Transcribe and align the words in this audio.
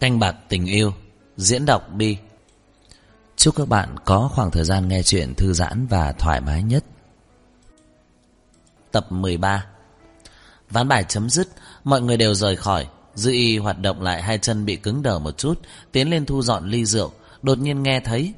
Canh 0.00 0.18
bạc 0.18 0.36
tình 0.48 0.66
yêu, 0.66 0.92
Diễn 1.36 1.66
đọc 1.66 1.88
bi 1.94 2.16
Chúc 3.36 3.56
các 3.56 3.68
bạn 3.68 3.96
có 4.04 4.30
khoảng 4.34 4.50
thời 4.50 4.64
gian 4.64 4.88
nghe 4.88 5.02
chuyện 5.02 5.34
thư 5.34 5.52
giãn 5.52 5.86
và 5.86 6.12
thoải 6.12 6.40
mái 6.40 6.62
nhất. 6.62 6.84
Tập 8.92 9.12
13 9.12 9.66
Ván 10.70 10.88
bài 10.88 11.04
chấm 11.08 11.30
dứt, 11.30 11.48
Mọi 11.84 12.00
người 12.00 12.16
đều 12.16 12.34
rời 12.34 12.56
khỏi. 12.56 12.86
Dư 13.14 13.30
y 13.30 13.58
hoạt 13.58 13.78
động 13.78 14.02
lại 14.02 14.22
hai 14.22 14.38
chân 14.38 14.64
bị 14.64 14.76
cứng 14.76 15.02
đờ 15.02 15.18
một 15.18 15.38
chút, 15.38 15.60
Tiến 15.92 16.10
lên 16.10 16.26
thu 16.26 16.42
dọn 16.42 16.70
ly 16.70 16.84
rượu, 16.84 17.12
Đột 17.42 17.58
nhiên 17.58 17.82
nghe 17.82 18.00
thấy. 18.00 18.32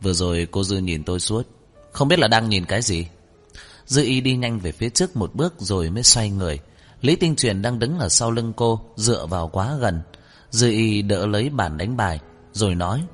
Vừa 0.00 0.12
rồi 0.12 0.48
cô 0.50 0.64
Dư 0.64 0.78
nhìn 0.78 1.04
tôi 1.04 1.20
suốt, 1.20 1.48
Không 1.92 2.08
biết 2.08 2.18
là 2.18 2.28
đang 2.28 2.48
nhìn 2.48 2.64
cái 2.64 2.82
gì. 2.82 3.06
Dư 3.86 4.04
y 4.04 4.20
đi 4.20 4.36
nhanh 4.36 4.58
về 4.58 4.72
phía 4.72 4.88
trước 4.88 5.16
một 5.16 5.34
bước 5.34 5.54
rồi 5.58 5.90
mới 5.90 6.02
xoay 6.02 6.30
người. 6.30 6.58
Lý 7.00 7.16
Tinh 7.16 7.36
Truyền 7.36 7.62
đang 7.62 7.78
đứng 7.78 7.98
ở 7.98 8.08
sau 8.08 8.30
lưng 8.30 8.52
cô, 8.56 8.80
Dựa 8.96 9.26
vào 9.26 9.48
quá 9.48 9.76
gần. 9.80 10.00
Dư 10.54 10.68
y 10.68 11.02
đỡ 11.02 11.26
lấy 11.26 11.50
bản 11.50 11.78
đánh 11.78 11.96
bài, 11.96 12.20
Rồi 12.52 12.74
nói, 12.74 13.04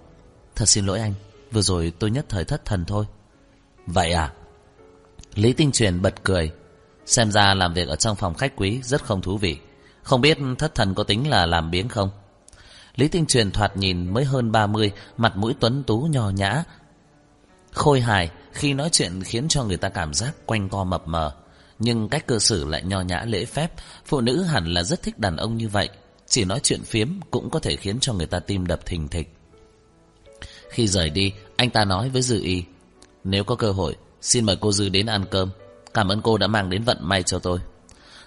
Thật 0.56 0.66
xin 0.66 0.86
lỗi 0.86 1.00
anh, 1.00 1.14
Vừa 1.52 1.62
rồi 1.62 1.92
tôi 1.98 2.10
nhất 2.10 2.26
thời 2.28 2.44
thất 2.44 2.64
thần 2.64 2.84
thôi. 2.84 3.04
Vậy 3.86 4.12
à? 4.12 4.32
Lý 5.34 5.52
Tinh 5.52 5.72
Truyền 5.72 6.02
bật 6.02 6.14
cười, 6.24 6.52
Xem 7.06 7.32
ra 7.32 7.54
làm 7.54 7.74
việc 7.74 7.88
ở 7.88 7.96
trong 7.96 8.16
phòng 8.16 8.34
khách 8.34 8.52
quý 8.56 8.80
rất 8.82 9.04
không 9.04 9.22
thú 9.22 9.38
vị. 9.38 9.58
Không 10.02 10.20
biết 10.20 10.38
thất 10.58 10.74
thần 10.74 10.94
có 10.94 11.02
tính 11.02 11.28
là 11.28 11.46
làm 11.46 11.70
biếng 11.70 11.88
không? 11.88 12.10
Lý 12.96 13.08
Tinh 13.08 13.26
Truyền 13.26 13.50
thoạt 13.50 13.77
nhìn 13.77 14.14
mới 14.14 14.24
hơn 14.24 14.52
30 14.52 14.92
Mặt 15.16 15.36
mũi 15.36 15.54
tuấn 15.60 15.82
tú 15.86 16.00
nho 16.00 16.30
nhã, 16.30 16.64
Khôi 17.72 18.00
hài 18.00 18.30
Khi 18.52 18.74
nói 18.74 18.88
chuyện 18.92 19.22
khiến 19.24 19.48
cho 19.48 19.64
người 19.64 19.77
ta 19.77 19.88
cảm 19.88 20.14
giác 20.14 20.32
quanh 20.46 20.68
co 20.68 20.84
mập 20.84 21.08
mờ. 21.08 21.32
Nhưng 21.78 22.08
cách 22.08 22.27
cư 22.27 22.38
xử 22.38 22.64
lại 22.64 22.82
nho 22.82 23.00
nhã 23.00 23.24
lễ 23.27 23.44
phép, 23.44 23.72
Phụ 24.06 24.20
nữ 24.20 24.42
hẳn 24.42 24.66
là 24.66 24.82
rất 24.82 25.02
thích 25.02 25.18
đàn 25.18 25.36
ông 25.36 25.56
như 25.56 25.68
vậy 25.68 25.88
chỉ 26.30 26.45
nói 26.45 26.61
chuyện 26.62 26.83
phiếm 26.83 27.09
cũng 27.30 27.51
có 27.51 27.59
thể 27.61 27.77
khiến 27.77 28.00
cho 28.00 28.12
người 28.12 28.27
ta 28.27 28.41
tim 28.41 28.67
đập 28.67 28.86
thình 28.86 29.09
thịch. 29.09 29.34
Khi 30.69 30.89
rời 30.89 31.11
đi, 31.11 31.33
anh 31.56 31.70
ta 31.70 31.84
nói 31.84 32.09
với 32.09 32.22
Dư 32.22 32.42
Y, 32.42 32.64
nếu 33.25 33.45
có 33.45 33.55
cơ 33.55 33.72
hội, 33.72 33.97
xin 34.20 34.47
mời 34.47 34.56
cô 34.61 34.72
Dư 34.72 34.89
đến 34.89 35.06
ăn 35.06 35.25
cơm. 35.31 35.50
Cảm 35.95 36.09
ơn 36.09 36.22
cô 36.22 36.39
đã 36.39 36.47
mang 36.47 36.70
đến 36.70 36.83
vận 36.83 36.98
may 37.00 37.22
cho 37.22 37.39
tôi. 37.39 37.59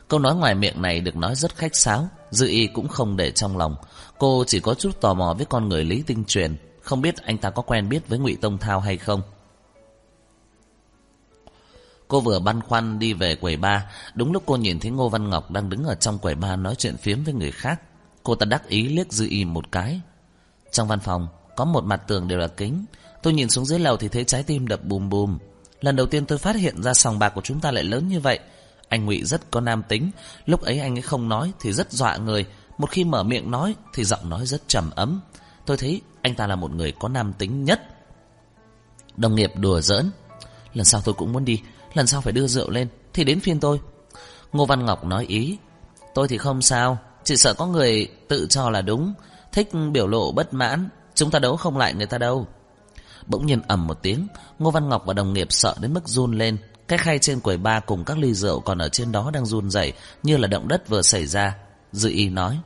Câu 0.08 0.20
nói 0.20 0.36
ngoài 0.36 0.56
miệng 0.56 0.82
này 0.82 1.00
được 1.00 1.16
nói 1.16 1.36
rất 1.36 1.56
khách 1.56 1.76
sáo, 1.76 2.08
Dư 2.32 2.48
Y 2.48 2.68
cũng 2.68 2.88
không 2.88 3.18
để 3.18 3.32
trong 3.32 3.58
lòng. 3.58 3.76
Cô 4.18 4.44
chỉ 4.48 4.60
có 4.60 4.74
chút 4.74 5.02
tò 5.02 5.14
mò 5.14 5.34
với 5.38 5.46
con 5.46 5.70
người 5.70 5.84
Lý 5.84 6.04
Tinh 6.08 6.24
Truyền, 6.28 6.56
không 6.82 7.02
biết 7.02 7.16
anh 7.18 7.38
ta 7.38 7.50
có 7.50 7.62
quen 7.62 7.90
biết 7.90 8.08
với 8.08 8.20
Ngụy 8.20 8.36
Tông 8.36 8.58
Thao 8.58 8.80
hay 8.80 8.98
không. 8.98 9.22
Cô 12.08 12.22
vừa 12.22 12.40
băn 12.40 12.62
khoăn 12.62 13.00
đi 13.00 13.14
về 13.14 13.36
quầy 13.36 13.58
ba, 13.58 13.92
đúng 14.16 14.32
lúc 14.32 14.44
cô 14.46 14.56
nhìn 14.56 14.80
thấy 14.80 14.92
Ngô 14.92 15.10
Văn 15.10 15.30
Ngọc 15.30 15.52
đang 15.52 15.70
đứng 15.70 15.84
ở 15.84 15.96
trong 15.96 16.20
quầy 16.20 16.36
ba 16.36 16.56
nói 16.56 16.76
chuyện 16.76 16.98
phiếm 16.98 17.24
với 17.24 17.34
người 17.34 17.52
khác. 17.52 17.82
Cô 18.24 18.36
ta 18.36 18.46
đắc 18.46 18.68
ý 18.68 18.88
liếc 18.88 19.12
dư 19.12 19.28
y 19.30 19.46
một 19.46 19.72
cái. 19.72 20.02
Trong 20.72 20.88
văn 20.88 21.00
phòng, 21.00 21.28
Có 21.56 21.66
một 21.66 21.84
mặt 21.84 22.02
tường 22.08 22.28
đều 22.28 22.40
là 22.40 22.48
kính. 22.48 22.86
Tôi 23.24 23.34
nhìn 23.34 23.50
xuống 23.50 23.66
dưới 23.66 23.80
lầu 23.80 23.98
thì 23.98 24.08
thấy 24.08 24.24
trái 24.24 24.44
tim 24.44 24.68
đập 24.68 24.84
bùm 24.84 25.10
bùm. 25.10 25.38
Lần 25.82 25.96
đầu 25.96 26.06
tiên 26.06 26.26
tôi 26.26 26.38
phát 26.38 26.56
hiện 26.56 26.84
ra 26.84 26.94
sòng 26.94 27.20
bạc 27.20 27.30
của 27.30 27.42
chúng 27.42 27.60
ta 27.60 27.72
lại 27.72 27.84
lớn 27.84 28.08
như 28.08 28.20
vậy. 28.20 28.40
Anh 28.88 29.06
ngụy 29.06 29.24
rất 29.24 29.52
có 29.52 29.62
nam 29.62 29.84
tính. 29.88 30.12
Lúc 30.46 30.62
ấy 30.62 30.80
anh 30.80 30.96
ấy 30.96 31.02
không 31.02 31.30
nói 31.30 31.52
thì 31.60 31.74
rất 31.74 31.92
dọa 31.92 32.18
người. 32.18 32.46
Một 32.78 32.90
khi 32.90 33.04
mở 33.04 33.24
miệng 33.24 33.52
nói 33.52 33.76
thì 33.94 34.04
giọng 34.04 34.30
nói 34.30 34.46
rất 34.46 34.68
trầm 34.68 34.90
ấm. 34.96 35.22
Tôi 35.66 35.78
thấy 35.78 36.02
anh 36.22 36.36
ta 36.36 36.48
là 36.48 36.56
một 36.56 36.72
người 36.72 36.92
có 36.92 37.10
nam 37.10 37.34
tính 37.34 37.64
nhất. 37.64 37.82
Đồng 39.18 39.36
nghiệp 39.36 39.52
đùa 39.56 39.82
giỡn. 39.82 40.12
Lần 40.74 40.86
sau 40.86 41.02
tôi 41.02 41.16
cũng 41.16 41.34
muốn 41.34 41.46
đi. 41.46 41.62
Lần 41.94 42.08
sau 42.08 42.22
phải 42.22 42.34
đưa 42.34 42.48
rượu 42.48 42.70
lên. 42.70 42.88
Thì 43.14 43.24
đến 43.24 43.40
phiên 43.40 43.60
tôi. 43.60 43.80
Ngô 44.54 44.66
Văn 44.66 44.86
Ngọc 44.86 45.06
nói 45.06 45.26
ý. 45.26 45.58
Tôi 46.14 46.28
thì 46.28 46.38
không 46.38 46.62
sao 46.62 46.98
chỉ 47.24 47.38
sợ 47.38 47.54
có 47.54 47.68
người 47.68 48.08
tự 48.28 48.48
cho 48.50 48.70
là 48.70 48.82
đúng. 48.82 49.14
Thích 49.52 49.70
biểu 49.92 50.08
lộ 50.08 50.32
bất 50.32 50.54
mãn. 50.54 50.90
Chúng 51.16 51.32
ta 51.32 51.40
đấu 51.40 51.58
không 51.58 51.78
lại 51.78 51.94
người 51.94 52.06
ta 52.06 52.18
đâu. 52.18 52.48
Bỗng 53.28 53.46
nhiên 53.46 53.62
ầm 53.68 53.88
một 53.88 54.00
tiếng, 54.02 54.28
Ngô 54.60 54.72
Văn 54.72 54.90
Ngọc 54.90 55.04
và 55.06 55.14
đồng 55.14 55.34
nghiệp 55.34 55.48
sợ 55.50 55.76
đến 55.80 55.94
mức 55.94 56.08
run 56.08 56.38
lên. 56.38 56.58
Cái 56.88 56.98
khay 56.98 57.20
trên 57.20 57.40
quầy 57.40 57.58
ba 57.58 57.80
cùng 57.80 58.06
các 58.06 58.18
ly 58.18 58.34
rượu 58.34 58.60
Còn 58.60 58.78
ở 58.78 58.90
trên 58.90 59.12
đó 59.12 59.32
đang 59.34 59.46
run 59.46 59.70
rẩy, 59.70 59.94
Như 60.24 60.38
là 60.38 60.48
động 60.48 60.68
đất 60.68 60.90
vừa 60.90 61.02
xảy 61.02 61.28
ra. 61.28 61.56
Dự 61.92 62.10
y 62.10 62.30
nói, 62.30 62.60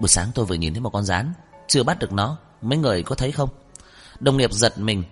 Buổi 0.00 0.08
sáng 0.08 0.28
tôi 0.34 0.44
vừa 0.44 0.54
nhìn 0.54 0.74
thấy 0.74 0.80
một 0.80 0.90
con 0.90 1.04
rán, 1.04 1.32
Chưa 1.68 1.82
bắt 1.82 1.98
được 1.98 2.12
nó. 2.12 2.36
Mấy 2.62 2.78
người 2.78 3.02
có 3.02 3.14
thấy 3.14 3.32
không? 3.32 3.48
Đồng 4.20 4.36
nghiệp 4.36 4.52
giật 4.52 4.78
mình, 4.78 5.04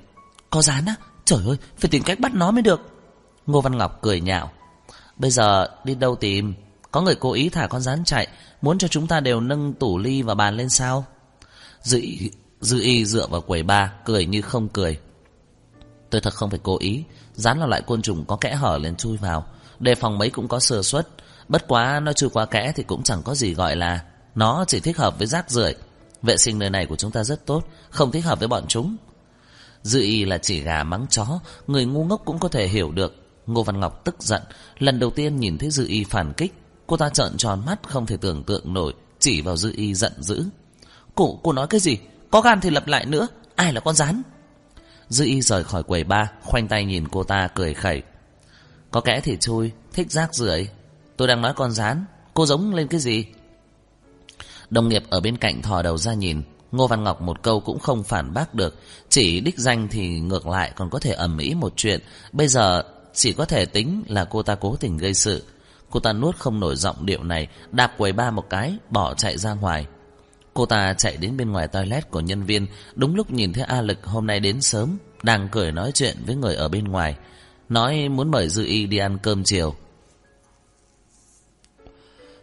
Có 0.50 0.62
rán 0.62 0.86
á? 0.86 0.94
Trời 1.24 1.40
ơi, 1.46 1.56
Phải 1.78 1.90
tìm 1.90 2.02
cách 2.02 2.20
bắt 2.20 2.34
nó 2.34 2.50
mới 2.50 2.62
được. 2.62 2.80
Ngô 3.46 3.60
Văn 3.60 3.78
Ngọc 3.78 3.98
cười 4.02 4.20
nhạo, 4.20 4.50
Bây 5.16 5.30
giờ 5.30 5.68
đi 5.84 5.94
đâu 5.94 6.16
tìm? 6.16 6.54
Có 6.92 7.00
người 7.00 7.14
cố 7.14 7.32
ý 7.32 7.48
thả 7.48 7.66
con 7.66 7.80
rán 7.80 8.04
chạy 8.04 8.28
Muốn 8.62 8.78
cho 8.78 8.88
chúng 8.88 9.06
ta 9.06 9.20
đều 9.20 9.40
nâng 9.40 9.72
tủ 9.74 9.98
ly 9.98 10.22
và 10.22 10.34
bàn 10.34 10.56
lên 10.56 10.68
sao? 10.68 11.04
Dư 11.82 12.00
y, 12.00 12.30
dư 12.60 12.80
y 12.80 13.04
dựa 13.04 13.26
vào 13.26 13.40
quầy 13.40 13.62
ba 13.62 13.92
Cười 14.04 14.26
như 14.26 14.42
không 14.42 14.68
cười. 14.68 14.98
Tôi 16.10 16.20
thật 16.20 16.34
không 16.34 16.50
phải 16.50 16.60
cố 16.62 16.78
ý 16.78 17.04
Rắn 17.34 17.58
là 17.58 17.66
loại 17.66 17.82
côn 17.82 18.02
trùng 18.02 18.24
có 18.24 18.36
kẽ 18.36 18.54
hở 18.54 18.78
lên 18.78 18.96
chui 18.96 19.16
vào. 19.16 19.46
Đề 19.80 19.94
phòng 19.94 20.18
mấy 20.18 20.30
cũng 20.30 20.48
có 20.48 20.60
sơ 20.60 20.82
suất 20.82 21.08
Bất 21.48 21.68
quá 21.68 22.00
nó 22.00 22.12
chui 22.12 22.30
qua 22.30 22.46
kẽ 22.46 22.72
thì 22.76 22.82
cũng 22.82 23.02
chẳng 23.02 23.22
có 23.22 23.34
gì 23.34 23.54
gọi 23.54 23.76
là. 23.76 24.00
Nó 24.34 24.64
chỉ 24.68 24.80
thích 24.80 24.96
hợp 24.96 25.18
với 25.18 25.26
rác 25.26 25.50
rưởi. 25.50 25.74
Vệ 26.22 26.36
sinh 26.36 26.58
nơi 26.58 26.70
này 26.70 26.86
của 26.86 26.96
chúng 26.96 27.10
ta 27.10 27.24
rất 27.24 27.46
tốt 27.46 27.68
Không 27.90 28.12
thích 28.12 28.24
hợp 28.24 28.38
với 28.38 28.48
bọn 28.48 28.64
chúng. 28.68 28.96
Dư 29.82 30.00
y 30.00 30.24
là 30.24 30.38
chỉ 30.38 30.60
gà 30.60 30.84
mắng 30.84 31.06
chó 31.10 31.26
Người 31.66 31.84
ngu 31.84 32.04
ngốc 32.04 32.22
cũng 32.24 32.38
có 32.38 32.48
thể 32.48 32.68
hiểu 32.68 32.92
được. 32.92 33.16
Ngô 33.46 33.62
Văn 33.62 33.80
Ngọc 33.80 34.04
tức 34.04 34.22
giận 34.22 34.42
Lần 34.78 34.98
đầu 34.98 35.10
tiên 35.10 35.36
nhìn 35.36 35.58
thấy 35.58 35.70
Dư 35.70 35.86
y 35.86 36.04
phản 36.04 36.32
kích. 36.32 36.61
Cô 36.92 36.96
ta 36.96 37.08
trợn 37.08 37.36
tròn 37.36 37.62
mắt 37.66 37.78
không 37.88 38.06
thể 38.06 38.16
tưởng 38.16 38.44
tượng 38.44 38.74
nổi 38.74 38.94
Chỉ 39.18 39.40
vào 39.40 39.56
dư 39.56 39.72
y 39.76 39.94
giận 39.94 40.12
dữ. 40.18 40.44
Cô, 41.14 41.38
cô 41.42 41.52
nói 41.52 41.66
cái 41.66 41.80
gì? 41.80 41.98
Có 42.30 42.40
gan 42.40 42.60
thì 42.60 42.70
lập 42.70 42.86
lại 42.86 43.06
nữa 43.06 43.28
Ai 43.56 43.72
là 43.72 43.80
con 43.80 43.94
rán 43.94 44.22
Dư 45.08 45.24
y 45.24 45.42
rời 45.42 45.64
khỏi 45.64 45.82
quầy 45.82 46.04
ba 46.04 46.30
Khoanh 46.42 46.68
tay 46.68 46.84
nhìn 46.84 47.08
cô 47.08 47.24
ta 47.24 47.48
cười 47.54 47.74
khẩy. 47.74 48.02
Có 48.90 49.00
kẽ 49.00 49.20
thì 49.20 49.36
chui 49.36 49.70
Thích 49.92 50.10
rác 50.10 50.34
rưởi. 50.34 50.68
Tôi 51.16 51.28
đang 51.28 51.42
nói 51.42 51.52
con 51.56 51.72
rán 51.72 52.04
Cô 52.34 52.46
giống 52.46 52.74
lên 52.74 52.88
cái 52.88 53.00
gì? 53.00 53.24
Đồng 54.70 54.88
nghiệp 54.88 55.02
ở 55.10 55.20
bên 55.20 55.36
cạnh 55.36 55.62
thò 55.62 55.82
đầu 55.82 55.98
ra 55.98 56.14
nhìn. 56.14 56.42
Ngô 56.72 56.86
Văn 56.86 57.04
Ngọc 57.04 57.20
một 57.20 57.42
câu 57.42 57.60
cũng 57.60 57.78
không 57.78 58.02
phản 58.02 58.34
bác 58.34 58.54
được. 58.54 58.80
Chỉ 59.08 59.40
đích 59.40 59.58
danh 59.58 59.88
thì 59.90 60.20
ngược 60.20 60.46
lại 60.46 60.72
còn 60.76 60.90
có 60.90 60.98
thể 60.98 61.12
ẩm 61.12 61.38
ý 61.38 61.54
một 61.54 61.72
chuyện. 61.76 62.00
Bây 62.32 62.48
giờ 62.48 62.82
chỉ 63.14 63.32
có 63.32 63.44
thể 63.44 63.66
tính 63.66 64.04
là 64.08 64.24
cô 64.24 64.42
ta 64.42 64.54
cố 64.54 64.76
tình 64.76 64.96
gây 64.96 65.14
sự. 65.14 65.42
Cô 65.92 66.00
ta 66.00 66.12
nuốt 66.12 66.36
không 66.36 66.60
nổi 66.60 66.76
giọng 66.76 67.06
điệu 67.06 67.22
này, 67.22 67.48
Đạp 67.72 67.94
quầy 67.98 68.12
ba 68.12 68.30
một 68.30 68.50
cái, 68.50 68.76
Bỏ 68.90 69.14
chạy 69.14 69.38
ra 69.38 69.54
ngoài. 69.54 69.86
Cô 70.54 70.66
ta 70.66 70.94
chạy 70.98 71.16
đến 71.16 71.36
bên 71.36 71.52
ngoài 71.52 71.68
toilet 71.68 72.10
của 72.10 72.20
nhân 72.20 72.42
viên, 72.42 72.66
Đúng 72.94 73.14
lúc 73.14 73.30
nhìn 73.30 73.52
thấy 73.52 73.64
A 73.64 73.80
Lực 73.80 74.06
hôm 74.06 74.26
nay 74.26 74.40
đến 74.40 74.60
sớm, 74.60 74.98
Đang 75.22 75.48
cười 75.48 75.72
nói 75.72 75.92
chuyện 75.94 76.16
với 76.26 76.36
người 76.36 76.54
ở 76.54 76.68
bên 76.68 76.84
ngoài. 76.84 77.16
Nói 77.68 78.08
muốn 78.08 78.30
mời 78.30 78.48
Dư 78.48 78.64
Y 78.64 78.86
đi 78.86 78.98
ăn 78.98 79.18
cơm 79.22 79.44
chiều. 79.44 79.74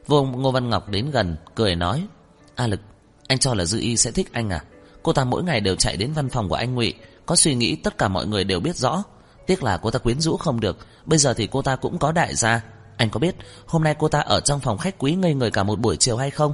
Vô 0.08 0.24
Ngô 0.24 0.52
Văn 0.52 0.70
Ngọc 0.70 0.90
đến 0.90 1.12
gần, 1.12 1.36
Cười 1.56 1.76
nói 1.76 2.08
A 2.56 2.68
Lực 2.68 2.80
Anh 3.28 3.38
cho 3.40 3.54
là 3.54 3.66
Dư 3.66 3.80
Y 3.80 3.98
sẽ 3.98 4.12
thích 4.12 4.30
anh 4.34 4.50
à? 4.50 4.64
Cô 5.04 5.14
ta 5.14 5.24
mỗi 5.24 5.44
ngày 5.44 5.62
đều 5.62 5.76
chạy 5.76 5.98
đến 5.98 6.14
văn 6.14 6.30
phòng 6.30 6.50
của 6.50 6.56
anh 6.56 6.76
ngụy, 6.76 6.94
Có 7.26 7.36
suy 7.36 7.56
nghĩ 7.56 7.76
tất 7.76 7.98
cả 7.98 8.08
mọi 8.08 8.28
người 8.28 8.44
đều 8.44 8.60
biết 8.60 8.76
rõ. 8.76 9.04
Tiếc 9.48 9.64
là 9.64 9.78
cô 9.78 9.92
ta 9.92 10.00
quyến 10.00 10.22
rũ 10.22 10.38
không 10.38 10.60
được, 10.60 10.78
Bây 11.06 11.20
giờ 11.20 11.34
thì 11.34 11.48
cô 11.48 11.62
ta 11.62 11.76
cũng 11.76 11.98
có 11.98 12.12
đại 12.12 12.36
gia 12.36 12.62
anh 13.00 13.10
có 13.10 13.20
biết 13.20 13.36
hôm 13.66 13.84
nay 13.84 13.96
cô 14.00 14.08
ta 14.08 14.20
ở 14.20 14.40
trong 14.40 14.60
phòng 14.60 14.78
khách 14.78 14.96
quý 14.98 15.16
ngây 15.16 15.34
người 15.34 15.52
cả 15.52 15.64
một 15.64 15.80
buổi 15.80 15.98
chiều 15.98 16.18
hay 16.18 16.32
không? 16.32 16.54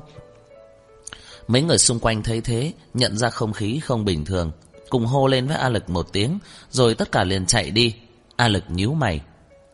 Mấy 1.48 1.62
người 1.62 1.78
xung 1.78 2.00
quanh 2.00 2.24
thấy 2.24 2.42
thế, 2.42 2.74
nhận 2.94 3.18
ra 3.18 3.30
không 3.30 3.54
khí 3.54 3.80
không 3.80 4.06
bình 4.06 4.26
thường. 4.26 4.52
Cùng 4.90 5.06
hô 5.06 5.28
lên 5.28 5.48
với 5.48 5.58
A 5.58 5.70
Lực 5.70 5.90
một 5.90 6.08
tiếng, 6.14 6.40
rồi 6.72 6.96
tất 6.96 7.12
cả 7.12 7.24
liền 7.24 7.46
chạy 7.46 7.72
đi. 7.72 7.96
A 8.36 8.48
Lực 8.48 8.64
nhíu 8.68 8.94
mày. 8.94 9.22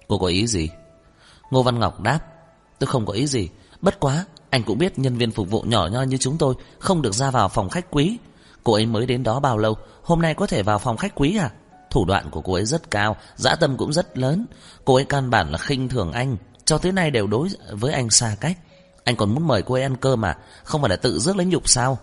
Cô 0.07 0.17
có 0.17 0.27
ý 0.27 0.47
gì? 0.47 0.69
Ngô 1.49 1.63
Văn 1.63 1.79
Ngọc 1.79 2.01
đáp. 2.01 2.19
Tôi 2.79 2.87
không 2.87 3.05
có 3.05 3.13
ý 3.13 3.27
gì. 3.27 3.49
Bất 3.81 3.99
quá, 3.99 4.25
anh 4.49 4.63
cũng 4.63 4.77
biết 4.77 4.99
nhân 4.99 5.17
viên 5.17 5.31
phục 5.31 5.49
vụ 5.49 5.61
nhỏ 5.61 5.87
nho 5.87 6.01
như 6.01 6.17
chúng 6.17 6.37
tôi 6.37 6.55
không 6.79 7.01
được 7.01 7.13
ra 7.13 7.31
vào 7.31 7.49
phòng 7.49 7.69
khách 7.69 7.91
quý. 7.91 8.17
Cô 8.63 8.73
ấy 8.73 8.85
mới 8.85 9.05
đến 9.05 9.23
đó 9.23 9.39
bao 9.39 9.57
lâu, 9.57 9.77
hôm 10.03 10.21
nay 10.21 10.33
có 10.33 10.47
thể 10.47 10.63
vào 10.63 10.79
phòng 10.79 10.97
khách 10.97 11.15
quý 11.15 11.37
à? 11.37 11.51
Thủ 11.89 12.05
đoạn 12.05 12.29
của 12.31 12.41
cô 12.41 12.53
ấy 12.53 12.65
rất 12.65 12.91
cao, 12.91 13.15
dã 13.35 13.55
tâm 13.55 13.77
cũng 13.77 13.93
rất 13.93 14.17
lớn. 14.17 14.45
Cô 14.85 14.95
ấy 14.95 15.05
căn 15.05 15.29
bản 15.29 15.51
là 15.51 15.57
khinh 15.57 15.89
thường 15.89 16.11
anh, 16.11 16.37
cho 16.65 16.77
tới 16.77 16.91
nay 16.91 17.11
đều 17.11 17.27
đối 17.27 17.49
với 17.71 17.93
anh 17.93 18.09
xa 18.09 18.35
cách. 18.39 18.57
Anh 19.03 19.15
còn 19.15 19.35
muốn 19.35 19.47
mời 19.47 19.61
cô 19.61 19.75
ấy 19.75 19.83
ăn 19.83 19.95
cơm 19.95 20.21
mà 20.21 20.37
Không 20.63 20.81
phải 20.81 20.89
là 20.89 20.95
tự 20.95 21.19
rước 21.19 21.35
lấy 21.35 21.45
nhục 21.45 21.69
sao? 21.69 21.97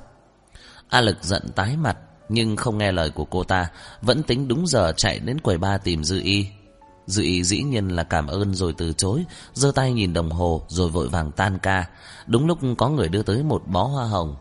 A 0.88 1.00
Lực 1.00 1.16
giận 1.22 1.42
tái 1.54 1.76
mặt, 1.76 1.98
Nhưng 2.28 2.56
không 2.56 2.78
nghe 2.78 2.92
lời 2.92 3.10
của 3.10 3.24
cô 3.24 3.44
ta. 3.44 3.70
Vẫn 4.02 4.22
tính 4.22 4.48
đúng 4.48 4.66
giờ 4.66 4.92
chạy 4.96 5.18
đến 5.18 5.40
quầy 5.40 5.58
ba 5.58 5.78
tìm 5.78 6.04
Dư 6.04 6.20
Y. 6.20 6.46
Dư 7.06 7.22
Y 7.22 7.44
dĩ 7.44 7.62
nhiên 7.62 7.88
là 7.88 8.02
cảm 8.02 8.26
ơn 8.26 8.54
rồi 8.54 8.74
từ 8.78 8.92
chối, 8.92 9.24
giơ 9.54 9.72
tay 9.74 9.92
nhìn 9.92 10.12
đồng 10.12 10.30
hồ 10.30 10.62
Rồi 10.68 10.88
vội 10.88 11.08
vàng 11.08 11.32
tan 11.32 11.58
ca. 11.58 11.88
Đúng 12.26 12.46
lúc 12.46 12.58
có 12.78 12.88
người 12.88 13.08
đưa 13.08 13.22
tới 13.22 13.42
một 13.42 13.62
bó 13.66 13.84
hoa 13.84 14.04
hồng. 14.04 14.36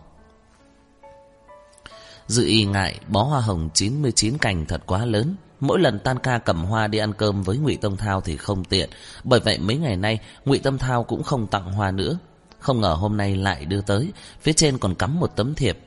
Dư 2.27 2.45
Y 2.45 2.65
ngại, 2.65 2.99
bó 3.07 3.23
hoa 3.23 3.41
hồng 3.41 3.69
99 3.73 4.37
cành 4.37 4.65
thật 4.65 4.81
quá 4.85 5.05
lớn. 5.05 5.35
Mỗi 5.59 5.79
lần 5.79 5.99
tan 5.99 6.19
ca 6.19 6.37
cầm 6.37 6.63
hoa 6.63 6.87
đi 6.87 6.97
ăn 6.97 7.13
cơm 7.13 7.43
với 7.43 7.57
Ngụy 7.57 7.77
Tâm 7.81 7.97
Thao 7.97 8.21
thì 8.21 8.37
không 8.37 8.63
tiện, 8.63 8.89
bởi 9.23 9.39
vậy 9.39 9.57
mấy 9.59 9.77
ngày 9.77 9.97
nay 9.97 10.19
Ngụy 10.45 10.59
Tâm 10.59 10.77
Thao 10.77 11.03
cũng 11.03 11.23
không 11.23 11.47
tặng 11.47 11.73
hoa 11.73 11.91
nữa. 11.91 12.17
Không 12.59 12.81
ngờ 12.81 12.93
hôm 12.93 13.17
nay 13.17 13.35
lại 13.35 13.65
đưa 13.65 13.81
tới, 13.81 14.11
phía 14.41 14.53
trên 14.53 14.77
còn 14.77 14.95
cắm 14.95 15.19
một 15.19 15.35
tấm 15.35 15.55
thiệp. 15.55 15.79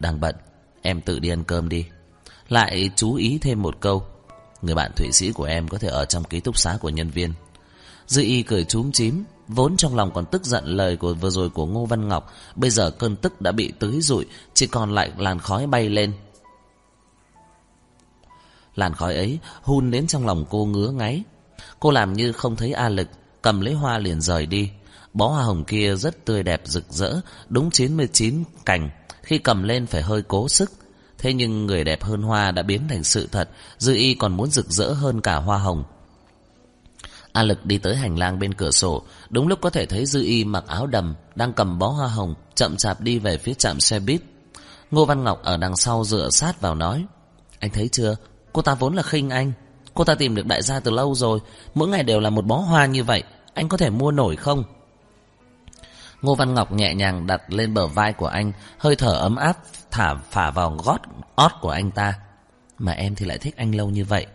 Đang 0.00 0.20
bận 0.20 0.34
Em 0.82 1.00
tự 1.00 1.18
đi 1.18 1.28
ăn 1.28 1.44
cơm 1.44 1.68
đi. 1.68 1.86
Lại 2.48 2.90
chú 2.96 3.14
ý 3.14 3.38
thêm 3.42 3.62
một 3.62 3.80
câu. 3.80 4.06
Người 4.62 4.74
bạn 4.74 4.90
Thụy 4.96 5.12
Sĩ 5.12 5.32
của 5.32 5.44
em 5.44 5.68
có 5.68 5.78
thể 5.78 5.88
ở 5.88 6.04
trong 6.04 6.24
ký 6.24 6.40
túc 6.40 6.58
xá 6.58 6.78
của 6.80 6.88
nhân 6.88 7.10
viên. 7.10 7.32
Dư 8.06 8.22
y 8.22 8.42
cười 8.42 8.64
chúm 8.64 8.92
chím 8.92 9.24
Vốn 9.48 9.76
trong 9.76 9.96
lòng 9.96 10.10
còn 10.14 10.24
tức 10.26 10.44
giận 10.44 10.64
lời 10.64 10.96
của 10.96 11.14
vừa 11.14 11.30
rồi 11.30 11.50
của 11.50 11.66
Ngô 11.66 11.86
Văn 11.86 12.08
Ngọc 12.08 12.32
Bây 12.56 12.70
giờ 12.70 12.90
cơn 12.90 13.16
tức 13.16 13.40
đã 13.40 13.52
bị 13.52 13.72
tưới 13.78 14.00
rụi 14.00 14.26
Chỉ 14.54 14.66
còn 14.66 14.94
lại 14.94 15.10
làn 15.18 15.38
khói 15.38 15.66
bay 15.66 15.88
lên. 15.88 16.12
Làn 18.74 18.94
khói 18.94 19.14
ấy 19.14 19.38
hun 19.62 19.90
đến 19.90 20.06
trong 20.06 20.26
lòng 20.26 20.44
cô 20.50 20.66
ngứa 20.66 20.90
ngáy. 20.90 21.22
Cô 21.80 21.90
làm 21.90 22.12
như 22.12 22.32
không 22.32 22.56
thấy 22.56 22.72
A 22.72 22.88
Lực, 22.88 23.08
Cầm 23.42 23.60
lấy 23.60 23.74
hoa 23.74 23.98
liền 23.98 24.20
rời 24.20 24.46
đi. 24.46 24.70
Bó 25.14 25.28
hoa 25.28 25.42
hồng 25.42 25.64
kia 25.64 25.96
rất 25.96 26.24
tươi 26.24 26.42
đẹp 26.42 26.62
rực 26.64 26.84
rỡ, 26.90 27.20
Đúng 27.48 27.70
99 27.70 28.44
cành. 28.64 28.90
Khi 29.22 29.38
cầm 29.38 29.62
lên 29.62 29.86
phải 29.86 30.02
hơi 30.02 30.22
cố 30.22 30.48
sức. 30.48 30.72
Thế 31.18 31.32
nhưng 31.32 31.66
người 31.66 31.84
đẹp 31.84 32.02
hơn 32.02 32.22
hoa 32.22 32.50
đã 32.50 32.62
biến 32.62 32.88
thành 32.88 33.04
sự 33.04 33.28
thật, 33.32 33.50
Dư 33.78 33.94
y 33.94 34.14
còn 34.14 34.36
muốn 34.36 34.50
rực 34.50 34.66
rỡ 34.70 34.92
hơn 34.92 35.20
cả 35.20 35.36
hoa 35.36 35.58
hồng. 35.58 35.84
A 37.32 37.42
Lực 37.42 37.66
đi 37.66 37.78
tới 37.78 37.96
hành 37.96 38.18
lang 38.18 38.38
bên 38.38 38.54
cửa 38.54 38.70
sổ. 38.70 39.02
Đúng 39.30 39.48
lúc 39.48 39.58
có 39.62 39.70
thể 39.70 39.86
thấy 39.86 40.06
Dư 40.06 40.22
y 40.22 40.44
mặc 40.44 40.64
áo 40.66 40.86
đầm, 40.86 41.14
Đang 41.34 41.52
cầm 41.52 41.78
bó 41.78 41.88
hoa 41.88 42.08
hồng, 42.08 42.34
Chậm 42.54 42.76
chạp 42.76 43.00
đi 43.00 43.18
về 43.18 43.38
phía 43.38 43.54
trạm 43.54 43.80
xe 43.80 44.00
buýt. 44.00 44.22
Ngô 44.90 45.04
Văn 45.04 45.24
Ngọc 45.24 45.42
ở 45.42 45.56
đằng 45.56 45.76
sau 45.76 46.04
dựa 46.04 46.30
sát 46.30 46.60
vào 46.60 46.74
nói, 46.74 47.04
Anh 47.58 47.70
thấy 47.70 47.88
chưa? 47.88 48.16
Cô 48.54 48.62
ta 48.62 48.74
vốn 48.74 48.94
là 48.94 49.02
khinh 49.02 49.30
anh. 49.30 49.52
Cô 49.94 50.04
ta 50.04 50.14
tìm 50.14 50.34
được 50.34 50.46
đại 50.46 50.62
gia 50.62 50.80
từ 50.80 50.90
lâu 50.90 51.14
rồi. 51.14 51.40
Mỗi 51.74 51.88
ngày 51.88 52.02
đều 52.02 52.20
là 52.20 52.30
một 52.30 52.44
bó 52.44 52.56
hoa 52.56 52.86
như 52.86 53.04
vậy. 53.04 53.22
Anh 53.54 53.68
có 53.68 53.76
thể 53.76 53.90
mua 53.90 54.10
nổi 54.10 54.36
không? 54.36 54.64
Ngô 56.22 56.34
Văn 56.34 56.54
Ngọc 56.54 56.72
nhẹ 56.72 56.94
nhàng 56.94 57.26
đặt 57.26 57.42
lên 57.48 57.74
bờ 57.74 57.86
vai 57.86 58.12
của 58.12 58.26
anh, 58.26 58.52
Hơi 58.78 58.96
thở 58.96 59.12
ấm 59.12 59.36
áp 59.36 59.58
Thả 59.90 60.14
phả 60.14 60.50
vào 60.50 60.76
gót 60.84 60.98
ót 61.34 61.52
của 61.60 61.70
anh 61.70 61.90
ta. 61.90 62.14
Mà 62.78 62.92
em 62.92 63.14
thì 63.14 63.26
lại 63.26 63.38
thích 63.38 63.56
anh 63.56 63.74
lâu 63.74 63.90
như 63.90 64.04
vậy. 64.04 64.26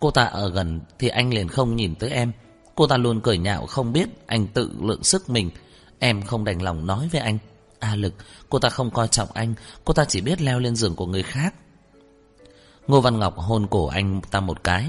Cô 0.00 0.10
ta 0.10 0.24
ở 0.24 0.50
gần 0.50 0.80
thì 0.98 1.08
anh 1.08 1.34
liền 1.34 1.48
không 1.48 1.76
nhìn 1.76 1.94
tới 1.94 2.10
em. 2.10 2.32
Cô 2.74 2.86
ta 2.86 2.96
luôn 2.96 3.20
cười 3.20 3.38
nhạo 3.38 3.66
không 3.66 3.92
biết 3.92 4.08
Anh 4.26 4.46
tự 4.46 4.70
lượng 4.80 5.04
sức 5.04 5.30
mình. 5.30 5.50
Em 5.98 6.22
không 6.22 6.44
đành 6.44 6.62
lòng 6.62 6.86
nói 6.86 7.08
với 7.12 7.20
anh, 7.20 7.38
A 7.78 7.94
lực, 7.94 8.14
Cô 8.48 8.58
ta 8.58 8.68
không 8.68 8.90
coi 8.90 9.08
trọng 9.08 9.28
anh. 9.34 9.54
Cô 9.84 9.94
ta 9.94 10.04
chỉ 10.04 10.20
biết 10.20 10.40
leo 10.40 10.58
lên 10.58 10.76
giường 10.76 10.96
của 10.96 11.06
người 11.06 11.22
khác. 11.22 11.54
Ngô 12.88 13.00
Văn 13.00 13.18
Ngọc 13.18 13.38
hôn 13.38 13.66
cổ 13.66 13.86
anh 13.86 14.20
ta 14.30 14.40
một 14.40 14.64
cái. 14.64 14.86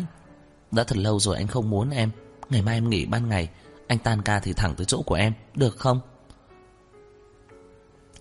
Đã 0.71 0.83
thật 0.83 0.97
lâu 0.97 1.19
rồi 1.19 1.35
anh 1.35 1.47
không 1.47 1.69
muốn 1.69 1.89
em. 1.89 2.11
Ngày 2.49 2.61
mai 2.61 2.75
em 2.75 2.89
nghỉ 2.89 3.05
ban 3.05 3.29
ngày, 3.29 3.49
Anh 3.87 3.97
tan 3.99 4.21
ca 4.21 4.39
thì 4.39 4.53
thẳng 4.53 4.75
tới 4.75 4.85
chỗ 4.85 5.01
của 5.01 5.15
em, 5.15 5.33
Được 5.55 5.77
không? 5.77 5.99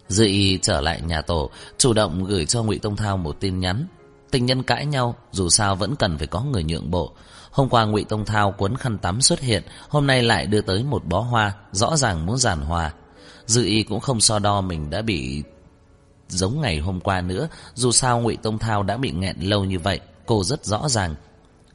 Dư 0.08 0.25
y 0.25 0.58
trở 0.58 0.80
lại 0.80 1.00
nhà 1.00 1.22
tổ, 1.22 1.50
Chủ 1.78 1.92
động 1.92 2.25
gửi 2.25 2.46
cho 2.46 2.62
ngụy 2.62 2.78
Tông 2.78 2.96
Thao 2.96 3.16
một 3.16 3.36
tin 3.40 3.60
nhắn. 3.60 3.86
Tình 4.30 4.46
nhân 4.46 4.62
cãi 4.62 4.86
nhau, 4.86 5.14
Dù 5.32 5.48
sao 5.48 5.76
vẫn 5.76 5.96
cần 5.96 6.19
phải 6.19 6.26
có 6.26 6.42
người 6.42 6.64
nhượng 6.64 6.90
bộ. 6.90 7.12
Hôm 7.50 7.69
qua 7.69 7.84
ngụy 7.84 8.04
Tông 8.04 8.24
Thao 8.24 8.52
cuốn 8.52 8.76
khăn 8.76 8.98
tắm 8.98 9.20
xuất 9.20 9.40
hiện, 9.40 9.62
Hôm 9.88 10.06
nay 10.06 10.22
lại 10.22 10.46
đưa 10.46 10.60
tới 10.60 10.82
một 10.82 11.04
bó 11.04 11.20
hoa, 11.20 11.54
Rõ 11.72 11.96
ràng 11.96 12.26
muốn 12.26 12.38
giàn 12.38 12.60
hòa. 12.60 12.92
Dư 13.46 13.64
y 13.64 13.82
cũng 13.82 14.00
không 14.00 14.20
so 14.20 14.38
đo 14.38 14.60
mình 14.60 14.90
đã 14.90 15.02
bị 15.02 15.42
giống 16.28 16.60
ngày 16.60 16.78
hôm 16.78 17.00
qua 17.00 17.20
nữa. 17.20 17.48
Dù 17.75 17.92
sao 17.92 18.20
ngụy 18.20 18.36
Tông 18.36 18.58
Thao 18.58 18.82
đã 18.82 18.96
bị 18.96 19.10
nghẹn 19.10 19.36
lâu 19.40 19.64
như 19.64 19.78
vậy 19.78 20.00
Cô 20.28 20.44
rất 20.44 20.64
rõ 20.64 20.88
ràng. 20.88 21.14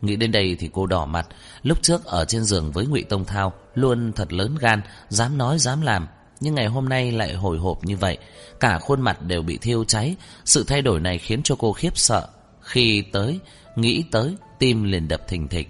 Nghĩ 0.01 0.15
đến 0.15 0.31
đây 0.31 0.55
thì 0.59 0.69
cô 0.73 0.85
đỏ 0.85 1.05
mặt. 1.05 1.27
Lúc 1.63 1.77
trước 1.81 2.05
ở 2.05 2.25
trên 2.25 2.43
giường 2.43 2.71
với 2.71 2.85
ngụy 2.85 3.03
Tông 3.03 3.25
Thao 3.25 3.53
Luôn 3.75 4.13
thật 4.13 4.33
lớn 4.33 4.55
gan 4.59 4.81
Dám 5.09 5.37
nói 5.37 5.59
dám 5.59 5.81
làm. 5.81 6.07
Nhưng 6.39 6.55
ngày 6.55 6.67
hôm 6.67 6.89
nay 6.89 7.11
lại 7.11 7.33
hồi 7.33 7.57
hộp 7.57 7.83
như 7.83 7.97
vậy. 7.97 8.17
Cả 8.59 8.79
khuôn 8.79 9.01
mặt 9.01 9.21
đều 9.21 9.41
bị 9.41 9.57
thiêu 9.57 9.83
cháy. 9.83 10.15
Sự 10.45 10.63
thay 10.63 10.81
đổi 10.81 10.99
này 10.99 11.17
khiến 11.17 11.43
cho 11.43 11.55
cô 11.59 11.73
khiếp 11.73 11.97
sợ. 11.97 12.27
Khi 12.61 13.01
tới, 13.11 13.39
nghĩ 13.75 14.03
tới 14.11 14.35
Tim 14.59 14.83
liền 14.83 15.07
đập 15.07 15.27
thình 15.27 15.47
thịch. 15.47 15.69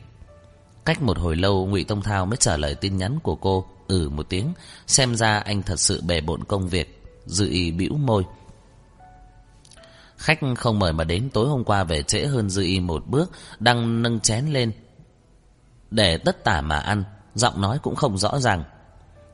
Cách 0.86 1.02
một 1.02 1.18
hồi 1.18 1.36
lâu 1.36 1.68
ngụy 1.68 1.84
Tông 1.84 2.02
Thao 2.02 2.26
mới 2.26 2.38
trả 2.38 2.58
lời 2.58 2.76
tin 2.76 2.98
nhắn 2.98 3.20
của 3.24 3.36
cô. 3.36 3.66
Ừ 3.88 4.10
một 4.10 4.30
tiếng. 4.30 4.54
Xem 4.88 5.16
ra 5.16 5.40
anh 5.40 5.64
thật 5.64 5.80
sự 5.80 6.02
bề 6.02 6.22
bộn 6.22 6.44
công 6.44 6.70
việc. 6.70 7.04
Dự 7.26 7.50
ý 7.50 7.72
bĩu 7.72 7.94
môi. 7.94 8.24
Khách 10.24 10.40
không 10.58 10.80
mời 10.80 10.94
mà 10.94 11.04
đến 11.04 11.30
tối 11.34 11.48
hôm 11.48 11.64
qua 11.64 11.84
về 11.84 12.04
trễ 12.04 12.26
hơn 12.26 12.50
Dư 12.50 12.64
Y 12.64 12.80
một 12.80 13.08
bước, 13.08 13.32
đang 13.60 14.02
nâng 14.02 14.20
chén 14.20 14.46
lên. 14.46 14.72
Để 15.92 16.18
tất 16.18 16.44
tả 16.44 16.62
mà 16.62 16.80
ăn, 16.80 17.04
giọng 17.36 17.62
nói 17.62 17.80
cũng 17.84 17.96
không 17.96 18.18
rõ 18.18 18.40
ràng. 18.40 18.64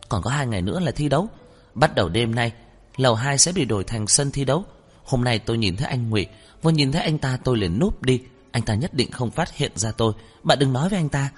Còn 0.09 0.21
có 0.21 0.29
hai 0.29 0.47
ngày 0.47 0.61
nữa 0.61 0.79
là 0.79 0.91
thi 0.91 1.09
đấu. 1.09 1.27
Bắt 1.73 1.95
đầu 1.95 2.09
đêm 2.09 2.35
nay, 2.35 2.51
lầu 2.97 3.15
hai 3.15 3.37
sẽ 3.37 3.51
bị 3.51 3.65
đổi 3.65 3.83
thành 3.83 4.07
sân 4.07 4.31
thi 4.31 4.45
đấu. 4.45 4.63
Hôm 5.03 5.23
nay 5.23 5.39
tôi 5.39 5.57
nhìn 5.57 5.77
thấy 5.77 5.87
anh 5.87 6.09
Ngụy, 6.09 6.27
vừa 6.61 6.71
nhìn 6.71 6.91
thấy 6.91 7.01
anh 7.01 7.17
ta 7.17 7.37
tôi 7.43 7.57
liền 7.57 7.79
núp 7.79 8.03
đi. 8.03 8.21
Anh 8.51 8.63
ta 8.63 8.75
nhất 8.75 8.93
định 8.93 9.11
không 9.11 9.31
phát 9.31 9.55
hiện 9.55 9.71
ra 9.75 9.91
tôi. 9.91 10.13
Bạn 10.43 10.59
đừng 10.59 10.73
nói 10.73 10.89
với 10.89 10.99
anh 10.99 11.09
ta. 11.09 11.29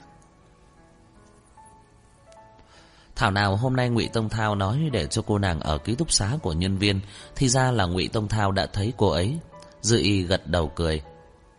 Thảo 3.21 3.31
nào 3.31 3.55
hôm 3.55 3.75
nay 3.75 3.89
Ngụy 3.89 4.07
Tông 4.07 4.29
Thao 4.29 4.55
nói 4.55 4.89
để 4.91 5.07
cho 5.07 5.21
cô 5.21 5.37
nàng 5.37 5.59
ở 5.59 5.77
ký 5.77 5.95
túc 5.95 6.11
xá 6.11 6.37
của 6.41 6.53
nhân 6.53 6.77
viên, 6.77 6.99
thì 7.35 7.49
ra 7.49 7.71
là 7.71 7.85
Ngụy 7.85 8.07
Tông 8.07 8.27
Thao 8.27 8.51
đã 8.51 8.65
thấy 8.65 8.93
cô 8.97 9.09
ấy. 9.09 9.39
Dư 9.81 9.97
Y 9.97 10.21
gật 10.21 10.47
đầu 10.47 10.71
cười, 10.75 11.01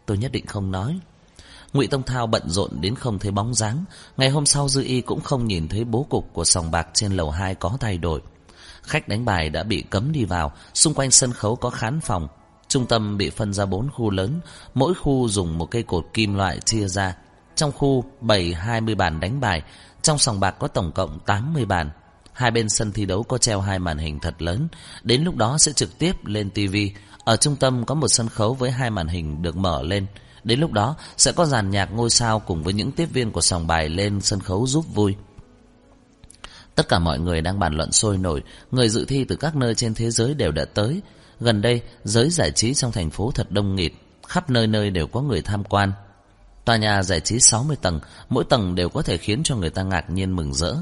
tôi 0.06 0.18
nhất 0.18 0.32
định 0.32 0.46
không 0.46 0.70
nói. 0.70 0.98
Ngụy 1.72 1.86
Tông 1.86 2.02
Thao 2.02 2.26
bận 2.26 2.42
rộn 2.46 2.70
đến 2.80 2.94
không 2.94 3.18
thấy 3.18 3.30
bóng 3.30 3.54
dáng. 3.54 3.84
Ngày 4.16 4.30
hôm 4.30 4.46
sau 4.46 4.68
Dư 4.68 4.82
Y 4.82 5.00
cũng 5.00 5.20
không 5.20 5.46
nhìn 5.46 5.68
thấy 5.68 5.84
bố 5.84 6.06
cục 6.10 6.30
của 6.32 6.44
sòng 6.44 6.70
bạc 6.70 6.88
trên 6.94 7.12
lầu 7.12 7.30
2 7.30 7.54
có 7.54 7.76
thay 7.80 7.98
đổi. 7.98 8.20
Khách 8.82 9.08
đánh 9.08 9.24
bài 9.24 9.50
đã 9.50 9.62
bị 9.62 9.82
cấm 9.82 10.12
đi 10.12 10.24
vào, 10.24 10.52
xung 10.74 10.94
quanh 10.94 11.10
sân 11.10 11.32
khấu 11.32 11.56
có 11.56 11.70
khán 11.70 12.00
phòng. 12.00 12.28
Trung 12.68 12.86
tâm 12.86 13.18
bị 13.18 13.30
phân 13.30 13.52
ra 13.52 13.66
bốn 13.66 13.90
khu 13.90 14.10
lớn, 14.10 14.40
mỗi 14.74 14.94
khu 14.94 15.28
dùng 15.28 15.58
một 15.58 15.70
cây 15.70 15.82
cột 15.82 16.06
kim 16.14 16.34
loại 16.34 16.60
chia 16.60 16.88
ra. 16.88 17.16
Trong 17.54 17.72
khu 17.72 18.04
bày 18.20 18.54
20 18.54 18.94
bàn 18.94 19.20
đánh 19.20 19.40
bài, 19.40 19.62
trong 20.02 20.18
sòng 20.18 20.40
bạc 20.40 20.50
có 20.50 20.68
tổng 20.68 20.92
cộng 20.92 21.18
80 21.26 21.64
bàn. 21.64 21.90
Hai 22.32 22.50
bên 22.50 22.68
sân 22.68 22.92
thi 22.92 23.06
đấu 23.06 23.22
có 23.22 23.38
treo 23.38 23.60
hai 23.60 23.78
màn 23.78 23.98
hình 23.98 24.20
thật 24.20 24.42
lớn, 24.42 24.68
đến 25.02 25.22
lúc 25.22 25.36
đó 25.36 25.58
sẽ 25.58 25.72
trực 25.72 25.98
tiếp 25.98 26.26
lên 26.26 26.50
TV. 26.50 26.76
Ở 27.24 27.36
trung 27.36 27.56
tâm 27.56 27.84
có 27.84 27.94
một 27.94 28.08
sân 28.08 28.28
khấu 28.28 28.54
với 28.54 28.70
hai 28.70 28.90
màn 28.90 29.08
hình 29.08 29.42
được 29.42 29.56
mở 29.56 29.82
lên. 29.82 30.06
Đến 30.44 30.60
lúc 30.60 30.72
đó 30.72 30.96
sẽ 31.16 31.32
có 31.32 31.44
dàn 31.44 31.70
nhạc 31.70 31.92
ngôi 31.92 32.10
sao 32.10 32.40
cùng 32.40 32.62
với 32.62 32.74
những 32.74 32.92
tiếp 32.92 33.06
viên 33.12 33.32
của 33.32 33.40
sòng 33.40 33.66
bài 33.66 33.88
lên 33.88 34.20
sân 34.20 34.40
khấu 34.40 34.66
giúp 34.66 34.84
vui. 34.94 35.14
Tất 36.74 36.88
cả 36.88 36.98
mọi 36.98 37.18
người 37.18 37.40
đang 37.40 37.58
bàn 37.58 37.74
luận 37.74 37.92
sôi 37.92 38.18
nổi, 38.18 38.42
người 38.70 38.88
dự 38.88 39.04
thi 39.04 39.24
từ 39.24 39.36
các 39.36 39.56
nơi 39.56 39.74
trên 39.74 39.94
thế 39.94 40.10
giới 40.10 40.34
đều 40.34 40.52
đã 40.52 40.64
tới. 40.64 41.02
Gần 41.40 41.62
đây, 41.62 41.82
giới 42.04 42.30
giải 42.30 42.50
trí 42.50 42.74
trong 42.74 42.92
thành 42.92 43.10
phố 43.10 43.30
thật 43.34 43.50
đông 43.50 43.76
nghịt, 43.76 43.92
khắp 44.28 44.50
nơi 44.50 44.66
nơi 44.66 44.90
đều 44.90 45.06
có 45.06 45.20
người 45.20 45.42
tham 45.42 45.64
quan. 45.64 45.92
Tòa 46.64 46.76
nhà 46.76 47.02
giải 47.02 47.20
trí 47.20 47.40
60 47.40 47.76
tầng, 47.82 48.00
mỗi 48.28 48.44
tầng 48.44 48.74
đều 48.74 48.88
có 48.88 49.02
thể 49.02 49.18
khiến 49.18 49.42
cho 49.42 49.56
người 49.56 49.70
ta 49.70 49.82
ngạc 49.82 50.10
nhiên 50.10 50.36
mừng 50.36 50.54
rỡ. 50.54 50.74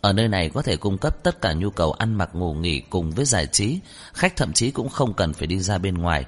Ở 0.00 0.12
nơi 0.12 0.28
này 0.28 0.50
có 0.54 0.62
thể 0.62 0.76
cung 0.76 0.98
cấp 0.98 1.16
tất 1.22 1.40
cả 1.40 1.52
nhu 1.52 1.70
cầu 1.70 1.92
ăn 1.92 2.14
mặc 2.14 2.30
ngủ 2.32 2.54
nghỉ 2.54 2.80
cùng 2.80 3.10
với 3.10 3.24
giải 3.24 3.46
trí, 3.46 3.80
khách 4.12 4.36
thậm 4.36 4.52
chí 4.52 4.70
cũng 4.70 4.88
không 4.88 5.14
cần 5.14 5.32
phải 5.32 5.46
đi 5.46 5.60
ra 5.60 5.78
bên 5.78 5.94
ngoài. 5.94 6.24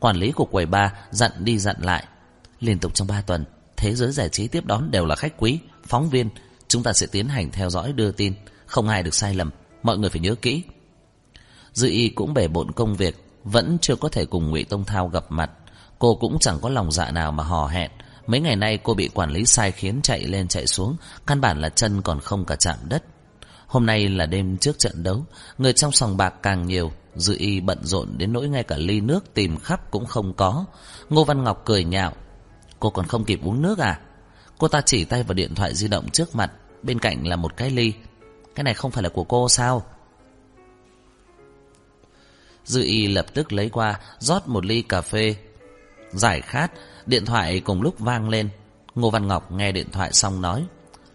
Quản 0.00 0.16
lý 0.16 0.32
của 0.32 0.44
quầy 0.44 0.66
bar 0.66 0.90
dặn 1.10 1.30
đi 1.38 1.58
dặn 1.58 1.76
lại. 1.80 2.04
Liên 2.60 2.78
tục 2.78 2.94
trong 2.94 3.08
3 3.08 3.20
tuần, 3.20 3.44
thế 3.76 3.94
giới 3.94 4.12
giải 4.12 4.28
trí 4.28 4.48
tiếp 4.48 4.66
đón 4.66 4.90
đều 4.90 5.06
là 5.06 5.16
khách 5.16 5.34
quý, 5.38 5.58
phóng 5.86 6.10
viên. 6.10 6.28
Chúng 6.68 6.82
ta 6.82 6.92
sẽ 6.92 7.06
tiến 7.06 7.28
hành 7.28 7.50
theo 7.50 7.70
dõi 7.70 7.92
đưa 7.92 8.12
tin, 8.12 8.34
không 8.66 8.88
ai 8.88 9.02
được 9.02 9.14
sai 9.14 9.34
lầm, 9.34 9.50
mọi 9.82 9.98
người 9.98 10.10
phải 10.10 10.20
nhớ 10.20 10.34
kỹ. 10.34 10.62
Dư 11.72 11.88
y 11.88 12.08
cũng 12.08 12.34
bể 12.34 12.48
bộn 12.48 12.72
công 12.72 12.96
việc, 12.96 13.24
vẫn 13.44 13.78
chưa 13.80 13.96
có 13.96 14.08
thể 14.08 14.24
cùng 14.24 14.50
ngụy 14.50 14.64
Tông 14.64 14.84
Thao 14.84 15.08
gặp 15.08 15.24
mặt. 15.28 15.50
Cô 15.98 16.14
cũng 16.14 16.38
chẳng 16.38 16.58
có 16.62 16.68
lòng 16.68 16.92
dạ 16.92 17.10
nào 17.10 17.32
mà 17.32 17.44
hò 17.44 17.66
hẹn, 17.66 17.90
Mấy 18.26 18.40
ngày 18.40 18.56
nay 18.56 18.78
cô 18.82 18.94
bị 18.94 19.08
quản 19.14 19.30
lý 19.30 19.46
sai 19.46 19.72
khiến 19.72 20.00
chạy 20.02 20.24
lên 20.24 20.48
chạy 20.48 20.66
xuống, 20.66 20.96
căn 21.26 21.40
bản 21.40 21.60
là 21.60 21.68
chân 21.68 22.02
còn 22.02 22.20
không 22.20 22.44
cả 22.44 22.56
chạm 22.56 22.76
đất. 22.88 23.04
Hôm 23.66 23.86
nay 23.86 24.08
là 24.08 24.26
đêm 24.26 24.56
trước 24.58 24.78
trận 24.78 25.02
đấu, 25.02 25.24
người 25.58 25.72
trong 25.72 25.92
sòng 25.92 26.16
bạc 26.16 26.34
càng 26.42 26.66
nhiều, 26.66 26.92
dự 27.14 27.36
y 27.38 27.60
bận 27.60 27.78
rộn 27.82 28.08
đến 28.18 28.32
nỗi 28.32 28.48
ngay 28.48 28.62
cả 28.62 28.76
ly 28.76 29.00
nước 29.00 29.34
tìm 29.34 29.58
khắp 29.58 29.90
cũng 29.90 30.06
không 30.06 30.34
có. 30.34 30.64
Ngô 31.10 31.24
Văn 31.24 31.44
Ngọc 31.44 31.62
cười 31.64 31.84
nhạo, 31.84 32.12
cô 32.80 32.90
còn 32.90 33.06
không 33.06 33.24
kịp 33.24 33.40
uống 33.44 33.62
nước 33.62 33.78
à? 33.78 34.00
Cô 34.58 34.68
ta 34.68 34.80
chỉ 34.80 35.04
tay 35.04 35.22
vào 35.22 35.34
điện 35.34 35.54
thoại 35.54 35.74
di 35.74 35.88
động 35.88 36.10
trước 36.10 36.36
mặt, 36.36 36.52
bên 36.82 36.98
cạnh 36.98 37.26
là 37.26 37.36
một 37.36 37.56
cái 37.56 37.70
ly. 37.70 37.92
Cái 38.54 38.64
này 38.64 38.74
không 38.74 38.90
phải 38.90 39.02
là 39.02 39.08
của 39.08 39.24
cô 39.24 39.48
sao? 39.48 39.82
Dư 42.64 42.82
y 42.82 43.06
lập 43.06 43.26
tức 43.34 43.52
lấy 43.52 43.68
qua, 43.68 44.00
rót 44.18 44.48
một 44.48 44.66
ly 44.66 44.82
cà 44.82 45.00
phê. 45.00 45.36
Giải 46.12 46.40
khát, 46.40 46.72
Điện 47.06 47.24
thoại 47.24 47.60
cùng 47.60 47.82
lúc 47.82 47.98
vang 47.98 48.28
lên. 48.28 48.48
Ngô 48.94 49.10
Văn 49.10 49.28
Ngọc 49.28 49.52
nghe 49.52 49.72
điện 49.72 49.86
thoại 49.92 50.12
xong 50.12 50.42
nói 50.42 50.66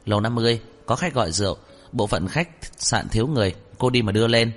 Lầu 0.06 0.20
50 0.20 0.62
có 0.86 0.96
khách 0.96 1.14
gọi 1.14 1.32
rượu 1.32 1.58
Bộ 1.92 2.08
phận 2.08 2.28
khách 2.28 2.50
sạn 2.78 3.10
thiếu 3.10 3.28
người 3.28 3.56
Cô 3.78 3.90
đi 3.90 4.02
mà 4.02 4.12
đưa 4.12 4.28
lên. 4.28 4.52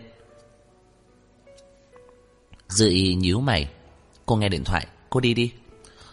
Dự 2.68 2.88
y 2.88 3.14
nhíu 3.14 3.40
mày 3.40 3.68
Cô 4.26 4.36
nghe 4.36 4.48
điện 4.48 4.64
thoại 4.64 4.86
Cô 5.10 5.20
đi 5.20 5.34
đi. 5.34 5.52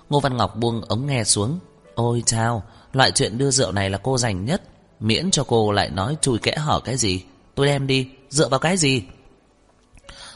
Ngô 0.10 0.19
Văn 0.19 0.38
Ngọc 0.38 0.55
buông 0.55 0.81
ống 0.81 1.07
nghe 1.07 1.24
xuống 1.24 1.60
Ôi 1.96 2.24
chao 2.25 2.63
Loại 2.93 3.12
chuyện 3.12 3.38
đưa 3.38 3.51
rượu 3.51 3.72
này 3.72 3.89
là 3.89 3.98
cô 3.98 4.17
dành 4.17 4.46
nhất 4.46 4.62
Miễn 5.00 5.31
cho 5.31 5.43
cô 5.43 5.72
lại 5.72 5.89
nói 5.89 6.17
chui 6.22 6.39
kẽ 6.39 6.55
hở 6.57 6.79
cái 6.79 6.98
gì 6.98 7.24
Tôi 7.55 7.65
đem 7.65 7.88
đi 7.88 8.10
Dựa 8.29 8.50
vào 8.50 8.60
cái 8.60 8.77
gì? 8.77 9.03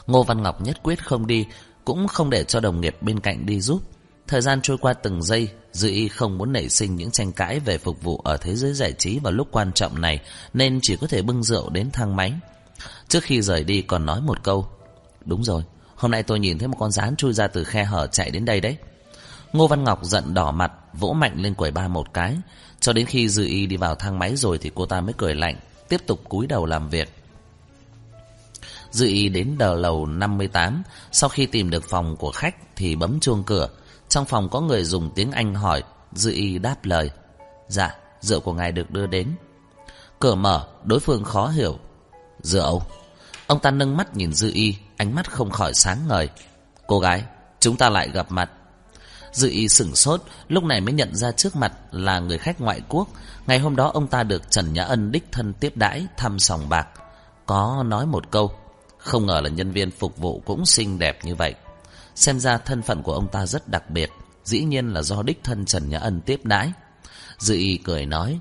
Ngô 0.06 0.22
Văn 0.22 0.42
Ngọc 0.42 0.60
nhất 0.60 0.82
quyết 0.82 1.04
không 1.04 1.26
đi 1.26 1.46
cũng 1.84 2.08
không 2.08 2.30
để 2.30 2.44
cho 2.44 2.60
đồng 2.60 2.80
nghiệp 2.80 2.96
bên 3.00 3.20
cạnh 3.20 3.46
đi 3.46 3.60
giúp. 3.60 3.82
Thời 4.26 4.40
gian 4.40 4.60
trôi 4.62 4.78
qua 4.78 4.92
từng 4.92 5.22
giây, 5.22 5.48
Dư 5.72 5.88
Y 5.88 6.08
không 6.08 6.38
muốn 6.38 6.52
nảy 6.52 6.68
sinh 6.68 6.96
những 6.96 7.10
tranh 7.10 7.32
cãi 7.32 7.60
về 7.60 7.78
phục 7.78 8.02
vụ 8.02 8.20
ở 8.24 8.36
thế 8.36 8.56
giới 8.56 8.72
giải 8.72 8.92
trí 8.92 9.18
vào 9.18 9.32
lúc 9.32 9.48
quan 9.50 9.72
trọng 9.72 10.00
này, 10.00 10.20
nên 10.54 10.78
chỉ 10.82 10.96
có 10.96 11.06
thể 11.06 11.22
bưng 11.22 11.42
rượu 11.42 11.70
đến 11.70 11.90
thang 11.90 12.16
máy. 12.16 12.32
Trước 13.08 13.22
khi 13.22 13.42
rời 13.42 13.64
đi 13.64 13.82
còn 13.82 14.06
nói 14.06 14.20
một 14.20 14.42
câu, 14.42 14.68
Đúng 15.24 15.44
rồi, 15.44 15.62
hôm 15.94 16.10
nay 16.10 16.22
tôi 16.22 16.40
nhìn 16.40 16.58
thấy 16.58 16.68
một 16.68 16.76
con 16.78 16.90
rán 16.90 17.16
chui 17.16 17.32
ra 17.32 17.48
từ 17.48 17.64
khe 17.64 17.84
hở 17.84 18.06
chạy 18.06 18.30
đến 18.30 18.44
đây 18.44 18.60
đấy. 18.60 18.76
Ngô 19.52 19.66
Văn 19.66 19.84
Ngọc 19.84 20.04
giận 20.04 20.34
đỏ 20.34 20.50
mặt, 20.50 20.72
vỗ 20.92 21.12
mạnh 21.12 21.34
lên 21.36 21.54
quầy 21.54 21.70
ba 21.70 21.88
một 21.88 22.14
cái. 22.14 22.36
Cho 22.80 22.92
đến 22.92 23.06
khi 23.06 23.28
Dư 23.28 23.44
Y 23.44 23.66
đi 23.66 23.76
vào 23.76 23.94
thang 23.94 24.18
máy 24.18 24.36
rồi 24.36 24.58
thì 24.58 24.70
cô 24.74 24.86
ta 24.86 25.00
mới 25.00 25.14
cười 25.18 25.34
lạnh, 25.34 25.56
tiếp 25.88 26.00
tục 26.06 26.20
cúi 26.28 26.46
đầu 26.46 26.66
làm 26.66 26.88
việc. 26.88 27.21
Dự 28.92 29.06
Y 29.06 29.28
đến 29.28 29.58
đờ 29.58 29.74
lầu 29.74 30.06
58, 30.06 30.82
sau 31.12 31.30
khi 31.30 31.46
tìm 31.46 31.70
được 31.70 31.84
phòng 31.88 32.16
của 32.16 32.32
khách 32.32 32.56
thì 32.76 32.96
bấm 32.96 33.20
chuông 33.20 33.44
cửa. 33.44 33.68
Trong 34.08 34.24
phòng 34.24 34.48
có 34.48 34.60
người 34.60 34.84
dùng 34.84 35.10
tiếng 35.14 35.32
Anh 35.32 35.54
hỏi, 35.54 35.82
dự 36.12 36.32
Y 36.32 36.58
đáp 36.58 36.84
lời. 36.84 37.10
Dạ, 37.68 37.94
rượu 38.20 38.40
của 38.40 38.52
ngài 38.52 38.72
được 38.72 38.90
đưa 38.90 39.06
đến. 39.06 39.28
Cửa 40.18 40.34
mở, 40.34 40.66
đối 40.84 41.00
phương 41.00 41.24
khó 41.24 41.48
hiểu. 41.48 41.78
Rượu? 42.42 42.82
Ông 43.46 43.60
ta 43.60 43.70
nâng 43.70 43.96
mắt 43.96 44.16
nhìn 44.16 44.32
Dư 44.32 44.50
Y, 44.54 44.76
ánh 44.96 45.14
mắt 45.14 45.30
không 45.30 45.50
khỏi 45.50 45.74
sáng 45.74 45.98
ngời. 46.08 46.28
Cô 46.86 47.00
gái, 47.00 47.24
chúng 47.60 47.76
ta 47.76 47.88
lại 47.88 48.10
gặp 48.10 48.26
mặt. 48.28 48.50
Dư 49.32 49.48
Y 49.48 49.68
sửng 49.68 49.94
sốt, 49.94 50.22
lúc 50.48 50.64
này 50.64 50.80
mới 50.80 50.92
nhận 50.92 51.14
ra 51.14 51.32
trước 51.32 51.56
mặt 51.56 51.72
là 51.90 52.18
người 52.18 52.38
khách 52.38 52.60
ngoại 52.60 52.80
quốc. 52.88 53.08
Ngày 53.46 53.58
hôm 53.58 53.76
đó 53.76 53.90
ông 53.94 54.06
ta 54.06 54.22
được 54.22 54.50
Trần 54.50 54.72
Nhã 54.72 54.84
Ân 54.84 55.12
đích 55.12 55.32
thân 55.32 55.52
tiếp 55.52 55.76
đãi 55.76 56.06
thăm 56.16 56.38
sòng 56.38 56.68
bạc. 56.68 56.88
Có 57.46 57.82
nói 57.86 58.06
một 58.06 58.30
câu, 58.30 58.52
không 59.02 59.26
ngờ 59.26 59.40
là 59.44 59.48
nhân 59.48 59.70
viên 59.70 59.90
phục 59.90 60.16
vụ 60.16 60.42
cũng 60.44 60.66
xinh 60.66 60.98
đẹp 60.98 61.24
như 61.24 61.34
vậy. 61.34 61.54
Xem 62.14 62.40
ra 62.40 62.58
thân 62.58 62.82
phận 62.82 63.02
của 63.02 63.12
ông 63.12 63.28
ta 63.28 63.46
rất 63.46 63.68
đặc 63.68 63.90
biệt, 63.90 64.10
dĩ 64.44 64.64
nhiên 64.64 64.88
là 64.88 65.02
do 65.02 65.22
đích 65.22 65.44
thân 65.44 65.64
Trần 65.64 65.88
Nhã 65.88 65.98
Ân 65.98 66.20
tiếp 66.20 66.40
đãi. 66.44 66.72
Dư 67.38 67.54
Y 67.54 67.76
cười 67.76 68.06
nói, 68.06 68.40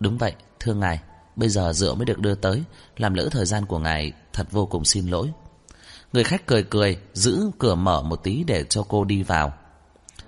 đúng 0.00 0.18
vậy, 0.18 0.32
thưa 0.60 0.74
ngài, 0.74 1.00
bây 1.36 1.48
giờ 1.48 1.72
rượu 1.72 1.94
mới 1.94 2.04
được 2.04 2.18
đưa 2.18 2.34
tới, 2.34 2.62
làm 2.96 3.14
lỡ 3.14 3.28
thời 3.30 3.46
gian 3.46 3.66
của 3.66 3.78
ngài 3.78 4.12
thật 4.32 4.46
vô 4.50 4.66
cùng 4.66 4.84
xin 4.84 5.06
lỗi. 5.06 5.32
Người 6.12 6.24
khách 6.24 6.46
cười 6.46 6.62
cười, 6.62 6.98
giữ 7.12 7.50
cửa 7.58 7.74
mở 7.74 8.02
một 8.02 8.16
tí 8.16 8.44
để 8.44 8.64
cho 8.64 8.82
cô 8.82 9.04
đi 9.04 9.22
vào. 9.22 9.52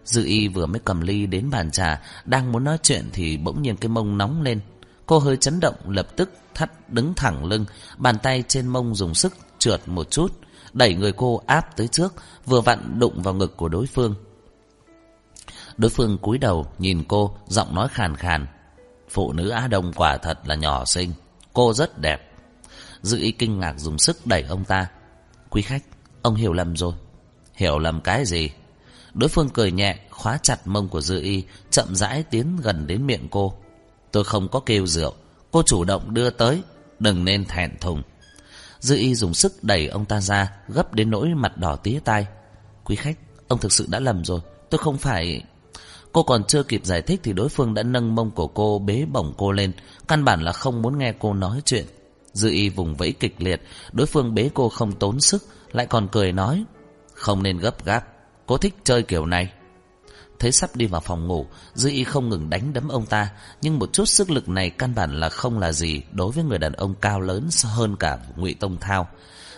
Dư 0.05 0.25
y 0.25 0.49
vừa 0.49 0.67
mới 0.67 0.81
cầm 0.85 1.01
ly 1.01 1.27
đến 1.27 1.51
bàn 1.51 1.71
trà, 1.71 2.03
đang 2.25 2.53
muốn 2.53 2.65
nói 2.65 2.79
chuyện 2.83 3.11
thì 3.13 3.37
bỗng 3.37 3.63
nhiên 3.63 3.77
cái 3.77 3.89
mông 3.89 4.19
nóng 4.19 4.43
lên. 4.43 4.61
Cô 5.09 5.19
hơi 5.19 5.37
chấn 5.37 5.61
động, 5.61 5.75
lập 5.89 6.17
tức 6.17 6.31
thắt 6.55 6.91
đứng 6.91 7.15
thẳng 7.15 7.45
lưng, 7.45 7.65
bàn 7.97 8.19
tay 8.23 8.45
trên 8.49 8.67
mông 8.67 8.95
dùng 8.95 9.15
sức 9.15 9.35
trượt 9.59 9.81
một 9.87 10.11
chút, 10.11 10.33
đẩy 10.73 10.95
người 10.95 11.13
cô 11.13 11.43
áp 11.47 11.77
tới 11.77 11.89
trước, 11.89 12.15
vừa 12.47 12.61
vặn 12.61 12.99
đụng 12.99 13.23
vào 13.23 13.35
ngực 13.35 13.57
của 13.57 13.69
đối 13.69 13.87
phương. 13.87 14.15
Đối 15.77 15.91
phương 15.91 16.19
cúi 16.19 16.39
đầu 16.39 16.67
nhìn 16.79 17.05
cô, 17.09 17.37
giọng 17.47 17.75
nói 17.75 17.89
khàn 17.89 18.17
khàn. 18.17 18.47
Phụ 19.11 19.33
nữ 19.33 19.49
Á 19.49 19.67
Đông 19.67 19.93
quả 19.93 20.17
thật 20.17 20.39
là 20.45 20.55
nhỏ 20.55 20.85
xinh, 20.85 21.13
cô 21.53 21.73
rất 21.73 21.99
đẹp. 21.99 22.33
Dư 23.03 23.19
ý 23.19 23.33
kinh 23.33 23.61
ngạc 23.61 23.75
dùng 23.79 23.99
sức 23.99 24.27
đẩy 24.27 24.43
ông 24.43 24.65
ta. 24.65 24.87
Quý 25.51 25.63
khách, 25.63 25.83
ông 26.23 26.35
hiểu 26.35 26.53
lầm 26.53 26.77
rồi. 26.77 26.93
Hiểu 27.55 27.79
lầm 27.79 28.01
cái 28.01 28.25
gì? 28.25 28.51
Đối 29.15 29.29
phương 29.29 29.49
cười 29.49 29.73
nhẹ, 29.73 29.99
khóa 30.11 30.39
chặt 30.43 30.67
mông 30.67 30.89
của 30.89 31.01
Dư 31.01 31.21
y, 31.21 31.45
chậm 31.71 31.95
rãi 31.95 32.23
tiến 32.23 32.57
gần 32.63 32.87
đến 32.87 33.07
miệng 33.07 33.29
cô. 33.31 33.55
Tôi 34.13 34.25
không 34.25 34.49
có 34.49 34.61
kêu 34.61 34.87
rượu, 34.87 35.15
cô 35.51 35.63
chủ 35.63 35.85
động 35.85 36.15
đưa 36.15 36.31
tới, 36.31 36.63
đừng 36.99 37.25
nên 37.25 37.45
thẹn 37.45 37.79
thùng. 37.81 38.03
Dư 38.81 38.97
y 38.97 39.15
dùng 39.15 39.35
sức 39.35 39.65
đẩy 39.65 39.87
ông 39.87 40.05
ta 40.05 40.21
ra, 40.21 40.53
gấp 40.69 40.95
đến 40.95 41.11
nỗi 41.11 41.29
mặt 41.29 41.57
đỏ 41.57 41.77
tía 41.77 42.01
tai. 42.05 42.27
Quý 42.85 42.97
khách, 42.97 43.19
ông 43.49 43.59
thực 43.59 43.73
sự 43.73 43.87
đã 43.89 44.01
lầm 44.01 44.25
rồi, 44.25 44.41
tôi 44.71 44.79
không 44.79 44.99
phải... 44.99 45.43
Cô 46.13 46.23
còn 46.23 46.45
chưa 46.45 46.63
kịp 46.63 46.81
giải 46.85 47.03
thích 47.03 47.21
thì 47.23 47.33
đối 47.33 47.49
phương 47.49 47.75
đã 47.75 47.83
nâng 47.83 48.15
mông 48.15 48.31
của 48.31 48.47
cô 48.47 48.79
bế 48.79 49.05
bổng 49.13 49.35
cô 49.39 49.53
lên, 49.53 49.73
căn 50.09 50.25
bản 50.25 50.43
là 50.43 50.53
không 50.53 50.83
muốn 50.83 50.99
nghe 50.99 51.13
cô 51.19 51.35
nói 51.35 51.63
chuyện. 51.65 51.87
Dư 52.33 52.51
y 52.51 52.69
vùng 52.69 52.95
vẫy 52.95 53.13
kịch 53.13 53.35
liệt, 53.39 53.63
đối 53.93 54.07
phương 54.07 54.35
bế 54.35 54.51
cô 54.55 54.69
không 54.69 54.93
tốn 54.93 55.21
sức, 55.21 55.45
lại 55.73 55.87
còn 55.87 56.09
cười 56.13 56.33
nói. 56.33 56.65
Không 57.15 57.43
nên 57.43 57.59
gấp 57.59 57.85
gáp, 57.85 58.05
cô 58.47 58.59
thích 58.59 58.75
chơi 58.85 59.03
kiểu 59.03 59.27
này. 59.27 59.53
Thấy 60.39 60.53
sắp 60.53 60.77
đi 60.77 60.87
vào 60.87 61.01
phòng 61.01 61.27
ngủ, 61.27 61.47
Dư 61.75 61.91
y 61.91 62.05
không 62.05 62.29
ngừng 62.29 62.51
đánh 62.51 62.73
đấm 62.73 62.89
ông 62.89 63.07
ta, 63.07 63.31
nhưng 63.63 63.79
một 63.79 63.93
chút 63.93 64.05
sức 64.05 64.31
lực 64.31 64.49
này 64.49 64.71
căn 64.71 64.95
bản 64.95 65.21
là 65.21 65.29
không 65.29 65.59
là 65.59 65.73
gì 65.73 66.03
đối 66.13 66.33
với 66.33 66.45
người 66.45 66.59
đàn 66.59 66.73
ông 66.73 66.95
cao 67.01 67.21
lớn 67.21 67.49
hơn 67.65 67.97
cả 67.97 68.19
ngụy 68.37 68.55
Tông 68.55 68.77
Thao. 68.81 69.09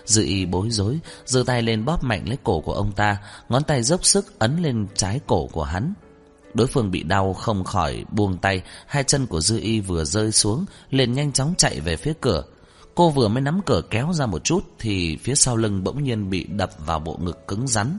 Dư 0.04 0.24
y 0.24 0.46
bối 0.46 0.70
rối, 0.70 1.00
giơ 1.26 1.42
tay 1.46 1.62
lên 1.62 1.84
bóp 1.84 2.04
mạnh 2.04 2.28
lấy 2.28 2.38
cổ 2.44 2.60
của 2.60 2.72
ông 2.72 2.92
ta, 2.92 3.16
ngón 3.48 3.62
tay 3.62 3.82
dốc 3.82 4.04
sức 4.04 4.38
ấn 4.38 4.62
lên 4.62 4.86
trái 4.94 5.20
cổ 5.26 5.46
của 5.46 5.64
hắn. 5.64 5.94
Đối 6.54 6.66
phương 6.66 6.90
bị 6.90 7.02
đau 7.02 7.32
không 7.32 7.64
khỏi 7.64 8.04
buông 8.12 8.38
tay, 8.38 8.62
hai 8.86 9.04
chân 9.04 9.26
của 9.26 9.40
Dư 9.40 9.58
y 9.60 9.80
vừa 9.80 10.04
rơi 10.04 10.32
xuống, 10.32 10.64
liền 10.90 11.12
nhanh 11.12 11.32
chóng 11.32 11.54
chạy 11.58 11.80
về 11.80 11.96
phía 11.96 12.12
cửa. 12.20 12.44
Cô 12.94 13.10
vừa 13.10 13.28
mới 13.28 13.40
nắm 13.40 13.60
cửa 13.66 13.82
kéo 13.90 14.12
ra 14.12 14.26
một 14.26 14.44
chút 14.44 14.64
thì 14.78 15.16
phía 15.16 15.34
sau 15.34 15.56
lưng 15.56 15.84
bỗng 15.84 16.04
nhiên 16.04 16.30
bị 16.30 16.44
đập 16.44 16.70
vào 16.86 17.00
bộ 17.00 17.18
ngực 17.22 17.48
cứng 17.48 17.66
rắn. 17.66 17.98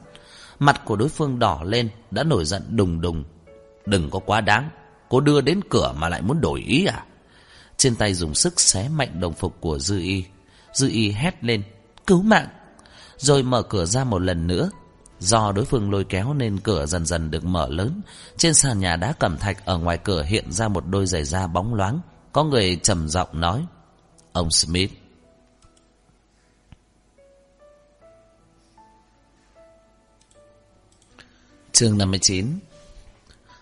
Mặt 0.62 0.82
của 0.86 0.96
đối 0.96 1.10
phương 1.10 1.40
đỏ 1.40 1.62
lên, 1.66 1.90
đã 2.12 2.24
nổi 2.24 2.46
giận 2.46 2.64
đùng 2.70 3.02
đùng. 3.02 3.24
Đừng 3.86 4.10
có 4.10 4.20
quá 4.20 4.42
đáng, 4.42 4.70
cô 5.10 5.20
đưa 5.20 5.42
đến 5.42 5.60
cửa 5.70 5.94
mà 5.98 6.10
lại 6.10 6.22
muốn 6.22 6.42
đổi 6.42 6.60
ý 6.60 6.86
à? 6.86 7.06
Trên 7.78 7.96
tay 7.96 8.14
dùng 8.14 8.34
sức 8.34 8.60
xé 8.60 8.90
mạnh 8.90 9.20
đồng 9.20 9.34
phục 9.34 9.62
của 9.62 9.80
Dư 9.80 10.00
Y. 10.00 10.24
Dư 10.74 10.90
Y 10.90 11.12
hét 11.12 11.44
lên, 11.44 11.64
cứu 12.08 12.22
mạng. 12.22 12.48
Rồi 13.18 13.44
mở 13.44 13.62
cửa 13.62 13.86
ra 13.86 14.04
một 14.04 14.20
lần 14.20 14.48
nữa. 14.48 14.70
Do 15.20 15.52
đối 15.52 15.66
phương 15.66 15.92
lôi 15.92 16.04
kéo 16.04 16.34
nên 16.34 16.60
cửa 16.60 16.86
dần 16.86 17.06
dần 17.06 17.32
được 17.32 17.46
mở 17.46 17.68
lớn. 17.70 18.02
Trên 18.38 18.54
sàn 18.54 18.80
nhà 18.80 18.96
đá 18.96 19.14
cẩm 19.14 19.38
thạch 19.38 19.66
ở 19.66 19.78
ngoài 19.78 19.98
cửa 19.98 20.24
hiện 20.24 20.52
ra 20.52 20.68
một 20.68 20.84
đôi 20.88 21.06
giày 21.06 21.24
da 21.24 21.48
bóng 21.48 21.74
loáng. 21.74 22.00
Có 22.32 22.44
người 22.44 22.80
trầm 22.84 23.10
giọng 23.10 23.40
nói. 23.40 23.66
Ông 24.32 24.52
Smith. 24.52 24.92
Chương 31.82 31.98
59 31.98 32.46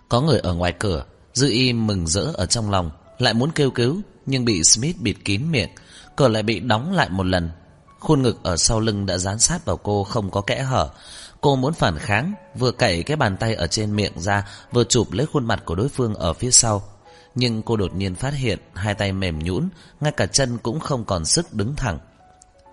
Có 0.10 0.22
người 0.22 0.40
ở 0.40 0.54
ngoài 0.54 0.74
cửa, 0.80 1.06
Dư 1.34 1.50
y 1.50 1.74
mừng 1.74 2.08
rỡ 2.08 2.22
ở 2.34 2.46
trong 2.46 2.70
lòng, 2.70 2.92
lại 3.18 3.34
muốn 3.34 3.52
kêu 3.52 3.72
cứu, 3.72 4.02
nhưng 4.26 4.46
bị 4.46 4.64
Smith 4.64 4.98
bịt 5.00 5.16
kín 5.26 5.52
miệng, 5.52 5.70
cửa 6.16 6.28
lại 6.28 6.44
bị 6.44 6.60
đóng 6.60 6.94
lại 6.94 7.10
một 7.10 7.24
lần. 7.24 7.52
Khuôn 8.00 8.22
ngực 8.22 8.44
ở 8.44 8.58
sau 8.58 8.80
lưng 8.80 9.06
đã 9.06 9.18
dán 9.18 9.40
sát 9.40 9.66
vào 9.66 9.78
cô 9.78 10.04
không 10.04 10.32
có 10.32 10.42
kẽ 10.42 10.62
hở. 10.62 10.90
Cô 11.42 11.56
muốn 11.56 11.74
phản 11.74 11.98
kháng, 11.98 12.34
vừa 12.56 12.72
cậy 12.72 13.04
cái 13.04 13.18
bàn 13.18 13.38
tay 13.38 13.56
ở 13.56 13.68
trên 13.68 13.96
miệng 13.96 14.20
ra, 14.20 14.48
vừa 14.72 14.84
chụp 14.84 15.12
lấy 15.12 15.26
khuôn 15.26 15.46
mặt 15.46 15.62
của 15.66 15.76
đối 15.76 15.90
phương 15.90 16.16
ở 16.16 16.34
phía 16.34 16.52
sau. 16.52 16.84
Nhưng 17.36 17.62
cô 17.62 17.78
đột 17.78 17.96
nhiên 17.96 18.16
phát 18.16 18.34
hiện 18.34 18.60
hai 18.74 18.94
tay 18.94 19.12
mềm 19.12 19.40
nhũn, 19.40 19.70
ngay 20.02 20.12
cả 20.12 20.26
chân 20.26 20.58
cũng 20.58 20.80
không 20.80 21.06
còn 21.06 21.26
sức 21.26 21.54
đứng 21.54 21.76
thẳng. 21.76 22.00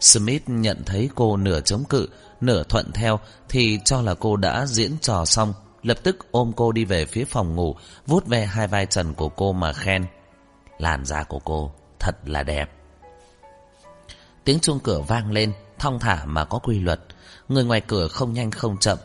Smith 0.01 0.43
nhận 0.47 0.83
thấy 0.87 1.11
cô 1.15 1.37
nửa 1.37 1.61
chống 1.61 1.85
cự, 1.85 2.09
nửa 2.41 2.63
thuận 2.63 2.93
theo 2.93 3.21
thì 3.49 3.79
cho 3.85 4.03
là 4.03 4.15
cô 4.15 4.37
đã 4.37 4.67
diễn 4.67 4.99
trò 5.01 5.25
xong, 5.25 5.55
lập 5.83 5.99
tức 6.03 6.17
ôm 6.31 6.53
cô 6.57 6.73
đi 6.73 6.85
về 6.85 7.07
phía 7.07 7.25
phòng 7.25 7.55
ngủ, 7.55 7.77
vuốt 8.07 8.27
ve 8.27 8.47
hai 8.47 8.67
vai 8.67 8.87
trần 8.87 9.15
của 9.15 9.29
cô 9.29 9.53
mà 9.53 9.73
khen. 9.73 10.07
Làn 10.79 11.05
da 11.05 11.23
của 11.23 11.39
cô 11.39 11.73
thật 11.99 12.17
là 12.25 12.43
đẹp. 12.43 12.71
Tiếng 14.45 14.61
chuông 14.61 14.81
cửa 14.81 15.01
vang 15.01 15.33
lên, 15.33 15.53
thong 15.79 15.99
thả 15.99 16.25
mà 16.25 16.45
có 16.45 16.59
quy 16.59 16.81
luật. 16.81 17.01
Người 17.49 17.65
ngoài 17.65 17.81
cửa 17.81 18.09
không 18.09 18.33
nhanh 18.33 18.51
không 18.51 18.79
chậm. 18.79 18.99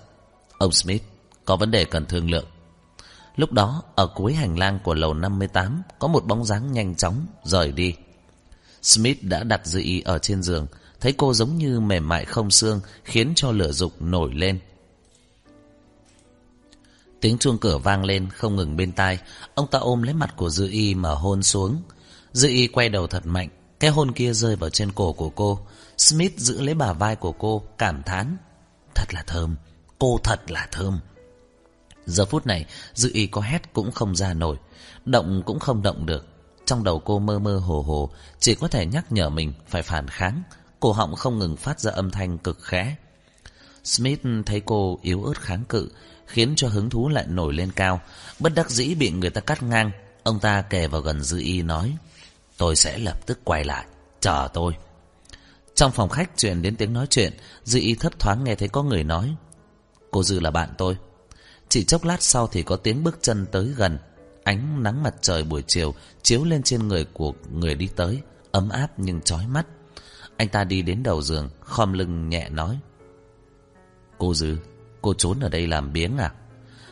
Ông 0.58 0.72
Smith, 0.72 1.04
có 1.46 1.56
vấn 1.56 1.72
đề 1.72 1.86
cần 1.86 2.06
thương 2.06 2.32
lượng. 2.32 2.46
Lúc 3.36 3.52
đó, 3.52 3.84
ở 3.96 4.08
cuối 4.08 4.34
hành 4.34 4.60
lang 4.60 4.80
của 4.84 4.94
lầu 4.94 5.14
58, 5.14 5.82
có 6.00 6.08
một 6.08 6.26
bóng 6.26 6.46
dáng 6.46 6.72
nhanh 6.72 6.96
chóng 6.96 7.26
rời 7.44 7.72
đi. 7.72 7.96
Smith 8.82 9.18
đã 9.22 9.44
đặt 9.44 9.66
dư 9.66 9.80
ý 9.80 10.02
ở 10.02 10.20
trên 10.20 10.44
giường, 10.44 10.68
thấy 11.02 11.14
cô 11.14 11.34
giống 11.34 11.58
như 11.58 11.80
mềm 11.80 12.10
mại 12.10 12.26
không 12.26 12.52
xương, 12.52 12.80
khiến 13.04 13.34
cho 13.36 13.52
lửa 13.52 13.72
dục 13.72 14.02
nổi 14.02 14.34
lên. 14.34 14.60
Tiếng 17.22 17.38
chuông 17.38 17.58
cửa 17.58 17.78
vang 17.78 18.06
lên 18.06 18.30
không 18.30 18.56
ngừng 18.56 18.78
bên 18.78 18.92
tai, 18.92 19.20
ông 19.56 19.68
ta 19.68 19.80
ôm 19.80 20.02
lấy 20.04 20.14
mặt 20.14 20.34
của 20.36 20.50
Dư 20.50 20.70
Y 20.70 20.96
mà 20.96 21.10
hôn 21.10 21.44
xuống. 21.44 21.82
Dư 22.32 22.48
Y 22.48 22.68
quay 22.68 22.90
đầu 22.90 23.08
thật 23.08 23.26
mạnh, 23.26 23.50
cái 23.80 23.92
hôn 23.92 24.12
kia 24.12 24.34
rơi 24.34 24.56
vào 24.56 24.70
trên 24.70 24.92
cổ 24.92 25.14
của 25.14 25.30
cô. 25.30 25.60
Smith 25.98 26.38
giữ 26.38 26.62
lấy 26.62 26.76
bà 26.76 26.94
vai 26.94 27.16
của 27.16 27.32
cô, 27.32 27.64
cảm 27.78 28.04
thán. 28.04 28.38
Thật 28.96 29.14
là 29.14 29.24
thơm, 29.28 29.56
cô 30.00 30.20
thật 30.24 30.52
là 30.52 30.68
thơm. 30.72 31.00
Giờ 32.06 32.26
phút 32.26 32.46
này, 32.48 32.66
Dư 32.94 33.10
Y 33.14 33.28
có 33.28 33.42
hét 33.42 33.74
cũng 33.74 33.92
không 33.92 34.16
ra 34.16 34.34
nổi, 34.34 34.58
động 35.06 35.44
cũng 35.46 35.60
không 35.60 35.82
động 35.82 36.06
được. 36.06 36.28
Trong 36.66 36.84
đầu 36.84 37.00
cô 37.00 37.20
mơ 37.20 37.40
mơ 37.40 37.58
hồ 37.58 37.82
hồ, 37.82 38.10
chỉ 38.40 38.56
có 38.56 38.68
thể 38.68 38.86
nhắc 38.86 39.12
nhở 39.12 39.30
mình 39.30 39.54
phải 39.68 39.82
phản 39.82 40.08
kháng. 40.08 40.44
Cổ 40.82 40.92
họng 40.92 41.16
không 41.16 41.40
ngừng 41.40 41.56
phát 41.56 41.80
ra 41.80 41.92
âm 41.92 42.12
thanh 42.12 42.38
cực 42.38 42.58
khẽ. 42.62 42.96
Smith 43.84 44.22
thấy 44.46 44.62
cô 44.66 45.00
yếu 45.02 45.24
ớt 45.24 45.42
kháng 45.42 45.64
cự, 45.70 45.90
khiến 46.26 46.54
cho 46.56 46.68
hứng 46.68 46.90
thú 46.90 47.10
lại 47.10 47.26
nổi 47.28 47.54
lên 47.54 47.72
cao. 47.76 48.02
Bất 48.40 48.54
đắc 48.56 48.70
dĩ 48.70 48.96
bị 48.96 49.12
người 49.12 49.30
ta 49.30 49.42
cắt 49.42 49.64
ngang, 49.64 49.92
ông 50.24 50.40
ta 50.40 50.62
kề 50.62 50.88
vào 50.88 51.02
gần 51.02 51.24
Dư 51.24 51.40
Y 51.40 51.62
nói, 51.62 51.96
tôi 52.58 52.76
sẽ 52.76 52.98
lập 52.98 53.26
tức 53.26 53.40
quay 53.44 53.64
lại, 53.64 53.86
chờ 54.20 54.48
tôi. 54.54 54.74
Trong 55.76 55.92
phòng 55.92 56.10
khách 56.10 56.38
truyền 56.38 56.62
đến 56.62 56.76
tiếng 56.76 56.94
nói 56.94 57.08
chuyện, 57.10 57.34
Dư 57.64 57.80
Y 57.80 57.96
thấp 57.96 58.20
thoáng 58.20 58.44
nghe 58.44 58.56
thấy 58.56 58.68
có 58.68 58.84
người 58.84 59.04
nói, 59.04 59.36
Cô 60.12 60.24
Dư 60.24 60.40
là 60.40 60.52
bạn 60.52 60.70
tôi 60.78 60.98
Chỉ 61.70 61.84
chốc 61.84 62.04
lát 62.04 62.24
sau 62.24 62.48
thì 62.48 62.64
có 62.64 62.76
tiếng 62.76 63.04
bước 63.04 63.18
chân 63.22 63.46
tới 63.52 63.66
gần 63.78 63.98
Ánh 64.44 64.84
nắng 64.84 65.04
mặt 65.04 65.16
trời 65.22 65.44
buổi 65.44 65.64
chiều 65.68 65.94
Chiếu 66.22 66.44
lên 66.44 66.64
trên 66.64 66.88
người 66.88 67.06
của 67.06 67.34
người 67.52 67.76
đi 67.76 67.90
tới 67.96 68.22
Ấm 68.52 68.70
áp 68.70 68.88
nhưng 68.98 69.22
chói 69.22 69.48
mắt 69.48 69.68
anh 70.42 70.50
ta 70.50 70.64
đi 70.64 70.82
đến 70.82 71.04
đầu 71.04 71.22
giường 71.22 71.50
Khom 71.60 71.94
lưng 71.94 72.30
nhẹ 72.30 72.50
nói 72.50 72.80
Cô 74.18 74.34
Dư 74.34 74.58
Cô 75.02 75.14
trốn 75.14 75.40
ở 75.40 75.50
đây 75.50 75.68
làm 75.68 75.94
biếng 75.94 76.18
à 76.18 76.32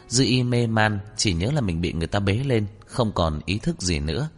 Dư 0.07 0.23
y 0.23 0.43
mê 0.43 0.67
man 0.67 0.99
Chỉ 1.17 1.33
nhớ 1.33 1.51
là 1.51 1.61
mình 1.61 1.81
bị 1.81 1.93
người 1.93 2.07
ta 2.07 2.19
bế 2.19 2.33
lên 2.33 2.67
Không 2.85 3.11
còn 3.11 3.39
ý 3.45 3.59
thức 3.59 3.81
gì 3.81 3.99
nữa 3.99 4.29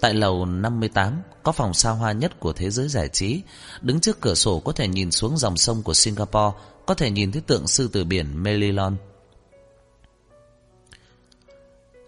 Tại 0.00 0.14
lầu 0.14 0.46
58 0.46 1.22
có 1.42 1.52
phòng 1.52 1.74
xa 1.74 1.90
hoa 1.90 2.12
nhất 2.12 2.40
của 2.40 2.52
thế 2.52 2.70
giới 2.70 2.88
giải 2.88 3.08
trí. 3.08 3.42
Đứng 3.82 4.00
trước 4.00 4.20
cửa 4.20 4.34
sổ 4.34 4.60
có 4.60 4.72
thể 4.72 4.88
nhìn 4.88 5.10
xuống 5.10 5.38
dòng 5.38 5.56
sông 5.56 5.82
của 5.82 5.94
Singapore, 5.94 6.58
có 6.86 6.94
thể 6.94 7.10
nhìn 7.10 7.32
thấy 7.32 7.42
tượng 7.46 7.66
sư 7.66 7.88
tử 7.92 8.04
biển 8.04 8.42
Melilon. 8.42 8.96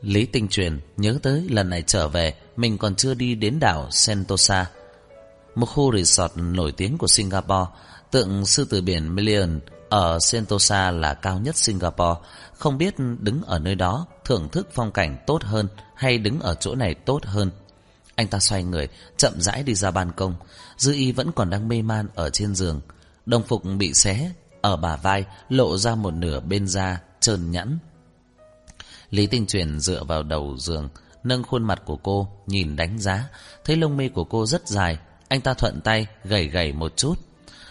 Lý 0.00 0.26
Tinh 0.26 0.48
Truyền 0.48 0.80
nhớ 0.96 1.18
tới 1.22 1.46
lần 1.50 1.70
này 1.70 1.82
trở 1.86 2.08
về, 2.08 2.34
mình 2.56 2.78
còn 2.78 2.94
chưa 2.94 3.14
đi 3.14 3.34
đến 3.34 3.58
đảo 3.60 3.90
Sentosa. 3.90 4.70
Một 5.54 5.66
khu 5.66 5.96
resort 5.96 6.32
nổi 6.36 6.72
tiếng 6.72 6.98
của 6.98 7.06
Singapore, 7.06 7.70
tượng 8.10 8.46
sư 8.46 8.64
tử 8.64 8.80
biển 8.80 9.14
Million 9.14 9.60
ở 9.88 10.18
Sentosa 10.20 10.90
là 10.90 11.14
cao 11.14 11.38
nhất 11.38 11.56
Singapore. 11.56 12.20
Không 12.58 12.78
biết 12.78 12.94
đứng 13.18 13.42
ở 13.42 13.58
nơi 13.58 13.74
đó 13.74 14.06
thưởng 14.24 14.48
thức 14.52 14.68
phong 14.72 14.92
cảnh 14.92 15.18
tốt 15.26 15.42
hơn 15.42 15.68
hay 15.94 16.18
đứng 16.18 16.40
ở 16.40 16.54
chỗ 16.54 16.74
này 16.74 16.94
tốt 16.94 17.24
hơn. 17.24 17.50
Anh 18.14 18.28
ta 18.28 18.38
xoay 18.38 18.64
người, 18.64 18.88
chậm 19.16 19.40
rãi 19.40 19.62
đi 19.62 19.74
ra 19.74 19.90
ban 19.90 20.12
công. 20.12 20.34
Dư 20.76 20.92
y 20.92 21.12
vẫn 21.12 21.32
còn 21.32 21.50
đang 21.50 21.68
mê 21.68 21.82
man 21.82 22.08
ở 22.14 22.30
trên 22.30 22.54
giường. 22.54 22.80
Đồng 23.26 23.42
phục 23.42 23.62
bị 23.78 23.94
xé, 23.94 24.32
ở 24.60 24.76
bả 24.76 24.96
vai 24.96 25.24
lộ 25.48 25.76
ra 25.76 25.94
một 25.94 26.10
nửa 26.10 26.40
bên 26.40 26.66
da, 26.66 27.00
trơn 27.20 27.50
nhẵn. 27.50 27.78
Lý 29.10 29.26
Tinh 29.26 29.46
Truyền 29.46 29.80
dựa 29.80 30.04
vào 30.04 30.22
đầu 30.22 30.56
giường, 30.58 30.88
nâng 31.24 31.42
khuôn 31.42 31.64
mặt 31.64 31.82
của 31.84 31.96
cô, 31.96 32.28
nhìn 32.46 32.76
đánh 32.76 32.98
giá. 32.98 33.28
Thấy 33.64 33.76
lông 33.76 33.96
mi 33.96 34.08
của 34.08 34.24
cô 34.24 34.46
rất 34.46 34.68
dài, 34.68 34.98
anh 35.32 35.40
ta 35.40 35.54
thuận 35.54 35.80
tay, 35.80 36.06
gầy 36.24 36.46
gầy 36.46 36.72
một 36.72 36.96
chút. 36.96 37.14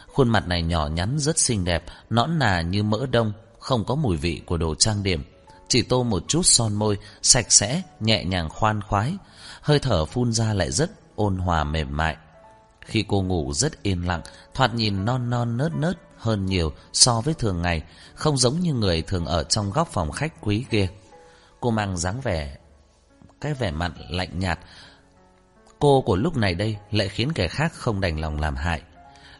Khuôn 0.08 0.30
mặt 0.30 0.48
này 0.48 0.62
nhỏ 0.64 0.88
nhắn 0.88 1.20
rất 1.20 1.40
xinh 1.40 1.66
đẹp, 1.66 1.84
nõn 2.10 2.40
nà 2.40 2.62
như 2.62 2.84
mỡ 2.84 3.06
đông, 3.06 3.34
không 3.60 3.86
có 3.86 3.96
mùi 3.96 4.18
vị 4.18 4.42
của 4.46 4.58
đồ 4.58 4.76
trang 4.76 5.04
điểm. 5.04 5.24
Chỉ 5.68 5.82
tô 5.82 6.04
một 6.04 6.24
chút 6.28 6.46
son 6.46 6.74
môi, 6.74 6.98
sạch 7.22 7.52
sẽ, 7.52 7.82
nhẹ 8.00 8.26
nhàng 8.26 8.50
khoan 8.50 8.82
khoái 8.82 9.14
hơi 9.62 9.80
thở 9.80 10.06
phun 10.06 10.34
ra 10.34 10.54
lại 10.54 10.72
rất 10.72 10.92
ôn 11.16 11.38
hòa 11.38 11.64
mềm 11.64 11.98
mại. 11.98 12.18
Khi 12.86 13.06
cô 13.08 13.22
ngủ 13.22 13.54
rất 13.54 13.84
yên 13.84 14.08
lặng, 14.08 14.22
thoạt 14.54 14.74
nhìn 14.74 15.06
non 15.06 15.30
non 15.30 15.58
nớt 15.58 15.74
nớt 15.76 15.98
hơn 16.18 16.46
nhiều 16.46 16.74
so 16.94 17.22
với 17.22 17.34
thường 17.34 17.62
ngày, 17.62 17.84
không 18.16 18.38
giống 18.38 18.60
như 18.60 18.74
người 18.74 19.02
thường 19.02 19.26
ở 19.26 19.44
trong 19.44 19.72
góc 19.72 19.88
phòng 19.92 20.12
khách 20.12 20.42
quý 20.42 20.66
kia. 20.70 20.88
Cô 21.60 21.72
mang 21.72 21.98
dáng 21.98 22.22
vẻ, 22.22 22.58
cái 23.42 23.54
vẻ 23.54 23.72
mặt 23.72 23.92
lạnh 24.10 24.40
nhạt. 24.40 24.60
Cô 25.82 26.02
của 26.02 26.16
lúc 26.16 26.38
này 26.38 26.56
đây 26.56 26.78
lại 26.92 27.10
khiến 27.10 27.32
kẻ 27.34 27.48
khác 27.48 27.74
không 27.74 28.02
đành 28.02 28.20
lòng 28.20 28.40
làm 28.40 28.56
hại. 28.56 28.82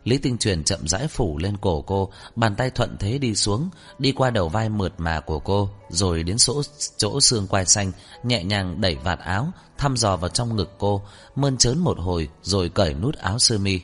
Lý 0.04 0.18
Tinh 0.18 0.38
Truyền 0.38 0.64
chậm 0.64 0.88
rãi 0.88 1.08
phủ 1.08 1.38
lên 1.38 1.58
cổ 1.58 1.82
cô, 1.82 2.12
bàn 2.36 2.56
tay 2.56 2.70
thuận 2.70 2.98
thế 3.00 3.18
đi 3.18 3.36
xuống, 3.36 3.70
đi 4.00 4.12
qua 4.12 4.30
đầu 4.30 4.50
vai 4.50 4.70
mượt 4.70 4.94
mà 4.98 5.20
của 5.20 5.40
cô, 5.40 5.70
rồi 5.90 6.24
đến 6.24 6.38
chỗ, 6.38 6.62
chỗ 6.98 7.20
xương 7.20 7.48
quai 7.48 7.66
xanh, 7.66 7.92
nhẹ 8.24 8.44
nhàng 8.44 8.82
đẩy 8.82 8.96
vạt 8.96 9.20
áo, 9.20 9.52
thăm 9.78 9.98
dò 9.98 10.16
vào 10.16 10.30
trong 10.30 10.56
ngực 10.56 10.72
cô, 10.78 11.02
mơn 11.36 11.58
trớn 11.58 11.80
một 11.80 12.00
hồi, 12.00 12.30
rồi 12.42 12.70
cởi 12.70 12.94
nút 12.94 13.16
áo 13.16 13.40
sơ 13.40 13.58
mi. 13.58 13.80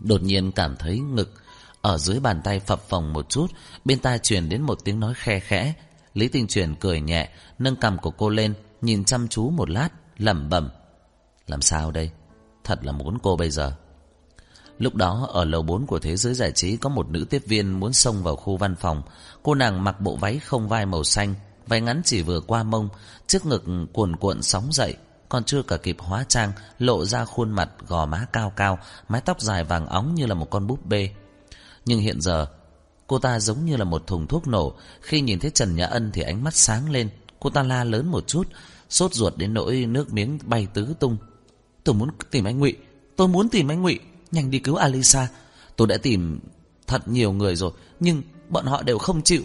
Đột 0.00 0.22
nhiên 0.22 0.52
cảm 0.52 0.76
thấy 0.76 0.98
ngực, 0.98 1.32
ở 1.80 1.98
dưới 1.98 2.20
bàn 2.20 2.40
tay 2.44 2.60
phập 2.60 2.88
phồng 2.88 3.12
một 3.12 3.28
chút, 3.28 3.46
bên 3.84 3.98
tai 3.98 4.18
truyền 4.18 4.48
đến 4.48 4.62
một 4.62 4.78
tiếng 4.84 5.00
nói 5.00 5.14
khe 5.16 5.40
khẽ. 5.40 5.74
Lý 6.14 6.28
Tinh 6.28 6.46
Truyền 6.46 6.74
cười 6.74 7.00
nhẹ, 7.00 7.28
nâng 7.58 7.76
cằm 7.76 7.98
của 7.98 8.10
cô 8.10 8.28
lên, 8.28 8.54
nhìn 8.82 9.04
chăm 9.04 9.28
chú 9.28 9.50
một 9.50 9.70
lát, 9.70 9.88
lẩm 10.18 10.48
bẩm. 10.48 10.70
Làm 11.46 11.62
sao 11.62 11.90
đây? 11.90 12.10
Thật 12.64 12.84
là 12.84 12.92
muốn 12.92 13.18
cô 13.22 13.36
bây 13.36 13.50
giờ. 13.50 13.72
Lúc 14.78 14.94
đó 14.94 15.28
ở 15.32 15.44
lầu 15.44 15.62
4 15.62 15.86
của 15.86 15.98
thế 15.98 16.16
giới 16.16 16.34
giải 16.34 16.52
trí 16.52 16.76
có 16.76 16.88
một 16.88 17.08
nữ 17.08 17.24
tiếp 17.30 17.42
viên 17.46 17.80
muốn 17.80 17.92
xông 17.92 18.22
vào 18.22 18.36
khu 18.36 18.56
văn 18.56 18.76
phòng. 18.76 19.02
Cô 19.42 19.54
nàng 19.54 19.84
mặc 19.84 20.00
bộ 20.00 20.16
váy 20.16 20.38
không 20.38 20.68
vai 20.68 20.86
màu 20.86 21.04
xanh, 21.04 21.34
váy 21.66 21.80
ngắn 21.80 22.02
chỉ 22.04 22.22
vừa 22.22 22.40
qua 22.40 22.62
mông, 22.62 22.88
trước 23.26 23.46
ngực 23.46 23.64
cuồn 23.92 24.16
cuộn 24.16 24.42
sóng 24.42 24.72
dậy, 24.72 24.94
còn 25.28 25.44
chưa 25.44 25.62
cả 25.62 25.76
kịp 25.76 25.96
hóa 25.98 26.24
trang, 26.28 26.52
lộ 26.78 27.04
ra 27.04 27.24
khuôn 27.24 27.50
mặt 27.50 27.70
gò 27.88 28.06
má 28.06 28.26
cao 28.32 28.52
cao, 28.56 28.78
mái 29.08 29.20
tóc 29.20 29.40
dài 29.40 29.64
vàng 29.64 29.86
óng 29.86 30.14
như 30.14 30.26
là 30.26 30.34
một 30.34 30.50
con 30.50 30.66
búp 30.66 30.86
bê. 30.86 31.10
Nhưng 31.84 32.00
hiện 32.00 32.20
giờ, 32.20 32.46
cô 33.06 33.18
ta 33.18 33.40
giống 33.40 33.64
như 33.64 33.76
là 33.76 33.84
một 33.84 34.06
thùng 34.06 34.26
thuốc 34.26 34.48
nổ, 34.48 34.74
khi 35.00 35.20
nhìn 35.20 35.38
thấy 35.40 35.50
Trần 35.50 35.76
Nhã 35.76 35.86
Ân 35.86 36.10
thì 36.12 36.22
ánh 36.22 36.44
mắt 36.44 36.54
sáng 36.54 36.90
lên, 36.90 37.10
cô 37.40 37.50
ta 37.50 37.62
la 37.62 37.84
lớn 37.84 38.10
một 38.10 38.26
chút, 38.26 38.48
sốt 38.88 39.14
ruột 39.14 39.36
đến 39.36 39.54
nỗi 39.54 39.86
nước 39.86 40.12
miếng 40.12 40.38
bay 40.44 40.66
tứ 40.74 40.94
tung. 41.00 41.16
Tôi 41.84 41.94
muốn 41.94 42.10
tìm 42.30 42.44
anh 42.44 42.58
Ngụy, 42.58 42.76
tôi 43.16 43.28
muốn 43.28 43.48
tìm 43.48 43.68
anh 43.68 43.82
Ngụy. 43.82 44.00
Nhanh 44.30 44.50
đi 44.50 44.58
cứu 44.58 44.74
Alisa. 44.74 45.28
Tôi 45.76 45.88
đã 45.88 45.96
tìm 45.96 46.40
thật 46.86 47.08
nhiều 47.08 47.32
người 47.32 47.56
rồi 47.56 47.72
Nhưng 48.00 48.22
bọn 48.48 48.66
họ 48.66 48.82
đều 48.82 48.98
không 48.98 49.22
chịu. 49.22 49.42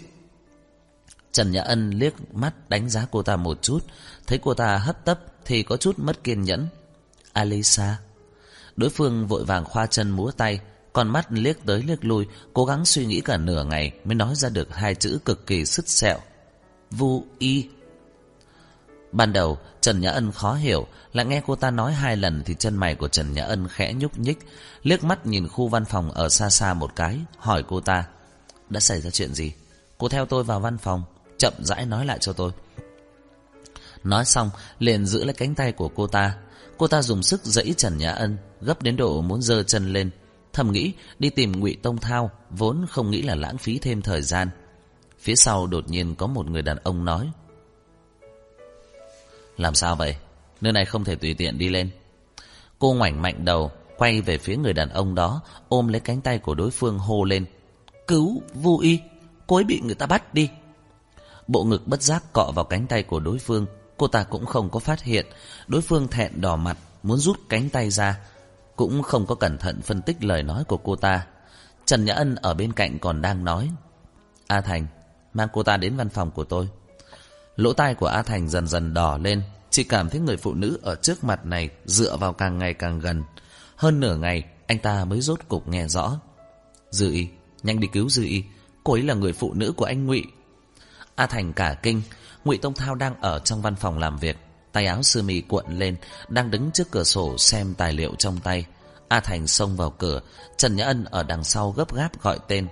Trần 1.32 1.50
Nhã 1.50 1.62
Ân 1.62 1.90
liếc 1.90 2.34
mắt 2.34 2.70
đánh 2.70 2.88
giá 2.88 3.06
cô 3.10 3.22
ta 3.22 3.36
một 3.36 3.62
chút. 3.62 3.78
Thấy 4.26 4.38
cô 4.38 4.54
ta 4.54 4.78
hấp 4.78 5.04
tấp 5.04 5.20
Thì 5.44 5.62
có 5.62 5.76
chút 5.76 5.98
mất 5.98 6.24
kiên 6.24 6.42
nhẫn. 6.42 6.68
Alisa. 7.32 7.98
Đối 8.76 8.90
phương 8.90 9.26
vội 9.26 9.44
vàng 9.44 9.64
khoa 9.64 9.86
chân 9.86 10.10
múa 10.10 10.30
tay 10.30 10.60
con 10.92 11.08
mắt 11.08 11.32
liếc 11.32 11.66
tới 11.66 11.82
liếc 11.82 12.04
lui 12.04 12.26
Cố 12.52 12.64
gắng 12.64 12.84
suy 12.84 13.06
nghĩ 13.06 13.20
cả 13.20 13.36
nửa 13.36 13.64
ngày 13.64 13.92
Mới 14.04 14.14
nói 14.14 14.34
ra 14.34 14.48
được 14.48 14.74
hai 14.74 14.94
chữ 14.94 15.18
cực 15.24 15.46
kỳ 15.46 15.64
sứt 15.64 15.88
sẹo. 15.88 16.18
Vu 16.90 17.24
y. 17.38 17.68
Ban 19.12 19.32
đầu 19.32 19.58
Trần 19.80 20.00
Nhã 20.00 20.10
Ân 20.10 20.32
khó 20.32 20.54
hiểu, 20.54 20.86
Lại 21.12 21.26
nghe 21.26 21.42
cô 21.46 21.56
ta 21.56 21.70
nói 21.70 21.92
hai 21.92 22.16
lần 22.16 22.42
Thì 22.44 22.54
chân 22.58 22.76
mày 22.76 22.94
của 22.94 23.08
Trần 23.08 23.32
Nhã 23.32 23.44
Ân 23.44 23.68
khẽ 23.68 23.92
nhúc 23.92 24.18
nhích, 24.18 24.38
Liếc 24.82 25.04
mắt 25.04 25.26
nhìn 25.26 25.48
khu 25.48 25.68
văn 25.68 25.84
phòng 25.84 26.10
ở 26.10 26.28
xa 26.28 26.50
xa 26.50 26.74
một 26.74 26.96
cái, 26.96 27.18
Hỏi 27.38 27.64
cô 27.68 27.80
ta, 27.80 28.04
Đã 28.70 28.80
xảy 28.80 29.00
ra 29.00 29.10
chuyện 29.10 29.34
gì? 29.34 29.52
Cô 29.98 30.08
theo 30.08 30.26
tôi 30.26 30.44
vào 30.44 30.60
văn 30.60 30.78
phòng, 30.78 31.02
Chậm 31.38 31.52
rãi 31.58 31.86
nói 31.86 32.06
lại 32.06 32.18
cho 32.20 32.32
tôi. 32.32 32.52
Nói 34.04 34.24
xong, 34.24 34.50
liền 34.78 35.06
giữ 35.06 35.24
lấy 35.24 35.34
cánh 35.34 35.54
tay 35.54 35.72
của 35.72 35.88
cô 35.88 36.06
ta. 36.06 36.36
Cô 36.78 36.86
ta 36.86 37.02
dùng 37.02 37.22
sức 37.22 37.44
dẫy 37.44 37.74
Trần 37.76 37.98
Nhã 37.98 38.10
Ân, 38.10 38.36
Gấp 38.60 38.82
đến 38.82 38.96
độ 38.96 39.20
muốn 39.20 39.42
dơ 39.42 39.62
chân 39.62 39.92
lên. 39.92 40.10
Thầm 40.52 40.72
nghĩ, 40.72 40.92
đi 41.18 41.30
tìm 41.30 41.60
ngụy 41.60 41.76
Tông 41.82 41.98
Thao 41.98 42.30
Vốn 42.50 42.86
không 42.90 43.10
nghĩ 43.10 43.22
là 43.22 43.34
lãng 43.34 43.58
phí 43.58 43.78
thêm 43.78 44.02
thời 44.02 44.22
gian. 44.22 44.50
Phía 45.18 45.36
sau 45.36 45.66
đột 45.66 45.88
nhiên 45.88 46.14
có 46.14 46.26
một 46.26 46.46
người 46.46 46.62
đàn 46.62 46.76
ông 46.76 47.04
nói 47.04 47.30
làm 49.60 49.74
sao 49.74 49.96
vậy? 49.96 50.16
Nơi 50.60 50.72
này 50.72 50.84
không 50.84 51.04
thể 51.04 51.14
tùy 51.14 51.34
tiện 51.34 51.58
đi 51.58 51.68
lên. 51.68 51.90
Cô 52.78 52.94
ngoảnh 52.94 53.22
mạnh 53.22 53.44
đầu, 53.44 53.70
quay 53.98 54.20
về 54.20 54.38
phía 54.38 54.56
người 54.56 54.72
đàn 54.72 54.88
ông 54.88 55.14
đó, 55.14 55.40
ôm 55.68 55.88
lấy 55.88 56.00
cánh 56.00 56.20
tay 56.20 56.38
của 56.38 56.54
đối 56.54 56.70
phương 56.70 56.98
hô 56.98 57.24
lên. 57.24 57.46
Cứu, 58.06 58.42
vô 58.54 58.78
y, 58.82 59.00
cô 59.46 59.56
ấy 59.56 59.64
bị 59.64 59.80
người 59.84 59.94
ta 59.94 60.06
bắt 60.06 60.34
đi. 60.34 60.50
Bộ 61.48 61.64
ngực 61.64 61.86
bất 61.86 62.02
giác 62.02 62.32
cọ 62.32 62.52
vào 62.54 62.64
cánh 62.64 62.86
tay 62.86 63.02
của 63.02 63.20
đối 63.20 63.38
phương, 63.38 63.66
cô 63.96 64.06
ta 64.06 64.24
cũng 64.24 64.46
không 64.46 64.70
có 64.70 64.80
phát 64.80 65.02
hiện. 65.02 65.26
Đối 65.66 65.80
phương 65.80 66.08
thẹn 66.08 66.40
đỏ 66.40 66.56
mặt, 66.56 66.78
muốn 67.02 67.18
rút 67.18 67.40
cánh 67.48 67.70
tay 67.70 67.90
ra. 67.90 68.18
Cũng 68.76 69.02
không 69.02 69.26
có 69.26 69.34
cẩn 69.34 69.58
thận 69.58 69.82
phân 69.82 70.02
tích 70.02 70.24
lời 70.24 70.42
nói 70.42 70.64
của 70.64 70.76
cô 70.76 70.96
ta. 70.96 71.26
Trần 71.86 72.04
Nhã 72.04 72.14
Ân 72.14 72.34
ở 72.34 72.54
bên 72.54 72.72
cạnh 72.72 72.98
còn 72.98 73.22
đang 73.22 73.44
nói. 73.44 73.70
A 74.46 74.60
Thành, 74.60 74.86
mang 75.34 75.48
cô 75.52 75.62
ta 75.62 75.76
đến 75.76 75.96
văn 75.96 76.08
phòng 76.08 76.30
của 76.30 76.44
tôi. 76.44 76.68
Lỗ 77.60 77.72
tai 77.72 77.94
của 77.94 78.06
A 78.06 78.22
Thành 78.22 78.48
dần 78.48 78.66
dần 78.66 78.94
đỏ 78.94 79.18
lên, 79.18 79.42
chỉ 79.70 79.84
cảm 79.84 80.08
thấy 80.10 80.20
người 80.20 80.36
phụ 80.36 80.54
nữ 80.54 80.78
ở 80.82 80.94
trước 80.94 81.24
mặt 81.24 81.46
này 81.46 81.68
dựa 81.84 82.16
vào 82.16 82.32
càng 82.32 82.58
ngày 82.58 82.74
càng 82.74 82.98
gần. 82.98 83.22
Hơn 83.76 84.00
nửa 84.00 84.16
ngày, 84.16 84.44
anh 84.66 84.78
ta 84.78 85.04
mới 85.04 85.20
rốt 85.20 85.40
cục 85.48 85.68
nghe 85.68 85.88
rõ. 85.88 86.20
Dư 86.90 87.12
y, 87.12 87.28
nhanh 87.62 87.80
đi 87.80 87.88
cứu 87.92 88.08
Dư 88.08 88.24
y, 88.24 88.44
cô 88.84 88.92
ấy 88.92 89.02
là 89.02 89.14
người 89.14 89.32
phụ 89.32 89.54
nữ 89.54 89.72
của 89.76 89.84
anh 89.84 90.06
Ngụy. 90.06 90.24
A 91.14 91.26
Thành 91.26 91.52
cả 91.52 91.76
kinh, 91.82 92.02
Ngụy 92.44 92.58
Tông 92.58 92.74
Thao 92.74 92.94
đang 92.94 93.20
ở 93.20 93.38
trong 93.38 93.62
văn 93.62 93.76
phòng 93.76 93.98
làm 93.98 94.16
việc, 94.16 94.36
tay 94.72 94.86
áo 94.86 95.02
sơ 95.02 95.22
mi 95.22 95.40
cuộn 95.40 95.64
lên, 95.78 95.96
đang 96.28 96.50
đứng 96.50 96.70
trước 96.70 96.90
cửa 96.90 97.04
sổ 97.04 97.38
xem 97.38 97.74
tài 97.74 97.92
liệu 97.92 98.14
trong 98.18 98.40
tay. 98.40 98.66
A 99.08 99.20
Thành 99.20 99.46
xông 99.46 99.76
vào 99.76 99.90
cửa, 99.90 100.20
Trần 100.56 100.76
Nhã 100.76 100.84
Ân 100.84 101.04
ở 101.04 101.22
đằng 101.22 101.44
sau 101.44 101.70
gấp 101.70 101.94
gáp 101.94 102.22
gọi 102.22 102.38
tên. 102.48 102.68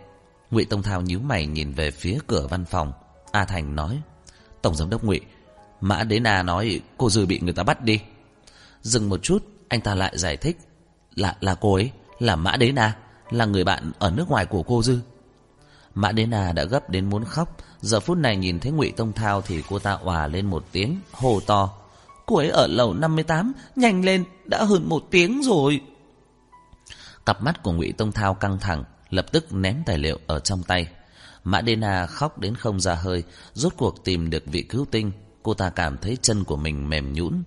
Ngụy 0.50 0.64
Tông 0.64 0.82
Thao 0.82 1.00
nhíu 1.00 1.20
mày 1.20 1.46
nhìn 1.46 1.72
về 1.72 1.90
phía 1.90 2.18
cửa 2.26 2.46
văn 2.50 2.64
phòng. 2.64 2.92
A 3.32 3.44
Thành 3.44 3.76
nói: 3.76 4.00
Tổng 4.62 4.74
giám 4.74 4.90
đốc 4.90 5.04
Ngụy, 5.04 5.20
Mã 5.80 6.04
Đế 6.04 6.20
Na 6.20 6.42
nói 6.42 6.80
cô 6.96 7.10
Dư 7.10 7.26
bị 7.26 7.40
người 7.42 7.52
ta 7.52 7.62
bắt 7.62 7.84
đi. 7.84 8.00
Dừng 8.82 9.08
một 9.08 9.22
chút, 9.22 9.44
anh 9.68 9.80
ta 9.80 9.94
lại 9.94 10.18
giải 10.18 10.36
thích. 10.36 10.58
Là 11.14 11.36
là 11.40 11.54
cô 11.54 11.74
ấy, 11.74 11.90
là 12.18 12.36
Mã 12.36 12.56
Đế 12.56 12.72
Na, 12.72 12.96
là 13.30 13.44
người 13.44 13.64
bạn 13.64 13.92
ở 13.98 14.10
nước 14.10 14.28
ngoài 14.28 14.46
của 14.46 14.62
cô 14.62 14.82
Dư. 14.82 14.98
Mã 15.94 16.12
Đế 16.12 16.26
Na 16.26 16.52
đã 16.52 16.64
gấp 16.64 16.90
đến 16.90 17.10
muốn 17.10 17.24
khóc, 17.24 17.56
giờ 17.80 18.00
phút 18.00 18.18
này 18.18 18.36
nhìn 18.36 18.60
thấy 18.60 18.72
Ngụy 18.72 18.90
Tông 18.90 19.12
Thao 19.12 19.42
thì 19.42 19.62
cô 19.68 19.78
ta 19.78 19.92
òa 19.92 20.26
lên 20.26 20.46
một 20.46 20.64
tiếng, 20.72 21.00
hồ 21.12 21.40
to. 21.46 21.70
Cô 22.26 22.36
ấy 22.36 22.48
ở 22.48 22.66
lầu 22.66 22.94
58, 22.94 23.52
nhanh 23.76 24.04
lên, 24.04 24.24
đã 24.44 24.64
hơn 24.64 24.88
một 24.88 25.02
tiếng 25.10 25.42
rồi. 25.42 25.80
Cặp 27.26 27.42
mắt 27.42 27.62
của 27.62 27.72
Ngụy 27.72 27.92
Tông 27.92 28.12
Thao 28.12 28.34
căng 28.34 28.58
thẳng, 28.58 28.84
lập 29.10 29.26
tức 29.32 29.52
ném 29.52 29.76
tài 29.86 29.98
liệu 29.98 30.18
ở 30.26 30.40
trong 30.40 30.62
tay. 30.62 30.88
Mã 31.44 31.60
Đê 31.60 31.76
Na 31.76 32.06
khóc 32.06 32.38
đến 32.38 32.54
không 32.54 32.80
ra 32.80 32.94
hơi, 32.94 33.22
rốt 33.54 33.72
cuộc 33.76 34.04
tìm 34.04 34.30
được 34.30 34.42
vị 34.46 34.62
cứu 34.62 34.86
tinh, 34.90 35.12
cô 35.42 35.54
ta 35.54 35.70
cảm 35.70 35.98
thấy 35.98 36.16
chân 36.22 36.44
của 36.44 36.56
mình 36.56 36.88
mềm 36.88 37.12
nhũn. 37.12 37.42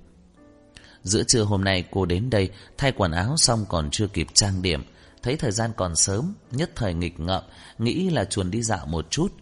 Giữa 1.03 1.23
trưa 1.23 1.43
hôm 1.43 1.63
nay 1.63 1.83
cô 1.91 2.05
đến 2.05 2.29
đây 2.29 2.49
thay 2.77 2.91
quần 2.91 3.11
áo 3.11 3.37
xong 3.37 3.65
còn 3.69 3.89
chưa 3.91 4.07
kịp 4.07 4.27
trang 4.33 4.61
điểm, 4.61 4.83
thấy 5.23 5.35
thời 5.35 5.51
gian 5.51 5.71
còn 5.77 5.95
sớm, 5.95 6.33
nhất 6.51 6.71
thời 6.75 6.93
nghịch 6.93 7.19
ngợm, 7.19 7.43
nghĩ 7.77 8.09
là 8.09 8.25
chuồn 8.25 8.51
đi 8.51 8.61
dạo 8.61 8.85
một 8.85 9.05
chút. 9.09 9.33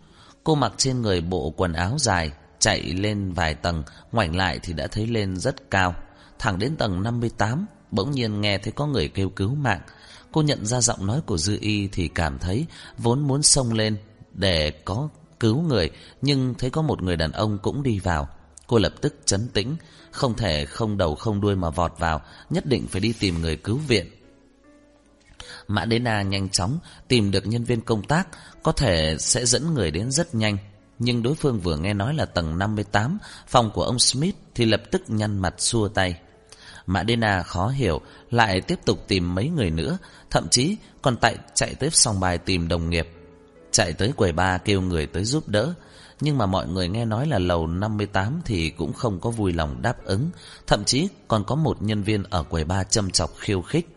Cô 0.44 0.56
mặc 0.56 0.74
trên 0.78 1.02
người 1.02 1.22
bộ 1.22 1.54
quần 1.58 1.74
áo 1.74 1.96
dài, 2.00 2.32
chạy 2.60 2.82
lên 2.82 3.34
vài 3.34 3.56
tầng, 3.56 3.84
ngoảnh 4.12 4.36
lại 4.36 4.60
thì 4.64 4.74
đã 4.74 4.88
thấy 4.88 5.08
lên 5.08 5.38
rất 5.38 5.72
cao. 5.72 5.96
Thẳng 6.40 6.60
đến 6.60 6.76
tầng 6.76 7.04
58, 7.04 7.66
bỗng 7.92 8.12
nhiên 8.12 8.42
nghe 8.42 8.58
thấy 8.58 8.72
có 8.72 8.88
người 8.88 9.08
kêu 9.08 9.30
cứu 9.30 9.56
mạng. 9.56 9.82
Cô 10.32 10.42
nhận 10.42 10.66
ra 10.66 10.82
giọng 10.82 11.06
nói 11.06 11.22
của 11.26 11.38
Dư 11.38 11.58
Y 11.62 11.88
thì 11.88 12.08
cảm 12.08 12.40
thấy 12.40 12.66
vốn 12.98 13.20
muốn 13.20 13.44
xông 13.44 13.74
lên 13.74 13.98
để 14.34 14.72
có 14.72 15.10
cứu 15.40 15.62
người, 15.62 15.90
nhưng 16.22 16.54
thấy 16.58 16.70
có 16.70 16.82
một 16.82 17.02
người 17.02 17.16
đàn 17.16 17.32
ông 17.32 17.58
cũng 17.62 17.84
đi 17.84 18.00
vào. 18.00 18.28
Cô 18.68 18.78
lập 18.78 18.94
tức 19.02 19.16
chấn 19.26 19.48
tĩnh, 19.48 19.76
không 20.12 20.36
thể 20.36 20.66
không 20.66 20.98
đầu 20.98 21.16
không 21.16 21.42
đuôi 21.42 21.56
mà 21.56 21.70
vọt 21.70 21.94
vào, 22.00 22.22
nhất 22.50 22.66
định 22.66 22.88
phải 22.88 23.02
đi 23.02 23.14
tìm 23.20 23.42
người 23.42 23.56
cứu 23.56 23.78
viện. 23.78 24.08
Mã 25.68 25.86
Đế 25.86 26.00
Na 26.00 26.22
nhanh 26.22 26.50
chóng 26.50 26.80
tìm 27.08 27.32
được 27.32 27.48
nhân 27.48 27.64
viên 27.64 27.82
công 27.82 28.04
tác, 28.04 28.28
có 28.64 28.72
thể 28.72 29.16
sẽ 29.20 29.46
dẫn 29.46 29.74
người 29.74 29.92
đến 29.92 30.12
rất 30.12 30.36
nhanh. 30.36 30.58
Nhưng 31.00 31.24
đối 31.24 31.36
phương 31.36 31.60
vừa 31.60 31.78
nghe 31.78 31.94
nói 31.94 32.14
là 32.14 32.26
tầng 32.26 32.58
58, 32.58 33.18
phòng 33.48 33.72
của 33.72 33.84
ông 33.84 34.00
Smith 34.00 34.36
thì 34.56 34.66
lập 34.66 34.82
tức 34.92 35.02
nhăn 35.08 35.38
mặt 35.38 35.54
xua 35.58 35.88
tay. 35.88 36.20
Mã 36.86 37.04
Đế 37.04 37.16
Na 37.16 37.44
khó 37.44 37.68
hiểu, 37.68 38.02
lại 38.32 38.62
tiếp 38.62 38.80
tục 38.86 39.06
tìm 39.08 39.36
mấy 39.36 39.50
người 39.50 39.72
nữa, 39.72 39.98
thậm 40.30 40.48
chí 40.50 40.78
còn 41.02 41.18
tại 41.18 41.38
chạy 41.54 41.76
tới 41.76 41.90
song 41.94 42.20
bài 42.20 42.38
tìm 42.38 42.68
đồng 42.68 42.90
nghiệp. 42.90 43.19
Chạy 43.72 43.94
tới 43.94 44.12
quầy 44.16 44.32
ba 44.32 44.58
kêu 44.58 44.82
người 44.82 45.08
tới 45.08 45.24
giúp 45.24 45.48
đỡ, 45.48 45.74
nhưng 46.22 46.38
mà 46.38 46.46
mọi 46.46 46.68
người 46.68 46.90
nghe 46.90 47.06
nói 47.06 47.28
là 47.28 47.40
lầu 47.40 47.68
58 47.68 48.42
thì 48.46 48.70
cũng 48.70 48.94
không 48.94 49.20
có 49.20 49.30
vui 49.30 49.54
lòng 49.54 49.82
đáp 49.82 50.06
ứng, 50.06 50.30
thậm 50.68 50.84
chí 50.86 51.08
còn 51.28 51.44
có 51.44 51.56
một 51.56 51.82
nhân 51.82 52.04
viên 52.04 52.24
ở 52.24 52.44
quầy 52.44 52.64
ba 52.64 52.84
châm 52.84 53.12
chọc 53.12 53.30
khiêu 53.38 53.62
khích. 53.62 53.88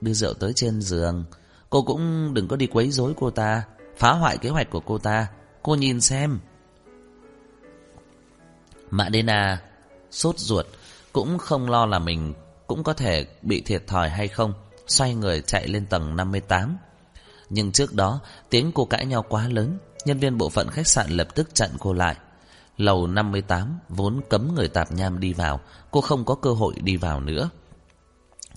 Đưa 0.00 0.12
rượu 0.12 0.34
tới 0.34 0.52
trên 0.56 0.80
giường, 0.82 1.24
cô 1.70 1.82
cũng 1.82 2.34
đừng 2.34 2.48
có 2.48 2.56
đi 2.56 2.66
quấy 2.66 2.90
rối 2.90 3.12
cô 3.16 3.30
ta, 3.30 3.62
phá 3.96 4.12
hoại 4.12 4.38
kế 4.38 4.48
hoạch 4.48 4.70
của 4.70 4.80
cô 4.80 4.98
ta, 4.98 5.26
cô 5.62 5.74
nhìn 5.74 6.00
xem. 6.00 6.38
Mã 8.90 9.08
Đena 9.08 9.62
sốt 10.10 10.38
ruột, 10.38 10.66
cũng 11.12 11.38
không 11.38 11.70
lo 11.70 11.86
là 11.86 11.98
mình 11.98 12.34
cũng 12.66 12.82
có 12.82 12.92
thể 12.92 13.26
bị 13.42 13.60
thiệt 13.60 13.86
thòi 13.86 14.08
hay 14.08 14.28
không, 14.28 14.52
xoay 14.86 15.14
người 15.14 15.40
chạy 15.40 15.68
lên 15.68 15.86
tầng 15.86 16.16
58. 16.16 16.78
Nhưng 17.50 17.72
trước 17.72 17.94
đó, 17.94 18.20
tiếng 18.50 18.72
cô 18.72 18.84
cãi 18.84 19.06
nhau 19.06 19.24
quá 19.28 19.48
lớn, 19.48 19.78
nhân 20.04 20.18
viên 20.18 20.38
bộ 20.38 20.48
phận 20.48 20.70
khách 20.70 20.86
sạn 20.86 21.10
lập 21.10 21.28
tức 21.34 21.54
chặn 21.54 21.70
cô 21.78 21.92
lại. 21.92 22.16
Lầu 22.76 23.06
58 23.06 23.78
vốn 23.88 24.20
cấm 24.28 24.54
người 24.54 24.68
tạp 24.68 24.92
nham 24.92 25.20
đi 25.20 25.32
vào, 25.32 25.60
cô 25.90 26.00
không 26.00 26.24
có 26.24 26.34
cơ 26.34 26.52
hội 26.52 26.74
đi 26.80 26.96
vào 26.96 27.20
nữa. 27.20 27.50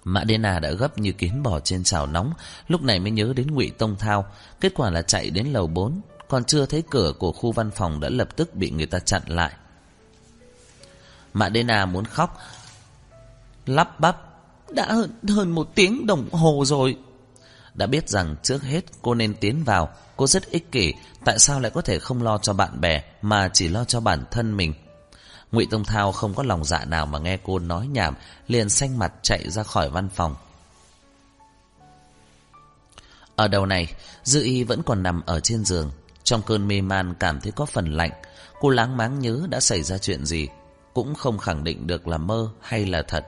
Mã 0.04 0.24
Đê 0.24 0.38
Na 0.38 0.60
đã 0.60 0.72
gấp 0.72 0.98
như 0.98 1.12
kiến 1.12 1.44
bò 1.44 1.60
trên 1.60 1.84
chảo 1.84 2.08
nóng, 2.08 2.34
lúc 2.68 2.82
này 2.82 3.00
mới 3.00 3.12
nhớ 3.12 3.34
đến 3.36 3.52
Ngụy 3.52 3.70
Tông 3.70 3.96
Thao, 3.96 4.26
kết 4.60 4.74
quả 4.76 4.90
là 4.90 5.02
chạy 5.02 5.30
đến 5.30 5.48
lầu 5.48 5.68
4, 5.68 6.02
còn 6.28 6.44
chưa 6.44 6.66
thấy 6.66 6.84
cửa 6.90 7.14
của 7.20 7.32
khu 7.32 7.52
văn 7.52 7.72
phòng 7.72 8.00
đã 8.00 8.10
lập 8.10 8.36
tức 8.36 8.56
bị 8.56 8.72
người 8.72 8.86
ta 8.86 9.00
chặn 9.00 9.22
lại. 9.28 9.54
Mã 11.34 11.50
Đê 11.50 11.64
Na 11.64 11.86
muốn 11.86 12.06
khóc, 12.06 12.38
lắp 13.66 14.00
bắp, 14.00 14.18
đã 14.72 14.86
hơn, 14.86 15.12
hơn 15.28 15.52
một 15.52 15.76
tiếng 15.76 16.08
đồng 16.08 16.30
hồ 16.32 16.64
rồi. 16.66 16.98
Đã 17.80 17.86
biết 17.86 18.10
rằng 18.10 18.36
trước 18.44 18.64
hết 18.64 18.86
cô 19.02 19.14
nên 19.14 19.34
tiến 19.34 19.64
vào, 19.64 19.90
cô 20.18 20.28
rất 20.28 20.50
ích 20.50 20.72
kỷ, 20.72 20.94
tại 21.26 21.40
sao 21.40 21.60
lại 21.60 21.72
có 21.76 21.82
thể 21.82 22.00
không 22.00 22.24
lo 22.24 22.38
cho 22.38 22.54
bạn 22.54 22.82
bè 22.82 23.04
mà 23.22 23.50
chỉ 23.54 23.68
lo 23.68 23.84
cho 23.84 24.00
bản 24.00 24.24
thân 24.32 24.58
mình? 24.58 24.74
Ngụy 25.52 25.68
Tông 25.72 25.84
Thao 25.84 26.12
không 26.12 26.34
có 26.34 26.44
lòng 26.44 26.66
dạ 26.66 26.86
nào 26.86 27.06
mà 27.06 27.20
nghe 27.20 27.38
cô 27.44 27.60
nói 27.60 27.88
nhảm, 27.88 28.16
liền 28.48 28.70
xanh 28.70 29.00
mặt 29.00 29.14
chạy 29.22 29.50
ra 29.50 29.64
khỏi 29.64 29.90
văn 29.90 30.10
phòng. 30.10 30.36
Ở 33.36 33.48
đầu 33.48 33.66
này, 33.66 33.94
Dư 34.24 34.44
Y 34.44 34.64
vẫn 34.64 34.84
còn 34.84 35.04
nằm 35.04 35.22
ở 35.26 35.40
trên 35.40 35.66
giường, 35.66 35.92
trong 36.24 36.42
cơn 36.42 36.68
mê 36.68 36.82
man 36.82 37.14
cảm 37.20 37.42
thấy 37.42 37.52
có 37.52 37.66
phần 37.66 37.94
lạnh, 37.94 38.12
cô 38.60 38.70
láng 38.70 38.98
máng 38.98 39.20
nhớ 39.20 39.48
đã 39.50 39.60
xảy 39.60 39.84
ra 39.84 39.98
chuyện 39.98 40.26
gì, 40.26 40.48
cũng 40.94 41.16
không 41.16 41.38
khẳng 41.38 41.64
định 41.64 41.88
được 41.88 42.08
là 42.08 42.18
mơ 42.18 42.50
hay 42.62 42.86
là 42.86 43.02
thật. 43.02 43.28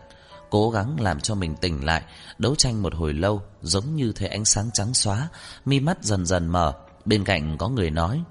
Cố 0.51 0.69
gắng 0.69 0.99
làm 0.99 1.19
cho 1.19 1.35
mình 1.35 1.55
tỉnh 1.55 1.85
lại, 1.85 2.03
đấu 2.37 2.55
tranh 2.55 2.81
một 2.81 2.95
hồi 2.95 3.13
lâu, 3.13 3.41
giống 3.61 3.95
như 3.95 4.11
thấy 4.15 4.27
ánh 4.27 4.45
sáng 4.45 4.69
trắng 4.73 4.93
xóa, 4.93 5.29
mi 5.65 5.79
mắt 5.79 6.03
dần 6.03 6.25
dần 6.25 6.47
mở, 6.47 6.73
bên 7.05 7.23
cạnh 7.23 7.57
có 7.57 7.69
người 7.69 7.89
nói, 7.89 8.23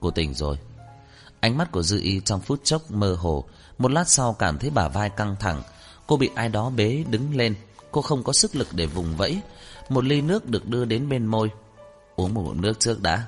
cô 0.00 0.10
tỉnh 0.10 0.34
rồi. 0.34 0.58
Ánh 1.40 1.58
mắt 1.58 1.72
của 1.72 1.82
Dư 1.82 2.00
Y 2.00 2.20
trong 2.20 2.40
phút 2.40 2.60
chốc 2.64 2.90
mơ 2.90 3.16
hồ, 3.20 3.44
một 3.78 3.90
lát 3.90 4.08
sau 4.08 4.32
cảm 4.32 4.58
thấy 4.58 4.70
bả 4.70 4.88
vai 4.88 5.10
căng 5.10 5.36
thẳng, 5.40 5.62
cô 6.06 6.16
bị 6.16 6.30
ai 6.34 6.48
đó 6.48 6.70
bế 6.70 7.04
đứng 7.10 7.36
lên, 7.36 7.54
cô 7.90 8.02
không 8.02 8.22
có 8.22 8.32
sức 8.32 8.56
lực 8.56 8.68
để 8.72 8.86
vùng 8.86 9.16
vẫy. 9.16 9.40
Một 9.88 10.04
ly 10.04 10.20
nước 10.20 10.48
được 10.48 10.68
đưa 10.68 10.84
đến 10.84 11.08
bên 11.08 11.26
môi, 11.26 11.50
uống 12.16 12.34
một 12.34 12.42
ngụm 12.42 12.60
nước 12.60 12.80
trước 12.80 13.02
đã. 13.02 13.26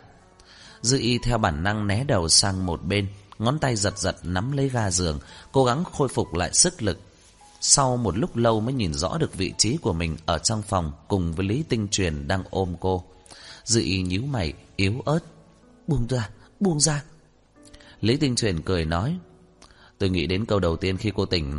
Dư 0.82 0.98
Y 0.98 1.18
theo 1.18 1.38
bản 1.38 1.62
năng 1.62 1.86
né 1.86 2.04
đầu 2.04 2.28
sang 2.28 2.66
một 2.66 2.82
bên, 2.84 3.08
ngón 3.38 3.58
tay 3.58 3.76
giật 3.76 3.98
giật 3.98 4.16
nắm 4.22 4.52
lấy 4.52 4.68
ga 4.68 4.90
giường, 4.90 5.18
cố 5.52 5.64
gắng 5.64 5.84
khôi 5.92 6.08
phục 6.08 6.34
lại 6.34 6.50
sức 6.52 6.82
lực. 6.82 7.00
Sau 7.66 7.96
một 7.96 8.18
lúc 8.18 8.36
lâu 8.36 8.60
mới 8.60 8.74
nhìn 8.74 8.94
rõ 8.94 9.18
được 9.18 9.34
vị 9.34 9.52
trí 9.58 9.76
của 9.76 9.92
mình 9.92 10.16
ở 10.26 10.38
trong 10.38 10.62
phòng 10.62 10.92
cùng 11.08 11.32
với 11.32 11.46
Lý 11.46 11.64
Tinh 11.68 11.88
Truyền 11.88 12.28
đang 12.28 12.44
ôm 12.50 12.76
cô. 12.80 13.04
Dự 13.64 13.80
ý 13.80 14.02
nhíu 14.02 14.22
mày, 14.22 14.52
yếu 14.76 15.02
ớt. 15.04 15.18
Buông 15.86 16.06
ra, 16.08 16.30
buông 16.60 16.80
ra. 16.80 17.04
Lý 18.00 18.16
Tinh 18.16 18.36
Truyền 18.36 18.62
cười 18.62 18.84
nói 18.84 19.16
Tôi 19.98 20.10
nghĩ 20.10 20.26
đến 20.26 20.46
câu 20.46 20.58
đầu 20.58 20.76
tiên 20.76 20.96
khi 20.96 21.12
cô 21.14 21.26
tỉnh 21.26 21.56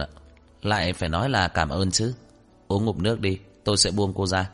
Lại 0.62 0.94
phải 0.94 1.10
nói 1.10 1.30
là 1.30 1.48
cảm 1.48 1.70
ơn 1.70 1.92
chứ 1.92 2.14
Uống 2.68 2.86
ngụm 2.86 3.04
nước 3.04 3.20
đi 3.20 3.40
Tôi 3.64 3.78
sẽ 3.78 3.92
buông 3.92 4.14
cô 4.16 4.28
ra 4.28 4.50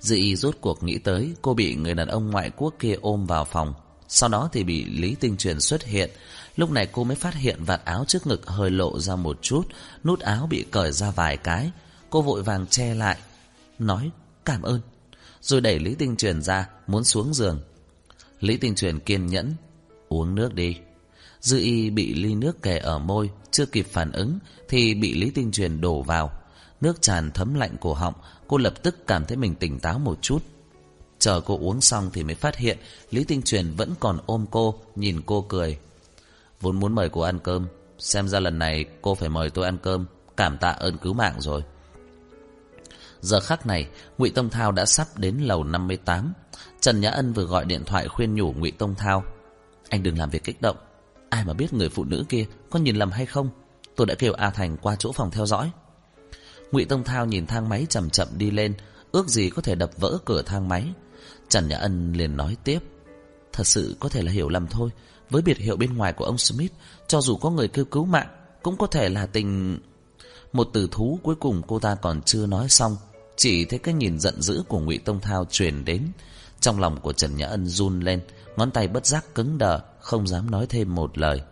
dị 0.00 0.16
y 0.16 0.36
rốt 0.36 0.56
cuộc 0.60 0.82
nghĩ 0.82 0.98
tới 0.98 1.34
Cô 1.42 1.54
bị 1.54 1.74
người 1.74 1.94
đàn 1.94 2.08
ông 2.08 2.30
ngoại 2.30 2.50
quốc 2.56 2.74
kia 2.78 2.94
ôm 3.00 3.26
vào 3.26 3.44
phòng 3.44 3.74
Sau 4.08 4.28
đó 4.28 4.48
thì 4.52 4.64
bị 4.64 4.84
Lý 4.84 5.14
Tinh 5.20 5.36
Truyền 5.36 5.60
xuất 5.60 5.84
hiện 5.84 6.10
Lúc 6.60 6.70
này 6.70 6.86
cô 6.92 7.04
mới 7.04 7.16
phát 7.16 7.34
hiện 7.34 7.64
vạt 7.64 7.84
áo 7.84 8.04
trước 8.08 8.26
ngực 8.26 8.46
hơi 8.46 8.70
lộ 8.70 9.00
ra 9.00 9.16
một 9.16 9.38
chút 9.42 9.62
Nút 10.04 10.20
áo 10.20 10.46
bị 10.50 10.64
cởi 10.70 10.92
ra 10.92 11.10
vài 11.10 11.36
cái 11.36 11.70
Cô 12.10 12.22
vội 12.22 12.42
vàng 12.42 12.66
che 12.66 12.94
lại 12.94 13.18
Nói 13.78 14.10
cảm 14.44 14.62
ơn 14.62 14.80
Rồi 15.40 15.60
đẩy 15.60 15.78
Lý 15.78 15.94
Tinh 15.94 16.16
Truyền 16.16 16.42
ra 16.42 16.68
Muốn 16.86 17.04
xuống 17.04 17.34
giường 17.34 17.60
Lý 18.40 18.56
Tinh 18.56 18.74
Truyền 18.74 19.00
kiên 19.00 19.26
nhẫn 19.26 19.54
Uống 20.08 20.34
nước 20.34 20.54
đi. 20.54 20.76
Dư 21.40 21.58
y 21.58 21.90
bị 21.90 22.14
ly 22.14 22.34
nước 22.34 22.62
kề 22.62 22.78
ở 22.78 22.98
môi, 22.98 23.30
chưa 23.50 23.66
kịp 23.66 23.86
phản 23.90 24.12
ứng 24.12 24.38
thì 24.68 24.94
bị 24.94 25.14
Lý 25.14 25.30
Tinh 25.30 25.52
Truyền 25.52 25.80
đổ 25.80 26.02
vào. 26.02 26.32
Nước 26.80 27.02
tràn 27.02 27.30
thấm 27.30 27.54
lạnh 27.54 27.76
cổ 27.80 27.94
họng, 27.94 28.14
cô 28.48 28.56
lập 28.56 28.74
tức 28.82 29.06
cảm 29.06 29.24
thấy 29.24 29.36
mình 29.36 29.54
tỉnh 29.54 29.80
táo 29.80 29.98
một 29.98 30.18
chút. 30.22 30.42
Chờ 31.18 31.40
cô 31.40 31.58
uống 31.58 31.80
xong 31.80 32.10
thì 32.12 32.24
mới 32.24 32.34
phát 32.34 32.56
hiện 32.56 32.78
Lý 33.10 33.24
Tinh 33.24 33.42
Truyền 33.42 33.72
vẫn 33.76 33.94
còn 34.00 34.18
ôm 34.26 34.46
cô, 34.50 34.74
nhìn 34.96 35.22
cô 35.26 35.46
cười. 35.48 35.78
Vốn 36.60 36.80
muốn 36.80 36.94
mời 36.94 37.08
cô 37.08 37.20
ăn 37.20 37.38
cơm, 37.38 37.66
xem 37.98 38.28
ra 38.28 38.40
lần 38.40 38.58
này 38.58 38.84
cô 39.02 39.14
phải 39.14 39.28
mời 39.28 39.50
tôi 39.50 39.64
ăn 39.64 39.78
cơm, 39.82 40.06
cảm 40.36 40.58
tạ 40.58 40.70
ơn 40.70 40.98
cứu 40.98 41.12
mạng 41.12 41.34
rồi. 41.38 41.62
Giờ 43.20 43.40
khắc 43.40 43.66
này, 43.66 43.88
Ngụy 44.18 44.30
Tông 44.30 44.50
Thao 44.50 44.72
đã 44.72 44.86
sắp 44.86 45.06
đến 45.16 45.38
lầu 45.38 45.64
58. 45.64 46.32
Trần 46.80 47.00
Nhã 47.00 47.10
Ân 47.10 47.32
vừa 47.32 47.44
gọi 47.44 47.64
điện 47.64 47.84
thoại 47.84 48.08
khuyên 48.08 48.34
nhủ 48.34 48.52
Ngụy 48.52 48.70
Tông 48.70 48.94
Thao 48.94 49.24
anh 49.90 50.02
đừng 50.02 50.18
làm 50.18 50.30
việc 50.30 50.44
kích 50.44 50.62
động. 50.62 50.76
Ai 51.28 51.44
mà 51.44 51.52
biết 51.52 51.72
người 51.72 51.88
phụ 51.88 52.04
nữ 52.04 52.24
kia 52.28 52.46
có 52.70 52.78
nhìn 52.78 52.96
lầm 52.96 53.10
hay 53.10 53.26
không? 53.26 53.50
Tôi 53.96 54.06
đã 54.06 54.14
kêu 54.14 54.32
A 54.32 54.50
Thành 54.50 54.76
qua 54.76 54.96
chỗ 54.96 55.12
phòng 55.12 55.30
theo 55.30 55.46
dõi. 55.46 55.70
Ngụy 56.72 56.84
Tông 56.84 57.04
Thao 57.04 57.26
nhìn 57.26 57.46
thang 57.46 57.68
máy 57.68 57.86
chậm 57.88 58.10
chậm 58.10 58.28
đi 58.36 58.50
lên 58.50 58.74
Ước 59.12 59.28
gì 59.28 59.50
có 59.50 59.62
thể 59.62 59.74
đập 59.74 59.90
vỡ 59.96 60.18
cửa 60.24 60.42
thang 60.42 60.68
máy. 60.68 60.92
Trần 61.48 61.68
Nhã 61.68 61.76
Ân 61.76 62.12
liền 62.12 62.36
nói 62.36 62.56
tiếp 62.64 62.78
Thật 63.52 63.66
sự 63.66 63.96
có 64.00 64.08
thể 64.08 64.22
là 64.22 64.32
hiểu 64.32 64.48
lầm 64.48 64.66
thôi 64.66 64.90
với 65.30 65.42
biệt 65.42 65.58
hiệu 65.58 65.76
bên 65.76 65.96
ngoài 65.96 66.12
của 66.12 66.24
ông 66.24 66.38
Smith, 66.38 66.72
Cho 67.06 67.20
dù 67.20 67.36
có 67.36 67.50
người 67.50 67.68
kêu 67.68 67.84
cứu 67.84 68.04
mạng, 68.04 68.28
Cũng 68.62 68.76
có 68.76 68.86
thể 68.86 69.08
là 69.08 69.26
tình. 69.26 69.78
Một 70.52 70.68
từ 70.72 70.88
thú 70.90 71.18
cuối 71.22 71.34
cùng 71.34 71.62
cô 71.66 71.78
ta 71.78 71.94
còn 71.94 72.22
chưa 72.22 72.46
nói 72.46 72.68
xong, 72.68 72.96
Chỉ 73.36 73.64
thấy 73.64 73.78
cái 73.78 73.94
nhìn 73.94 74.20
giận 74.20 74.42
dữ 74.42 74.62
của 74.68 74.80
Ngụy 74.80 74.98
Tông 74.98 75.20
Thao 75.20 75.44
truyền 75.50 75.84
đến. 75.84 76.06
Trong 76.60 76.80
lòng 76.80 77.00
của 77.00 77.12
Trần 77.12 77.36
Nhã 77.36 77.46
Ân 77.46 77.66
run 77.66 78.00
lên, 78.00 78.20
Ngón 78.56 78.70
tay 78.70 78.88
bất 78.88 79.06
giác 79.06 79.34
cứng 79.34 79.58
đờ, 79.58 79.80
Không 80.00 80.26
dám 80.26 80.50
nói 80.50 80.66
thêm 80.66 80.94
một 80.94 81.18
lời. 81.18 81.42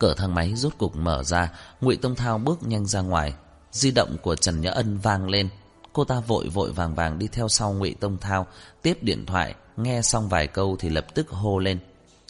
Cửa 0.00 0.14
thang 0.16 0.34
máy 0.34 0.54
rút 0.54 0.78
cục 0.78 0.96
mở 0.96 1.22
ra, 1.22 1.52
Ngụy 1.80 1.96
Tông 1.96 2.14
Thao 2.14 2.38
bước 2.38 2.62
nhanh 2.62 2.86
ra 2.86 3.00
ngoài. 3.00 3.34
Di 3.72 3.90
động 3.90 4.16
của 4.22 4.36
Trần 4.36 4.60
Nhã 4.60 4.70
Ân 4.70 4.98
vang 4.98 5.28
lên. 5.28 5.48
Cô 5.92 6.04
ta 6.04 6.20
vội 6.20 6.48
vội 6.48 6.72
vàng 6.72 6.94
vàng 6.94 7.18
đi 7.18 7.28
theo 7.32 7.48
sau 7.48 7.72
Ngụy 7.72 7.94
Tông 7.94 8.18
Thao, 8.18 8.46
Tiếp 8.82 9.02
điện 9.02 9.26
thoại. 9.26 9.54
Nghe 9.82 10.02
xong 10.02 10.28
vài 10.28 10.46
câu 10.46 10.76
thì 10.78 10.88
lập 10.88 11.06
tức 11.14 11.30
hô 11.30 11.58
lên. 11.58 11.78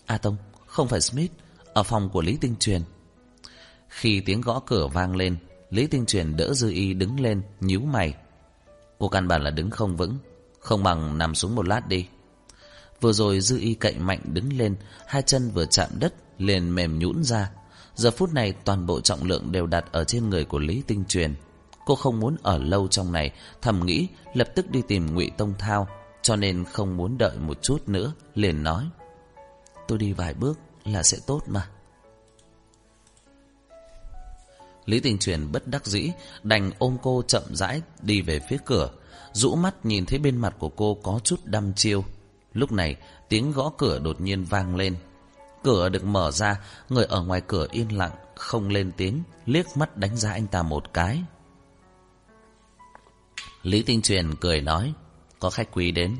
A 0.06 0.18
Tông, 0.18 0.36
không 0.66 0.88
phải 0.88 1.00
Smith 1.00 1.32
Ở 1.74 1.82
phòng 1.82 2.10
của 2.10 2.22
Lý 2.22 2.36
Tinh 2.40 2.54
Truyền. 2.60 2.82
Khi 3.88 4.20
tiếng 4.20 4.40
gõ 4.40 4.60
cửa 4.66 4.86
vang 4.86 5.16
lên 5.16 5.36
Lý 5.70 5.86
Tinh 5.86 6.06
Truyền 6.06 6.36
đỡ 6.36 6.54
Dư 6.54 6.70
Y 6.70 6.94
đứng 6.94 7.20
lên 7.20 7.42
nhíu 7.60 7.80
mày. 7.80 8.14
Cô 8.98 9.08
căn 9.08 9.28
bản 9.28 9.42
là 9.42 9.50
đứng 9.50 9.70
không 9.70 9.96
vững 9.96 10.18
Không 10.60 10.82
bằng 10.82 11.18
nằm 11.18 11.34
xuống 11.34 11.54
một 11.54 11.68
lát 11.68 11.88
đi. 11.88 12.06
Vừa 13.00 13.12
rồi 13.12 13.40
dư 13.40 13.58
y 13.58 13.74
cậy 13.74 13.98
mạnh 13.98 14.20
đứng 14.24 14.52
lên 14.58 14.76
Hai 15.06 15.22
chân 15.22 15.50
vừa 15.50 15.66
chạm 15.66 15.88
đất 15.98 16.14
liền 16.38 16.74
mềm 16.74 16.98
nhũn 16.98 17.24
ra. 17.24 17.50
Giờ 17.94 18.10
phút 18.10 18.32
này 18.32 18.52
toàn 18.52 18.86
bộ 18.86 19.00
trọng 19.00 19.24
lượng 19.24 19.52
đều 19.52 19.66
đặt 19.66 19.84
ở 19.92 20.04
trên 20.04 20.30
người 20.30 20.44
của 20.44 20.58
Lý 20.58 20.82
Tinh 20.86 21.04
Truyền. 21.08 21.34
Cô 21.86 21.94
không 21.94 22.20
muốn 22.20 22.36
ở 22.42 22.58
lâu 22.58 22.88
trong 22.88 23.12
này 23.12 23.32
Thầm 23.62 23.86
nghĩ 23.86 24.08
lập 24.34 24.48
tức 24.54 24.70
đi 24.70 24.82
tìm 24.88 25.14
ngụy 25.14 25.30
Tông 25.38 25.54
Thao. 25.58 25.88
Cho 26.30 26.36
nên 26.36 26.64
không 26.64 26.96
muốn 26.96 27.18
đợi 27.18 27.36
một 27.38 27.62
chút 27.62 27.88
nữa, 27.88 28.12
Liền 28.34 28.62
nói, 28.62 28.88
Tôi 29.88 29.98
đi 29.98 30.12
vài 30.12 30.34
bước 30.34 30.58
là 30.84 31.02
sẽ 31.02 31.18
tốt 31.26 31.42
mà. 31.46 31.68
Lý 34.84 35.00
Tình 35.00 35.18
Truyền 35.18 35.52
bất 35.52 35.66
đắc 35.66 35.86
dĩ, 35.86 36.10
Đành 36.42 36.70
ôm 36.78 36.96
cô 37.02 37.22
chậm 37.26 37.42
rãi 37.48 37.82
đi 38.02 38.22
về 38.22 38.40
phía 38.48 38.56
cửa, 38.64 38.90
Rũ 39.32 39.54
mắt 39.54 39.86
nhìn 39.86 40.06
thấy 40.06 40.18
bên 40.18 40.36
mặt 40.36 40.54
của 40.58 40.68
cô 40.68 40.98
có 41.02 41.20
chút 41.24 41.40
đăm 41.44 41.74
chiêu. 41.74 42.04
Lúc 42.52 42.72
này, 42.72 42.96
tiếng 43.28 43.52
gõ 43.52 43.72
cửa 43.78 43.98
đột 43.98 44.20
nhiên 44.20 44.44
vang 44.44 44.76
lên. 44.76 44.96
Cửa 45.62 45.88
được 45.88 46.04
mở 46.04 46.30
ra, 46.30 46.60
Người 46.88 47.04
ở 47.04 47.22
ngoài 47.22 47.42
cửa 47.46 47.66
yên 47.70 47.96
lặng, 47.96 48.12
Không 48.36 48.68
lên 48.68 48.92
tiếng, 48.96 49.22
Liếc 49.46 49.76
mắt 49.76 49.96
đánh 49.96 50.16
giá 50.16 50.32
anh 50.32 50.46
ta 50.46 50.62
một 50.62 50.94
cái. 50.94 51.22
Lý 53.62 53.82
Tinh 53.82 54.02
Truyền 54.02 54.34
cười 54.40 54.60
nói 54.60 54.94
có 55.40 55.50
khách 55.50 55.68
quý 55.72 55.90
đến 55.90 56.16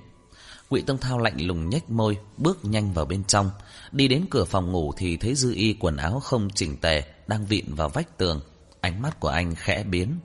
Ngụy 0.70 0.82
Tông 0.82 0.98
Thao 0.98 1.18
lạnh 1.18 1.46
lùng 1.46 1.70
nhếch 1.70 1.90
môi 1.90 2.18
Bước 2.36 2.64
nhanh 2.64 2.92
vào 2.92 3.04
bên 3.04 3.24
trong 3.24 3.50
Đi 3.92 4.08
đến 4.08 4.26
cửa 4.30 4.44
phòng 4.44 4.72
ngủ 4.72 4.92
thì 4.96 5.16
thấy 5.16 5.34
Dư 5.34 5.54
Y 5.54 5.72
quần 5.72 5.96
áo 5.96 6.20
không 6.20 6.48
chỉnh 6.54 6.76
tề 6.76 7.02
Đang 7.26 7.46
vịn 7.46 7.74
vào 7.74 7.88
vách 7.88 8.18
tường 8.18 8.40
Ánh 8.80 9.02
mắt 9.02 9.20
của 9.20 9.28
anh 9.28 9.54
khẽ 9.54 9.84
biến 9.84 10.18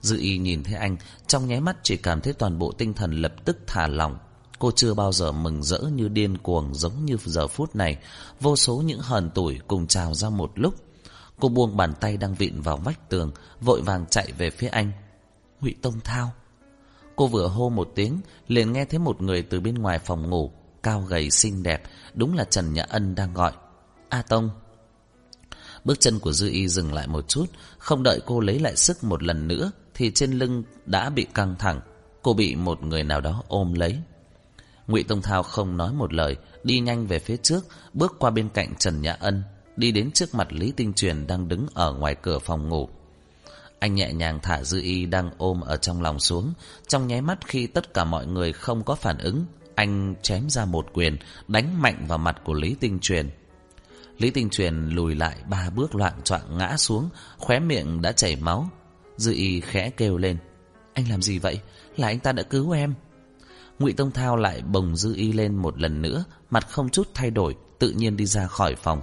Dư 0.00 0.18
Y 0.18 0.38
nhìn 0.38 0.62
thấy 0.62 0.74
anh 0.74 0.96
Trong 1.26 1.48
nháy 1.48 1.60
mắt 1.60 1.76
chỉ 1.82 1.96
cảm 1.96 2.20
thấy 2.20 2.32
toàn 2.32 2.58
bộ 2.58 2.72
tinh 2.72 2.94
thần 2.94 3.12
lập 3.12 3.34
tức 3.44 3.58
thả 3.66 3.86
lỏng 3.86 4.18
Cô 4.60 4.70
chưa 4.76 4.94
bao 4.94 5.12
giờ 5.12 5.32
mừng 5.32 5.62
rỡ 5.62 5.78
như 5.78 6.08
điên 6.08 6.38
cuồng 6.38 6.74
giống 6.74 7.04
như 7.04 7.16
giờ 7.24 7.48
phút 7.48 7.76
này. 7.76 7.98
Vô 8.40 8.56
số 8.56 8.76
những 8.76 9.00
hờn 9.00 9.30
tủi 9.30 9.58
cùng 9.68 9.86
trào 9.86 10.14
ra 10.14 10.30
một 10.30 10.52
lúc. 10.54 10.74
Cô 11.40 11.48
buông 11.48 11.76
bàn 11.76 11.94
tay 12.00 12.16
đang 12.16 12.34
vịn 12.34 12.60
vào 12.60 12.76
vách 12.76 13.08
tường, 13.08 13.32
vội 13.60 13.82
vàng 13.82 14.06
chạy 14.10 14.32
về 14.32 14.50
phía 14.50 14.68
anh. 14.68 14.92
Ngụy 15.60 15.74
Tông 15.82 16.00
Thao. 16.00 16.32
Cô 17.20 17.26
vừa 17.26 17.48
hô 17.48 17.68
một 17.68 17.92
tiếng, 17.94 18.20
liền 18.48 18.72
nghe 18.72 18.84
thấy 18.84 18.98
một 18.98 19.22
người 19.22 19.42
từ 19.42 19.60
bên 19.60 19.74
ngoài 19.74 19.98
phòng 19.98 20.30
ngủ, 20.30 20.50
cao 20.82 21.00
gầy 21.00 21.30
xinh 21.30 21.62
đẹp, 21.62 21.82
đúng 22.14 22.34
là 22.34 22.44
Trần 22.44 22.72
Nhã 22.72 22.82
Ân 22.82 23.14
đang 23.14 23.34
gọi. 23.34 23.52
A 24.08 24.22
Tông. 24.22 24.50
Bước 25.84 26.00
chân 26.00 26.18
của 26.18 26.32
Dư 26.32 26.50
Y 26.50 26.68
dừng 26.68 26.92
lại 26.92 27.06
một 27.06 27.28
chút, 27.28 27.46
không 27.78 28.02
đợi 28.02 28.20
cô 28.26 28.40
lấy 28.40 28.58
lại 28.58 28.76
sức 28.76 29.04
một 29.04 29.22
lần 29.22 29.48
nữa, 29.48 29.72
thì 29.94 30.10
trên 30.10 30.32
lưng 30.32 30.62
đã 30.86 31.10
bị 31.10 31.26
căng 31.34 31.56
thẳng. 31.58 31.80
Cô 32.22 32.34
bị 32.34 32.54
một 32.54 32.82
người 32.82 33.04
nào 33.04 33.20
đó 33.20 33.42
ôm 33.48 33.72
lấy. 33.72 33.98
Ngụy 34.86 35.02
Tông 35.02 35.22
Thao 35.22 35.42
không 35.42 35.76
nói 35.76 35.92
một 35.92 36.12
lời, 36.12 36.36
đi 36.64 36.80
nhanh 36.80 37.06
về 37.06 37.18
phía 37.18 37.36
trước, 37.36 37.64
bước 37.92 38.16
qua 38.18 38.30
bên 38.30 38.48
cạnh 38.48 38.74
Trần 38.78 39.02
Nhã 39.02 39.12
Ân, 39.12 39.42
đi 39.76 39.92
đến 39.92 40.10
trước 40.12 40.34
mặt 40.34 40.52
Lý 40.52 40.72
Tinh 40.72 40.92
Truyền 40.92 41.26
đang 41.26 41.48
đứng 41.48 41.66
ở 41.74 41.92
ngoài 41.92 42.14
cửa 42.22 42.38
phòng 42.38 42.68
ngủ. 42.68 42.88
Anh 43.80 43.94
nhẹ 43.94 44.12
nhàng 44.12 44.38
thả 44.42 44.62
Dư 44.62 44.80
Y 44.80 45.06
đang 45.06 45.30
ôm 45.38 45.60
ở 45.60 45.76
trong 45.76 46.02
lòng 46.02 46.20
xuống, 46.20 46.52
trong 46.88 47.06
nháy 47.06 47.20
mắt 47.20 47.38
khi 47.46 47.66
tất 47.66 47.94
cả 47.94 48.04
mọi 48.04 48.26
người 48.26 48.52
không 48.52 48.84
có 48.84 48.94
phản 48.94 49.18
ứng, 49.18 49.44
anh 49.74 50.14
chém 50.22 50.50
ra 50.50 50.64
một 50.64 50.86
quyền, 50.92 51.16
đánh 51.48 51.82
mạnh 51.82 52.04
vào 52.08 52.18
mặt 52.18 52.36
của 52.44 52.54
Lý 52.54 52.76
Tinh 52.80 52.98
Truyền. 53.00 53.30
Lý 54.18 54.30
Tinh 54.30 54.50
Truyền 54.50 54.88
lùi 54.88 55.14
lại 55.14 55.36
ba 55.50 55.70
bước 55.70 55.94
loạn 55.94 56.12
choạng 56.24 56.58
ngã 56.58 56.76
xuống, 56.76 57.08
khóe 57.38 57.60
miệng 57.60 58.02
đã 58.02 58.12
chảy 58.12 58.36
máu. 58.36 58.70
Dư 59.16 59.32
Y 59.32 59.60
khẽ 59.60 59.90
kêu 59.90 60.16
lên, 60.16 60.36
anh 60.94 61.08
làm 61.10 61.22
gì 61.22 61.38
vậy? 61.38 61.60
Là 61.96 62.08
anh 62.08 62.18
ta 62.18 62.32
đã 62.32 62.42
cứu 62.42 62.70
em. 62.70 62.94
Ngụy 63.78 63.92
Tông 63.92 64.10
Thao 64.10 64.36
lại 64.36 64.62
bồng 64.62 64.96
Dư 64.96 65.14
Y 65.14 65.32
lên 65.32 65.56
một 65.56 65.80
lần 65.80 66.02
nữa, 66.02 66.24
mặt 66.50 66.66
không 66.70 66.88
chút 66.88 67.08
thay 67.14 67.30
đổi, 67.30 67.56
tự 67.78 67.90
nhiên 67.90 68.16
đi 68.16 68.26
ra 68.26 68.46
khỏi 68.46 68.74
phòng. 68.74 69.00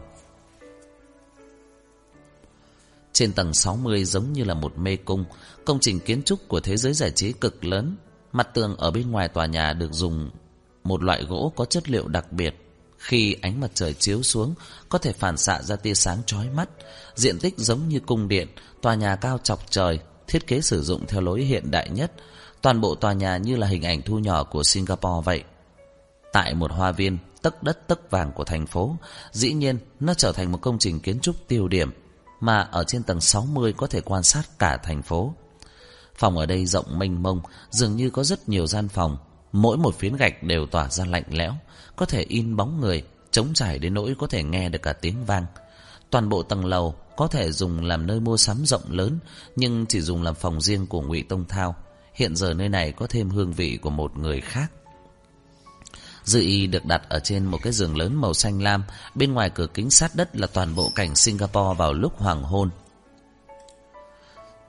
Trên 3.17 3.33
tầng 3.33 3.53
60 3.53 4.05
giống 4.05 4.33
như 4.33 4.43
là 4.43 4.53
một 4.53 4.77
mê 4.77 4.95
cung, 4.95 5.25
công 5.65 5.79
trình 5.79 5.99
kiến 5.99 6.23
trúc 6.23 6.47
của 6.47 6.59
thế 6.59 6.77
giới 6.77 6.93
giải 6.93 7.11
trí 7.11 7.31
cực 7.31 7.65
lớn. 7.65 7.97
Mặt 8.31 8.47
tường 8.53 8.75
ở 8.77 8.91
bên 8.91 9.11
ngoài 9.11 9.27
tòa 9.27 9.45
nhà 9.45 9.73
được 9.73 9.93
dùng 9.93 10.29
một 10.83 11.03
loại 11.03 11.23
gỗ 11.23 11.53
có 11.55 11.65
chất 11.65 11.89
liệu 11.89 12.07
đặc 12.07 12.31
biệt. 12.31 12.55
Khi 12.97 13.35
ánh 13.41 13.59
mặt 13.59 13.71
trời 13.73 13.93
chiếu 13.93 14.23
xuống, 14.23 14.53
có 14.89 14.97
thể 14.97 15.13
phản 15.13 15.37
xạ 15.37 15.61
ra 15.61 15.75
tia 15.75 15.93
sáng 15.93 16.17
chói 16.25 16.49
mắt. 16.49 16.69
Diện 17.15 17.39
tích 17.39 17.53
giống 17.57 17.87
như 17.87 17.99
cung 17.99 18.27
điện, 18.27 18.47
tòa 18.81 18.95
nhà 18.95 19.15
cao 19.15 19.37
chọc 19.43 19.71
trời, 19.71 19.99
thiết 20.27 20.47
kế 20.47 20.61
sử 20.61 20.83
dụng 20.83 21.05
theo 21.07 21.21
lối 21.21 21.41
hiện 21.41 21.71
đại 21.71 21.89
nhất, 21.89 22.11
Toàn 22.61 22.81
bộ 22.81 22.95
tòa 22.95 23.13
nhà 23.13 23.37
như 23.37 23.55
là 23.55 23.67
hình 23.67 23.83
ảnh 23.83 24.01
thu 24.01 24.19
nhỏ 24.19 24.43
của 24.43 24.63
Singapore 24.63 25.25
vậy. 25.25 25.43
Tại 26.33 26.53
một 26.53 26.71
hoa 26.71 26.91
viên, 26.91 27.17
tấc 27.41 27.63
đất 27.63 27.87
tấc 27.87 28.11
vàng 28.11 28.31
của 28.31 28.43
thành 28.43 28.67
phố, 28.67 28.95
dĩ 29.31 29.53
nhiên 29.53 29.79
nó 29.99 30.13
trở 30.13 30.31
thành 30.31 30.51
một 30.51 30.61
công 30.61 30.79
trình 30.79 30.99
kiến 30.99 31.19
trúc 31.19 31.35
tiêu 31.47 31.67
điểm, 31.67 31.91
mà 32.39 32.59
ở 32.59 32.83
trên 32.83 33.03
tầng 33.03 33.21
60 33.21 33.73
có 33.73 33.87
thể 33.87 34.01
quan 34.01 34.23
sát 34.23 34.59
cả 34.59 34.77
thành 34.77 35.01
phố. 35.01 35.33
Phòng 36.17 36.37
ở 36.37 36.45
đây 36.45 36.65
rộng 36.65 36.99
mênh 36.99 37.23
mông, 37.23 37.41
dường 37.69 37.95
như 37.95 38.09
có 38.09 38.23
rất 38.23 38.49
nhiều 38.49 38.67
gian 38.67 38.87
phòng, 38.87 39.17
mỗi 39.51 39.77
một 39.77 39.95
phiến 39.95 40.15
gạch 40.15 40.43
đều 40.43 40.65
tỏa 40.65 40.89
ra 40.89 41.05
lạnh 41.05 41.23
lẽo, 41.29 41.53
có 41.95 42.05
thể 42.05 42.21
in 42.21 42.55
bóng 42.55 42.81
người, 42.81 43.03
chống 43.31 43.53
trải 43.53 43.79
đến 43.79 43.93
nỗi 43.93 44.15
có 44.19 44.27
thể 44.27 44.43
nghe 44.43 44.69
được 44.69 44.81
cả 44.81 44.93
tiếng 44.93 45.25
vang. 45.25 45.45
Toàn 46.09 46.29
bộ 46.29 46.43
tầng 46.43 46.65
lầu 46.65 46.95
có 47.17 47.27
thể 47.27 47.51
dùng 47.51 47.85
làm 47.85 48.07
nơi 48.07 48.19
mua 48.19 48.37
sắm 48.37 48.65
rộng 48.65 48.91
lớn, 48.91 49.19
nhưng 49.55 49.85
chỉ 49.85 50.01
dùng 50.01 50.23
làm 50.23 50.35
phòng 50.35 50.61
riêng 50.61 50.87
của 50.87 51.01
Ngụy 51.01 51.23
Tông 51.23 51.45
Thao. 51.45 51.75
Hiện 52.13 52.35
giờ 52.35 52.53
nơi 52.53 52.69
này 52.69 52.91
có 52.91 53.07
thêm 53.09 53.29
hương 53.29 53.53
vị 53.53 53.79
của 53.81 53.89
một 53.89 54.17
người 54.17 54.41
khác. 54.41 54.71
Dư 56.27 56.39
y 56.39 56.67
được 56.67 56.85
đặt 56.85 57.09
ở 57.09 57.19
trên 57.19 57.45
một 57.45 57.57
cái 57.63 57.73
giường 57.73 57.97
lớn 57.97 58.15
màu 58.15 58.33
xanh 58.33 58.61
lam, 58.61 58.83
bên 59.15 59.33
ngoài 59.33 59.49
cửa 59.49 59.67
kính 59.73 59.91
sát 59.91 60.15
đất 60.15 60.35
là 60.35 60.47
toàn 60.47 60.75
bộ 60.75 60.91
cảnh 60.95 61.15
Singapore 61.15 61.77
vào 61.77 61.93
lúc 61.93 62.17
hoàng 62.17 62.43
hôn. 62.43 62.69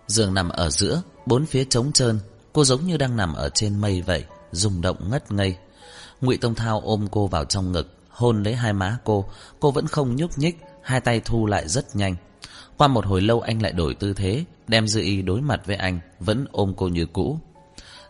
Giường 0.06 0.34
nằm 0.34 0.48
ở 0.48 0.70
giữa, 0.70 1.02
bốn 1.26 1.46
phía 1.46 1.64
trống 1.64 1.92
trơn, 1.92 2.18
cô 2.52 2.64
giống 2.64 2.86
như 2.86 2.96
đang 2.96 3.16
nằm 3.16 3.34
ở 3.34 3.48
trên 3.48 3.80
mây 3.80 4.02
vậy, 4.02 4.24
rung 4.52 4.80
động 4.80 5.10
ngất 5.10 5.32
ngây. 5.32 5.56
Ngụy 6.20 6.36
Tông 6.36 6.54
Thao 6.54 6.80
ôm 6.80 7.06
cô 7.10 7.26
vào 7.26 7.44
trong 7.44 7.72
ngực, 7.72 7.94
hôn 8.08 8.42
lấy 8.42 8.54
hai 8.54 8.72
má 8.72 8.98
cô, 9.04 9.24
cô 9.60 9.70
vẫn 9.70 9.86
không 9.86 10.16
nhúc 10.16 10.38
nhích, 10.38 10.60
hai 10.82 11.00
tay 11.00 11.20
thu 11.24 11.46
lại 11.46 11.68
rất 11.68 11.96
nhanh. 11.96 12.16
Qua 12.76 12.88
một 12.88 13.06
hồi 13.06 13.20
lâu 13.20 13.40
anh 13.40 13.62
lại 13.62 13.72
đổi 13.72 13.94
tư 13.94 14.12
thế, 14.12 14.44
đem 14.68 14.88
Dư 14.88 15.00
Y 15.00 15.22
đối 15.22 15.40
mặt 15.40 15.60
với 15.66 15.76
anh, 15.76 16.00
vẫn 16.20 16.46
ôm 16.52 16.74
cô 16.76 16.88
như 16.88 17.06
cũ. 17.06 17.38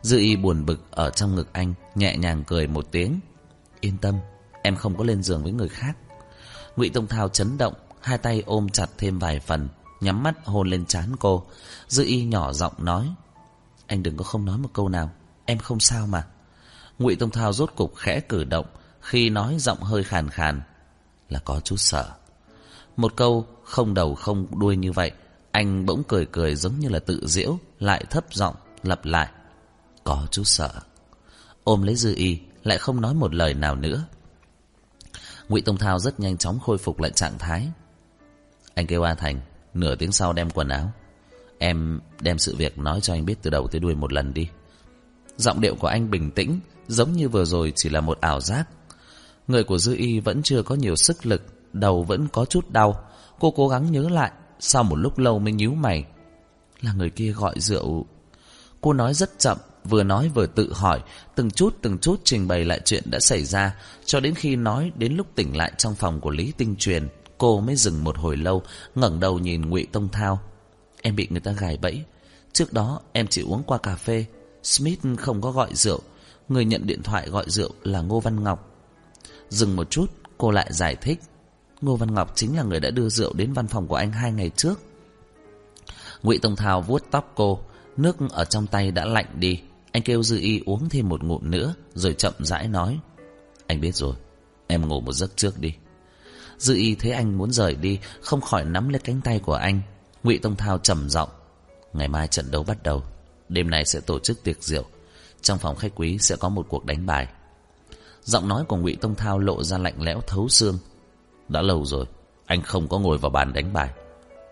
Dư 0.03 0.19
Y 0.19 0.37
buồn 0.37 0.67
bực 0.67 0.91
ở 0.91 1.11
trong 1.11 1.35
ngực 1.35 1.49
anh, 1.53 1.75
nhẹ 1.95 2.17
nhàng 2.17 2.45
cười 2.47 2.67
một 2.67 2.87
tiếng. 2.91 3.21
Yên 3.81 3.99
tâm, 3.99 4.19
em 4.63 4.77
không 4.77 4.97
có 4.97 5.05
lên 5.05 5.23
giường 5.23 5.43
với 5.43 5.53
người 5.53 5.69
khác. 5.69 5.97
Ngụy 6.77 6.91
Tông 6.91 7.07
Thao 7.07 7.29
chấn 7.29 7.59
động, 7.59 7.75
hai 8.01 8.19
tay 8.19 8.43
ôm 8.47 8.69
chặt 8.69 8.87
thêm 8.99 9.19
vài 9.19 9.41
phần, 9.41 9.69
nhắm 10.01 10.23
mắt 10.23 10.35
hôn 10.45 10.69
lên 10.69 10.87
trán 10.87 11.17
cô. 11.21 11.47
Dư 11.89 12.05
Y 12.05 12.25
nhỏ 12.25 12.53
giọng 12.53 12.73
nói, 12.79 13.15
anh 13.87 14.03
đừng 14.03 14.17
có 14.17 14.25
không 14.25 14.45
nói 14.45 14.59
một 14.59 14.69
câu 14.73 14.89
nào, 14.89 15.11
em 15.45 15.59
không 15.59 15.81
sao 15.81 16.07
mà. 16.07 16.27
Ngụy 16.99 17.17
Tông 17.17 17.31
Thao 17.31 17.53
rốt 17.53 17.73
cục 17.77 17.97
khẽ 17.97 18.21
cử 18.21 18.45
động, 18.45 18.67
khi 19.01 19.31
nói 19.31 19.57
giọng 19.59 19.83
hơi 19.83 20.05
khàn 20.05 20.31
khàn, 20.31 20.63
là 21.29 21.39
có 21.39 21.61
chút 21.61 21.77
sợ. 21.77 22.11
Một 22.97 23.17
câu 23.17 23.47
không 23.65 23.95
đầu 23.95 24.15
không 24.15 24.59
đuôi 24.59 24.77
như 24.77 24.93
vậy, 24.93 25.11
anh 25.51 25.87
bỗng 25.87 26.03
cười 26.09 26.27
cười 26.27 26.57
giống 26.57 26.79
như 26.79 26.89
là 26.89 26.99
tự 26.99 27.27
giễu, 27.27 27.59
lại 27.79 28.05
thấp 28.11 28.25
giọng 28.31 28.55
lặp 28.83 29.05
lại. 29.05 29.29
Có 30.05 30.27
chút 30.31 30.45
sợ. 30.45 30.71
Ôm 31.65 31.83
lấy 31.83 31.97
Dư 31.97 32.15
Y, 32.15 32.41
lại 32.65 32.79
không 32.79 33.01
nói 33.01 33.15
một 33.15 33.35
lời 33.35 33.55
nào 33.55 33.75
nữa. 33.75 34.05
Ngụy 35.49 35.61
Tông 35.61 35.77
Thao 35.77 35.99
rất 35.99 36.21
nhanh 36.21 36.37
chóng 36.37 36.61
khôi 36.61 36.79
phục 36.79 37.01
lại 37.01 37.11
trạng 37.11 37.39
thái. 37.39 37.69
Anh 38.75 38.87
kêu 38.87 39.03
A 39.03 39.15
Thành, 39.15 39.41
nửa 39.75 39.95
tiếng 39.95 40.13
sau 40.13 40.33
đem 40.33 40.51
quần 40.51 40.69
áo. 40.69 40.93
Em 41.59 42.01
đem 42.21 42.39
sự 42.39 42.57
việc 42.57 42.79
nói 42.79 43.01
cho 43.01 43.15
anh 43.15 43.25
biết 43.25 43.35
từ 43.43 43.51
đầu 43.51 43.69
tới 43.69 43.81
đuôi 43.81 43.95
một 43.95 44.13
lần 44.13 44.35
đi. 44.35 44.49
Giọng 45.37 45.61
điệu 45.61 45.75
của 45.75 45.89
anh 45.89 46.11
bình 46.11 46.31
tĩnh, 46.31 46.61
giống 46.89 47.13
như 47.13 47.29
vừa 47.29 47.45
rồi 47.45 47.73
chỉ 47.77 47.89
là 47.89 48.01
một 48.01 48.21
ảo 48.21 48.41
giác. 48.41 48.69
Người 49.49 49.65
của 49.65 49.79
Dư 49.79 49.97
Y 49.97 50.21
vẫn 50.21 50.43
chưa 50.43 50.63
có 50.63 50.75
nhiều 50.75 50.97
sức 50.97 51.27
lực, 51.27 51.43
đầu 51.73 52.03
vẫn 52.03 52.29
có 52.33 52.45
chút 52.45 52.71
đau. 52.71 53.05
Cô 53.41 53.51
cố 53.51 53.69
gắng 53.69 53.93
nhớ 53.93 54.09
lại, 54.09 54.33
sau 54.61 54.83
một 54.83 54.97
lúc 54.97 55.19
lâu 55.19 55.39
mới 55.39 55.53
nhíu 55.53 55.75
mày. 55.75 56.05
Là 56.81 56.93
người 56.93 57.11
kia 57.11 57.33
gọi 57.33 57.61
rượu. 57.61 58.07
Cô 58.81 58.93
nói 58.93 59.15
rất 59.15 59.39
chậm, 59.39 59.59
vừa 59.89 60.03
nói 60.03 60.31
vừa 60.35 60.47
tự 60.47 60.73
hỏi, 60.73 61.01
từng 61.35 61.51
chút 61.51 61.77
từng 61.83 61.99
chút 61.99 62.21
trình 62.25 62.49
bày 62.49 62.65
lại 62.65 62.81
chuyện 62.85 63.03
đã 63.07 63.21
xảy 63.21 63.45
ra, 63.45 63.75
cho 64.05 64.21
đến 64.21 64.35
khi 64.35 64.57
nói 64.57 64.93
đến 64.97 65.17
lúc 65.17 65.27
tỉnh 65.35 65.57
lại 65.57 65.73
trong 65.79 65.95
phòng 65.95 66.21
của 66.21 66.31
Lý 66.31 66.53
Tinh 66.57 66.77
Truyền, 66.79 67.09
cô 67.39 67.61
mới 67.61 67.77
dừng 67.77 68.05
một 68.05 68.19
hồi 68.19 68.37
lâu, 68.37 68.63
ngẩng 68.95 69.21
đầu 69.21 69.39
nhìn 69.39 69.71
Ngụy 69.71 69.87
Tông 69.93 70.09
Thao. 70.09 70.41
Em 71.03 71.17
bị 71.17 71.27
người 71.31 71.41
ta 71.41 71.53
gài 71.53 71.77
bẫy. 71.77 72.05
Trước 72.53 72.73
đó 72.73 73.01
em 73.13 73.27
chỉ 73.27 73.43
uống 73.43 73.63
qua 73.63 73.79
cà 73.79 73.97
phê, 73.97 74.25
Smith 74.63 75.01
không 75.19 75.41
có 75.41 75.51
gọi 75.51 75.75
rượu, 75.75 76.01
người 76.49 76.65
nhận 76.65 76.87
điện 76.87 77.03
thoại 77.03 77.29
gọi 77.29 77.45
rượu 77.49 77.71
là 77.83 78.01
Ngô 78.01 78.21
Văn 78.21 78.45
Ngọc. 78.45 78.75
Dừng 79.49 79.77
một 79.77 79.91
chút, 79.91 80.07
cô 80.39 80.51
lại 80.51 80.73
giải 80.73 80.97
thích. 80.97 81.21
Ngô 81.81 81.97
Văn 81.97 82.15
Ngọc 82.15 82.33
chính 82.35 82.57
là 82.57 82.63
người 82.63 82.81
đã 82.81 82.91
đưa 82.91 83.09
rượu 83.09 83.33
đến 83.33 83.53
văn 83.53 83.67
phòng 83.67 83.87
của 83.87 83.97
anh 83.97 84.13
hai 84.13 84.33
ngày 84.33 84.51
trước. 84.57 84.81
Ngụy 86.23 86.39
Tông 86.39 86.57
Thao 86.57 86.83
vuốt 86.83 87.05
tóc 87.11 87.33
cô, 87.35 87.61
nước 87.97 88.17
ở 88.31 88.45
trong 88.45 88.67
tay 88.67 88.91
đã 88.91 89.05
lạnh 89.05 89.27
đi. 89.39 89.61
Anh 89.93 90.03
kêu 90.03 90.23
Dư 90.23 90.39
Y 90.39 90.61
uống 90.67 90.89
thêm 90.89 91.09
một 91.09 91.25
ngụm 91.25 91.51
nữa, 91.51 91.75
Rồi 91.95 92.15
chậm 92.15 92.33
rãi 92.39 92.69
nói, 92.69 92.99
Anh 93.67 93.81
biết 93.81 93.95
rồi, 93.95 94.15
Em 94.67 94.89
ngủ 94.89 95.01
một 95.01 95.13
giấc 95.13 95.37
trước 95.37 95.61
đi. 95.61 95.75
Dư 96.59 96.75
Y 96.75 96.95
thấy 96.95 97.13
anh 97.13 97.39
muốn 97.39 97.53
rời 97.53 97.75
đi, 97.75 97.99
Không 98.21 98.41
khỏi 98.41 98.65
nắm 98.65 98.89
lấy 98.89 99.01
cánh 99.05 99.21
tay 99.21 99.39
của 99.39 99.55
anh. 99.55 99.81
Ngụy 100.23 100.39
Tông 100.39 100.57
Thao 100.57 100.79
trầm 100.79 101.11
giọng, 101.11 101.29
Ngày 101.93 102.09
mai 102.09 102.29
trận 102.29 102.51
đấu 102.51 102.63
bắt 102.63 102.83
đầu, 102.83 103.03
Đêm 103.49 103.71
nay 103.71 103.85
sẽ 103.85 104.01
tổ 104.01 104.19
chức 104.19 104.43
tiệc 104.43 104.63
rượu, 104.63 104.85
Trong 105.43 105.59
phòng 105.59 105.77
khách 105.77 105.93
quý 105.95 106.19
sẽ 106.19 106.37
có 106.37 106.49
một 106.49 106.67
cuộc 106.69 106.85
đánh 106.85 107.07
bài. 107.07 107.27
Giọng 108.25 108.49
nói 108.49 108.65
của 108.69 108.77
Ngụy 108.77 108.97
Tông 109.01 109.15
Thao 109.15 109.39
lộ 109.39 109.65
ra 109.65 109.79
lạnh 109.79 110.03
lẽo 110.03 110.21
thấu 110.27 110.49
xương. 110.49 110.79
Đã 111.49 111.63
lâu 111.63 111.85
rồi, 111.85 112.07
Anh 112.47 112.63
không 112.63 112.89
có 112.89 112.99
ngồi 112.99 113.19
vào 113.19 113.31
bàn 113.31 113.53
đánh 113.53 113.73
bài, 113.73 113.91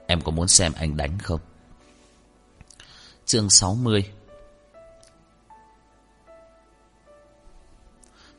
Em 0.07 0.20
có 0.20 0.31
muốn 0.31 0.49
xem 0.49 0.72
anh 0.77 0.96
đánh 0.96 1.18
không? 1.18 1.40
Chương 3.27 3.51
60 3.51 4.05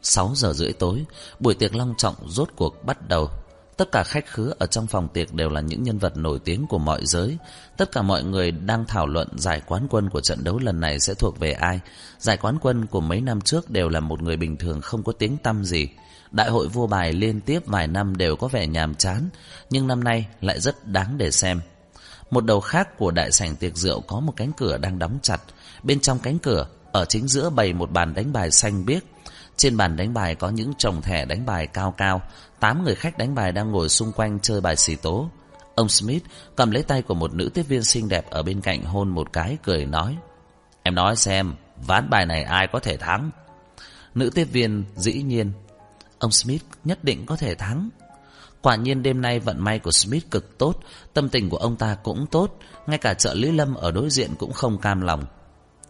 6 0.08 0.32
giờ 0.36 0.54
rưỡi 0.54 0.74
tối 0.74 1.06
Buổi 1.40 1.54
tiệc 1.54 1.76
long 1.76 1.94
trọng 1.98 2.16
rốt 2.28 2.50
cuộc 2.56 2.86
bắt 2.86 3.08
đầu 3.08 3.30
Tất 3.78 3.92
cả 3.92 4.04
khách 4.04 4.26
khứa 4.28 4.54
ở 4.60 4.68
trong 4.68 4.88
phòng 4.88 5.08
tiệc 5.08 5.34
đều 5.34 5.50
là 5.50 5.62
những 5.62 5.84
nhân 5.84 5.98
vật 5.98 6.18
nổi 6.18 6.40
tiếng 6.40 6.68
của 6.68 6.78
mọi 6.78 7.06
giới. 7.06 7.38
Tất 7.78 7.92
cả 7.92 8.02
mọi 8.02 8.24
người 8.24 8.52
đang 8.52 8.86
thảo 8.86 9.08
luận 9.08 9.28
giải 9.38 9.62
quán 9.68 9.88
quân 9.90 10.10
của 10.10 10.22
trận 10.22 10.44
đấu 10.44 10.60
lần 10.60 10.80
này 10.80 11.00
sẽ 11.00 11.14
thuộc 11.14 11.40
về 11.40 11.52
ai. 11.52 11.80
Giải 12.20 12.38
quán 12.38 12.58
quân 12.62 12.86
của 12.86 13.02
mấy 13.02 13.22
năm 13.22 13.42
trước 13.42 13.70
đều 13.70 13.90
là 13.90 14.00
một 14.00 14.22
người 14.22 14.38
bình 14.38 14.58
thường 14.58 14.82
không 14.82 15.04
có 15.04 15.12
tiếng 15.12 15.38
tăm 15.38 15.64
gì. 15.64 15.88
Đại 16.32 16.50
hội 16.50 16.68
vua 16.68 16.88
bài 16.88 17.14
liên 17.14 17.42
tiếp 17.42 17.66
vài 17.66 17.88
năm 17.88 18.18
đều 18.18 18.36
có 18.36 18.48
vẻ 18.48 18.68
nhàm 18.68 18.96
chán, 18.96 19.30
nhưng 19.70 19.88
năm 19.88 20.04
nay 20.04 20.28
lại 20.42 20.60
rất 20.60 20.88
đáng 20.88 21.18
để 21.18 21.32
xem. 21.32 21.62
Một 22.32 22.46
đầu 22.46 22.60
khác 22.60 22.98
của 22.98 23.12
đại 23.12 23.32
sảnh 23.32 23.56
tiệc 23.56 23.78
rượu 23.78 24.02
có 24.02 24.20
một 24.20 24.34
cánh 24.36 24.52
cửa 24.58 24.78
đang 24.78 25.00
đóng 25.00 25.20
chặt. 25.22 25.42
Bên 25.84 26.00
trong 26.00 26.20
cánh 26.20 26.40
cửa, 26.40 26.68
ở 26.92 27.06
chính 27.06 27.28
giữa 27.28 27.50
bày 27.50 27.74
một 27.74 27.92
bàn 27.92 28.14
đánh 28.14 28.34
bài 28.34 28.52
xanh 28.52 28.86
biếc. 28.86 29.04
Trên 29.58 29.78
bàn 29.78 29.96
đánh 29.96 30.14
bài 30.14 30.36
có 30.36 30.50
những 30.50 30.74
chồng 30.78 31.02
thẻ 31.02 31.26
đánh 31.26 31.46
bài 31.46 31.68
cao 31.68 31.94
cao, 31.98 32.22
tám 32.60 32.84
người 32.84 32.96
khách 32.96 33.18
đánh 33.18 33.36
bài 33.36 33.52
đang 33.52 33.72
ngồi 33.72 33.90
xung 33.90 34.12
quanh 34.12 34.40
chơi 34.40 34.62
bài 34.62 34.76
xì 34.76 34.96
tố. 34.96 35.30
Ông 35.76 35.90
Smith 35.90 36.24
cầm 36.56 36.72
lấy 36.72 36.84
tay 36.84 37.02
của 37.02 37.14
một 37.14 37.34
nữ 37.34 37.50
tiếp 37.54 37.64
viên 37.64 37.84
xinh 37.84 38.10
đẹp 38.10 38.30
ở 38.30 38.44
bên 38.44 38.62
cạnh 38.62 38.84
hôn 38.84 39.10
một 39.10 39.34
cái 39.34 39.58
cười 39.64 39.86
nói. 39.86 40.18
Em 40.84 40.96
nói 40.96 41.16
xem, 41.16 41.56
ván 41.88 42.10
bài 42.10 42.26
này 42.26 42.44
ai 42.44 42.68
có 42.68 42.80
thể 42.80 42.98
thắng? 42.98 43.32
Nữ 44.16 44.30
tiếp 44.36 44.44
viên 44.52 44.84
dĩ 44.96 45.14
nhiên, 45.14 45.52
ông 46.20 46.32
Smith 46.32 46.64
nhất 46.84 47.04
định 47.04 47.26
có 47.26 47.36
thể 47.36 47.56
thắng. 47.56 47.90
Quả 48.62 48.76
nhiên 48.76 49.04
đêm 49.04 49.22
nay 49.22 49.40
vận 49.40 49.64
may 49.64 49.80
của 49.80 49.92
Smith 49.92 50.32
cực 50.32 50.58
tốt, 50.58 50.80
tâm 51.14 51.30
tình 51.30 51.50
của 51.50 51.58
ông 51.58 51.76
ta 51.76 51.98
cũng 52.04 52.26
tốt, 52.32 52.60
ngay 52.88 52.98
cả 52.98 53.14
trợ 53.14 53.34
lý 53.34 53.52
lâm 53.52 53.76
ở 53.76 53.92
đối 53.92 54.10
diện 54.10 54.32
cũng 54.40 54.54
không 54.54 54.78
cam 54.78 55.02
lòng. 55.02 55.26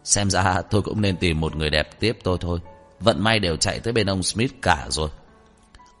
Xem 0.04 0.30
ra 0.30 0.62
tôi 0.70 0.82
cũng 0.82 1.00
nên 1.00 1.16
tìm 1.16 1.40
một 1.40 1.56
người 1.56 1.70
đẹp 1.70 2.00
tiếp 2.00 2.18
tôi 2.22 2.38
thôi. 2.40 2.60
Vận 3.00 3.24
may 3.24 3.38
đều 3.38 3.56
chạy 3.56 3.80
tới 3.80 3.92
bên 3.92 4.06
ông 4.06 4.22
Smith 4.22 4.52
cả 4.62 4.86
rồi. 4.90 5.08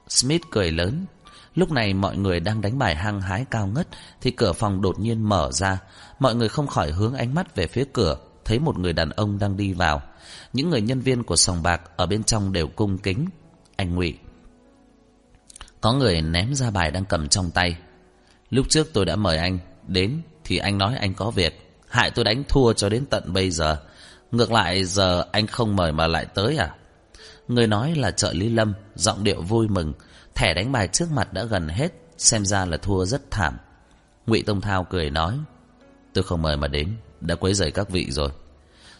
Smith 0.08 0.42
cười 0.50 0.70
lớn. 0.70 1.06
Lúc 1.54 1.70
này 1.70 1.94
mọi 1.94 2.16
người 2.16 2.40
đang 2.40 2.60
đánh 2.60 2.78
bài 2.78 2.96
hăng 2.96 3.20
hái 3.20 3.44
cao 3.50 3.66
ngất 3.66 3.88
thì 4.20 4.30
cửa 4.30 4.52
phòng 4.52 4.82
đột 4.82 4.98
nhiên 4.98 5.28
mở 5.28 5.50
ra. 5.52 5.78
Mọi 6.18 6.34
người 6.34 6.48
không 6.48 6.66
khỏi 6.66 6.90
hướng 6.90 7.14
ánh 7.14 7.34
mắt 7.34 7.56
về 7.56 7.66
phía 7.66 7.84
cửa, 7.92 8.16
thấy 8.44 8.58
một 8.58 8.78
người 8.78 8.92
đàn 8.92 9.10
ông 9.10 9.38
đang 9.38 9.56
đi 9.56 9.72
vào. 9.72 10.02
Những 10.52 10.70
người 10.70 10.80
nhân 10.80 11.00
viên 11.00 11.22
của 11.22 11.36
sòng 11.36 11.62
bạc 11.62 11.82
ở 11.96 12.06
bên 12.06 12.24
trong 12.24 12.52
đều 12.52 12.68
cung 12.68 12.98
kính. 12.98 13.26
Anh 13.76 13.94
Ngụy. 13.94 14.18
Có 15.80 15.92
người 15.92 16.22
ném 16.22 16.54
ra 16.54 16.70
bài 16.70 16.90
đang 16.90 17.04
cầm 17.04 17.28
trong 17.28 17.50
tay. 17.50 17.76
Lúc 18.50 18.66
trước 18.68 18.90
tôi 18.92 19.04
đã 19.04 19.16
mời 19.16 19.38
anh 19.38 19.58
đến 19.86 20.22
thì 20.44 20.58
anh 20.58 20.78
nói 20.78 20.96
anh 20.96 21.14
có 21.14 21.30
việc. 21.30 21.80
Hại 21.88 22.10
tôi 22.10 22.24
đánh 22.24 22.44
thua 22.48 22.72
cho 22.72 22.88
đến 22.88 23.06
tận 23.06 23.32
bây 23.32 23.50
giờ. 23.50 23.76
Ngược 24.32 24.52
lại 24.52 24.84
giờ 24.84 25.24
anh 25.32 25.46
không 25.46 25.76
mời 25.76 25.92
mà 25.92 26.06
lại 26.06 26.26
tới 26.34 26.56
à? 26.56 26.74
Người 27.48 27.66
nói 27.66 27.94
là 27.94 28.10
trợ 28.10 28.32
lý 28.32 28.48
lâm, 28.48 28.74
giọng 28.94 29.24
điệu 29.24 29.42
vui 29.42 29.68
mừng. 29.68 29.92
Thẻ 30.34 30.54
đánh 30.54 30.72
bài 30.72 30.88
trước 30.88 31.06
mặt 31.12 31.32
đã 31.32 31.44
gần 31.44 31.68
hết, 31.68 31.92
xem 32.18 32.44
ra 32.44 32.64
là 32.64 32.76
thua 32.76 33.04
rất 33.04 33.30
thảm. 33.30 33.56
Ngụy 34.26 34.42
Tông 34.42 34.60
Thao 34.60 34.84
cười 34.84 35.10
nói, 35.10 35.38
tôi 36.12 36.24
không 36.24 36.42
mời 36.42 36.56
mà 36.56 36.68
đến, 36.68 36.96
đã 37.20 37.34
quấy 37.34 37.54
rầy 37.54 37.70
các 37.70 37.90
vị 37.90 38.06
rồi. 38.10 38.30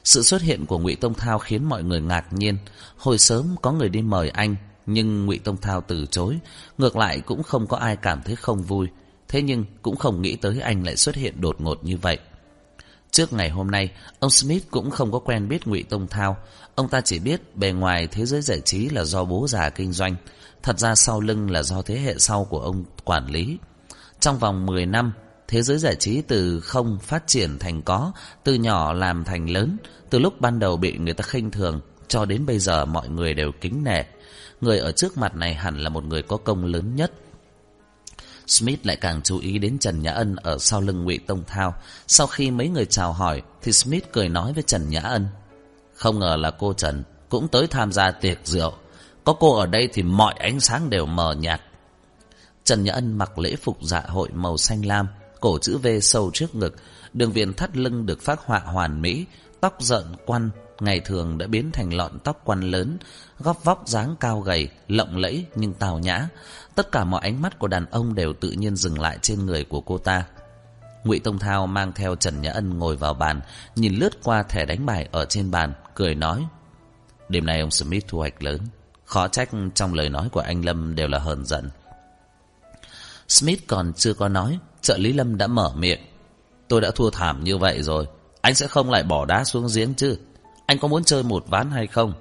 Sự 0.04 0.22
xuất 0.22 0.42
hiện 0.42 0.66
của 0.66 0.78
Ngụy 0.78 0.96
Tông 0.96 1.14
Thao 1.14 1.38
khiến 1.38 1.64
mọi 1.64 1.82
người 1.82 2.00
ngạc 2.00 2.32
nhiên. 2.32 2.56
Hồi 2.96 3.18
sớm 3.18 3.56
có 3.62 3.72
người 3.72 3.88
đi 3.88 4.02
mời 4.02 4.28
anh, 4.28 4.56
nhưng 4.86 5.26
Ngụy 5.26 5.38
Tông 5.38 5.56
Thao 5.56 5.80
từ 5.80 6.06
chối. 6.06 6.38
Ngược 6.78 6.96
lại 6.96 7.20
cũng 7.20 7.42
không 7.42 7.66
có 7.66 7.76
ai 7.76 7.96
cảm 7.96 8.22
thấy 8.22 8.36
không 8.36 8.62
vui. 8.62 8.88
Thế 9.28 9.42
nhưng 9.42 9.64
cũng 9.82 9.96
không 9.96 10.22
nghĩ 10.22 10.36
tới 10.36 10.60
anh 10.60 10.84
lại 10.84 10.96
xuất 10.96 11.14
hiện 11.14 11.40
đột 11.40 11.60
ngột 11.60 11.84
như 11.84 11.96
vậy. 11.96 12.18
Trước 13.18 13.32
ngày 13.32 13.50
hôm 13.50 13.70
nay, 13.70 13.90
ông 14.20 14.30
Smith 14.30 14.70
cũng 14.70 14.90
không 14.90 15.12
có 15.12 15.18
quen 15.18 15.48
biết 15.48 15.66
Ngụy 15.66 15.82
Tông 15.82 16.06
Thao. 16.08 16.36
Ông 16.74 16.88
ta 16.88 17.00
chỉ 17.00 17.18
biết 17.18 17.56
bề 17.56 17.72
ngoài 17.72 18.06
thế 18.06 18.26
giới 18.26 18.42
giải 18.42 18.60
trí 18.60 18.88
là 18.88 19.04
do 19.04 19.24
bố 19.24 19.46
già 19.48 19.70
kinh 19.70 19.92
doanh. 19.92 20.16
Thật 20.62 20.78
ra 20.78 20.94
sau 20.94 21.20
lưng 21.20 21.50
là 21.50 21.62
do 21.62 21.82
thế 21.82 21.98
hệ 21.98 22.14
sau 22.18 22.44
của 22.44 22.60
ông 22.60 22.84
quản 23.04 23.26
lý. 23.26 23.58
Trong 24.20 24.38
vòng 24.38 24.66
10 24.66 24.86
năm, 24.86 25.12
thế 25.48 25.62
giới 25.62 25.78
giải 25.78 25.96
trí 25.96 26.22
từ 26.22 26.60
không 26.60 26.98
phát 27.02 27.26
triển 27.26 27.58
thành 27.58 27.82
có, 27.82 28.12
từ 28.44 28.54
nhỏ 28.54 28.92
làm 28.92 29.24
thành 29.24 29.50
lớn, 29.50 29.76
từ 30.10 30.18
lúc 30.18 30.40
ban 30.40 30.58
đầu 30.58 30.76
bị 30.76 30.98
người 30.98 31.14
ta 31.14 31.22
khinh 31.22 31.50
thường, 31.50 31.80
cho 32.08 32.24
đến 32.24 32.46
bây 32.46 32.58
giờ 32.58 32.84
mọi 32.84 33.08
người 33.08 33.34
đều 33.34 33.52
kính 33.60 33.84
nể. 33.84 34.02
Người 34.60 34.78
ở 34.78 34.92
trước 34.92 35.18
mặt 35.18 35.34
này 35.34 35.54
hẳn 35.54 35.78
là 35.78 35.88
một 35.88 36.04
người 36.04 36.22
có 36.22 36.36
công 36.36 36.64
lớn 36.64 36.96
nhất. 36.96 37.12
Smith 38.48 38.86
lại 38.86 38.96
càng 38.96 39.22
chú 39.22 39.38
ý 39.38 39.58
đến 39.58 39.78
Trần 39.78 40.02
Nhã 40.02 40.12
Ân 40.12 40.36
ở 40.36 40.58
sau 40.58 40.80
lưng 40.80 41.04
Ngụy 41.04 41.18
Tông 41.18 41.44
Thao. 41.46 41.74
Sau 42.06 42.26
khi 42.26 42.50
mấy 42.50 42.68
người 42.68 42.86
chào 42.86 43.12
hỏi, 43.12 43.42
thì 43.62 43.72
Smith 43.72 44.04
cười 44.12 44.28
nói 44.28 44.52
với 44.52 44.62
Trần 44.62 44.88
Nhã 44.88 45.00
Ân. 45.00 45.26
Không 45.94 46.18
ngờ 46.18 46.36
là 46.38 46.50
cô 46.50 46.72
Trần 46.72 47.04
cũng 47.28 47.48
tới 47.48 47.66
tham 47.66 47.92
gia 47.92 48.10
tiệc 48.10 48.38
rượu. 48.44 48.72
Có 49.24 49.32
cô 49.32 49.54
ở 49.56 49.66
đây 49.66 49.88
thì 49.92 50.02
mọi 50.02 50.34
ánh 50.38 50.60
sáng 50.60 50.90
đều 50.90 51.06
mờ 51.06 51.34
nhạt. 51.38 51.60
Trần 52.64 52.84
Nhã 52.84 52.92
Ân 52.92 53.18
mặc 53.18 53.38
lễ 53.38 53.56
phục 53.56 53.78
dạ 53.82 54.02
hội 54.08 54.28
màu 54.32 54.56
xanh 54.56 54.86
lam, 54.86 55.08
cổ 55.40 55.58
chữ 55.58 55.78
V 55.78 55.86
sâu 56.02 56.30
trước 56.34 56.54
ngực, 56.54 56.76
đường 57.12 57.32
viền 57.32 57.54
thắt 57.54 57.76
lưng 57.76 58.06
được 58.06 58.22
phác 58.22 58.40
họa 58.40 58.58
hoàn 58.58 59.02
mỹ, 59.02 59.26
tóc 59.60 59.76
rợn 59.80 60.04
quăn, 60.26 60.50
ngày 60.80 61.00
thường 61.00 61.38
đã 61.38 61.46
biến 61.46 61.70
thành 61.72 61.94
lọn 61.94 62.18
tóc 62.18 62.40
quăn 62.44 62.60
lớn, 62.60 62.98
góc 63.38 63.64
vóc 63.64 63.82
dáng 63.88 64.16
cao 64.20 64.40
gầy, 64.40 64.68
lộng 64.88 65.16
lẫy 65.16 65.44
nhưng 65.54 65.72
tào 65.72 65.98
nhã. 65.98 66.28
Tất 66.74 66.92
cả 66.92 67.04
mọi 67.04 67.20
ánh 67.20 67.42
mắt 67.42 67.58
của 67.58 67.68
đàn 67.68 67.86
ông 67.90 68.14
đều 68.14 68.32
tự 68.32 68.50
nhiên 68.50 68.76
dừng 68.76 69.00
lại 69.00 69.18
trên 69.22 69.46
người 69.46 69.64
của 69.64 69.80
cô 69.80 69.98
ta. 69.98 70.24
Ngụy 71.04 71.18
Tông 71.18 71.38
Thao 71.38 71.66
mang 71.66 71.92
theo 71.92 72.16
Trần 72.16 72.42
Nhã 72.42 72.50
Ân 72.52 72.78
ngồi 72.78 72.96
vào 72.96 73.14
bàn, 73.14 73.40
nhìn 73.76 73.94
lướt 73.94 74.22
qua 74.22 74.42
thẻ 74.42 74.64
đánh 74.64 74.86
bài 74.86 75.08
ở 75.12 75.24
trên 75.24 75.50
bàn, 75.50 75.72
cười 75.94 76.14
nói. 76.14 76.46
Đêm 77.28 77.46
nay 77.46 77.60
ông 77.60 77.70
Smith 77.70 78.04
thu 78.08 78.18
hoạch 78.18 78.42
lớn, 78.42 78.60
khó 79.04 79.28
trách 79.28 79.50
trong 79.74 79.94
lời 79.94 80.08
nói 80.08 80.28
của 80.32 80.40
anh 80.40 80.64
Lâm 80.64 80.94
đều 80.94 81.08
là 81.08 81.18
hờn 81.18 81.44
giận. 81.44 81.70
Smith 83.28 83.60
còn 83.66 83.92
chưa 83.92 84.14
có 84.14 84.28
nói, 84.28 84.58
trợ 84.82 84.96
lý 84.98 85.12
Lâm 85.12 85.36
đã 85.36 85.46
mở 85.46 85.72
miệng. 85.76 86.00
Tôi 86.68 86.80
đã 86.80 86.90
thua 86.90 87.10
thảm 87.10 87.44
như 87.44 87.58
vậy 87.58 87.82
rồi, 87.82 88.06
anh 88.40 88.54
sẽ 88.54 88.66
không 88.66 88.90
lại 88.90 89.02
bỏ 89.02 89.24
đá 89.24 89.44
xuống 89.44 89.66
giếng 89.74 89.94
chứ. 89.94 90.18
Anh 90.68 90.78
có 90.78 90.88
muốn 90.88 91.04
chơi 91.04 91.22
một 91.22 91.44
ván 91.48 91.70
hay 91.70 91.86
không? 91.86 92.12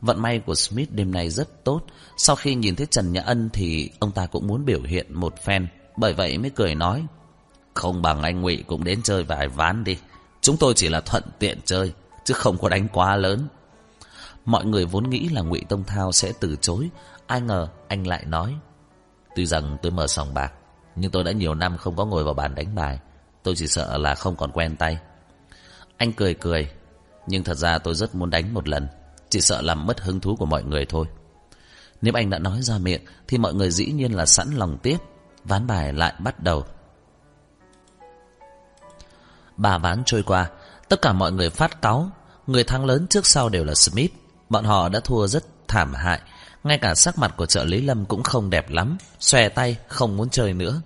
Vận 0.00 0.22
may 0.22 0.38
của 0.38 0.54
Smith 0.54 0.92
đêm 0.92 1.12
nay 1.12 1.30
rất 1.30 1.64
tốt. 1.64 1.80
Sau 2.16 2.36
khi 2.36 2.54
nhìn 2.54 2.76
thấy 2.76 2.86
Trần 2.90 3.12
Nhã 3.12 3.20
Ân 3.20 3.50
thì 3.52 3.90
ông 3.98 4.12
ta 4.12 4.26
cũng 4.26 4.46
muốn 4.46 4.64
biểu 4.64 4.82
hiện 4.82 5.14
một 5.14 5.34
phen. 5.44 5.68
Bởi 5.96 6.12
vậy 6.12 6.38
mới 6.38 6.50
cười 6.50 6.74
nói. 6.74 7.06
Không 7.74 8.02
bằng 8.02 8.22
anh 8.22 8.40
Ngụy 8.40 8.64
cũng 8.66 8.84
đến 8.84 9.02
chơi 9.02 9.22
vài 9.22 9.48
ván 9.48 9.84
đi. 9.84 9.96
Chúng 10.40 10.56
tôi 10.56 10.74
chỉ 10.76 10.88
là 10.88 11.00
thuận 11.00 11.22
tiện 11.38 11.60
chơi, 11.64 11.92
chứ 12.24 12.34
không 12.34 12.58
có 12.58 12.68
đánh 12.68 12.88
quá 12.92 13.16
lớn. 13.16 13.48
Mọi 14.44 14.64
người 14.64 14.86
vốn 14.86 15.10
nghĩ 15.10 15.28
là 15.28 15.42
Ngụy 15.42 15.62
Tông 15.68 15.84
Thao 15.84 16.12
sẽ 16.12 16.32
từ 16.40 16.56
chối. 16.60 16.88
Ai 17.26 17.40
ngờ 17.40 17.68
anh 17.88 18.06
lại 18.06 18.24
nói. 18.24 18.54
Tuy 19.36 19.46
rằng 19.46 19.76
tôi 19.82 19.92
mở 19.92 20.06
sòng 20.06 20.34
bạc, 20.34 20.52
nhưng 20.96 21.10
tôi 21.10 21.24
đã 21.24 21.32
nhiều 21.32 21.54
năm 21.54 21.76
không 21.76 21.96
có 21.96 22.04
ngồi 22.04 22.24
vào 22.24 22.34
bàn 22.34 22.54
đánh 22.54 22.74
bài. 22.74 22.98
Tôi 23.42 23.54
chỉ 23.56 23.66
sợ 23.66 23.98
là 23.98 24.14
không 24.14 24.36
còn 24.36 24.50
quen 24.50 24.76
tay. 24.76 24.98
Anh 25.96 26.12
cười 26.12 26.34
cười, 26.34 26.70
nhưng 27.26 27.44
thật 27.44 27.54
ra 27.54 27.78
tôi 27.78 27.94
rất 27.94 28.14
muốn 28.14 28.30
đánh 28.30 28.54
một 28.54 28.68
lần, 28.68 28.88
Chỉ 29.30 29.40
sợ 29.40 29.62
làm 29.62 29.86
mất 29.86 30.00
hứng 30.00 30.20
thú 30.20 30.36
của 30.36 30.46
mọi 30.46 30.64
người 30.64 30.86
thôi. 30.88 31.06
Nếu 32.02 32.14
anh 32.16 32.30
đã 32.30 32.38
nói 32.38 32.62
ra 32.62 32.78
miệng, 32.78 33.04
Thì 33.28 33.38
mọi 33.38 33.54
người 33.54 33.70
dĩ 33.70 33.86
nhiên 33.92 34.12
là 34.12 34.26
sẵn 34.26 34.54
lòng 34.54 34.78
tiếp. 34.82 34.96
Ván 35.44 35.66
bài 35.66 35.92
lại 35.92 36.14
bắt 36.18 36.42
đầu. 36.42 36.64
Ba 39.56 39.78
ván 39.78 40.02
trôi 40.06 40.22
qua, 40.22 40.50
Tất 40.88 41.02
cả 41.02 41.12
mọi 41.12 41.32
người 41.32 41.50
phát 41.50 41.82
cáu. 41.82 42.10
Người 42.46 42.64
thắng 42.64 42.84
lớn 42.84 43.06
trước 43.10 43.26
sau 43.26 43.48
đều 43.48 43.64
là 43.64 43.74
Smith. 43.74 44.12
Bọn 44.48 44.64
họ 44.64 44.88
đã 44.88 45.00
thua 45.00 45.26
rất 45.26 45.44
thảm 45.68 45.94
hại. 45.94 46.20
Ngay 46.64 46.78
cả 46.78 46.94
sắc 46.94 47.18
mặt 47.18 47.34
của 47.36 47.46
trợ 47.46 47.64
lý 47.64 47.80
Lâm 47.80 48.04
cũng 48.04 48.22
không 48.22 48.50
đẹp 48.50 48.70
lắm, 48.70 48.96
Xòe 49.20 49.48
tay, 49.48 49.76
không 49.88 50.16
muốn 50.16 50.30
chơi 50.30 50.52
nữa. 50.52 50.82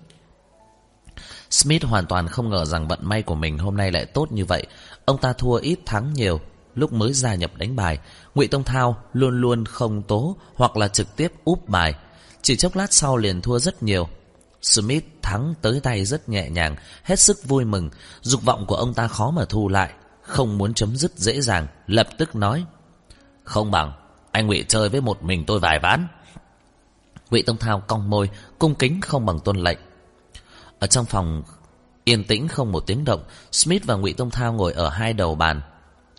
Smith 1.51 1.85
hoàn 1.85 2.07
toàn 2.07 2.29
không 2.29 2.51
ngờ 2.51 2.65
rằng 2.65 2.89
vận 2.89 2.99
may 3.03 3.23
của 3.23 3.35
mình 3.35 3.59
hôm 3.59 3.77
nay 3.77 3.93
lại 3.93 4.07
tốt 4.07 4.33
như 4.33 4.45
vậy. 4.45 4.67
Ông 5.09 5.19
ta 5.19 5.33
thua 5.33 5.55
ít 5.55 5.79
thắng 5.87 6.15
nhiều. 6.15 6.41
Lúc 6.75 6.93
mới 6.93 7.13
gia 7.13 7.35
nhập 7.35 7.51
đánh 7.57 7.77
bài, 7.77 7.99
Ngụy 8.35 8.47
Tông 8.47 8.65
Thao 8.65 8.97
luôn 9.13 9.41
luôn 9.41 9.65
không 9.65 10.03
tố 10.03 10.37
hoặc 10.55 10.77
là 10.77 10.89
trực 10.89 11.17
tiếp 11.17 11.33
úp 11.45 11.69
bài. 11.69 11.95
Chỉ 12.43 12.57
chốc 12.57 12.77
lát 12.77 12.93
sau 12.93 13.17
liền 13.17 13.41
thua 13.41 13.59
rất 13.59 13.83
nhiều. 13.83 14.09
Smith 14.63 15.05
thắng 15.23 15.55
tới 15.63 15.81
tay 15.81 16.05
rất 16.05 16.29
nhẹ 16.29 16.51
nhàng, 16.51 16.77
hết 17.03 17.21
sức 17.21 17.45
vui 17.45 17.65
mừng. 17.65 17.91
Dục 18.21 18.43
vọng 18.43 18.67
của 18.67 18.75
ông 18.75 18.95
ta 18.95 19.09
khó 19.09 19.31
mà 19.31 19.45
thu 19.49 19.69
lại. 19.69 19.93
không 20.23 20.59
muốn 20.59 20.75
chấm 20.75 20.97
dứt 20.97 21.13
dễ 21.17 21.41
dàng, 21.41 21.67
lập 21.87 22.09
tức 22.19 22.37
nói. 22.37 22.65
Không 23.45 23.71
bằng, 23.71 23.93
anh 24.33 24.47
ngụy 24.47 24.65
chơi 24.69 24.89
với 24.89 25.01
một 25.01 25.23
mình 25.23 25.45
tôi 25.47 25.61
vài 25.61 25.79
ván. 25.79 26.09
Ngụy 27.31 27.43
Tông 27.43 27.57
Thao 27.57 27.81
cong 27.81 28.11
môi, 28.11 28.31
cung 28.59 28.75
kính 28.75 29.01
không 29.01 29.27
bằng 29.27 29.41
tuân 29.41 29.57
lệnh. 29.57 29.79
Ở 30.79 30.87
trong 30.87 31.05
phòng 31.05 31.43
yên 32.09 32.25
tĩnh 32.25 32.49
không 32.49 32.73
một 32.73 32.87
tiếng 32.87 33.05
động, 33.05 33.25
Smith 33.53 33.85
và 33.85 33.95
Ngụy 33.95 34.13
Tông 34.13 34.31
Thao 34.31 34.53
ngồi 34.53 34.73
ở 34.73 34.89
hai 34.89 35.13
đầu 35.13 35.35
bàn. 35.35 35.61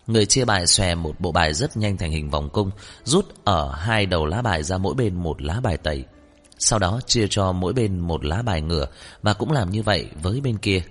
Người 0.07 0.25
chia 0.25 0.45
bài 0.45 0.67
xòe 0.67 0.95
một 0.95 1.19
bộ 1.19 1.31
bài 1.31 1.53
rất 1.53 1.77
nhanh 1.77 1.97
thành 1.97 2.11
hình 2.11 2.29
vòng 2.29 2.49
cung, 2.49 2.71
rút 3.03 3.45
ở 3.45 3.71
hai 3.71 4.05
đầu 4.05 4.25
lá 4.25 4.41
bài 4.41 4.63
ra 4.63 4.77
mỗi 4.77 4.93
bên 4.93 5.15
một 5.15 5.41
lá 5.41 5.59
bài 5.63 5.77
tẩy. 5.77 6.05
Sau 6.59 6.79
đó 6.79 6.99
chia 7.05 7.27
cho 7.29 7.51
mỗi 7.51 7.73
bên 7.73 7.99
một 7.99 8.25
lá 8.25 8.41
bài 8.41 8.61
ngửa 8.61 8.85
và 9.21 9.33
cũng 9.33 9.51
làm 9.51 9.69
như 9.69 9.83
vậy 9.83 10.09
với 10.21 10.41
bên 10.41 10.57
kia. 10.57 10.81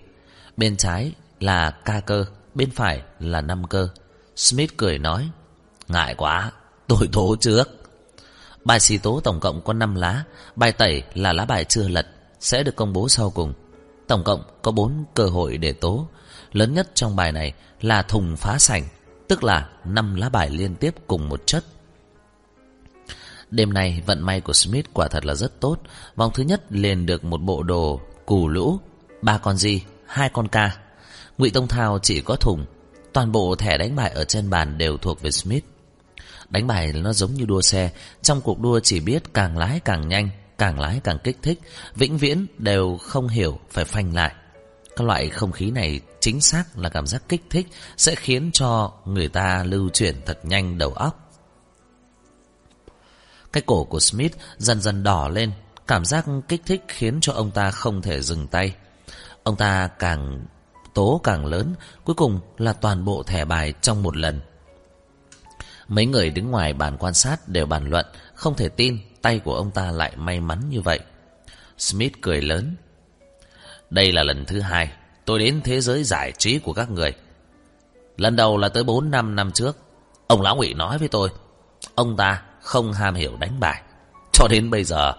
Bên 0.56 0.76
trái 0.76 1.12
là 1.40 1.70
ca 1.70 2.00
cơ, 2.00 2.24
bên 2.54 2.70
phải 2.70 3.02
là 3.20 3.40
năm 3.40 3.66
cơ. 3.66 3.88
Smith 4.36 4.76
cười 4.76 4.98
nói, 4.98 5.28
ngại 5.88 6.14
quá, 6.14 6.52
tôi 6.86 7.08
tố 7.12 7.36
trước. 7.40 7.68
Bài 8.64 8.80
xì 8.80 8.98
tố 8.98 9.20
tổng 9.24 9.40
cộng 9.40 9.60
có 9.64 9.72
5 9.72 9.94
lá, 9.94 10.24
bài 10.56 10.72
tẩy 10.72 11.02
là 11.14 11.32
lá 11.32 11.44
bài 11.44 11.64
chưa 11.64 11.88
lật, 11.88 12.06
sẽ 12.40 12.62
được 12.62 12.76
công 12.76 12.92
bố 12.92 13.08
sau 13.08 13.30
cùng. 13.30 13.52
Tổng 14.08 14.24
cộng 14.24 14.42
có 14.62 14.70
4 14.70 15.04
cơ 15.14 15.26
hội 15.26 15.56
để 15.58 15.72
tố. 15.72 16.08
Lớn 16.52 16.74
nhất 16.74 16.90
trong 16.94 17.16
bài 17.16 17.32
này 17.32 17.52
là 17.80 18.02
thùng 18.02 18.36
phá 18.36 18.58
sảnh, 18.58 18.88
tức 19.28 19.44
là 19.44 19.68
5 19.84 20.14
lá 20.14 20.28
bài 20.28 20.50
liên 20.50 20.74
tiếp 20.74 20.94
cùng 21.06 21.28
một 21.28 21.46
chất. 21.46 21.64
Đêm 23.50 23.72
nay 23.72 24.02
vận 24.06 24.20
may 24.20 24.40
của 24.40 24.52
Smith 24.52 24.86
quả 24.92 25.08
thật 25.08 25.26
là 25.26 25.34
rất 25.34 25.60
tốt. 25.60 25.78
Vòng 26.16 26.30
thứ 26.34 26.42
nhất 26.42 26.62
liền 26.70 27.06
được 27.06 27.24
một 27.24 27.38
bộ 27.38 27.62
đồ 27.62 28.00
cù 28.26 28.48
lũ, 28.48 28.78
ba 29.22 29.38
con 29.38 29.56
gì? 29.56 29.82
hai 30.08 30.28
con 30.28 30.48
ca. 30.48 30.76
Ngụy 31.38 31.50
Tông 31.50 31.68
Thao 31.68 31.98
chỉ 32.02 32.20
có 32.20 32.36
thùng, 32.36 32.64
toàn 33.12 33.32
bộ 33.32 33.54
thẻ 33.56 33.78
đánh 33.78 33.96
bài 33.96 34.10
ở 34.10 34.24
trên 34.24 34.50
bàn 34.50 34.78
đều 34.78 34.96
thuộc 34.96 35.22
về 35.22 35.30
Smith. 35.30 35.64
Đánh 36.50 36.66
bài 36.66 36.92
nó 36.92 37.12
giống 37.12 37.34
như 37.34 37.44
đua 37.44 37.60
xe, 37.60 37.90
trong 38.22 38.40
cuộc 38.40 38.60
đua 38.60 38.80
chỉ 38.80 39.00
biết 39.00 39.34
càng 39.34 39.58
lái 39.58 39.80
càng 39.80 40.08
nhanh, 40.08 40.30
càng 40.58 40.80
lái 40.80 41.00
càng 41.04 41.18
kích 41.24 41.38
thích, 41.42 41.60
vĩnh 41.94 42.18
viễn 42.18 42.46
đều 42.58 42.98
không 43.02 43.28
hiểu 43.28 43.58
phải 43.70 43.84
phanh 43.84 44.14
lại. 44.14 44.34
Các 44.96 45.04
loại 45.04 45.28
không 45.28 45.52
khí 45.52 45.70
này 45.70 46.00
chính 46.20 46.40
xác 46.40 46.78
là 46.78 46.88
cảm 46.88 47.06
giác 47.06 47.22
kích 47.28 47.42
thích 47.50 47.66
sẽ 47.96 48.14
khiến 48.14 48.50
cho 48.52 48.92
người 49.04 49.28
ta 49.28 49.64
lưu 49.64 49.88
chuyển 49.88 50.16
thật 50.26 50.38
nhanh 50.42 50.78
đầu 50.78 50.92
óc. 50.92 51.30
Cái 53.52 53.62
cổ 53.66 53.84
của 53.84 54.00
Smith 54.00 54.36
dần 54.56 54.80
dần 54.80 55.02
đỏ 55.02 55.28
lên, 55.28 55.52
cảm 55.86 56.04
giác 56.04 56.26
kích 56.48 56.62
thích 56.66 56.84
khiến 56.88 57.18
cho 57.20 57.32
ông 57.32 57.50
ta 57.50 57.70
không 57.70 58.02
thể 58.02 58.22
dừng 58.22 58.46
tay. 58.46 58.74
Ông 59.42 59.56
ta 59.56 59.88
càng 59.98 60.46
tố 60.94 61.20
càng 61.24 61.46
lớn, 61.46 61.74
cuối 62.04 62.14
cùng 62.14 62.40
là 62.58 62.72
toàn 62.72 63.04
bộ 63.04 63.22
thẻ 63.22 63.44
bài 63.44 63.74
trong 63.80 64.02
một 64.02 64.16
lần. 64.16 64.40
Mấy 65.88 66.06
người 66.06 66.30
đứng 66.30 66.50
ngoài 66.50 66.72
bàn 66.72 66.96
quan 66.98 67.14
sát 67.14 67.48
đều 67.48 67.66
bàn 67.66 67.88
luận, 67.88 68.06
không 68.34 68.56
thể 68.56 68.68
tin 68.68 68.98
tay 69.28 69.38
của 69.38 69.54
ông 69.54 69.70
ta 69.70 69.90
lại 69.90 70.12
may 70.16 70.40
mắn 70.40 70.60
như 70.70 70.80
vậy. 70.80 71.00
Smith 71.78 72.12
cười 72.20 72.42
lớn. 72.42 72.76
Đây 73.90 74.12
là 74.12 74.22
lần 74.22 74.44
thứ 74.44 74.60
hai 74.60 74.92
tôi 75.24 75.38
đến 75.38 75.60
thế 75.64 75.80
giới 75.80 76.04
giải 76.04 76.32
trí 76.32 76.58
của 76.58 76.72
các 76.72 76.90
người. 76.90 77.14
Lần 78.16 78.36
đầu 78.36 78.56
là 78.56 78.68
tới 78.68 78.84
4 78.84 79.10
năm 79.10 79.36
năm 79.36 79.52
trước. 79.52 79.76
Ông 80.26 80.42
Lão 80.42 80.56
Ngụy 80.56 80.74
nói 80.74 80.98
với 80.98 81.08
tôi, 81.08 81.30
ông 81.94 82.16
ta 82.16 82.42
không 82.62 82.92
ham 82.92 83.14
hiểu 83.14 83.36
đánh 83.40 83.60
bài. 83.60 83.82
Cho 84.32 84.48
đến 84.48 84.70
bây 84.70 84.84
giờ 84.84 85.12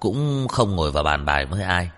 cũng 0.00 0.48
không 0.48 0.76
ngồi 0.76 0.90
vào 0.90 1.04
bàn 1.04 1.24
bài 1.24 1.46
với 1.46 1.62
ai. 1.62 1.90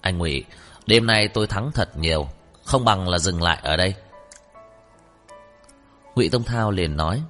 Anh 0.00 0.18
Ngụy, 0.18 0.44
đêm 0.86 1.06
nay 1.06 1.28
tôi 1.28 1.46
thắng 1.46 1.72
thật 1.72 1.96
nhiều, 1.96 2.28
không 2.64 2.84
bằng 2.84 3.08
là 3.08 3.18
dừng 3.18 3.42
lại 3.42 3.58
ở 3.62 3.76
đây. 3.76 3.94
Ngụy 6.14 6.28
Tông 6.28 6.42
Thao 6.42 6.70
liền 6.70 6.96
nói, 6.96 7.22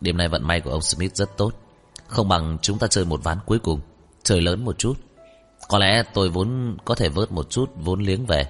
đêm 0.00 0.16
nay 0.16 0.28
vận 0.28 0.46
may 0.46 0.60
của 0.60 0.70
ông 0.70 0.82
Smith 0.82 1.14
rất 1.14 1.36
tốt, 1.36 1.52
không 2.06 2.28
bằng 2.28 2.58
chúng 2.62 2.78
ta 2.78 2.86
chơi 2.86 3.04
một 3.04 3.24
ván 3.24 3.38
cuối 3.46 3.58
cùng, 3.58 3.80
chơi 4.22 4.40
lớn 4.40 4.64
một 4.64 4.78
chút. 4.78 4.94
Có 5.68 5.78
lẽ 5.78 6.02
tôi 6.14 6.28
vốn 6.28 6.76
có 6.84 6.94
thể 6.94 7.08
vớt 7.08 7.32
một 7.32 7.50
chút 7.50 7.70
vốn 7.76 8.02
liếng 8.02 8.26
về. 8.26 8.46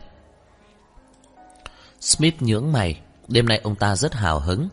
Smith 2.00 2.42
nhướng 2.42 2.72
mày, 2.72 3.00
đêm 3.28 3.48
nay 3.48 3.60
ông 3.62 3.74
ta 3.74 3.96
rất 3.96 4.14
hào 4.14 4.40
hứng, 4.40 4.68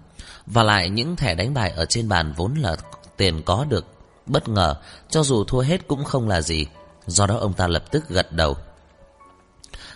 và 0.46 0.64
lại 0.64 0.90
những 0.90 1.16
thẻ 1.16 1.36
đánh 1.36 1.54
bài 1.54 1.72
ở 1.72 1.86
trên 1.86 2.10
bàn 2.10 2.34
vốn 2.38 2.56
là 2.56 2.76
tiền 3.18 3.42
có 3.46 3.66
được 3.70 3.86
bất 4.26 4.50
ngờ, 4.50 4.76
cho 5.10 5.24
dù 5.24 5.44
thua 5.44 5.60
hết 5.60 5.88
cũng 5.88 6.04
không 6.04 6.28
là 6.28 6.42
gì. 6.42 6.66
Do 7.08 7.28
đó 7.28 7.38
ông 7.38 7.54
ta 7.54 7.68
lập 7.68 7.84
tức 7.92 8.10
gật 8.10 8.32
đầu. 8.32 8.58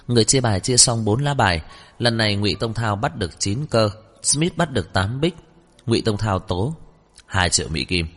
Người 0.07 0.23
chia 0.23 0.41
bài 0.41 0.59
chia 0.59 0.77
xong 0.77 1.05
4 1.05 1.23
lá 1.23 1.33
bài, 1.33 1.61
lần 1.99 2.17
này 2.17 2.35
Ngụy 2.35 2.55
Tông 2.59 2.73
Thao 2.73 2.95
bắt 2.95 3.15
được 3.15 3.39
9 3.39 3.65
cơ, 3.65 3.89
Smith 4.21 4.57
bắt 4.57 4.71
được 4.71 4.93
8 4.93 5.21
bích, 5.21 5.35
Ngụy 5.85 6.01
Tông 6.01 6.17
Thao 6.17 6.39
tố 6.39 6.75
2 7.25 7.49
triệu 7.49 7.67
Mỹ 7.69 7.85
Kim. 7.85 8.07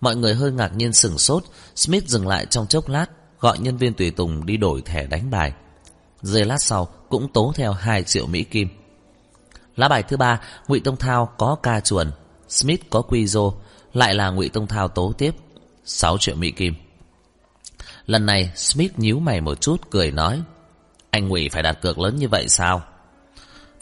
Mọi 0.00 0.16
người 0.16 0.34
hơi 0.34 0.52
ngạc 0.52 0.76
nhiên 0.76 0.92
sửng 0.92 1.18
sốt, 1.18 1.44
Smith 1.76 2.06
dừng 2.06 2.28
lại 2.28 2.46
trong 2.46 2.66
chốc 2.66 2.88
lát, 2.88 3.06
gọi 3.40 3.58
nhân 3.58 3.76
viên 3.76 3.94
tùy 3.94 4.10
tùng 4.10 4.46
đi 4.46 4.56
đổi 4.56 4.82
thẻ 4.82 5.06
đánh 5.06 5.30
bài. 5.30 5.52
Giây 6.22 6.44
lát 6.44 6.62
sau 6.62 6.88
cũng 7.08 7.32
tố 7.32 7.52
theo 7.56 7.72
2 7.72 8.02
triệu 8.02 8.26
Mỹ 8.26 8.44
Kim. 8.44 8.68
Lá 9.76 9.88
bài 9.88 10.02
thứ 10.02 10.16
ba, 10.16 10.40
Ngụy 10.68 10.80
Tông 10.80 10.96
Thao 10.96 11.32
có 11.38 11.56
ca 11.62 11.80
chuồn, 11.80 12.10
Smith 12.48 12.80
có 12.90 13.02
quy 13.02 13.26
rô, 13.26 13.54
lại 13.92 14.14
là 14.14 14.30
Ngụy 14.30 14.48
Tông 14.48 14.66
Thao 14.66 14.88
tố 14.88 15.12
tiếp 15.18 15.34
6 15.84 16.18
triệu 16.18 16.36
Mỹ 16.36 16.50
Kim. 16.50 16.74
Lần 18.06 18.26
này 18.26 18.52
Smith 18.56 18.98
nhíu 18.98 19.20
mày 19.20 19.40
một 19.40 19.60
chút 19.60 19.90
cười 19.90 20.10
nói 20.10 20.42
Anh 21.10 21.28
Ngụy 21.28 21.48
phải 21.48 21.62
đặt 21.62 21.78
cược 21.82 21.98
lớn 21.98 22.16
như 22.16 22.28
vậy 22.28 22.48
sao? 22.48 22.82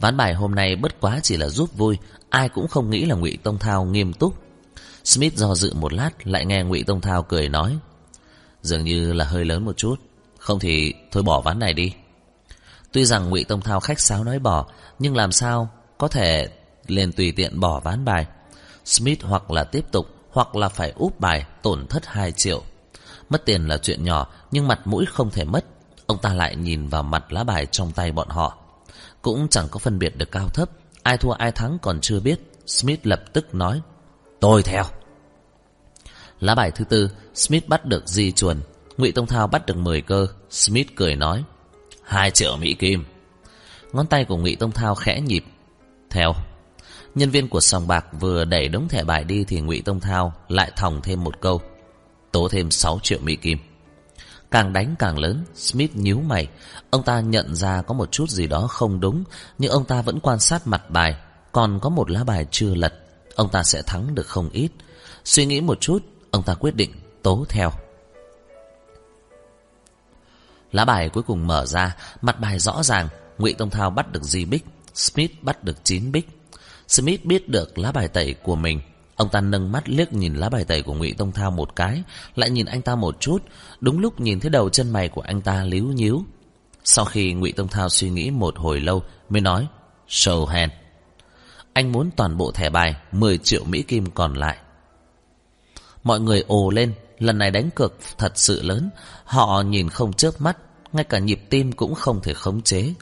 Ván 0.00 0.16
bài 0.16 0.34
hôm 0.34 0.54
nay 0.54 0.76
bất 0.76 1.00
quá 1.00 1.20
chỉ 1.22 1.36
là 1.36 1.48
giúp 1.48 1.76
vui, 1.76 1.98
ai 2.30 2.48
cũng 2.48 2.68
không 2.68 2.90
nghĩ 2.90 3.04
là 3.04 3.14
Ngụy 3.14 3.38
Tông 3.42 3.58
Thao 3.58 3.84
nghiêm 3.84 4.12
túc. 4.12 4.45
Smith 5.06 5.34
do 5.34 5.54
dự 5.54 5.74
một 5.74 5.92
lát 5.92 6.26
lại 6.26 6.46
nghe 6.46 6.62
Ngụy 6.62 6.84
Tông 6.86 7.00
Thao 7.00 7.22
cười 7.22 7.48
nói 7.48 7.78
Dường 8.62 8.84
như 8.84 9.12
là 9.12 9.24
hơi 9.24 9.44
lớn 9.44 9.64
một 9.64 9.76
chút, 9.76 9.96
không 10.38 10.58
thì 10.58 10.94
thôi 11.12 11.22
bỏ 11.22 11.40
ván 11.40 11.58
này 11.58 11.72
đi. 11.72 11.92
Tuy 12.92 13.04
rằng 13.04 13.30
Ngụy 13.30 13.44
Tông 13.44 13.60
Thao 13.60 13.80
khách 13.80 14.00
sáo 14.00 14.24
nói 14.24 14.38
bỏ, 14.38 14.66
nhưng 14.98 15.16
làm 15.16 15.32
sao 15.32 15.68
có 15.98 16.08
thể 16.08 16.48
liền 16.86 17.12
tùy 17.12 17.32
tiện 17.36 17.60
bỏ 17.60 17.80
ván 17.80 18.04
bài. 18.04 18.26
Smith 18.84 19.22
hoặc 19.22 19.50
là 19.50 19.64
tiếp 19.64 19.84
tục 19.92 20.06
hoặc 20.30 20.56
là 20.56 20.68
phải 20.68 20.92
úp 20.96 21.20
bài 21.20 21.44
tổn 21.62 21.86
thất 21.86 22.06
2 22.06 22.32
triệu. 22.32 22.62
Mất 23.28 23.44
tiền 23.44 23.68
là 23.68 23.78
chuyện 23.78 24.04
nhỏ 24.04 24.26
nhưng 24.50 24.68
mặt 24.68 24.86
mũi 24.86 25.06
không 25.06 25.30
thể 25.30 25.44
mất. 25.44 25.64
Ông 26.06 26.18
ta 26.22 26.34
lại 26.34 26.56
nhìn 26.56 26.88
vào 26.88 27.02
mặt 27.02 27.32
lá 27.32 27.44
bài 27.44 27.66
trong 27.66 27.92
tay 27.92 28.12
bọn 28.12 28.28
họ. 28.28 28.58
Cũng 29.22 29.48
chẳng 29.48 29.68
có 29.70 29.78
phân 29.78 29.98
biệt 29.98 30.16
được 30.16 30.30
cao 30.30 30.48
thấp. 30.48 30.70
Ai 31.02 31.16
thua 31.16 31.32
ai 31.32 31.52
thắng 31.52 31.78
còn 31.82 32.00
chưa 32.00 32.20
biết. 32.20 32.40
Smith 32.66 33.06
lập 33.06 33.20
tức 33.32 33.54
nói. 33.54 33.80
Tôi 34.40 34.62
theo. 34.62 34.84
Lá 36.46 36.54
bài 36.54 36.70
thứ 36.70 36.84
tư, 36.84 37.10
Smith 37.34 37.68
bắt 37.68 37.84
được 37.84 38.08
di 38.08 38.32
chuồn. 38.32 38.60
Ngụy 38.96 39.12
Tông 39.12 39.26
Thao 39.26 39.46
bắt 39.46 39.66
được 39.66 39.76
10 39.76 40.00
cơ. 40.00 40.26
Smith 40.50 40.86
cười 40.96 41.16
nói. 41.16 41.44
2 42.02 42.30
triệu 42.30 42.56
Mỹ 42.56 42.74
Kim. 42.74 43.04
Ngón 43.92 44.06
tay 44.06 44.24
của 44.24 44.36
Ngụy 44.36 44.56
Tông 44.56 44.72
Thao 44.72 44.94
khẽ 44.94 45.20
nhịp. 45.20 45.44
Theo. 46.10 46.32
Nhân 47.14 47.30
viên 47.30 47.48
của 47.48 47.60
sòng 47.60 47.86
bạc 47.86 48.06
vừa 48.20 48.44
đẩy 48.44 48.68
đống 48.68 48.88
thẻ 48.88 49.04
bài 49.04 49.24
đi 49.24 49.44
thì 49.44 49.60
Ngụy 49.60 49.82
Tông 49.82 50.00
Thao 50.00 50.34
lại 50.48 50.72
thòng 50.76 51.00
thêm 51.02 51.24
một 51.24 51.40
câu. 51.40 51.60
Tố 52.32 52.48
thêm 52.48 52.70
6 52.70 52.98
triệu 53.02 53.18
Mỹ 53.22 53.36
Kim. 53.36 53.58
Càng 54.50 54.72
đánh 54.72 54.94
càng 54.98 55.18
lớn, 55.18 55.44
Smith 55.54 55.96
nhíu 55.96 56.20
mày. 56.20 56.48
Ông 56.90 57.02
ta 57.02 57.20
nhận 57.20 57.54
ra 57.54 57.82
có 57.82 57.94
một 57.94 58.12
chút 58.12 58.30
gì 58.30 58.46
đó 58.46 58.66
không 58.66 59.00
đúng, 59.00 59.24
nhưng 59.58 59.70
ông 59.70 59.84
ta 59.84 60.02
vẫn 60.02 60.20
quan 60.20 60.38
sát 60.40 60.66
mặt 60.66 60.90
bài. 60.90 61.16
Còn 61.52 61.80
có 61.80 61.88
một 61.88 62.10
lá 62.10 62.24
bài 62.24 62.46
chưa 62.50 62.74
lật, 62.74 62.94
ông 63.34 63.48
ta 63.48 63.62
sẽ 63.62 63.82
thắng 63.82 64.14
được 64.14 64.26
không 64.26 64.48
ít. 64.52 64.70
Suy 65.24 65.46
nghĩ 65.46 65.60
một 65.60 65.80
chút, 65.80 66.02
ông 66.30 66.42
ta 66.42 66.54
quyết 66.54 66.74
định 66.74 66.90
tố 67.22 67.44
theo. 67.48 67.70
Lá 70.72 70.84
bài 70.84 71.08
cuối 71.08 71.22
cùng 71.22 71.46
mở 71.46 71.66
ra, 71.66 71.96
mặt 72.22 72.40
bài 72.40 72.58
rõ 72.58 72.82
ràng, 72.82 73.08
Ngụy 73.38 73.52
Tông 73.52 73.70
Thao 73.70 73.90
bắt 73.90 74.12
được 74.12 74.22
Di 74.22 74.44
Bích, 74.44 74.64
Smith 74.94 75.30
bắt 75.42 75.64
được 75.64 75.84
9 75.84 76.12
Bích. 76.12 76.28
Smith 76.88 77.24
biết 77.24 77.48
được 77.48 77.78
lá 77.78 77.92
bài 77.92 78.08
tẩy 78.08 78.34
của 78.34 78.56
mình. 78.56 78.80
Ông 79.16 79.28
ta 79.28 79.40
nâng 79.40 79.72
mắt 79.72 79.88
liếc 79.88 80.12
nhìn 80.12 80.34
lá 80.34 80.48
bài 80.48 80.64
tẩy 80.64 80.82
của 80.82 80.94
Ngụy 80.94 81.12
Tông 81.12 81.32
Thao 81.32 81.50
một 81.50 81.76
cái, 81.76 82.02
lại 82.34 82.50
nhìn 82.50 82.66
anh 82.66 82.82
ta 82.82 82.94
một 82.94 83.20
chút, 83.20 83.38
đúng 83.80 83.98
lúc 83.98 84.20
nhìn 84.20 84.40
thấy 84.40 84.50
đầu 84.50 84.68
chân 84.68 84.90
mày 84.90 85.08
của 85.08 85.20
anh 85.20 85.40
ta 85.40 85.64
líu 85.64 85.84
nhíu. 85.84 86.24
Sau 86.84 87.04
khi 87.04 87.32
Ngụy 87.32 87.52
Tông 87.52 87.68
Thao 87.68 87.88
suy 87.88 88.10
nghĩ 88.10 88.30
một 88.30 88.58
hồi 88.58 88.80
lâu 88.80 89.02
mới 89.28 89.40
nói, 89.40 89.66
show 90.08 90.46
hand. 90.46 90.72
Anh 91.72 91.92
muốn 91.92 92.10
toàn 92.16 92.36
bộ 92.36 92.52
thẻ 92.52 92.70
bài 92.70 92.94
10 93.12 93.38
triệu 93.38 93.64
Mỹ 93.64 93.82
Kim 93.82 94.10
còn 94.10 94.34
lại. 94.34 94.56
Mọi 96.06 96.20
người 96.20 96.44
ồ 96.48 96.70
lên, 96.70 96.94
lần 97.18 97.38
này 97.38 97.50
đánh 97.50 97.70
cược 97.70 97.94
thật 98.18 98.32
sự 98.34 98.62
lớn, 98.62 98.90
họ 99.24 99.62
nhìn 99.62 99.88
không 99.88 100.12
chớp 100.12 100.30
mắt, 100.38 100.56
ngay 100.92 101.04
cả 101.04 101.18
nhịp 101.18 101.40
tim 101.50 101.72
cũng 101.72 101.94
không 101.94 102.20
thể 102.22 102.34
khống 102.34 102.62
chế. 102.62 102.94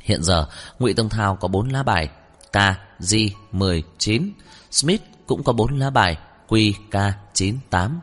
Hiện 0.00 0.22
giờ, 0.22 0.46
Ngụy 0.78 0.94
Tông 0.94 1.08
Thao 1.08 1.36
có 1.36 1.48
4 1.48 1.68
lá 1.68 1.82
bài, 1.82 2.08
K, 2.52 2.56
G, 2.98 3.16
19. 3.52 4.32
Smith 4.70 5.02
cũng 5.26 5.44
có 5.44 5.52
4 5.52 5.78
lá 5.78 5.90
bài, 5.90 6.16
Q, 6.48 6.72
K, 6.90 6.94
98. 7.34 8.00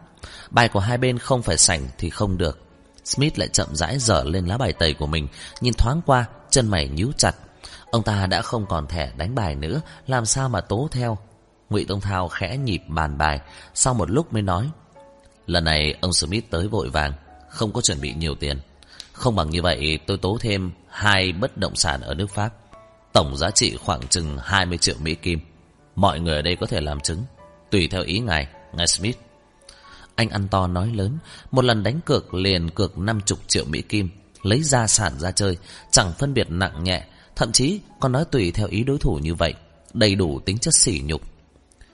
Bài 0.49 0.67
của 0.67 0.79
hai 0.79 0.97
bên 0.97 1.19
không 1.19 1.41
phải 1.41 1.57
sảnh 1.57 1.87
thì 1.97 2.09
không 2.09 2.37
được. 2.37 2.59
Smith 3.05 3.39
lại 3.39 3.47
chậm 3.47 3.67
rãi 3.75 3.99
dở 3.99 4.23
lên 4.23 4.45
lá 4.45 4.57
bài 4.57 4.73
tẩy 4.73 4.93
của 4.93 5.07
mình, 5.07 5.27
nhìn 5.61 5.73
thoáng 5.73 6.01
qua, 6.05 6.25
chân 6.49 6.67
mày 6.67 6.87
nhíu 6.87 7.11
chặt. 7.17 7.35
Ông 7.91 8.03
ta 8.03 8.25
đã 8.25 8.41
không 8.41 8.65
còn 8.65 8.87
thẻ 8.87 9.11
đánh 9.17 9.35
bài 9.35 9.55
nữa, 9.55 9.81
làm 10.07 10.25
sao 10.25 10.49
mà 10.49 10.61
tố 10.61 10.87
theo. 10.91 11.17
Ngụy 11.69 11.85
Tông 11.85 12.01
Thao 12.01 12.27
khẽ 12.27 12.57
nhịp 12.57 12.81
bàn 12.87 13.17
bài, 13.17 13.39
sau 13.73 13.93
một 13.93 14.11
lúc 14.11 14.33
mới 14.33 14.41
nói. 14.41 14.69
Lần 15.47 15.63
này 15.63 15.95
ông 16.01 16.13
Smith 16.13 16.45
tới 16.49 16.67
vội 16.67 16.89
vàng, 16.89 17.13
không 17.49 17.73
có 17.73 17.81
chuẩn 17.81 18.01
bị 18.01 18.13
nhiều 18.13 18.35
tiền. 18.35 18.59
Không 19.11 19.35
bằng 19.35 19.49
như 19.49 19.61
vậy 19.61 19.99
tôi 20.07 20.17
tố 20.17 20.37
thêm 20.41 20.71
hai 20.89 21.31
bất 21.31 21.57
động 21.57 21.75
sản 21.75 22.01
ở 22.01 22.13
nước 22.13 22.29
Pháp. 22.29 22.49
Tổng 23.13 23.37
giá 23.37 23.51
trị 23.51 23.77
khoảng 23.77 24.07
chừng 24.07 24.37
20 24.41 24.77
triệu 24.77 24.95
Mỹ 25.01 25.15
Kim. 25.15 25.39
Mọi 25.95 26.19
người 26.19 26.35
ở 26.35 26.41
đây 26.41 26.55
có 26.55 26.67
thể 26.67 26.81
làm 26.81 26.99
chứng. 26.99 27.23
Tùy 27.69 27.87
theo 27.87 28.03
ý 28.03 28.19
ngài, 28.19 28.47
ngài 28.73 28.87
Smith. 28.87 29.17
Anh 30.15 30.29
ăn 30.29 30.47
to 30.47 30.67
nói 30.67 30.91
lớn, 30.93 31.17
một 31.51 31.65
lần 31.65 31.83
đánh 31.83 31.99
cược 32.05 32.33
liền 32.33 32.69
cược 32.69 32.97
50 32.97 33.37
triệu 33.47 33.65
Mỹ 33.65 33.81
Kim, 33.81 34.09
lấy 34.43 34.63
gia 34.63 34.87
sản 34.87 35.19
ra 35.19 35.31
chơi, 35.31 35.57
chẳng 35.91 36.13
phân 36.19 36.33
biệt 36.33 36.49
nặng 36.49 36.83
nhẹ, 36.83 37.05
thậm 37.35 37.51
chí 37.51 37.79
còn 37.99 38.11
nói 38.11 38.25
tùy 38.31 38.51
theo 38.51 38.67
ý 38.67 38.83
đối 38.83 38.97
thủ 38.97 39.19
như 39.21 39.35
vậy, 39.35 39.53
đầy 39.93 40.15
đủ 40.15 40.39
tính 40.45 40.57
chất 40.57 40.73
sỉ 40.75 41.01
nhục. 41.05 41.21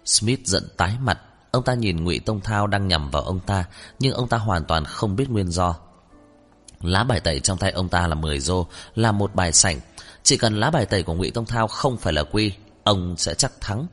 Smith 0.06 0.46
giận 0.46 0.64
tái 0.78 0.96
mặt, 1.02 1.20
ông 1.52 1.64
ta 1.64 1.74
nhìn 1.74 2.04
Ngụy 2.04 2.20
Tông 2.20 2.42
Thao 2.42 2.68
đang 2.68 2.88
nhằm 2.88 3.12
vào 3.12 3.22
ông 3.22 3.40
ta, 3.40 3.66
nhưng 4.00 4.14
ông 4.14 4.28
ta 4.28 4.38
hoàn 4.38 4.66
toàn 4.66 4.86
không 4.86 5.16
biết 5.16 5.30
nguyên 5.30 5.52
do. 5.52 5.76
Lá 6.82 7.04
bài 7.04 7.20
tẩy 7.20 7.40
trong 7.40 7.58
tay 7.58 7.72
ông 7.72 7.90
ta 7.90 8.08
là 8.08 8.16
10 8.16 8.40
rô, 8.40 8.66
là 8.96 9.12
một 9.12 9.36
bài 9.36 9.54
sảnh. 9.54 9.80
Chỉ 10.24 10.38
cần 10.38 10.60
lá 10.60 10.70
bài 10.70 10.86
tẩy 10.86 11.04
của 11.04 11.14
Ngụy 11.14 11.32
Tông 11.32 11.46
Thao 11.46 11.68
không 11.68 11.98
phải 11.98 12.14
là 12.14 12.24
quy, 12.24 12.54
ông 12.84 13.16
sẽ 13.18 13.34
chắc 13.34 13.52
thắng. 13.62 13.88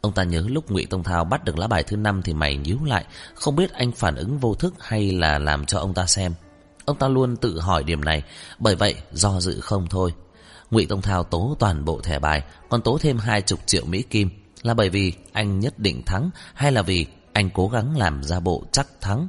Ông 0.00 0.12
ta 0.12 0.24
nhớ 0.24 0.44
lúc 0.48 0.70
Ngụy 0.70 0.86
Tông 0.86 1.02
Thao 1.02 1.24
bắt 1.24 1.44
được 1.44 1.58
lá 1.58 1.66
bài 1.66 1.82
thứ 1.82 1.96
năm 1.96 2.22
thì 2.22 2.34
mày 2.34 2.56
nhíu 2.56 2.78
lại, 2.84 3.04
không 3.34 3.56
biết 3.56 3.72
anh 3.72 3.92
phản 3.92 4.14
ứng 4.14 4.38
vô 4.38 4.54
thức 4.54 4.74
hay 4.80 5.12
là 5.12 5.38
làm 5.38 5.66
cho 5.66 5.78
ông 5.78 5.94
ta 5.94 6.06
xem. 6.06 6.34
Ông 6.84 6.98
ta 6.98 7.08
luôn 7.08 7.36
tự 7.36 7.60
hỏi 7.60 7.84
điểm 7.84 8.04
này, 8.04 8.22
bởi 8.58 8.74
vậy 8.74 8.94
do 9.12 9.40
dự 9.40 9.60
không 9.60 9.86
thôi. 9.90 10.14
Ngụy 10.70 10.86
Tông 10.86 11.02
Thao 11.02 11.24
tố 11.24 11.56
toàn 11.58 11.84
bộ 11.84 12.00
thẻ 12.00 12.18
bài, 12.18 12.42
còn 12.68 12.82
tố 12.82 12.98
thêm 13.00 13.18
hai 13.18 13.42
chục 13.42 13.60
triệu 13.66 13.84
Mỹ 13.84 14.02
Kim 14.02 14.41
là 14.62 14.74
bởi 14.74 14.88
vì 14.88 15.12
anh 15.32 15.60
nhất 15.60 15.78
định 15.78 16.02
thắng 16.06 16.30
hay 16.54 16.72
là 16.72 16.82
vì 16.82 17.06
anh 17.32 17.50
cố 17.54 17.68
gắng 17.68 17.96
làm 17.96 18.24
ra 18.24 18.40
bộ 18.40 18.64
chắc 18.72 18.86
thắng. 19.00 19.28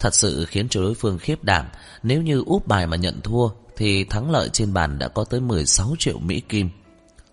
Thật 0.00 0.14
sự 0.14 0.44
khiến 0.44 0.68
cho 0.68 0.80
đối 0.80 0.94
phương 0.94 1.18
khiếp 1.18 1.44
đảm, 1.44 1.66
nếu 2.02 2.22
như 2.22 2.42
úp 2.46 2.66
bài 2.66 2.86
mà 2.86 2.96
nhận 2.96 3.20
thua 3.20 3.48
thì 3.76 4.04
thắng 4.04 4.30
lợi 4.30 4.48
trên 4.48 4.72
bàn 4.72 4.98
đã 4.98 5.08
có 5.08 5.24
tới 5.24 5.40
16 5.40 5.94
triệu 5.98 6.18
Mỹ 6.18 6.40
Kim. 6.40 6.70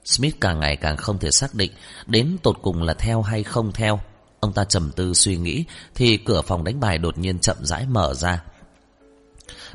Smith 0.05 0.35
càng 0.41 0.59
ngày 0.59 0.75
càng 0.75 0.97
không 0.97 1.17
thể 1.19 1.31
xác 1.31 1.55
định 1.55 1.71
đến 2.07 2.37
tột 2.43 2.57
cùng 2.61 2.83
là 2.83 2.93
theo 2.93 3.21
hay 3.21 3.43
không 3.43 3.71
theo. 3.71 3.99
Ông 4.39 4.53
ta 4.53 4.63
trầm 4.63 4.91
tư 4.95 5.13
suy 5.13 5.37
nghĩ 5.37 5.65
thì 5.95 6.17
cửa 6.17 6.41
phòng 6.41 6.63
đánh 6.63 6.79
bài 6.79 6.97
đột 6.97 7.17
nhiên 7.17 7.39
chậm 7.39 7.57
rãi 7.61 7.85
mở 7.87 8.13
ra. 8.13 8.43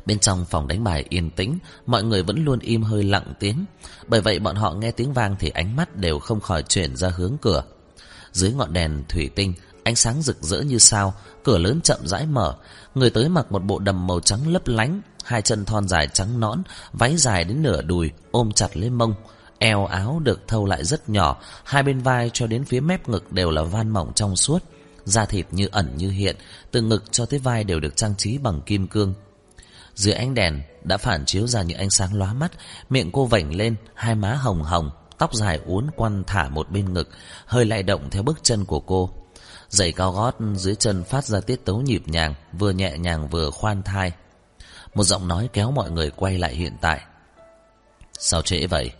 Bên 0.05 0.19
trong 0.19 0.45
phòng 0.45 0.67
đánh 0.67 0.83
bài 0.83 1.05
yên 1.09 1.29
tĩnh, 1.29 1.57
mọi 1.85 2.03
người 2.03 2.23
vẫn 2.23 2.45
luôn 2.45 2.59
im 2.59 2.83
hơi 2.83 3.03
lặng 3.03 3.33
tiếng. 3.39 3.65
Bởi 4.07 4.21
vậy 4.21 4.39
bọn 4.39 4.55
họ 4.55 4.73
nghe 4.73 4.91
tiếng 4.91 5.13
vang 5.13 5.35
thì 5.39 5.49
ánh 5.49 5.75
mắt 5.75 5.95
đều 5.95 6.19
không 6.19 6.39
khỏi 6.39 6.63
chuyển 6.63 6.95
ra 6.95 7.09
hướng 7.09 7.37
cửa. 7.41 7.63
Dưới 8.31 8.53
ngọn 8.53 8.73
đèn 8.73 9.03
thủy 9.09 9.29
tinh, 9.35 9.53
ánh 9.83 9.95
sáng 9.95 10.21
rực 10.21 10.41
rỡ 10.41 10.61
như 10.61 10.77
sao, 10.77 11.13
cửa 11.43 11.57
lớn 11.57 11.81
chậm 11.81 12.07
rãi 12.07 12.25
mở. 12.25 12.55
Người 12.95 13.09
tới 13.09 13.29
mặc 13.29 13.51
một 13.51 13.63
bộ 13.63 13.79
đầm 13.79 14.07
màu 14.07 14.19
trắng 14.19 14.47
lấp 14.47 14.67
lánh, 14.67 15.01
hai 15.23 15.41
chân 15.41 15.65
thon 15.65 15.87
dài 15.87 16.07
trắng 16.07 16.39
nõn, 16.39 16.63
váy 16.93 17.17
dài 17.17 17.43
đến 17.43 17.61
nửa 17.61 17.81
đùi, 17.81 18.11
ôm 18.31 18.51
chặt 18.51 18.77
lên 18.77 18.93
mông. 18.93 19.15
Eo 19.59 19.85
áo 19.85 20.19
được 20.23 20.47
thâu 20.47 20.65
lại 20.65 20.83
rất 20.83 21.09
nhỏ, 21.09 21.41
hai 21.63 21.83
bên 21.83 21.99
vai 21.99 22.29
cho 22.33 22.47
đến 22.47 22.65
phía 22.65 22.79
mép 22.79 23.09
ngực 23.09 23.31
đều 23.31 23.51
là 23.51 23.63
van 23.63 23.89
mỏng 23.89 24.11
trong 24.15 24.35
suốt. 24.35 24.63
Da 25.05 25.25
thịt 25.25 25.45
như 25.51 25.69
ẩn 25.71 25.97
như 25.97 26.09
hiện, 26.09 26.35
từ 26.71 26.81
ngực 26.81 27.11
cho 27.11 27.25
tới 27.25 27.39
vai 27.39 27.63
đều 27.63 27.79
được 27.79 27.95
trang 27.95 28.15
trí 28.17 28.37
bằng 28.37 28.61
kim 28.61 28.87
cương. 28.87 29.13
Dưới 29.95 30.13
ánh 30.13 30.33
đèn 30.33 30.61
đã 30.83 30.97
phản 30.97 31.25
chiếu 31.25 31.47
ra 31.47 31.61
những 31.61 31.77
ánh 31.77 31.89
sáng 31.89 32.13
lóa 32.13 32.33
mắt, 32.33 32.51
miệng 32.89 33.11
cô 33.11 33.25
vảnh 33.25 33.55
lên, 33.55 33.75
hai 33.93 34.15
má 34.15 34.33
hồng 34.33 34.63
hồng, 34.63 34.91
tóc 35.17 35.33
dài 35.33 35.59
uốn 35.65 35.87
quăn 35.95 36.23
thả 36.27 36.49
một 36.49 36.71
bên 36.71 36.93
ngực, 36.93 37.09
hơi 37.45 37.65
lay 37.65 37.83
động 37.83 38.09
theo 38.09 38.23
bước 38.23 38.39
chân 38.43 38.65
của 38.65 38.79
cô. 38.79 39.09
Giày 39.69 39.91
cao 39.91 40.11
gót 40.11 40.35
dưới 40.55 40.75
chân 40.75 41.03
phát 41.03 41.25
ra 41.25 41.39
tiết 41.39 41.65
tấu 41.65 41.81
nhịp 41.81 42.07
nhàng, 42.07 42.33
vừa 42.53 42.71
nhẹ 42.71 42.97
nhàng 42.97 43.27
vừa 43.27 43.49
khoan 43.49 43.83
thai. 43.83 44.11
Một 44.95 45.03
giọng 45.03 45.27
nói 45.27 45.49
kéo 45.53 45.71
mọi 45.71 45.91
người 45.91 46.11
quay 46.11 46.37
lại 46.37 46.55
hiện 46.55 46.73
tại. 46.81 47.01
Sao 48.19 48.41
trễ 48.41 48.67
vậy? 48.67 48.91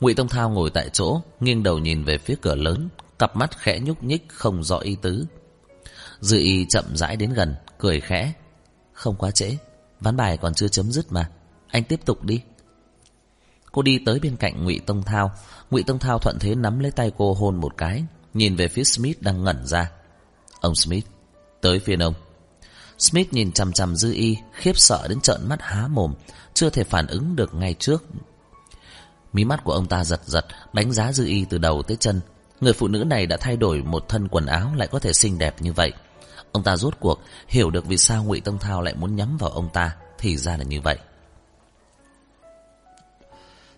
Ngụy 0.00 0.14
Tông 0.14 0.28
Thao 0.28 0.50
ngồi 0.50 0.70
tại 0.70 0.88
chỗ, 0.92 1.20
nghiêng 1.40 1.62
đầu 1.62 1.78
nhìn 1.78 2.04
về 2.04 2.18
phía 2.18 2.34
cửa 2.42 2.54
lớn, 2.54 2.88
cặp 3.18 3.36
mắt 3.36 3.58
khẽ 3.58 3.80
nhúc 3.80 4.02
nhích 4.02 4.26
không 4.28 4.64
rõ 4.64 4.78
ý 4.78 4.96
tứ. 5.02 5.26
Dư 6.20 6.38
y 6.38 6.66
chậm 6.68 6.84
rãi 6.96 7.16
đến 7.16 7.32
gần, 7.32 7.54
cười 7.78 8.00
khẽ. 8.00 8.32
Không 8.92 9.16
quá 9.16 9.30
trễ, 9.30 9.56
ván 10.00 10.16
bài 10.16 10.36
còn 10.36 10.54
chưa 10.54 10.68
chấm 10.68 10.92
dứt 10.92 11.12
mà. 11.12 11.30
Anh 11.68 11.84
tiếp 11.84 12.00
tục 12.04 12.24
đi. 12.24 12.40
Cô 13.72 13.82
đi 13.82 13.98
tới 14.06 14.20
bên 14.20 14.36
cạnh 14.36 14.64
Ngụy 14.64 14.80
Tông 14.86 15.02
Thao. 15.02 15.32
Ngụy 15.70 15.82
Tông 15.82 15.98
Thao 15.98 16.18
thuận 16.18 16.36
thế 16.40 16.54
nắm 16.54 16.78
lấy 16.78 16.90
tay 16.90 17.12
cô 17.18 17.34
hôn 17.34 17.56
một 17.56 17.76
cái, 17.76 18.04
nhìn 18.34 18.56
về 18.56 18.68
phía 18.68 18.84
Smith 18.84 19.22
đang 19.22 19.44
ngẩn 19.44 19.66
ra. 19.66 19.90
Ông 20.60 20.74
Smith, 20.74 21.06
tới 21.60 21.78
phiên 21.78 22.02
ông. 22.02 22.14
Smith 22.98 23.32
nhìn 23.32 23.52
chằm 23.52 23.72
chằm 23.72 23.96
Dư 23.96 24.12
Y, 24.12 24.36
khiếp 24.52 24.78
sợ 24.78 25.06
đến 25.08 25.20
trợn 25.20 25.48
mắt 25.48 25.58
há 25.62 25.88
mồm, 25.88 26.14
chưa 26.54 26.70
thể 26.70 26.84
phản 26.84 27.06
ứng 27.06 27.36
được 27.36 27.54
ngay 27.54 27.74
trước 27.78 28.04
Mí 29.32 29.44
mắt 29.44 29.64
của 29.64 29.72
ông 29.72 29.86
ta 29.86 30.04
giật 30.04 30.20
giật, 30.26 30.46
đánh 30.72 30.92
giá 30.92 31.12
Dư 31.12 31.26
Y 31.26 31.44
từ 31.44 31.58
đầu 31.58 31.82
tới 31.82 31.96
chân. 31.96 32.20
Người 32.60 32.72
phụ 32.72 32.88
nữ 32.88 33.04
này 33.04 33.26
đã 33.26 33.36
thay 33.36 33.56
đổi 33.56 33.82
một 33.82 34.08
thân 34.08 34.28
quần 34.28 34.46
áo 34.46 34.72
lại 34.76 34.88
có 34.88 34.98
thể 34.98 35.12
xinh 35.12 35.38
đẹp 35.38 35.62
như 35.62 35.72
vậy. 35.72 35.92
Ông 36.52 36.62
ta 36.62 36.76
rốt 36.76 36.94
cuộc 37.00 37.20
hiểu 37.48 37.70
được 37.70 37.86
vì 37.86 37.98
sao 37.98 38.24
Ngụy 38.24 38.40
Tông 38.40 38.58
Thao 38.58 38.82
lại 38.82 38.94
muốn 38.94 39.16
nhắm 39.16 39.36
vào 39.36 39.50
ông 39.50 39.68
ta, 39.72 39.96
thì 40.18 40.36
ra 40.36 40.56
là 40.56 40.64
như 40.64 40.80
vậy. 40.80 40.98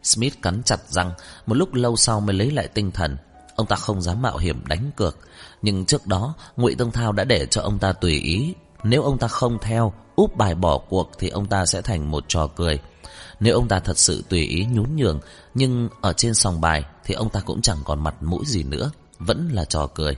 Smith 0.03 0.35
cắn 0.43 0.63
chặt 0.63 0.81
răng, 0.89 1.13
một 1.47 1.55
lúc 1.55 1.75
lâu 1.75 1.97
sau 1.97 2.21
mới 2.21 2.37
lấy 2.37 2.51
lại 2.51 2.69
tinh 2.69 2.91
thần. 2.91 3.17
Ông 3.57 3.67
ta 3.67 3.77
không 3.77 4.03
dám 4.03 4.23
mạo 4.23 4.39
hiểm 4.39 4.67
đánh 4.67 4.91
cược, 4.97 5.19
nhưng 5.63 5.85
trước 5.85 6.07
đó 6.07 6.35
Ngụy 6.57 6.75
Tông 6.75 6.93
Thao 6.93 7.13
đã 7.13 7.25
để 7.25 7.47
cho 7.47 7.63
ông 7.63 7.79
ta 7.79 7.93
tùy 7.93 8.13
ý. 8.13 8.55
Nếu 8.83 9.03
ông 9.03 9.19
ta 9.19 9.29
không 9.29 9.59
theo, 9.59 9.93
úp 10.17 10.37
bài 10.37 10.55
bỏ 10.55 10.79
cuộc 10.79 11.11
thì 11.19 11.29
ông 11.29 11.47
ta 11.47 11.67
sẽ 11.67 11.83
thành 11.83 12.11
một 12.11 12.25
trò 12.29 12.47
cười. 12.47 12.81
Nếu 13.41 13.55
ông 13.55 13.69
ta 13.69 13.81
thật 13.81 13.99
sự 13.99 14.25
tùy 14.29 14.41
ý 14.41 14.67
nhún 14.71 14.97
nhường, 14.97 15.21
nhưng 15.55 15.89
ở 16.01 16.13
trên 16.13 16.35
sòng 16.35 16.61
bài 16.61 16.85
thì 17.05 17.15
ông 17.15 17.31
ta 17.31 17.41
cũng 17.41 17.63
chẳng 17.63 17.79
còn 17.85 18.05
mặt 18.05 18.15
mũi 18.23 18.45
gì 18.47 18.63
nữa, 18.63 18.91
vẫn 19.19 19.49
là 19.53 19.65
trò 19.65 19.87
cười. 19.87 20.17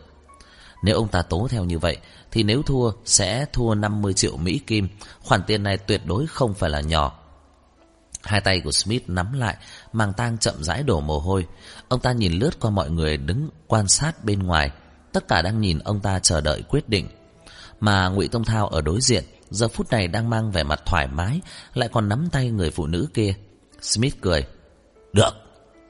Nếu 0.82 0.96
ông 0.96 1.09
ta 1.09 1.22
tố 1.22 1.48
theo 1.50 1.64
như 1.64 1.78
vậy, 1.78 1.96
thì 2.32 2.42
nếu 2.42 2.62
thua 2.62 2.90
sẽ 3.04 3.46
thua 3.52 3.74
50 3.74 4.14
triệu 4.14 4.36
Mỹ 4.36 4.60
Kim, 4.66 4.88
khoản 5.22 5.42
tiền 5.46 5.62
này 5.62 5.78
tuyệt 5.78 6.00
đối 6.06 6.26
không 6.26 6.54
phải 6.54 6.70
là 6.70 6.80
nhỏ. 6.80 7.18
Hai 8.22 8.40
tay 8.40 8.60
của 8.60 8.72
Smith 8.72 9.08
nắm 9.08 9.32
lại, 9.32 9.56
màng 9.92 10.12
tang 10.12 10.38
chậm 10.38 10.54
rãi 10.64 10.82
đổ 10.82 11.00
mồ 11.00 11.18
hôi. 11.18 11.46
Ông 11.88 12.00
ta 12.00 12.12
nhìn 12.12 12.32
lướt 12.32 12.60
qua 12.60 12.70
mọi 12.70 12.90
người 12.90 13.16
đứng 13.16 13.48
quan 13.66 13.88
sát 13.88 14.24
bên 14.24 14.42
ngoài, 14.42 14.70
tất 15.12 15.28
cả 15.28 15.42
đang 15.42 15.60
nhìn 15.60 15.78
ông 15.78 16.00
ta 16.00 16.18
chờ 16.18 16.40
đợi 16.40 16.62
quyết 16.68 16.88
định. 16.88 17.08
Mà 17.80 18.08
Ngụy 18.08 18.28
Tông 18.28 18.44
Thao 18.44 18.68
ở 18.68 18.80
đối 18.80 19.00
diện, 19.00 19.24
giờ 19.50 19.68
phút 19.68 19.90
này 19.90 20.08
đang 20.08 20.30
mang 20.30 20.50
vẻ 20.50 20.62
mặt 20.62 20.80
thoải 20.86 21.06
mái, 21.06 21.40
lại 21.74 21.88
còn 21.92 22.08
nắm 22.08 22.28
tay 22.32 22.50
người 22.50 22.70
phụ 22.70 22.86
nữ 22.86 23.08
kia. 23.14 23.34
Smith 23.80 24.14
cười. 24.20 24.46
Được, 25.12 25.30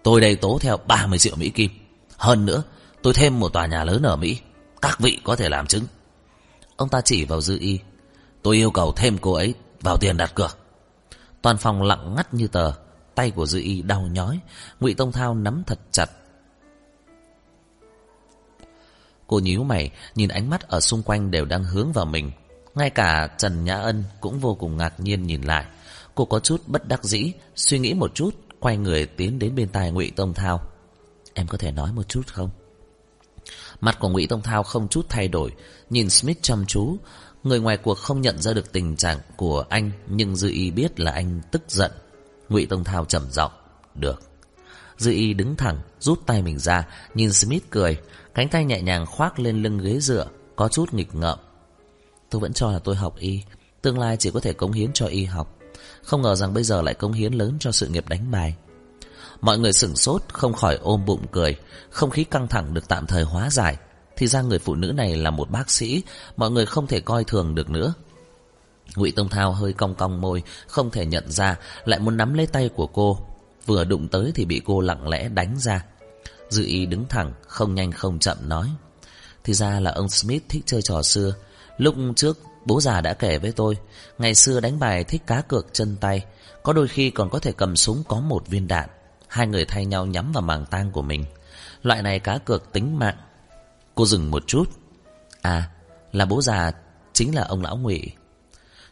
tôi 0.03 0.21
đây 0.21 0.37
tố 0.37 0.59
theo 0.61 0.77
30 0.77 1.19
triệu 1.19 1.37
Mỹ 1.37 1.49
Kim. 1.49 1.71
Hơn 2.17 2.47
nữa, 2.47 2.63
tôi 3.03 3.15
thêm 3.15 3.41
một 3.41 3.49
tòa 3.49 3.67
nhà 3.67 3.85
lớn 3.85 4.03
ở 4.03 4.17
Mỹ. 4.17 4.39
Các 4.83 5.01
vị 5.01 5.19
có 5.25 5.37
thể 5.37 5.49
làm 5.49 5.67
chứng. 5.67 5.85
Ông 6.77 6.89
ta 6.89 7.01
chỉ 7.01 7.25
vào 7.25 7.41
dư 7.41 7.59
y. 7.59 7.79
Tôi 8.43 8.57
yêu 8.57 8.71
cầu 8.71 8.93
thêm 8.97 9.19
cô 9.19 9.33
ấy 9.33 9.55
vào 9.81 9.97
tiền 9.97 10.17
đặt 10.17 10.35
cược. 10.35 10.59
Toàn 11.43 11.57
phòng 11.57 11.83
lặng 11.83 12.15
ngắt 12.17 12.35
như 12.35 12.49
tờ. 12.49 12.73
Tay 13.15 13.31
của 13.31 13.47
dư 13.47 13.61
y 13.61 13.83
đau 13.83 14.01
nhói. 14.01 14.41
ngụy 14.81 14.95
Tông 14.95 15.13
Thao 15.13 15.35
nắm 15.35 15.63
thật 15.67 15.79
chặt. 15.91 16.11
Cô 19.27 19.39
nhíu 19.39 19.65
mày, 19.65 19.91
nhìn 20.15 20.29
ánh 20.29 20.51
mắt 20.51 20.69
ở 20.69 20.81
xung 20.81 21.03
quanh 21.03 21.31
đều 21.31 21.45
đang 21.45 21.65
hướng 21.65 21.93
vào 21.93 22.05
mình. 22.07 22.31
Ngay 22.75 22.91
cả 22.91 23.29
Trần 23.39 23.65
Nhã 23.65 23.75
Ân 23.75 24.05
cũng 24.21 24.39
vô 24.39 24.55
cùng 24.55 24.77
ngạc 24.77 25.01
nhiên 25.01 25.23
nhìn 25.23 25.43
lại. 25.43 25.65
Cô 26.15 26.25
có 26.25 26.41
chút 26.41 26.63
bất 26.67 26.89
đắc 26.89 27.05
dĩ, 27.05 27.33
suy 27.55 27.79
nghĩ 27.79 27.95
một 27.95 28.15
chút, 28.15 28.31
quay 28.61 28.77
người 28.77 29.07
tiến 29.07 29.39
đến 29.39 29.55
bên 29.55 29.69
tai 29.69 29.91
Ngụy 29.91 30.11
Tông 30.11 30.35
Thao. 30.35 30.61
Em 31.35 31.47
có 31.47 31.59
thể 31.59 31.71
nói 31.73 31.93
một 31.93 32.09
chút 32.09 32.27
không? 32.27 32.51
Mặt 33.83 33.97
của 33.99 34.09
Ngụy 34.09 34.27
Tông 34.27 34.43
Thao 34.43 34.63
không 34.63 34.89
chút 34.89 35.07
thay 35.09 35.29
đổi, 35.29 35.51
nhìn 35.91 36.11
Smith 36.11 36.39
chăm 36.43 36.67
chú. 36.67 36.97
Người 37.43 37.61
ngoài 37.61 37.77
cuộc 37.77 37.99
không 37.99 38.21
nhận 38.21 38.43
ra 38.43 38.53
được 38.53 38.73
tình 38.73 38.97
trạng 38.97 39.19
của 39.37 39.65
anh, 39.69 39.91
nhưng 40.09 40.37
Dư 40.37 40.51
Y 40.51 40.71
biết 40.71 41.01
là 41.01 41.13
anh 41.13 41.41
tức 41.51 41.63
giận. 41.69 41.91
Ngụy 42.49 42.67
Tông 42.67 42.85
Thao 42.85 43.05
trầm 43.05 43.31
giọng, 43.31 43.53
"Được." 43.95 44.23
Dư 44.99 45.11
Y 45.11 45.35
đứng 45.35 45.57
thẳng, 45.57 45.81
rút 46.01 46.27
tay 46.27 46.43
mình 46.43 46.59
ra, 46.59 46.89
nhìn 47.15 47.33
Smith 47.33 47.65
cười, 47.71 47.99
cánh 48.35 48.49
tay 48.49 48.65
nhẹ 48.65 48.83
nhàng 48.83 49.07
khoác 49.07 49.39
lên 49.39 49.63
lưng 49.63 49.79
ghế 49.79 50.01
dựa, 50.01 50.27
có 50.57 50.69
chút 50.69 50.95
nghịch 50.95 51.15
ngợm. 51.15 51.39
Tôi 52.31 52.41
vẫn 52.41 52.53
cho 52.53 52.73
là 52.73 52.79
tôi 52.79 52.97
học 52.97 53.17
y, 53.19 53.43
tương 53.83 53.99
lai 53.99 54.17
chỉ 54.17 54.31
có 54.31 54.41
thể 54.41 54.53
cống 54.53 54.73
hiến 54.73 54.93
cho 54.93 55.07
y 55.07 55.25
học. 55.25 55.59
Không 56.03 56.23
ngờ 56.23 56.35
rằng 56.35 56.55
bây 56.55 56.65
giờ 56.65 56.83
lại 56.83 56.95
cống 56.95 57.13
hiến 57.13 57.33
lớn 57.33 57.57
cho 57.61 57.73
sự 57.73 57.89
nghiệp 57.89 58.09
đánh 58.09 58.31
bài. 58.31 58.57
Mọi 59.43 59.59
người 59.59 59.73
sửng 59.73 59.97
sốt, 59.97 60.23
không 60.33 60.53
khỏi 60.53 60.79
ôm 60.83 61.05
bụng 61.07 61.27
cười. 61.33 61.57
Không 61.91 62.11
khí 62.11 62.25
căng 62.25 62.49
thẳng 62.49 62.75
được 62.75 62.89
tạm 62.89 63.07
thời 63.07 63.23
hóa 63.23 63.51
giải. 63.51 63.77
Thì 64.17 64.27
ra 64.27 64.43
người 64.43 64.59
phụ 64.59 64.75
nữ 64.75 64.93
này 64.93 65.17
là 65.17 65.31
một 65.31 65.51
bác 65.51 65.71
sĩ, 65.71 66.03
mọi 66.37 66.51
người 66.51 66.67
không 66.67 66.87
thể 66.87 67.01
coi 67.01 67.25
thường 67.25 67.55
được 67.55 67.71
nữa. 67.71 67.95
ngụy 68.97 69.13
tông 69.13 69.29
thao 69.29 69.53
hơi 69.53 69.73
cong 69.73 69.95
cong 69.95 70.21
môi 70.21 70.43
không 70.67 70.91
thể 70.91 71.07
nhận 71.07 71.31
ra 71.31 71.57
lại 71.85 72.01
muốn 72.01 72.17
nắm 72.17 72.35
lấy 72.35 72.47
tay 72.47 72.69
của 72.69 72.87
cô 72.87 73.19
vừa 73.67 73.85
đụng 73.85 74.09
tới 74.09 74.33
thì 74.35 74.45
bị 74.45 74.63
cô 74.65 74.81
lặng 74.81 75.09
lẽ 75.09 75.29
đánh 75.29 75.57
ra 75.59 75.85
dư 76.49 76.65
ý 76.65 76.87
đứng 76.87 77.05
thẳng 77.09 77.33
không 77.47 77.75
nhanh 77.75 77.93
không 77.93 78.19
chậm 78.19 78.49
nói 78.49 78.71
thì 79.45 79.55
ra 79.55 79.81
là 79.81 79.91
ông 79.91 80.09
smith 80.09 80.43
thích 80.49 80.63
chơi 80.67 80.83
trò 80.83 81.03
xưa 81.03 81.35
lúc 81.79 81.95
trước 82.17 82.39
bố 82.65 82.81
già 82.81 83.01
đã 83.01 83.15
kể 83.15 83.39
với 83.39 83.53
tôi 83.53 83.77
ngày 84.19 84.35
xưa 84.35 84.61
đánh 84.61 84.79
bài 84.79 85.05
thích 85.05 85.23
cá 85.27 85.41
cược 85.41 85.67
chân 85.73 85.97
tay 86.01 86.25
có 86.63 86.73
đôi 86.73 86.89
khi 86.89 87.11
còn 87.11 87.31
có 87.31 87.39
thể 87.39 87.53
cầm 87.53 87.77
súng 87.77 88.03
có 88.09 88.21
một 88.21 88.49
viên 88.49 88.69
đạn 88.69 88.89
hai 89.33 89.47
người 89.47 89.65
thay 89.65 89.87
nhau 89.87 90.07
nhắm 90.07 90.33
vào 90.33 90.43
màng 90.43 90.67
tang 90.67 90.91
của 90.91 91.03
mình. 91.03 91.25
Loại 91.83 92.03
này 92.03 92.19
cá 92.19 92.39
cược 92.39 92.73
tính 92.73 92.99
mạng. 92.99 93.17
Cô 93.95 94.07
dừng 94.07 94.31
một 94.31 94.47
chút. 94.47 94.65
À 95.43 95.71
là 96.13 96.25
bố 96.25 96.43
già, 96.43 96.73
chính 97.13 97.35
là 97.35 97.43
ông 97.43 97.63
lão 97.63 97.77
ngụy. 97.77 98.13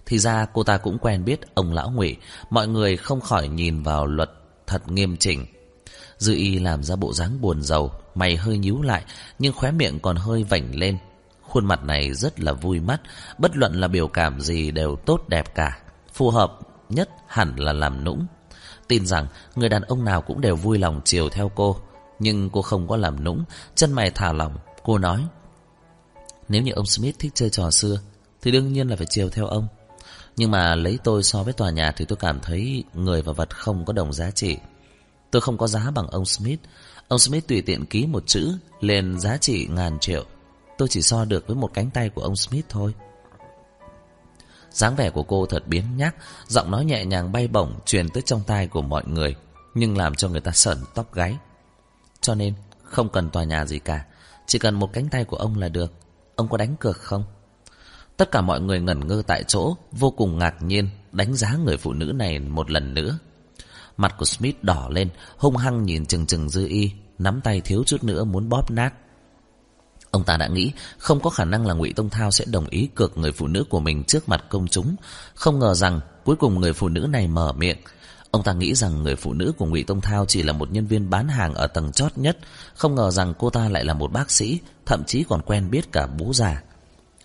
Thì 0.07 0.19
ra 0.19 0.47
cô 0.53 0.63
ta 0.63 0.79
cũng 0.79 0.99
quen 0.99 1.25
biết 1.25 1.55
ông 1.55 1.73
lão 1.73 1.91
ngụy. 1.91 2.17
Mọi 2.51 2.69
người 2.69 2.97
không 2.97 3.21
khỏi 3.21 3.49
nhìn 3.49 3.83
vào 3.83 4.07
luật 4.07 4.31
thật 4.67 4.89
nghiêm 4.89 5.17
chỉnh. 5.17 5.47
Dư 6.19 6.35
y 6.35 6.59
làm 6.59 6.83
ra 6.83 6.97
bộ 6.97 7.13
dáng 7.13 7.41
buồn 7.41 7.63
rầu, 7.63 7.93
mày 8.15 8.37
hơi 8.37 8.59
nhíu 8.59 8.83
lại, 8.83 9.05
nhưng 9.39 9.53
khóe 9.53 9.71
miệng 9.71 10.01
còn 10.01 10.17
hơi 10.17 10.45
vảnh 10.45 10.75
lên. 10.75 10.99
Khuôn 11.43 11.67
mặt 11.67 11.85
này 11.85 12.15
rất 12.15 12.41
là 12.41 12.53
vui 12.53 12.81
mắt, 12.81 13.01
bất 13.39 13.57
luận 13.57 13.81
là 13.81 13.89
biểu 13.89 14.09
cảm 14.09 14.41
gì 14.41 14.71
đều 14.71 14.97
tốt 14.97 15.29
đẹp 15.29 15.55
cả. 15.55 15.79
Phù 16.13 16.31
hợp 16.31 16.59
nhất 16.89 17.11
hẳn 17.27 17.57
là 17.57 17.73
làm 17.73 18.05
nũng 18.05 18.27
tin 18.91 19.07
rằng 19.07 19.27
người 19.55 19.69
đàn 19.69 19.83
ông 19.83 20.05
nào 20.05 20.23
cũng 20.23 20.41
đều 20.41 20.57
vui 20.57 20.79
lòng 20.79 21.01
chiều 21.05 21.29
theo 21.29 21.51
cô 21.55 21.77
nhưng 22.19 22.51
cô 22.51 22.63
không 22.63 22.89
có 22.89 22.97
làm 22.97 23.25
nũng, 23.25 23.45
chân 23.75 23.93
mày 23.93 24.11
thả 24.11 24.33
lỏng 24.33 24.59
cô 24.83 24.99
nói, 24.99 25.27
nếu 26.49 26.63
như 26.63 26.73
ông 26.73 26.87
smith 26.87 27.19
thích 27.19 27.33
chơi 27.35 27.51
trò 27.51 27.71
xưa, 27.71 28.01
thì 28.43 28.51
đương 28.51 28.73
nhiên 28.73 28.89
là 28.89 28.97
phải 28.97 29.07
chiều 29.11 29.31
theo 29.31 29.47
ông 29.47 29.69
nhưng 30.37 30.51
mà 30.51 30.75
lấy 30.75 30.99
tôi 31.05 31.23
so 31.23 31.43
với 31.43 31.53
tòa 31.53 31.71
nhà 31.71 31.93
thì 31.97 32.05
tôi 32.05 32.17
cảm 32.17 32.41
thấy 32.41 32.85
người 32.95 33.23
và 33.23 33.33
vật 33.33 33.57
không 33.57 33.85
có 33.85 33.93
đồng 33.93 34.13
giá 34.13 34.31
trị. 34.31 34.57
Tôi 35.31 35.43
không 35.43 35.59
có 35.59 35.67
giá 35.67 35.91
bằng 35.95 36.07
ông 36.07 36.25
Smith. 36.25 36.61
Ông 37.09 37.19
Smith 37.19 37.47
tùy 37.49 37.63
tiện 37.63 37.87
ký 37.87 38.07
một 38.07 38.27
chữ 38.27 38.53
lên 38.81 39.21
giá 39.21 39.37
trị 39.37 39.67
ngàn 39.71 39.99
triệu. 40.01 40.25
Tôi 40.79 40.89
chỉ 40.89 41.03
so 41.03 41.25
được 41.25 41.47
với 41.47 41.57
một 41.57 41.71
cánh 41.75 41.91
tay 41.91 42.09
của 42.09 42.23
ông 42.23 42.37
Smith 42.37 42.65
thôi 42.69 42.95
dáng 44.71 44.97
vẻ 44.97 45.11
của 45.11 45.23
cô 45.23 45.47
thật 45.47 45.67
biến 45.67 45.85
nhác, 45.97 46.17
giọng 46.49 46.71
nói 46.71 46.85
nhẹ 46.85 47.05
nhàng 47.05 47.33
bay 47.33 47.49
bổng 47.49 47.81
truyền 47.87 48.09
tới 48.09 48.23
trong 48.23 48.43
tai 48.47 48.67
của 48.67 48.83
mọi 48.83 49.03
người, 49.07 49.35
nhưng 49.75 49.97
làm 49.97 50.15
cho 50.15 50.29
người 50.29 50.41
ta 50.41 50.51
sởn 50.51 50.79
tóc 50.95 51.15
gáy. 51.15 51.37
Cho 52.21 52.35
nên, 52.35 52.55
không 52.83 53.09
cần 53.09 53.31
tòa 53.31 53.45
nhà 53.45 53.67
gì 53.67 53.79
cả, 53.79 54.05
chỉ 54.47 54.59
cần 54.59 54.75
một 54.75 54.93
cánh 54.93 55.09
tay 55.09 55.25
của 55.25 55.37
ông 55.37 55.59
là 55.59 55.69
được. 55.69 55.93
Ông 56.37 56.49
có 56.49 56.57
đánh 56.57 56.77
cược 56.77 56.97
không? 56.97 57.25
Tất 58.17 58.31
cả 58.31 58.41
mọi 58.41 58.61
người 58.61 58.81
ngẩn 58.81 59.07
ngơ 59.07 59.23
tại 59.27 59.45
chỗ, 59.49 59.77
vô 59.93 60.11
cùng 60.11 60.39
ngạc 60.39 60.63
nhiên, 60.63 60.89
đánh 61.13 61.35
giá 61.35 61.57
người 61.65 61.77
phụ 61.77 61.93
nữ 61.93 62.13
này 62.15 62.39
một 62.39 62.71
lần 62.71 62.95
nữa. 62.95 63.19
Mặt 63.97 64.15
của 64.19 64.25
Smith 64.25 64.63
đỏ 64.63 64.89
lên, 64.91 65.09
hung 65.37 65.57
hăng 65.57 65.85
nhìn 65.85 66.07
chừng 66.07 66.27
chừng 66.27 66.49
dư 66.49 66.67
y, 66.69 66.93
nắm 67.19 67.41
tay 67.45 67.61
thiếu 67.61 67.83
chút 67.87 68.05
nữa 68.05 68.25
muốn 68.25 68.49
bóp 68.49 68.71
nát. 68.71 68.95
Ông 70.11 70.25
ta 70.25 70.37
đã 70.37 70.49
nghĩ 70.49 70.73
không 70.99 71.21
có 71.21 71.31
khả 71.31 71.45
năng 71.45 71.67
là 71.67 71.75
ngụy 71.75 71.93
Tông 71.93 72.11
Thao 72.11 72.31
sẽ 72.31 72.45
đồng 72.49 72.67
ý 72.67 72.89
cược 72.95 73.19
người 73.19 73.33
phụ 73.33 73.47
nữ 73.47 73.65
của 73.71 73.81
mình 73.81 74.05
trước 74.05 74.29
mặt 74.29 74.45
công 74.49 74.69
chúng. 74.69 74.97
Không 75.35 75.59
ngờ 75.59 75.75
rằng 75.75 76.01
cuối 76.25 76.37
cùng 76.37 76.61
người 76.61 76.73
phụ 76.73 76.89
nữ 76.89 77.01
này 77.01 77.29
mở 77.29 77.53
miệng. 77.53 77.79
Ông 78.31 78.43
ta 78.43 78.53
nghĩ 78.53 78.75
rằng 78.75 79.03
người 79.03 79.17
phụ 79.17 79.33
nữ 79.33 79.53
của 79.59 79.67
ngụy 79.67 79.83
Tông 79.83 80.01
Thao 80.01 80.27
chỉ 80.27 80.43
là 80.43 80.53
một 80.53 80.73
nhân 80.73 80.87
viên 80.87 81.11
bán 81.11 81.29
hàng 81.29 81.55
ở 81.55 81.67
tầng 81.67 81.93
chót 81.93 82.19
nhất. 82.19 82.39
Không 82.75 82.95
ngờ 82.95 83.11
rằng 83.11 83.35
cô 83.39 83.51
ta 83.51 83.69
lại 83.69 83.85
là 83.85 83.95
một 83.95 84.13
bác 84.13 84.31
sĩ, 84.31 84.59
thậm 84.87 85.05
chí 85.07 85.25
còn 85.29 85.43
quen 85.43 85.71
biết 85.71 85.93
cả 85.93 86.07
bố 86.07 86.33
già. 86.33 86.63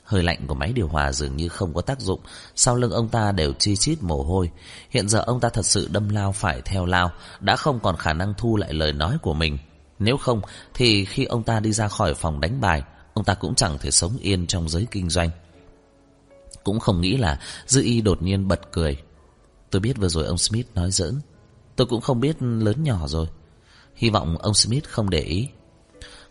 Hơi 0.06 0.24
lạnh 0.24 0.48
của 0.48 0.56
máy 0.56 0.74
điều 0.74 0.88
hòa 0.88 1.12
dường 1.12 1.36
như 1.36 1.50
không 1.50 1.74
có 1.74 1.82
tác 1.82 2.00
dụng 2.00 2.20
Sau 2.56 2.76
lưng 2.76 2.92
ông 2.92 3.10
ta 3.10 3.32
đều 3.32 3.54
chi 3.54 3.76
chít 3.76 4.04
mồ 4.04 4.24
hôi 4.24 4.52
Hiện 4.90 5.10
giờ 5.10 5.20
ông 5.20 5.40
ta 5.40 5.50
thật 5.50 5.66
sự 5.66 5.90
đâm 5.92 6.10
lao 6.10 6.32
phải 6.32 6.62
theo 6.62 6.86
lao 6.86 7.12
Đã 7.40 7.56
không 7.56 7.80
còn 7.80 7.98
khả 7.98 8.14
năng 8.14 8.34
thu 8.38 8.58
lại 8.58 8.74
lời 8.74 8.94
nói 8.94 9.18
của 9.22 9.34
mình 9.34 9.58
nếu 10.00 10.18
không 10.18 10.41
Thì 10.74 11.06
khi 11.06 11.26
ông 11.26 11.43
ta 11.43 11.60
đi 11.60 11.72
ra 11.74 11.88
khỏi 11.88 12.14
phòng 12.14 12.39
đánh 12.39 12.62
bài 12.62 12.84
Ông 13.14 13.26
ta 13.26 13.34
cũng 13.34 13.56
chẳng 13.56 13.78
thể 13.78 13.91
sống 13.91 14.18
yên 14.22 14.48
trong 14.48 14.70
giới 14.70 14.88
kinh 14.91 15.10
doanh 15.10 15.30
Cũng 16.64 16.80
không 16.80 17.02
nghĩ 17.02 17.18
là 17.18 17.39
Dư 17.66 17.84
y 17.84 18.02
đột 18.02 18.22
nhiên 18.22 18.48
bật 18.48 18.72
cười 18.72 18.98
Tôi 19.70 19.80
biết 19.80 19.98
vừa 19.98 20.10
rồi 20.10 20.26
ông 20.26 20.38
Smith 20.38 20.68
nói 20.76 20.91
giỡn 20.91 21.20
Tôi 21.76 21.88
cũng 21.88 22.02
không 22.02 22.20
biết 22.20 22.41
lớn 22.41 22.84
nhỏ 22.84 23.08
rồi 23.08 23.28
Hy 23.96 24.10
vọng 24.10 24.38
ông 24.38 24.54
Smith 24.54 24.84
không 24.84 25.10
để 25.10 25.20
ý 25.22 25.48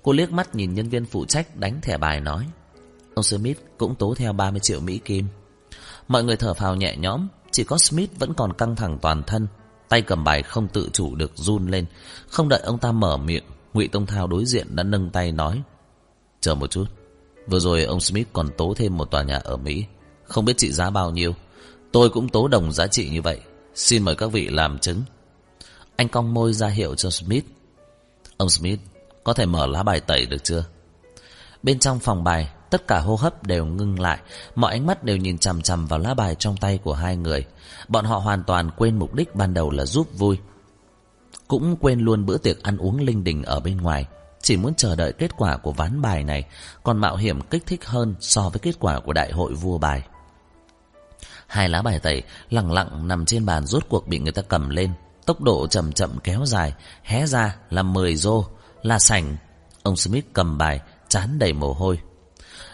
Cô 0.03 0.13
liếc 0.13 0.33
mắt 0.33 0.55
nhìn 0.55 0.75
nhân 0.75 0.89
viên 0.89 1.07
phụ 1.07 1.25
trách 1.25 1.57
đánh 1.57 1.81
thẻ 1.81 1.99
bài 1.99 2.21
nói 2.21 2.47
Ông 3.15 3.23
Smith 3.23 3.59
cũng 3.79 3.95
tố 3.95 4.15
theo 4.15 4.33
30 4.33 4.61
triệu 4.61 4.81
Mỹ 4.81 5.01
Kim. 5.05 5.27
Mọi 6.09 6.25
người 6.25 6.37
thở 6.37 6.55
phào 6.55 6.75
nhẹ 6.75 6.97
nhõm, 6.97 7.29
chỉ 7.51 7.65
có 7.65 7.79
Smith 7.79 8.11
vẫn 8.19 8.35
còn 8.35 8.53
căng 8.53 8.77
thẳng 8.77 8.99
toàn 9.03 9.23
thân. 9.23 9.47
Tay 9.89 10.03
cầm 10.03 10.25
bài 10.25 10.43
không 10.43 10.69
tự 10.69 10.89
chủ 10.93 11.15
được 11.15 11.33
run 11.35 11.67
lên. 11.67 11.87
Không 12.29 12.49
đợi 12.49 12.61
ông 12.61 12.79
ta 12.79 12.93
mở 12.93 13.17
miệng, 13.17 13.45
ngụy 13.75 13.89
Tông 13.89 14.07
Thao 14.07 14.27
đối 14.27 14.45
diện 14.47 14.77
đã 14.77 14.83
nâng 14.83 15.11
tay 15.11 15.33
nói. 15.33 15.63
Chờ 16.41 16.55
một 16.55 16.71
chút. 16.71 16.85
Vừa 17.47 17.59
rồi 17.59 17.85
ông 17.85 18.01
Smith 18.01 18.29
còn 18.33 18.49
tố 18.57 18.75
thêm 18.77 18.97
một 18.97 19.11
tòa 19.11 19.23
nhà 19.23 19.37
ở 19.37 19.57
Mỹ. 19.57 19.85
Không 20.25 20.45
biết 20.45 20.57
trị 20.57 20.73
giá 20.73 20.91
bao 20.91 21.11
nhiêu. 21.11 21.35
Tôi 21.93 22.11
cũng 22.11 22.29
tố 22.29 22.49
đồng 22.49 22.73
giá 22.73 22.87
trị 22.87 23.09
như 23.11 23.23
vậy. 23.23 23.41
Xin 23.75 24.03
mời 24.03 24.15
các 24.15 24.33
vị 24.33 24.49
làm 24.49 24.79
chứng. 24.79 25.03
Anh 25.97 26.09
cong 26.09 26.35
môi 26.35 26.53
ra 26.53 26.69
hiệu 26.69 26.95
cho 26.95 27.11
Smith. 27.11 27.45
Ông 28.37 28.51
Smith, 28.51 28.81
có 29.25 29.33
thể 29.33 29.47
mở 29.47 29.67
lá 29.67 29.83
bài 29.83 30.01
tẩy 30.01 30.27
được 30.27 30.45
chưa? 30.45 30.65
Bên 31.63 31.79
trong 31.79 31.99
phòng 31.99 32.25
bài, 32.25 32.51
Tất 32.75 32.87
cả 32.87 33.01
hô 33.01 33.17
hấp 33.17 33.47
đều 33.47 33.67
ngưng 33.67 34.01
lại, 34.01 34.19
mọi 34.55 34.73
ánh 34.73 34.87
mắt 34.87 35.05
đều 35.05 35.17
nhìn 35.17 35.39
chằm 35.39 35.63
chằm 35.63 35.87
vào 35.87 35.99
lá 35.99 36.15
bài 36.15 36.35
trong 36.35 36.57
tay 36.57 36.79
của 36.79 36.95
hai 36.95 37.17
người. 37.17 37.47
Bọn 37.89 38.05
họ 38.05 38.19
hoàn 38.19 38.45
toàn 38.45 38.71
quên 38.77 38.99
mục 38.99 39.15
đích 39.15 39.35
ban 39.35 39.55
đầu 39.55 39.71
là 39.71 39.87
giúp 39.87 40.09
vui. 40.19 40.39
Cũng 41.49 41.77
quên 41.77 42.01
luôn 42.01 42.27
bữa 42.27 42.39
tiệc 42.39 42.63
ăn 42.63 42.77
uống 42.77 43.01
linh 43.01 43.25
đình 43.25 43.43
ở 43.43 43.61
bên 43.61 43.77
ngoài. 43.77 44.07
Chỉ 44.43 44.57
muốn 44.57 44.75
chờ 44.75 44.97
đợi 44.97 45.13
kết 45.13 45.37
quả 45.37 45.57
của 45.57 45.73
ván 45.73 46.03
bài 46.03 46.25
này, 46.25 46.45
còn 46.83 46.99
mạo 46.99 47.17
hiểm 47.17 47.41
kích 47.41 47.67
thích 47.67 47.85
hơn 47.87 48.15
so 48.21 48.49
với 48.49 48.59
kết 48.59 48.75
quả 48.79 49.01
của 49.01 49.13
đại 49.13 49.33
hội 49.33 49.55
vua 49.55 49.79
bài. 49.79 50.03
Hai 51.47 51.69
lá 51.69 51.83
bài 51.83 51.99
tẩy 51.99 52.23
lặng 52.51 52.73
lặng 52.73 53.09
nằm 53.09 53.27
trên 53.27 53.47
bàn 53.47 53.67
rốt 53.67 53.83
cuộc 53.89 54.09
bị 54.09 54.19
người 54.19 54.33
ta 54.33 54.43
cầm 54.43 54.69
lên. 54.69 54.93
Tốc 55.27 55.41
độ 55.41 55.67
chậm 55.67 55.93
chậm 55.93 56.19
kéo 56.25 56.47
dài, 56.47 56.75
hé 57.03 57.27
ra 57.27 57.57
là 57.71 57.83
10 57.83 58.17
rô, 58.17 58.45
là 58.83 58.99
sảnh. 58.99 59.37
Ông 59.83 59.97
Smith 59.97 60.27
cầm 60.33 60.59
bài, 60.59 60.81
chán 61.09 61.39
đầy 61.39 61.53
mồ 61.53 61.73
hôi. 61.73 61.99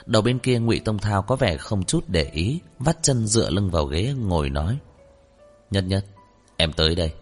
Đầu 0.06 0.22
bên 0.22 0.38
kia 0.38 0.58
ngụy 0.58 0.80
Tông 0.80 0.98
Thao 0.98 1.22
có 1.22 1.36
vẻ 1.36 1.56
không 1.56 1.84
chút 1.84 2.04
để 2.08 2.30
ý, 2.32 2.60
vắt 2.78 3.02
chân 3.02 3.26
dựa 3.26 3.50
lưng 3.50 3.70
vào 3.70 3.84
ghế 3.84 4.14
ngồi 4.18 4.50
nói. 4.50 4.78
Nhất 5.70 5.84
nhất, 5.84 6.04
em 6.56 6.72
tới 6.72 6.94
đây. 6.94 7.12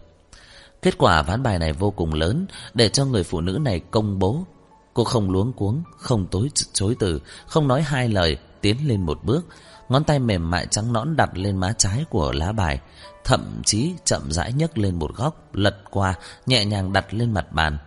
Kết 0.81 0.97
quả 0.97 1.21
ván 1.21 1.43
bài 1.43 1.59
này 1.59 1.73
vô 1.73 1.91
cùng 1.91 2.13
lớn 2.13 2.45
để 2.73 2.89
cho 2.89 3.05
người 3.05 3.23
phụ 3.23 3.41
nữ 3.41 3.59
này 3.61 3.81
công 3.91 4.19
bố. 4.19 4.45
Cô 4.93 5.03
không 5.03 5.31
luống 5.31 5.53
cuống, 5.53 5.83
không 5.97 6.27
tối 6.27 6.49
chối 6.73 6.95
từ, 6.99 7.21
không 7.47 7.67
nói 7.67 7.81
hai 7.81 8.09
lời, 8.09 8.37
tiến 8.61 8.77
lên 8.87 9.01
một 9.01 9.19
bước. 9.23 9.45
Ngón 9.89 10.03
tay 10.03 10.19
mềm 10.19 10.51
mại 10.51 10.67
trắng 10.67 10.93
nõn 10.93 11.15
đặt 11.15 11.29
lên 11.33 11.57
má 11.57 11.73
trái 11.77 12.05
của 12.09 12.31
lá 12.31 12.51
bài, 12.51 12.79
thậm 13.23 13.61
chí 13.65 13.93
chậm 14.05 14.31
rãi 14.31 14.53
nhấc 14.53 14.77
lên 14.77 14.99
một 14.99 15.15
góc, 15.15 15.49
lật 15.53 15.75
qua, 15.89 16.13
nhẹ 16.45 16.65
nhàng 16.65 16.93
đặt 16.93 17.13
lên 17.13 17.33
mặt 17.33 17.51
bàn. 17.51 17.77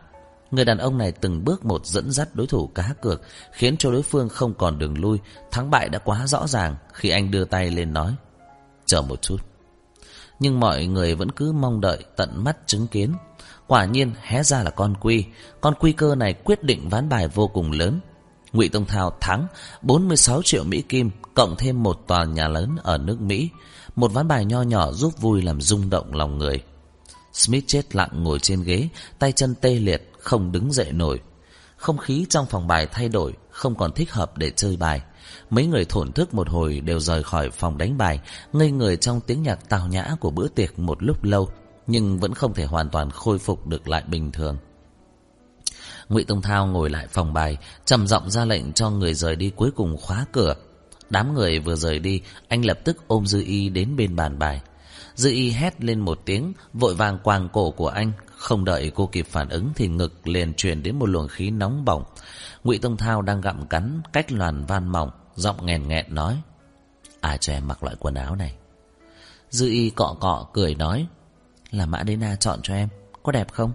Người 0.50 0.64
đàn 0.64 0.78
ông 0.78 0.98
này 0.98 1.12
từng 1.12 1.44
bước 1.44 1.64
một 1.64 1.86
dẫn 1.86 2.10
dắt 2.10 2.28
đối 2.34 2.46
thủ 2.46 2.66
cá 2.66 2.94
cược, 3.02 3.22
khiến 3.52 3.76
cho 3.76 3.90
đối 3.90 4.02
phương 4.02 4.28
không 4.28 4.54
còn 4.54 4.78
đường 4.78 5.00
lui. 5.00 5.18
Thắng 5.50 5.70
bại 5.70 5.88
đã 5.88 5.98
quá 5.98 6.26
rõ 6.26 6.46
ràng 6.46 6.76
khi 6.92 7.08
anh 7.08 7.30
đưa 7.30 7.44
tay 7.44 7.70
lên 7.70 7.92
nói. 7.92 8.14
Chờ 8.86 9.02
một 9.02 9.22
chút. 9.22 9.51
Nhưng 10.40 10.60
mọi 10.60 10.86
người 10.86 11.14
vẫn 11.14 11.30
cứ 11.30 11.52
mong 11.52 11.80
đợi 11.80 12.04
tận 12.16 12.44
mắt 12.44 12.56
chứng 12.66 12.86
kiến. 12.86 13.12
Quả 13.66 13.84
nhiên 13.84 14.12
hé 14.22 14.42
ra 14.42 14.62
là 14.62 14.70
con 14.70 14.94
quy. 15.00 15.24
Con 15.60 15.74
quy 15.80 15.92
cơ 15.92 16.14
này 16.14 16.34
quyết 16.34 16.62
định 16.62 16.88
ván 16.88 17.08
bài 17.08 17.28
vô 17.28 17.48
cùng 17.48 17.72
lớn. 17.72 18.00
Ngụy 18.52 18.68
Tông 18.68 18.84
Thao 18.84 19.12
thắng 19.20 19.46
46 19.82 20.42
triệu 20.42 20.64
Mỹ 20.64 20.82
Kim 20.82 21.10
cộng 21.34 21.56
thêm 21.58 21.82
một 21.82 22.04
tòa 22.06 22.24
nhà 22.24 22.48
lớn 22.48 22.76
ở 22.82 22.98
nước 22.98 23.20
Mỹ. 23.20 23.50
Một 23.96 24.12
ván 24.12 24.28
bài 24.28 24.44
nho 24.44 24.62
nhỏ 24.62 24.92
giúp 24.92 25.20
vui 25.20 25.42
làm 25.42 25.60
rung 25.60 25.90
động 25.90 26.14
lòng 26.14 26.38
người. 26.38 26.62
Smith 27.32 27.64
chết 27.66 27.96
lặng 27.96 28.10
ngồi 28.22 28.38
trên 28.38 28.62
ghế, 28.62 28.88
tay 29.18 29.32
chân 29.32 29.54
tê 29.60 29.74
liệt, 29.74 30.12
không 30.18 30.52
đứng 30.52 30.72
dậy 30.72 30.92
nổi. 30.92 31.20
Không 31.82 31.98
khí 31.98 32.26
trong 32.28 32.46
phòng 32.46 32.66
bài 32.66 32.86
thay 32.92 33.08
đổi, 33.08 33.32
không 33.50 33.74
còn 33.74 33.92
thích 33.92 34.12
hợp 34.12 34.38
để 34.38 34.50
chơi 34.50 34.76
bài. 34.76 35.02
Mấy 35.50 35.66
người 35.66 35.84
thổn 35.84 36.12
thức 36.12 36.34
một 36.34 36.48
hồi 36.48 36.80
đều 36.80 37.00
rời 37.00 37.22
khỏi 37.22 37.50
phòng 37.50 37.78
đánh 37.78 37.98
bài, 37.98 38.20
ngây 38.52 38.70
người 38.70 38.96
trong 38.96 39.20
tiếng 39.20 39.42
nhạc 39.42 39.68
tào 39.68 39.88
nhã 39.88 40.16
của 40.20 40.30
bữa 40.30 40.48
tiệc 40.48 40.78
một 40.78 41.02
lúc 41.02 41.24
lâu, 41.24 41.48
nhưng 41.86 42.18
vẫn 42.18 42.34
không 42.34 42.54
thể 42.54 42.64
hoàn 42.64 42.90
toàn 42.90 43.10
khôi 43.10 43.38
phục 43.38 43.66
được 43.66 43.88
lại 43.88 44.02
bình 44.06 44.32
thường. 44.32 44.58
Ngụy 46.08 46.24
Tông 46.24 46.42
Thao 46.42 46.66
ngồi 46.66 46.90
lại 46.90 47.06
phòng 47.06 47.32
bài, 47.32 47.56
trầm 47.84 48.06
giọng 48.06 48.30
ra 48.30 48.44
lệnh 48.44 48.72
cho 48.72 48.90
người 48.90 49.14
rời 49.14 49.36
đi 49.36 49.52
cuối 49.56 49.70
cùng 49.76 49.96
khóa 49.96 50.26
cửa. 50.32 50.54
Đám 51.10 51.34
người 51.34 51.58
vừa 51.58 51.76
rời 51.76 51.98
đi, 51.98 52.22
anh 52.48 52.64
lập 52.64 52.78
tức 52.84 52.96
ôm 53.08 53.26
Dư 53.26 53.42
Y 53.44 53.68
đến 53.68 53.96
bên 53.96 54.16
bàn 54.16 54.38
bài. 54.38 54.62
Dư 55.14 55.30
Y 55.30 55.50
hét 55.50 55.84
lên 55.84 56.00
một 56.00 56.20
tiếng, 56.24 56.52
vội 56.72 56.94
vàng 56.94 57.18
quàng 57.18 57.48
cổ 57.52 57.70
của 57.70 57.88
anh, 57.88 58.12
không 58.42 58.64
đợi 58.64 58.92
cô 58.94 59.06
kịp 59.06 59.26
phản 59.26 59.48
ứng 59.48 59.70
thì 59.76 59.88
ngực 59.88 60.28
liền 60.28 60.54
truyền 60.54 60.82
đến 60.82 60.98
một 60.98 61.06
luồng 61.06 61.28
khí 61.28 61.50
nóng 61.50 61.84
bỏng. 61.84 62.04
Ngụy 62.64 62.78
Tông 62.78 62.96
Thao 62.96 63.22
đang 63.22 63.40
gặm 63.40 63.66
cắn 63.66 64.00
cách 64.12 64.32
loàn 64.32 64.64
van 64.64 64.88
mỏng, 64.88 65.10
giọng 65.34 65.66
nghèn 65.66 65.88
nghẹn 65.88 66.14
nói: 66.14 66.42
Ai 67.20 67.38
cho 67.38 67.52
em 67.52 67.68
mặc 67.68 67.82
loại 67.82 67.96
quần 67.98 68.14
áo 68.14 68.36
này. 68.36 68.56
Dư 69.52 69.68
y 69.68 69.90
cọ 69.90 70.16
cọ 70.20 70.46
cười 70.52 70.74
nói 70.74 71.06
Là 71.70 71.86
Mã 71.86 72.02
Đế 72.02 72.16
Na 72.16 72.36
chọn 72.36 72.60
cho 72.62 72.74
em 72.74 72.88
Có 73.22 73.32
đẹp 73.32 73.52
không? 73.52 73.72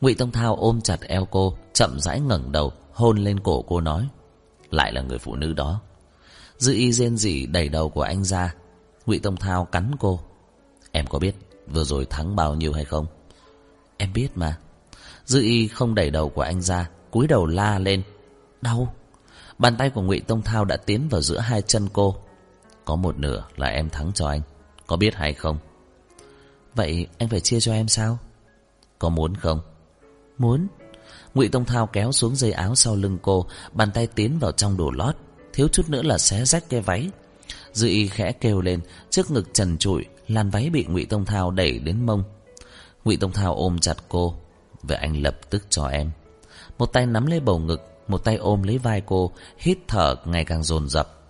Ngụy 0.00 0.14
Tông 0.14 0.32
Thao 0.32 0.56
ôm 0.56 0.80
chặt 0.80 1.00
eo 1.00 1.24
cô 1.24 1.56
Chậm 1.72 2.00
rãi 2.00 2.20
ngẩng 2.20 2.52
đầu 2.52 2.72
Hôn 2.92 3.18
lên 3.18 3.40
cổ 3.40 3.62
cô 3.62 3.80
nói 3.80 4.08
Lại 4.70 4.92
là 4.92 5.02
người 5.02 5.18
phụ 5.18 5.36
nữ 5.36 5.52
đó. 5.52 5.80
Dư 6.58 6.72
y 6.74 6.92
rên 6.92 7.16
rỉ 7.16 7.46
đẩy 7.46 7.68
đầu 7.68 7.88
của 7.88 8.02
anh 8.02 8.24
ra. 8.24 8.54
Ngụy 9.06 9.18
Tông 9.18 9.36
Thao 9.36 9.64
cắn 9.64 9.90
cô 9.98 10.20
Em 10.92 11.06
có 11.06 11.18
biết 11.18 11.34
vừa 11.68 11.84
rồi 11.84 12.06
thắng 12.10 12.36
bao 12.36 12.54
nhiêu 12.54 12.72
hay 12.72 12.84
không? 12.84 13.06
Em 13.96 14.12
biết 14.12 14.28
mà. 14.34 14.58
Dư 15.24 15.40
y 15.42 15.68
không 15.68 15.94
đẩy 15.94 16.10
đầu 16.10 16.28
của 16.28 16.42
anh 16.42 16.62
ra, 16.62 16.88
cúi 17.10 17.26
đầu 17.26 17.46
la 17.46 17.78
lên. 17.78 18.02
Đau. 18.60 18.94
Bàn 19.58 19.76
tay 19.76 19.90
của 19.90 20.02
Ngụy 20.02 20.20
Tông 20.20 20.42
Thao 20.42 20.64
đã 20.64 20.76
tiến 20.76 21.08
vào 21.08 21.20
giữa 21.20 21.38
hai 21.38 21.62
chân 21.62 21.88
cô. 21.92 22.16
Có 22.84 22.96
một 22.96 23.18
nửa 23.18 23.44
là 23.56 23.66
em 23.66 23.90
thắng 23.90 24.12
cho 24.14 24.28
anh. 24.28 24.40
Có 24.86 24.96
biết 24.96 25.14
hay 25.14 25.32
không? 25.32 25.58
Vậy 26.74 27.06
anh 27.18 27.28
phải 27.28 27.40
chia 27.40 27.60
cho 27.60 27.72
em 27.72 27.88
sao? 27.88 28.18
Có 28.98 29.08
muốn 29.08 29.34
không? 29.34 29.60
Muốn. 30.38 30.66
Ngụy 31.34 31.48
Tông 31.48 31.64
Thao 31.64 31.86
kéo 31.86 32.12
xuống 32.12 32.36
dây 32.36 32.52
áo 32.52 32.74
sau 32.74 32.96
lưng 32.96 33.18
cô, 33.22 33.46
Bàn 33.72 33.90
tay 33.94 34.06
tiến 34.06 34.38
vào 34.38 34.52
trong 34.52 34.76
đồ 34.76 34.90
lót. 34.90 35.16
Thiếu 35.52 35.68
chút 35.68 35.88
nữa 35.88 36.02
là 36.02 36.18
xé 36.18 36.44
rách 36.44 36.64
cái 36.68 36.80
váy. 36.80 37.10
Dư 37.72 37.88
y 37.88 38.08
khẽ 38.08 38.32
kêu 38.32 38.60
lên, 38.60 38.80
Trước 39.10 39.30
ngực 39.30 39.54
trần 39.54 39.78
trụi, 39.78 40.04
Làn 40.28 40.50
váy 40.50 40.70
bị 40.70 40.84
Ngụy 40.88 41.04
Tông 41.04 41.24
Thao 41.24 41.50
đẩy 41.50 41.78
đến 41.78 42.06
mông. 42.06 42.24
Ngụy 43.04 43.16
Tông 43.16 43.32
Thao 43.32 43.54
ôm 43.54 43.78
chặt 43.78 43.96
cô 44.08 44.34
Vậy 44.82 44.98
anh 44.98 45.22
lập 45.22 45.36
tức 45.50 45.66
cho 45.70 45.86
em. 45.86 46.10
Một 46.78 46.86
tay 46.86 47.06
nắm 47.06 47.26
lấy 47.26 47.40
bầu 47.40 47.58
ngực, 47.58 47.80
Một 48.08 48.24
tay 48.24 48.36
ôm 48.36 48.62
lấy 48.62 48.78
vai 48.78 49.02
cô, 49.06 49.32
Hít 49.58 49.78
thở 49.88 50.16
ngày 50.24 50.44
càng 50.44 50.62
dồn 50.62 50.88
dập. 50.88 51.20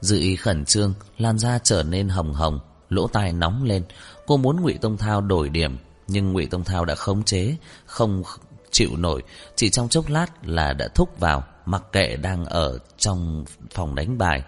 Dư 0.00 0.18
ý 0.18 0.36
khẩn 0.36 0.64
trương 0.64 0.94
lan 1.18 1.38
da 1.38 1.58
trở 1.58 1.82
nên 1.82 2.08
hồng 2.08 2.34
hồng, 2.34 2.60
Lỗ 2.88 3.08
tai 3.08 3.32
nóng 3.32 3.64
lên. 3.64 3.84
Cô 4.26 4.36
muốn 4.36 4.60
Ngụy 4.60 4.78
Tông 4.80 4.96
Thao 4.96 5.20
đổi 5.20 5.48
điểm, 5.48 5.78
Nhưng 6.08 6.32
Ngụy 6.32 6.46
Tông 6.46 6.64
Thao 6.64 6.84
đã 6.84 6.94
khống 6.94 7.22
chế, 7.22 7.56
Không 7.86 8.22
chịu 8.70 8.96
nổi. 8.96 9.22
Chỉ 9.56 9.70
trong 9.70 9.88
chốc 9.88 10.08
lát 10.08 10.26
là 10.42 10.72
đã 10.72 10.88
thúc 10.94 11.20
vào, 11.20 11.44
Mặc 11.66 11.82
kệ 11.92 12.16
đang 12.16 12.44
ở 12.44 12.78
trong 12.98 13.44
phòng 13.70 13.94
đánh 13.94 14.18
bài. 14.18 14.42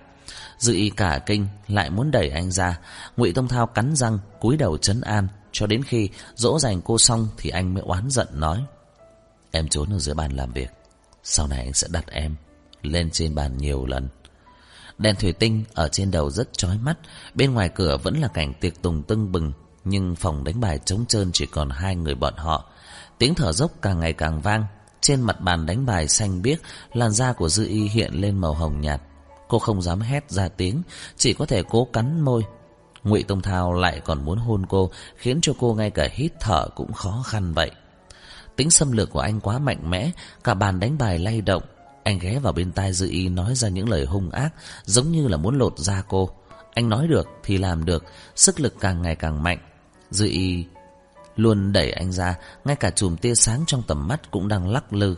Dư 0.59 0.75
ý 0.75 0.91
cả 0.91 1.21
kinh, 1.27 1.47
Lại 1.69 1.91
muốn 1.91 2.11
đẩy 2.11 2.29
anh 2.29 2.51
ra. 2.51 2.79
Ngụy 3.17 3.33
Tông 3.33 3.49
Thao 3.49 3.67
cắn 3.67 3.97
răng, 3.97 4.19
cúi 4.41 4.57
đầu 4.57 4.79
trấn 4.79 5.01
an. 5.01 5.29
Cho 5.55 5.67
đến 5.67 5.83
khi 5.83 6.09
dỗ 6.35 6.59
dành 6.59 6.81
cô 6.83 6.99
xong 6.99 7.29
Thì 7.37 7.51
anh 7.51 7.75
mới 7.75 7.83
oán 7.83 8.11
giận 8.11 8.29
nói, 8.33 8.65
Em 9.51 9.69
trốn 9.69 9.93
ở 9.93 9.99
dưới 9.99 10.15
bàn 10.15 10.33
làm 10.33 10.53
việc, 10.53 10.71
Sau 11.23 11.47
này 11.47 11.59
anh 11.59 11.73
sẽ 11.73 11.89
đặt 11.91 12.07
em 12.11 12.37
Lên 12.83 13.11
trên 13.11 13.35
bàn 13.35 13.59
nhiều 13.59 13.87
lần. 13.87 14.09
Đèn 14.99 15.17
thủy 15.17 15.33
tinh 15.33 15.65
ở 15.75 15.89
trên 15.89 16.11
đầu 16.11 16.31
rất 16.31 16.53
chói 16.53 16.79
mắt, 16.79 16.99
Bên 17.35 17.55
ngoài 17.55 17.69
cửa 17.69 17.97
vẫn 18.03 18.21
là 18.21 18.29
cảnh 18.29 18.55
tiệc 18.61 18.83
tùng 18.83 19.03
tưng 19.03 19.33
bừng, 19.33 19.53
Nhưng 19.85 20.17
phòng 20.17 20.45
đánh 20.45 20.61
bài 20.61 20.79
trống 20.85 21.07
trơn 21.07 21.31
chỉ 21.33 21.47
còn 21.47 21.71
hai 21.71 21.97
người 21.97 22.15
bọn 22.15 22.35
họ. 22.37 22.71
Tiếng 23.19 23.35
thở 23.35 23.53
dốc 23.53 23.73
càng 23.83 24.01
ngày 24.01 24.13
càng 24.13 24.41
vang, 24.41 24.65
Trên 25.01 25.21
mặt 25.21 25.41
bàn 25.41 25.67
đánh 25.67 25.87
bài 25.87 26.09
xanh 26.09 26.43
biếc, 26.43 26.59
Làn 26.93 27.11
da 27.11 27.33
của 27.33 27.49
Dư 27.49 27.67
Y 27.67 27.89
hiện 27.89 28.15
lên 28.15 28.39
màu 28.39 28.55
hồng 28.55 28.81
nhạt. 28.81 29.03
Cô 29.49 29.59
không 29.59 29.83
dám 29.83 30.01
hét 30.01 30.31
ra 30.31 30.49
tiếng, 30.49 30.83
Chỉ 31.17 31.35
có 31.35 31.47
thể 31.47 31.63
cố 31.69 31.89
cắn 31.93 32.21
môi 32.21 32.45
Ngụy 33.05 33.23
Tông 33.23 33.43
Thao 33.43 33.73
lại 33.73 34.01
còn 34.05 34.25
muốn 34.25 34.39
hôn 34.39 34.67
cô, 34.67 34.91
Khiến 35.17 35.39
cho 35.43 35.53
cô 35.59 35.75
ngay 35.75 35.91
cả 35.91 36.09
hít 36.13 36.33
thở 36.41 36.69
cũng 36.75 36.93
khó 36.93 37.23
khăn 37.27 37.53
vậy. 37.55 37.71
Tính 38.57 38.71
xâm 38.71 38.93
lược 38.93 39.11
của 39.11 39.21
anh 39.21 39.41
quá 39.41 39.59
mạnh 39.59 39.91
mẽ, 39.91 40.11
Cả 40.45 40.55
bàn 40.55 40.81
đánh 40.81 40.99
bài 40.99 41.19
lay 41.19 41.41
động. 41.41 41.63
Anh 42.03 42.19
ghé 42.19 42.39
vào 42.39 42.53
bên 42.53 42.73
tai 42.73 42.93
Dư 42.93 43.09
Y 43.11 43.29
nói 43.29 43.55
ra 43.55 43.69
những 43.69 43.89
lời 43.89 44.05
hung 44.05 44.31
ác, 44.31 44.55
Giống 44.85 45.13
như 45.13 45.29
là 45.29 45.37
muốn 45.37 45.59
lột 45.59 45.79
da 45.79 46.03
cô. 46.09 46.31
Anh 46.75 46.89
nói 46.89 47.09
được 47.09 47.29
thì 47.43 47.59
làm 47.59 47.85
được, 47.85 48.05
Sức 48.37 48.61
lực 48.61 48.75
càng 48.81 49.03
ngày 49.03 49.17
càng 49.17 49.43
mạnh. 49.43 49.59
Dư 50.11 50.27
Y 50.27 50.65
luôn 51.37 51.73
đẩy 51.73 51.93
anh 51.93 52.13
ra, 52.13 52.35
Ngay 52.65 52.77
cả 52.77 52.91
chùm 52.91 53.17
tia 53.17 53.35
sáng 53.35 53.65
trong 53.67 53.83
tầm 53.83 54.09
mắt 54.09 54.31
cũng 54.31 54.49
đang 54.49 54.69
lắc 54.71 54.93
lư. 54.93 55.17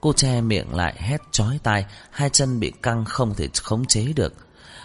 Cô 0.00 0.12
che 0.12 0.40
miệng 0.40 0.74
lại, 0.74 0.94
hét 0.98 1.20
chói 1.30 1.58
tai, 1.62 1.86
Hai 2.10 2.30
chân 2.30 2.60
bị 2.60 2.72
căng 2.82 3.04
không 3.04 3.34
thể 3.34 3.48
khống 3.62 3.84
chế 3.84 4.12
được. 4.16 4.34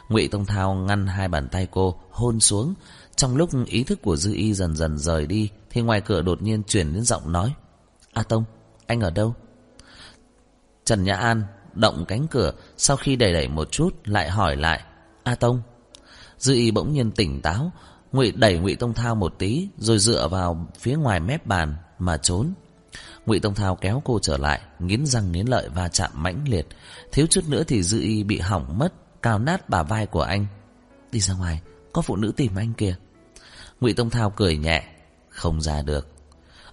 Ngụy 0.09 0.27
Tông 0.27 0.45
Thao 0.45 0.73
ngăn 0.73 1.07
hai 1.07 1.27
bàn 1.27 1.49
tay 1.49 1.67
cô 1.71 1.95
Hôn 2.11 2.39
xuống. 2.39 2.73
Trong 3.15 3.35
lúc 3.35 3.49
ý 3.65 3.83
thức 3.83 4.01
của 4.01 4.15
Dư 4.15 4.33
Y 4.33 4.53
dần 4.53 4.75
dần 4.75 4.97
rời 4.97 5.25
đi 5.25 5.49
Thì 5.69 5.81
ngoài 5.81 6.01
cửa 6.01 6.21
đột 6.21 6.41
nhiên 6.41 6.63
chuyển 6.63 6.93
đến 6.93 7.03
giọng 7.03 7.31
nói 7.31 7.53
A 8.13 8.23
Tông, 8.23 8.43
anh 8.87 9.01
ở 9.01 9.09
đâu? 9.09 9.33
Trần 10.85 11.03
Nhã 11.03 11.15
An 11.15 11.43
động 11.73 12.05
cánh 12.07 12.27
cửa 12.27 12.51
Sau 12.77 12.97
khi 12.97 13.15
đẩy 13.15 13.33
đẩy 13.33 13.47
một 13.47 13.71
chút 13.71 13.95
Lại 14.05 14.29
hỏi 14.29 14.55
lại 14.55 14.83
A 15.23 15.35
Tông? 15.35 15.61
Dư 16.37 16.53
Y 16.53 16.71
bỗng 16.71 16.93
nhiên 16.93 17.11
tỉnh 17.11 17.41
táo 17.41 17.71
Ngụy 18.11 18.31
đẩy 18.31 18.57
Ngụy 18.59 18.75
Tông 18.75 18.93
Thao 18.93 19.15
một 19.15 19.35
tí 19.37 19.67
Rồi 19.77 19.99
dựa 19.99 20.27
vào 20.27 20.67
phía 20.79 20.95
ngoài 20.95 21.19
mép 21.19 21.45
bàn 21.45 21.75
Mà 21.99 22.17
trốn. 22.17 22.53
Ngụy 23.25 23.39
Tông 23.39 23.55
Thao 23.55 23.75
kéo 23.75 24.01
cô 24.05 24.19
trở 24.21 24.37
lại, 24.37 24.61
nghiến 24.79 25.05
răng 25.05 25.31
nghiến 25.31 25.47
lợi 25.47 25.69
và 25.69 25.89
chạm 25.89 26.11
mãnh 26.13 26.43
liệt, 26.47 26.67
thiếu 27.11 27.27
chút 27.29 27.41
nữa 27.47 27.63
thì 27.67 27.83
Dư 27.83 28.01
Y 28.01 28.23
bị 28.23 28.39
hỏng 28.39 28.77
mất, 28.77 28.93
cào 29.27 29.39
nát 29.39 29.69
bả 29.69 29.83
vai 29.83 30.05
của 30.05 30.21
anh. 30.21 30.45
Đi 31.11 31.19
ra 31.19 31.33
ngoài, 31.33 31.61
có 31.93 32.01
phụ 32.01 32.15
nữ 32.15 32.31
tìm 32.35 32.55
anh 32.55 32.73
kìa. 32.73 32.95
Ngụy 33.79 33.93
Tông 33.93 34.09
Thao 34.09 34.29
cười 34.29 34.57
nhẹ, 34.57 34.87
không 35.29 35.61
ra 35.61 35.81
được. 35.81 36.07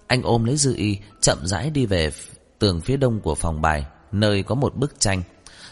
Anh 0.07 0.21
ôm 0.23 0.43
lấy 0.43 0.57
Dư 0.57 0.75
Y, 0.75 0.97
chậm 1.21 1.37
rãi 1.43 1.69
đi 1.69 1.85
về 1.85 2.11
tường 2.59 2.81
phía 2.81 2.97
đông 2.97 3.19
của 3.19 3.35
phòng 3.35 3.61
bài, 3.61 3.85
nơi 4.11 4.43
có 4.43 4.55
một 4.55 4.75
bức 4.75 4.99
tranh. 4.99 5.21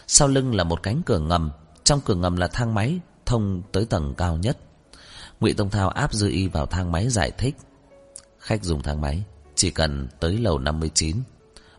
Sau 0.06 0.28
lưng 0.28 0.54
là 0.54 0.64
một 0.64 0.82
cánh 0.82 1.02
cửa 1.06 1.18
ngầm, 1.18 1.50
trong 1.84 2.00
cửa 2.04 2.14
ngầm 2.14 2.36
là 2.36 2.48
thang 2.48 2.74
máy 2.74 3.00
thông 3.26 3.62
tới 3.72 3.84
tầng 3.84 4.14
cao 4.14 4.36
nhất. 4.36 4.58
Ngụy 5.40 5.52
Tông 5.52 5.70
Thao 5.70 5.88
áp 5.88 6.12
Dư 6.12 6.28
Y 6.28 6.48
vào 6.48 6.66
thang 6.66 6.92
máy 6.92 7.08
giải 7.08 7.30
thích. 7.38 7.56
Khách 8.38 8.64
dùng 8.64 8.82
thang 8.82 9.00
máy 9.00 9.24
chỉ 9.54 9.70
cần 9.70 10.08
tới 10.20 10.38
lầu 10.38 10.58
59 10.58 11.16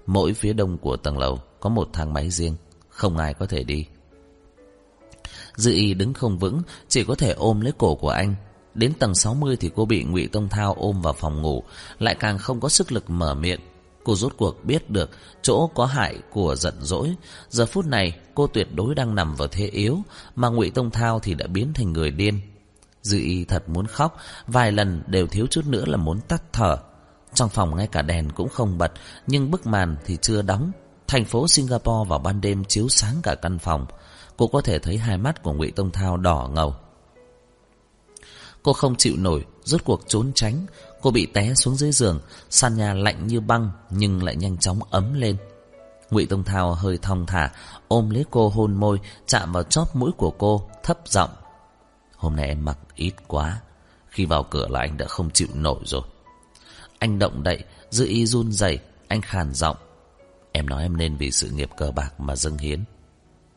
Mỗi 0.06 0.34
phía 0.34 0.54
đông 0.54 0.78
của 0.78 0.98
tầng 0.98 1.18
lầu 1.18 1.40
Có 1.60 1.70
một 1.70 1.90
thang 1.94 2.14
máy 2.14 2.30
riêng 2.30 2.56
Không 2.90 3.18
ai 3.18 3.34
có 3.34 3.46
thể 3.46 3.64
đi 3.64 3.86
Dư 5.56 5.72
y 5.72 5.94
đứng 5.94 6.14
không 6.14 6.38
vững 6.38 6.62
Chỉ 6.88 7.04
có 7.04 7.16
thể 7.16 7.32
ôm 7.32 7.62
lấy 7.62 7.74
cổ 7.78 7.96
của 7.96 8.10
anh 8.10 8.36
Đến 8.74 8.94
tầng 9.00 9.16
60 9.16 9.58
thì 9.60 9.72
cô 9.76 9.86
bị 9.86 10.04
ngụy 10.04 10.28
Tông 10.28 10.50
Thao 10.50 10.74
ôm 10.74 11.02
vào 11.02 11.14
phòng 11.14 11.42
ngủ 11.42 11.64
Lại 12.00 12.16
càng 12.20 12.38
không 12.38 12.60
có 12.60 12.70
sức 12.70 12.92
lực 12.92 13.10
mở 13.10 13.34
miệng 13.34 13.60
Cô 14.06 14.16
rốt 14.16 14.34
cuộc 14.38 14.66
biết 14.66 14.90
được 14.90 15.10
chỗ 15.42 15.68
có 15.76 15.86
hại 15.86 16.16
của 16.32 16.56
giận 16.56 16.74
dỗi. 16.82 17.16
Giờ 17.50 17.66
phút 17.66 17.86
này 17.86 18.18
cô 18.36 18.48
tuyệt 18.48 18.68
đối 18.76 18.96
đang 18.96 19.16
nằm 19.16 19.36
vào 19.36 19.48
thế 19.48 19.68
yếu, 19.68 20.00
mà 20.36 20.50
ngụy 20.50 20.70
Tông 20.70 20.92
Thao 20.92 21.20
thì 21.20 21.34
đã 21.34 21.48
biến 21.48 21.74
thành 21.74 21.94
người 21.94 22.12
điên. 22.12 22.42
Dư 23.02 23.18
y 23.18 23.46
thật 23.46 23.70
muốn 23.70 23.88
khóc, 23.88 24.18
vài 24.48 24.72
lần 24.72 25.04
đều 25.08 25.28
thiếu 25.28 25.48
chút 25.50 25.66
nữa 25.66 25.86
là 25.86 25.98
muốn 25.98 26.20
tắt 26.22 26.44
thở. 26.54 26.78
Trong 27.34 27.50
phòng 27.50 27.76
ngay 27.76 27.88
cả 27.88 28.02
đèn 28.02 28.30
cũng 28.32 28.50
không 28.50 28.78
bật 28.78 28.92
Nhưng 29.28 29.52
bức 29.52 29.68
màn 29.68 29.96
thì 30.06 30.18
chưa 30.22 30.42
đóng 30.42 30.72
Thành 31.08 31.26
phố 31.26 31.48
Singapore 31.48 32.10
vào 32.10 32.20
ban 32.20 32.42
đêm 32.42 32.66
chiếu 32.66 32.90
sáng 32.90 33.16
cả 33.24 33.36
căn 33.36 33.60
phòng 33.60 33.86
Cô 34.38 34.48
có 34.48 34.62
thể 34.62 34.80
thấy 34.80 34.98
hai 34.98 35.18
mắt 35.18 35.44
của 35.44 35.54
Ngụy 35.54 35.72
Tông 35.72 35.92
Thao 35.92 36.18
đỏ 36.18 36.50
ngầu. 36.54 36.76
Cô 38.64 38.74
không 38.74 38.96
chịu 38.96 39.14
nổi 39.18 39.46
Rốt 39.64 39.82
cuộc 39.86 40.02
trốn 40.08 40.32
tránh. 40.36 40.66
Cô 41.02 41.12
bị 41.12 41.26
té 41.26 41.54
xuống 41.56 41.76
dưới 41.76 41.92
giường 41.92 42.20
Sàn 42.50 42.78
nhà 42.78 42.94
lạnh 42.94 43.28
như 43.28 43.40
băng 43.40 43.72
Nhưng 43.90 44.24
lại 44.24 44.36
nhanh 44.36 44.58
chóng 44.58 44.80
ấm 44.90 45.14
lên. 45.14 45.38
Ngụy 46.12 46.26
Tông 46.26 46.44
Thao 46.44 46.74
hơi 46.74 46.98
thong 47.02 47.26
thả 47.26 47.52
Ôm 47.88 48.10
lấy 48.10 48.26
cô 48.32 48.50
hôn 48.50 48.74
môi 48.74 49.00
Chạm 49.28 49.52
vào 49.52 49.64
chóp 49.64 49.96
mũi 49.96 50.12
của 50.18 50.32
cô 50.32 50.70
Thấp 50.84 51.00
giọng. 51.06 51.30
Hôm 52.16 52.36
nay 52.36 52.48
em 52.48 52.66
mặc 52.66 52.78
ít 52.96 53.14
quá 53.28 53.62
Khi 54.10 54.26
vào 54.26 54.44
cửa 54.44 54.68
là 54.68 54.80
anh 54.80 54.98
đã 54.98 55.06
không 55.06 55.30
chịu 55.30 55.48
nổi 55.54 55.80
rồi. 55.86 56.02
Anh 57.00 57.20
động 57.20 57.44
đậy, 57.44 57.64
dư 57.90 58.06
y 58.06 58.26
run 58.26 58.52
rẩy, 58.52 58.80
anh 59.08 59.22
khàn 59.22 59.54
giọng. 59.54 59.78
Em 60.52 60.70
nói 60.70 60.82
em 60.82 60.98
nên 60.98 61.18
vì 61.18 61.32
sự 61.32 61.50
nghiệp 61.50 61.70
cờ 61.78 61.92
bạc 61.92 62.20
mà 62.20 62.36
dâng 62.36 62.58
hiến. 62.58 62.84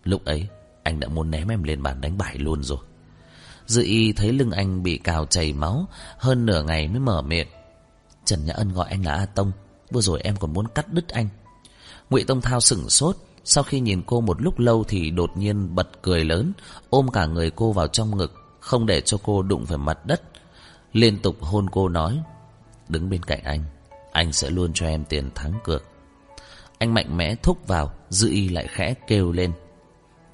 Lúc 0.05 0.25
ấy, 0.25 0.49
anh 0.89 1.01
đã 1.01 1.09
muốn 1.09 1.31
ném 1.31 1.49
em 1.49 1.63
lên 1.63 1.83
bàn 1.83 2.01
đánh 2.01 2.19
bài 2.19 2.39
luôn 2.39 2.63
rồi. 2.63 2.79
Dư 3.67 3.83
y 3.83 4.13
thấy 4.13 4.33
lưng 4.33 4.51
anh 4.51 4.83
bị 4.83 4.99
cào 4.99 5.27
chảy 5.27 5.53
máu, 5.53 5.87
hơn 6.19 6.47
nửa 6.47 6.63
ngày 6.63 6.89
mới 6.89 7.01
mở 7.01 7.23
miệng. 7.23 7.49
Trần 8.25 8.45
Nhã 8.45 8.53
Ân 8.53 8.73
gọi 8.73 8.89
anh 8.91 9.05
là 9.05 9.15
A 9.15 9.27
Tông, 9.27 9.53
vừa 9.91 10.01
rồi 10.01 10.21
em 10.21 10.37
còn 10.37 10.53
muốn 10.53 10.69
cắt 10.69 10.93
đứt 10.93 11.09
anh. 11.09 11.29
Ngụy 12.11 12.25
Tông 12.25 12.41
Thao 12.41 12.61
sửng 12.61 12.91
sốt, 12.91 13.17
sau 13.45 13.65
khi 13.65 13.81
nhìn 13.81 14.03
cô 14.07 14.21
một 14.21 14.43
lúc 14.43 14.59
lâu 14.59 14.85
thì 14.89 15.11
đột 15.11 15.37
nhiên 15.37 15.75
bật 15.75 15.89
cười 16.03 16.25
lớn, 16.25 16.53
ôm 16.91 17.09
cả 17.13 17.27
người 17.27 17.51
cô 17.51 17.73
vào 17.73 17.89
trong 17.89 18.17
ngực, 18.17 18.33
không 18.61 18.87
để 18.87 19.01
cho 19.01 19.19
cô 19.23 19.43
đụng 19.43 19.67
phải 19.67 19.79
mặt 19.79 20.07
đất. 20.07 20.23
Liên 20.93 21.19
tục 21.19 21.37
hôn 21.41 21.71
cô 21.71 21.89
nói, 21.89 22.23
đứng 22.89 23.11
bên 23.11 23.23
cạnh 23.23 23.41
anh 23.45 23.65
Anh 24.13 24.33
sẽ 24.33 24.51
luôn 24.51 24.71
cho 24.75 24.87
em 24.87 25.05
tiền 25.05 25.31
thắng 25.35 25.53
cược 25.65 25.85
Anh 26.79 26.95
mạnh 26.95 27.17
mẽ 27.17 27.35
thúc 27.35 27.67
vào 27.67 27.93
Dư 28.11 28.31
y 28.31 28.49
lại 28.49 28.67
khẽ 28.71 28.95
kêu 29.07 29.33
lên 29.33 29.53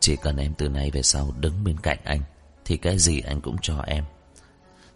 chỉ 0.05 0.17
cần 0.17 0.37
em 0.37 0.55
từ 0.55 0.69
nay 0.69 0.91
về 0.91 1.03
sau 1.03 1.33
đứng 1.41 1.65
bên 1.65 1.77
cạnh 1.83 1.99
anh, 2.05 2.21
Thì 2.65 2.77
cái 2.77 2.99
gì 2.99 3.21
anh 3.21 3.41
cũng 3.41 3.57
cho 3.63 3.81
em. 3.87 4.05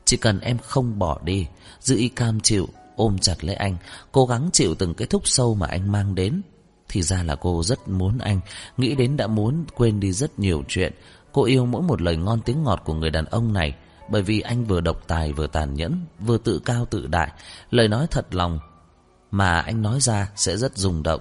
Chỉ 0.04 0.16
cần 0.16 0.40
em 0.40 0.58
không 0.58 0.98
bỏ 0.98 1.18
đi 1.24 1.46
giữ 1.80 1.96
y 1.96 2.08
cam 2.08 2.40
chịu, 2.40 2.68
Ôm 2.96 3.18
chặt 3.18 3.44
lấy 3.44 3.56
anh, 3.56 3.76
Cố 4.12 4.26
gắng 4.26 4.50
chịu 4.52 4.74
từng 4.74 4.94
cái 4.94 5.06
thúc 5.06 5.28
sâu 5.28 5.54
mà 5.54 5.66
anh 5.66 5.92
mang 5.92 6.14
đến, 6.14 6.42
Thì 6.88 7.02
ra 7.02 7.22
là 7.22 7.36
cô 7.36 7.62
rất 7.62 7.88
muốn 7.88 8.18
anh, 8.18 8.40
Nghĩ 8.76 8.94
đến 8.94 9.16
đã 9.16 9.26
muốn 9.26 9.64
quên 9.74 10.00
đi 10.00 10.12
rất 10.12 10.38
nhiều 10.38 10.62
chuyện. 10.68 10.92
Cô 11.32 11.44
yêu 11.44 11.66
mỗi 11.66 11.82
một 11.82 12.02
lời 12.02 12.16
ngon 12.16 12.40
tiếng 12.40 12.64
ngọt 12.64 12.82
của 12.84 12.94
người 12.94 13.10
đàn 13.10 13.24
ông 13.24 13.52
này, 13.52 13.74
Bởi 14.10 14.22
vì 14.22 14.40
anh 14.40 14.64
vừa 14.64 14.80
độc 14.80 15.04
tài 15.06 15.32
vừa 15.32 15.46
tàn 15.46 15.74
nhẫn, 15.74 16.06
Vừa 16.18 16.38
tự 16.38 16.58
cao 16.64 16.84
tự 16.84 17.06
đại. 17.06 17.32
Lời 17.70 17.88
nói 17.88 18.06
thật 18.10 18.34
lòng 18.34 18.58
Mà 19.30 19.60
anh 19.60 19.82
nói 19.82 20.00
ra 20.00 20.30
sẽ 20.36 20.56
rất 20.56 20.76
rung 20.76 21.02
động. 21.02 21.20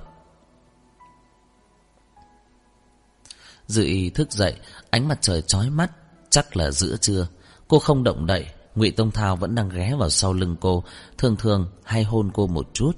Dư 3.68 3.84
y 3.84 4.10
thức 4.10 4.32
dậy, 4.32 4.56
Ánh 4.90 5.08
mặt 5.08 5.18
trời 5.22 5.42
chói 5.42 5.70
mắt, 5.70 5.92
Chắc 6.30 6.58
là 6.58 6.72
giữa 6.72 6.98
trưa. 7.02 7.28
Cô 7.68 7.80
không 7.80 8.04
động 8.04 8.26
đậy, 8.26 8.46
Ngụy 8.76 8.92
Tông 8.92 9.12
Thao 9.12 9.36
vẫn 9.36 9.56
đang 9.56 9.70
ghé 9.70 9.96
vào 10.00 10.10
sau 10.10 10.34
lưng 10.34 10.56
cô. 10.60 10.84
Thường 11.18 11.36
thường 11.36 11.68
hay 11.84 12.04
hôn 12.04 12.30
cô 12.34 12.48
một 12.48 12.70
chút. 12.74 12.92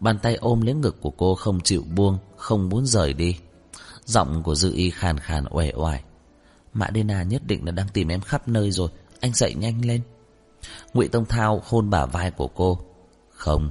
Bàn 0.00 0.18
tay 0.18 0.34
ôm 0.34 0.60
lấy 0.60 0.74
ngực 0.74 1.00
của 1.00 1.10
cô 1.10 1.34
không 1.34 1.60
chịu 1.60 1.84
buông, 1.94 2.18
Không 2.36 2.68
muốn 2.68 2.86
rời 2.86 3.12
đi. 3.12 3.36
Giọng 4.04 4.42
của 4.42 4.54
Dư 4.54 4.72
y 4.74 4.90
khàn 4.90 5.18
khàn 5.18 5.44
uể 5.50 5.72
oải. 5.74 6.02
Mã 6.72 6.86
Đê 6.90 7.02
Na 7.02 7.22
nhất 7.22 7.42
định 7.46 7.64
là 7.64 7.72
đang 7.72 7.88
tìm 7.88 8.08
em 8.08 8.20
khắp 8.20 8.48
nơi 8.48 8.70
rồi, 8.70 8.88
Anh 9.20 9.34
dậy 9.34 9.54
nhanh 9.54 9.84
lên. 9.84 10.02
Ngụy 10.94 11.08
Tông 11.08 11.24
Thao 11.24 11.62
hôn 11.64 11.90
bả 11.90 12.06
vai 12.06 12.30
của 12.30 12.48
cô. 12.48 12.78
Không. 13.30 13.70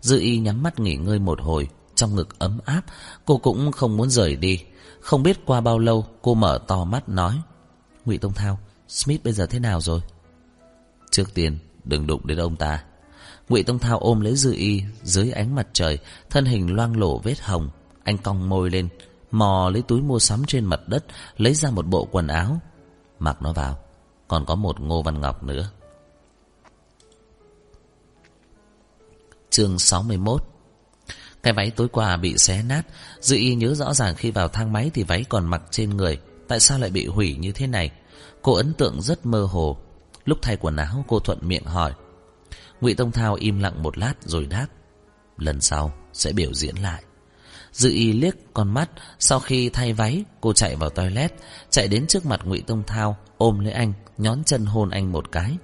Dư 0.00 0.20
y 0.20 0.38
nhắm 0.38 0.62
mắt 0.62 0.80
nghỉ 0.80 0.96
ngơi 0.96 1.18
một 1.18 1.40
hồi, 1.40 1.68
Trong 1.94 2.14
ngực 2.14 2.38
ấm 2.38 2.58
áp, 2.64 2.82
Cô 3.24 3.38
cũng 3.38 3.72
không 3.72 3.96
muốn 3.96 4.10
rời 4.10 4.36
đi. 4.36 4.60
Không 5.00 5.22
biết 5.22 5.46
qua 5.46 5.60
bao 5.60 5.78
lâu 5.78 6.06
cô 6.22 6.34
mở 6.34 6.58
to 6.66 6.84
mắt 6.84 7.08
nói 7.08 7.40
Ngụy 8.04 8.18
Tông 8.18 8.32
Thao 8.32 8.58
Smith 8.88 9.22
bây 9.24 9.32
giờ 9.32 9.46
thế 9.46 9.58
nào 9.58 9.80
rồi 9.80 10.00
Trước 11.10 11.34
tiên 11.34 11.58
đừng 11.84 12.06
đụng 12.06 12.26
đến 12.26 12.38
ông 12.38 12.56
ta 12.56 12.84
Ngụy 13.50 13.62
Tông 13.62 13.78
Thao 13.78 13.98
ôm 13.98 14.20
lấy 14.20 14.36
Dư 14.36 14.52
Y 14.52 14.82
dưới 15.02 15.30
ánh 15.30 15.54
mặt 15.54 15.66
trời, 15.72 15.98
thân 16.30 16.44
hình 16.44 16.74
loang 16.74 17.00
lổ 17.00 17.18
vết 17.18 17.40
hồng. 17.40 17.70
Anh 18.04 18.18
cong 18.18 18.48
môi 18.48 18.70
lên, 18.70 18.88
mò 19.30 19.70
lấy 19.72 19.82
túi 19.82 20.00
mua 20.00 20.18
sắm 20.18 20.44
trên 20.46 20.64
mặt 20.64 20.80
đất, 20.86 21.04
lấy 21.36 21.54
ra 21.54 21.70
một 21.70 21.86
bộ 21.86 22.08
quần 22.10 22.26
áo. 22.26 22.60
Mặc 23.18 23.42
nó 23.42 23.52
vào, 23.52 23.78
còn 24.28 24.44
có 24.44 24.54
một 24.54 24.80
Ngô 24.80 25.02
Văn 25.02 25.20
Ngọc 25.20 25.42
nữa. 25.42 25.70
Chương 29.50 29.78
61 29.78 30.42
cái 31.42 31.52
váy 31.52 31.70
tối 31.70 31.88
qua 31.88 32.16
bị 32.16 32.38
xé 32.38 32.62
nát, 32.62 32.82
Dư 33.20 33.36
Y 33.36 33.54
nhớ 33.54 33.74
rõ 33.74 33.94
ràng 33.94 34.14
khi 34.14 34.30
vào 34.30 34.48
thang 34.48 34.72
máy 34.72 34.90
thì 34.94 35.02
váy 35.02 35.24
còn 35.28 35.46
mặc 35.46 35.62
trên 35.70 35.96
người. 35.96 36.18
Tại 36.48 36.60
sao 36.60 36.78
lại 36.78 36.90
bị 36.90 37.06
hủy 37.06 37.36
như 37.36 37.52
thế 37.52 37.66
này? 37.66 37.90
Cô 38.42 38.52
ấn 38.52 38.74
tượng 38.74 39.02
rất 39.02 39.26
mơ 39.26 39.42
hồ. 39.42 39.78
Lúc 40.24 40.38
thay 40.42 40.56
quần 40.56 40.76
áo 40.76 41.04
cô 41.08 41.20
thuận 41.20 41.38
miệng 41.42 41.64
hỏi. 41.64 41.92
Ngụy 42.80 42.94
Tông 42.94 43.12
Thao 43.12 43.34
im 43.34 43.58
lặng 43.58 43.82
một 43.82 43.98
lát 43.98 44.14
rồi 44.24 44.46
đáp. 44.46 44.66
Lần 45.38 45.60
sau 45.60 45.92
sẽ 46.12 46.32
biểu 46.32 46.54
diễn 46.54 46.76
lại. 46.76 47.02
Dự 47.72 47.90
y 47.90 48.12
liếc 48.12 48.34
con 48.54 48.74
mắt. 48.74 48.90
Sau 49.18 49.40
khi 49.40 49.68
thay 49.68 49.92
váy 49.92 50.24
Cô 50.40 50.52
chạy 50.52 50.76
vào 50.76 50.90
toilet. 50.90 51.34
Chạy 51.70 51.88
đến 51.88 52.06
trước 52.06 52.26
mặt 52.26 52.40
ngụy 52.44 52.60
Tông 52.60 52.82
Thao 52.86 53.16
Ôm 53.38 53.58
lấy 53.58 53.72
anh 53.72 53.92
Nhón 54.18 54.44
chân 54.44 54.66
hôn 54.66 54.90
anh 54.90 55.12
một 55.12 55.32
cái. 55.32 55.56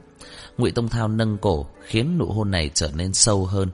Ngụy 0.59 0.71
Tông 0.71 0.89
Thao 0.89 1.09
nâng 1.09 1.39
cổ 1.39 1.67
Khiến 1.85 2.19
nụ 2.19 2.27
hôn 2.27 2.51
này 2.51 2.71
trở 2.75 2.91
nên 2.95 3.15
sâu 3.15 3.47
hơn. 3.47 3.71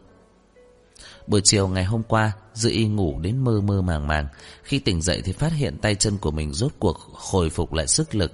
Buổi 1.26 1.40
chiều 1.44 1.68
ngày 1.68 1.84
hôm 1.84 2.02
qua 2.02 2.32
Dự 2.54 2.70
y 2.70 2.86
ngủ 2.86 3.18
đến 3.20 3.44
mơ 3.44 3.60
mơ 3.60 3.82
màng 3.82 4.06
màng. 4.06 4.28
Khi 4.62 4.78
tỉnh 4.78 5.02
dậy 5.02 5.22
thì 5.24 5.32
phát 5.32 5.52
hiện 5.52 5.78
tay 5.78 5.94
chân 5.94 6.18
của 6.18 6.30
mình 6.30 6.52
rốt 6.52 6.72
cuộc 6.78 6.98
Hồi 7.12 7.50
phục 7.50 7.72
lại 7.72 7.86
sức 7.86 8.14
lực. 8.14 8.32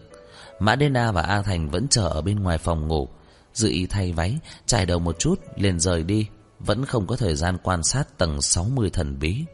Mã 0.61 0.77
Đê 0.77 0.89
Na 0.89 1.13
và 1.13 1.23
A 1.23 1.43
Thành 1.43 1.71
vẫn 1.71 1.89
chờ 1.89 2.09
ở 2.09 2.23
bên 2.23 2.41
ngoài 2.41 2.59
phòng 2.59 2.89
ngủ. 2.89 3.09
Dự 3.55 3.69
y 3.69 3.87
thay 3.87 4.13
váy, 4.13 4.39
Trải 4.67 4.87
đầu 4.87 4.99
một 4.99 5.19
chút, 5.19 5.41
liền 5.57 5.81
rời 5.81 6.03
đi. 6.03 6.27
Vẫn 6.59 6.85
không 6.85 7.07
có 7.07 7.17
thời 7.17 7.35
gian 7.35 7.57
quan 7.63 7.83
sát 7.83 8.19
tầng 8.19 8.43
60 8.43 8.91
thần 8.91 9.19
bí. 9.19 9.45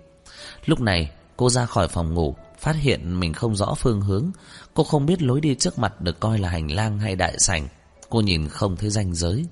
Lúc 0.66 0.80
này, 0.80 1.11
cô 1.37 1.51
ra 1.51 1.66
khỏi 1.66 1.89
phòng 1.89 2.14
ngủ, 2.14 2.35
Phát 2.59 2.76
hiện 2.76 3.20
mình 3.20 3.32
không 3.32 3.57
rõ 3.57 3.74
phương 3.78 4.01
hướng. 4.01 4.30
Cô 4.74 4.85
không 4.85 5.07
biết 5.07 5.22
lối 5.22 5.41
đi 5.41 5.55
trước 5.55 5.78
mặt 5.78 6.01
được 6.01 6.20
coi 6.20 6.39
là 6.39 6.49
hành 6.49 6.70
lang 6.70 6.99
hay 6.99 7.16
đại 7.16 7.39
sảnh. 7.39 7.68
Cô 8.09 8.20
nhìn 8.20 8.49
không 8.49 8.76
thấy 8.76 8.91
ranh 8.91 9.14
giới. 9.14 9.45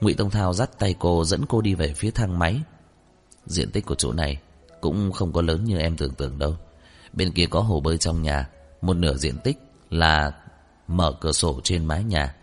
Ngụy 0.00 0.14
Tông 0.14 0.30
Thao 0.30 0.52
dắt 0.52 0.78
tay 0.78 0.94
cô 0.98 1.24
dẫn 1.24 1.44
cô 1.48 1.60
đi 1.60 1.74
về 1.74 1.94
phía 1.96 2.10
thang 2.10 2.38
máy. 2.38 2.60
Diện 3.50 3.70
tích 3.70 3.86
của 3.86 3.94
chỗ 3.94 4.12
này 4.12 4.38
Cũng 4.80 5.12
không 5.12 5.32
có 5.32 5.42
lớn 5.42 5.64
như 5.64 5.78
em 5.78 5.96
tưởng 5.96 6.14
tượng 6.14 6.38
đâu. 6.38 6.56
Bên 7.12 7.32
kia 7.32 7.46
có 7.46 7.60
hồ 7.60 7.80
bơi 7.80 7.98
trong 7.98 8.22
nhà, 8.22 8.48
Một 8.82 8.94
nửa 8.94 9.16
diện 9.16 9.38
tích 9.44 9.58
là 9.90 10.32
mở 10.88 11.12
cửa 11.20 11.32
sổ 11.32 11.60
trên 11.64 11.84
mái 11.84 12.04
nhà. 12.04 12.34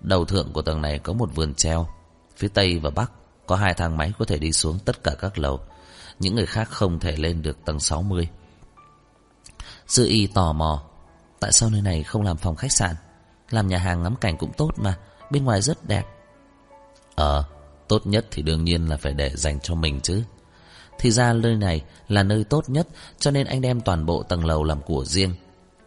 Đầu 0.00 0.24
thượng 0.24 0.52
của 0.52 0.62
tầng 0.62 0.82
này 0.82 0.98
có 0.98 1.12
một 1.12 1.34
vườn 1.34 1.54
treo, 1.54 1.88
Phía 2.36 2.48
tây 2.48 2.78
và 2.78 2.90
bắc 2.90 3.12
Có 3.46 3.56
hai 3.56 3.74
thang 3.74 3.96
máy 3.96 4.12
có 4.18 4.24
thể 4.24 4.38
đi 4.38 4.52
xuống 4.52 4.78
tất 4.84 5.04
cả 5.04 5.14
các 5.18 5.38
lầu. 5.38 5.60
Những 6.18 6.34
người 6.34 6.46
khác 6.46 6.68
không 6.70 7.00
thể 7.00 7.16
lên 7.16 7.42
được 7.42 7.64
tầng 7.64 7.80
60 7.80 8.28
Sư 9.86 10.06
y 10.06 10.26
tò 10.26 10.52
mò, 10.52 10.82
Tại 11.40 11.52
sao 11.52 11.70
nơi 11.70 11.82
này 11.82 12.02
không 12.02 12.22
làm 12.22 12.36
phòng 12.36 12.56
khách 12.56 12.72
sạn? 12.72 12.94
Làm 13.50 13.68
nhà 13.68 13.78
hàng 13.78 14.02
ngắm 14.02 14.16
cảnh 14.16 14.36
cũng 14.36 14.52
tốt 14.56 14.70
mà, 14.76 14.98
Bên 15.30 15.44
ngoài 15.44 15.62
rất 15.62 15.88
đẹp. 15.88 16.04
Ờ 17.14 17.44
Tốt 17.88 18.06
nhất 18.06 18.26
thì 18.30 18.42
đương 18.42 18.64
nhiên 18.64 18.88
là 18.88 18.96
phải 18.96 19.12
để 19.12 19.30
dành 19.34 19.60
cho 19.60 19.74
mình 19.74 20.00
chứ. 20.00 20.22
Thì 20.98 21.10
ra 21.10 21.32
nơi 21.32 21.56
này 21.56 21.82
là 22.08 22.22
nơi 22.22 22.44
tốt 22.44 22.64
nhất 22.68 22.88
Cho 23.18 23.30
nên 23.30 23.46
anh 23.46 23.60
đem 23.60 23.80
toàn 23.80 24.06
bộ 24.06 24.22
tầng 24.22 24.44
lầu 24.44 24.64
làm 24.64 24.82
của 24.82 25.04
riêng 25.04 25.34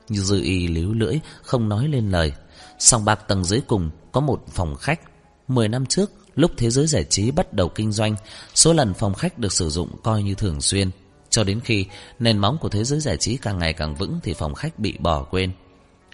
Như 0.09 0.21
dư 0.21 0.41
y 0.41 0.67
líu 0.67 0.93
lưỡi 0.93 1.19
Không 1.43 1.69
nói 1.69 1.87
lên 1.87 2.11
lời 2.11 2.33
Sòng 2.79 3.05
bạc 3.05 3.19
tầng 3.27 3.43
dưới 3.43 3.61
cùng 3.67 3.89
có 4.11 4.21
một 4.21 4.43
phòng 4.47 4.75
khách. 4.75 4.99
Mười 5.47 5.67
năm 5.67 5.85
trước, 5.85 6.11
lúc 6.35 6.51
thế 6.57 6.69
giới 6.69 6.87
giải 6.87 7.03
trí 7.03 7.31
bắt 7.31 7.53
đầu 7.53 7.69
kinh 7.69 7.91
doanh, 7.91 8.15
số 8.55 8.73
lần 8.73 8.93
phòng 8.93 9.13
khách 9.13 9.39
được 9.39 9.53
sử 9.53 9.69
dụng 9.69 9.89
coi 10.03 10.23
như 10.23 10.35
thường 10.35 10.61
xuyên. 10.61 10.89
Cho 11.29 11.43
đến 11.43 11.59
khi 11.59 11.85
nền 12.19 12.37
móng 12.37 12.57
của 12.61 12.69
thế 12.69 12.83
giới 12.83 12.99
giải 12.99 13.17
trí 13.17 13.37
càng 13.37 13.59
ngày 13.59 13.73
càng 13.73 13.95
vững 13.95 14.19
thì 14.23 14.33
phòng 14.33 14.53
khách 14.53 14.79
bị 14.79 14.97
bỏ 14.99 15.23
quên. 15.23 15.51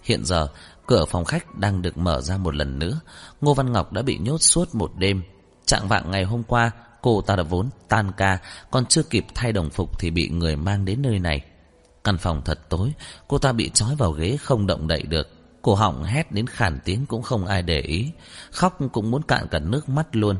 Hiện 0.04 0.26
giờ, 0.26 0.48
cửa 0.88 1.06
phòng 1.06 1.26
khách 1.26 1.56
đang 1.56 1.82
được 1.82 1.98
mở 1.98 2.22
ra 2.22 2.38
một 2.38 2.56
lần 2.56 2.80
nữa. 2.80 3.00
Ngô 3.42 3.54
Văn 3.54 3.72
Ngọc 3.72 3.94
đã 3.94 4.02
bị 4.02 4.18
nhốt 4.18 4.38
suốt 4.42 4.76
một 4.76 4.92
đêm. 4.98 5.24
Trạng 5.66 5.88
vạng 5.88 6.12
ngày 6.12 6.24
hôm 6.24 6.44
qua, 6.44 6.72
cô 7.04 7.22
ta 7.22 7.36
đã 7.36 7.44
vốn 7.44 7.70
tan 7.88 8.12
ca, 8.18 8.38
còn 8.72 8.86
chưa 8.86 9.04
kịp 9.04 9.26
thay 9.36 9.52
đồng 9.52 9.70
phục 9.70 10.00
thì 10.00 10.12
bị 10.12 10.30
người 10.30 10.56
mang 10.56 10.86
đến 10.86 11.02
nơi 11.02 11.20
này. 11.20 11.42
Căn 12.04 12.18
phòng 12.18 12.42
thật 12.46 12.60
tối, 12.70 12.94
cô 13.28 13.38
ta 13.38 13.52
bị 13.52 13.70
trói 13.74 13.96
vào 13.96 14.12
ghế 14.12 14.38
không 14.38 14.68
động 14.68 14.88
đậy 14.88 15.04
được. 15.04 15.28
Cổ 15.62 15.76
họng 15.76 16.04
hét 16.04 16.32
đến 16.32 16.48
khản 16.48 16.80
tiếng 16.86 17.06
cũng 17.06 17.22
không 17.22 17.46
ai 17.46 17.62
để 17.62 17.82
ý. 17.82 18.12
Khóc 18.52 18.78
cũng 18.94 19.12
muốn 19.12 19.24
cạn 19.24 19.48
cả 19.52 19.60
nước 19.60 19.90
mắt 19.90 20.16
luôn. 20.16 20.38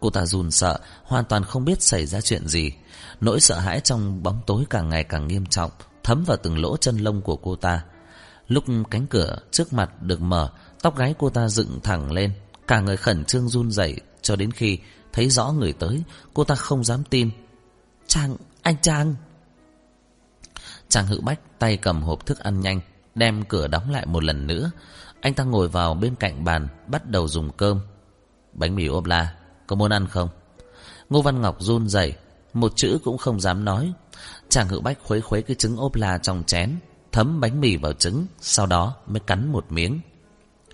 Cô 0.00 0.10
ta 0.10 0.26
run 0.26 0.50
sợ 0.50 0.78
Hoàn 1.04 1.24
toàn 1.24 1.44
không 1.44 1.64
biết 1.64 1.82
xảy 1.82 2.06
ra 2.06 2.20
chuyện 2.20 2.48
gì. 2.48 2.72
Nỗi 3.20 3.40
sợ 3.40 3.58
hãi 3.58 3.80
trong 3.80 4.22
bóng 4.22 4.40
tối 4.46 4.64
càng 4.70 4.88
ngày 4.88 5.04
càng 5.04 5.28
nghiêm 5.28 5.46
trọng 5.46 5.70
Thấm 6.02 6.24
vào 6.24 6.36
từng 6.36 6.58
lỗ 6.58 6.76
chân 6.76 6.98
lông 6.98 7.20
của 7.20 7.36
cô 7.36 7.56
ta. 7.56 7.84
Lúc 8.48 8.64
cánh 8.90 9.06
cửa 9.06 9.36
trước 9.50 9.72
mặt 9.72 10.02
được 10.02 10.20
mở 10.20 10.50
Tóc 10.82 10.96
gái 10.96 11.14
cô 11.18 11.30
ta 11.30 11.48
dựng 11.48 11.80
thẳng 11.82 12.12
lên. 12.12 12.32
Cả 12.68 12.80
người 12.80 12.96
khẩn 12.96 13.24
trương 13.24 13.48
run 13.48 13.70
rẩy 13.70 14.00
Cho 14.22 14.36
đến 14.36 14.52
khi 14.52 14.78
thấy 15.12 15.30
rõ 15.30 15.52
người 15.52 15.72
tới 15.72 16.02
Cô 16.34 16.44
ta 16.44 16.54
không 16.54 16.84
dám 16.84 17.04
tin 17.04 17.30
Trang, 18.06 18.36
anh 18.62 18.76
Trang 18.82 19.14
Trang 20.88 21.06
hữu 21.06 21.20
bách 21.20 21.58
tay 21.58 21.76
cầm 21.76 22.02
hộp 22.02 22.26
thức 22.26 22.38
ăn 22.38 22.60
nhanh 22.60 22.80
đem 23.14 23.44
cửa 23.44 23.66
đóng 23.66 23.90
lại 23.90 24.06
một 24.06 24.24
lần 24.24 24.46
nữa. 24.46 24.70
Anh 25.20 25.34
ta 25.34 25.44
ngồi 25.44 25.68
vào 25.68 25.94
bên 25.94 26.14
cạnh 26.14 26.44
bàn, 26.44 26.68
bắt 26.86 27.10
đầu 27.10 27.28
dùng 27.28 27.50
cơm. 27.52 27.80
Bánh 28.52 28.76
mì 28.76 28.86
ốp 28.86 29.04
la, 29.04 29.34
có 29.66 29.76
muốn 29.76 29.90
ăn 29.90 30.06
không? 30.06 30.28
Ngô 31.10 31.22
Văn 31.22 31.40
Ngọc 31.40 31.56
run 31.58 31.88
rẩy, 31.88 32.14
một 32.52 32.72
chữ 32.76 32.98
cũng 33.04 33.18
không 33.18 33.40
dám 33.40 33.64
nói. 33.64 33.92
Chàng 34.48 34.68
hữu 34.68 34.80
bách 34.80 34.98
khuấy 35.04 35.20
khuấy 35.20 35.42
cái 35.42 35.54
trứng 35.54 35.76
ốp 35.76 35.94
la 35.94 36.18
trong 36.18 36.44
chén, 36.46 36.78
thấm 37.12 37.40
bánh 37.40 37.60
mì 37.60 37.76
vào 37.76 37.92
trứng, 37.92 38.26
sau 38.40 38.66
đó 38.66 38.96
mới 39.06 39.20
cắn 39.20 39.52
một 39.52 39.72
miếng. 39.72 40.00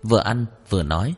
Vừa 0.02 0.20
ăn, 0.20 0.46
vừa 0.68 0.82
nói. 0.82 1.14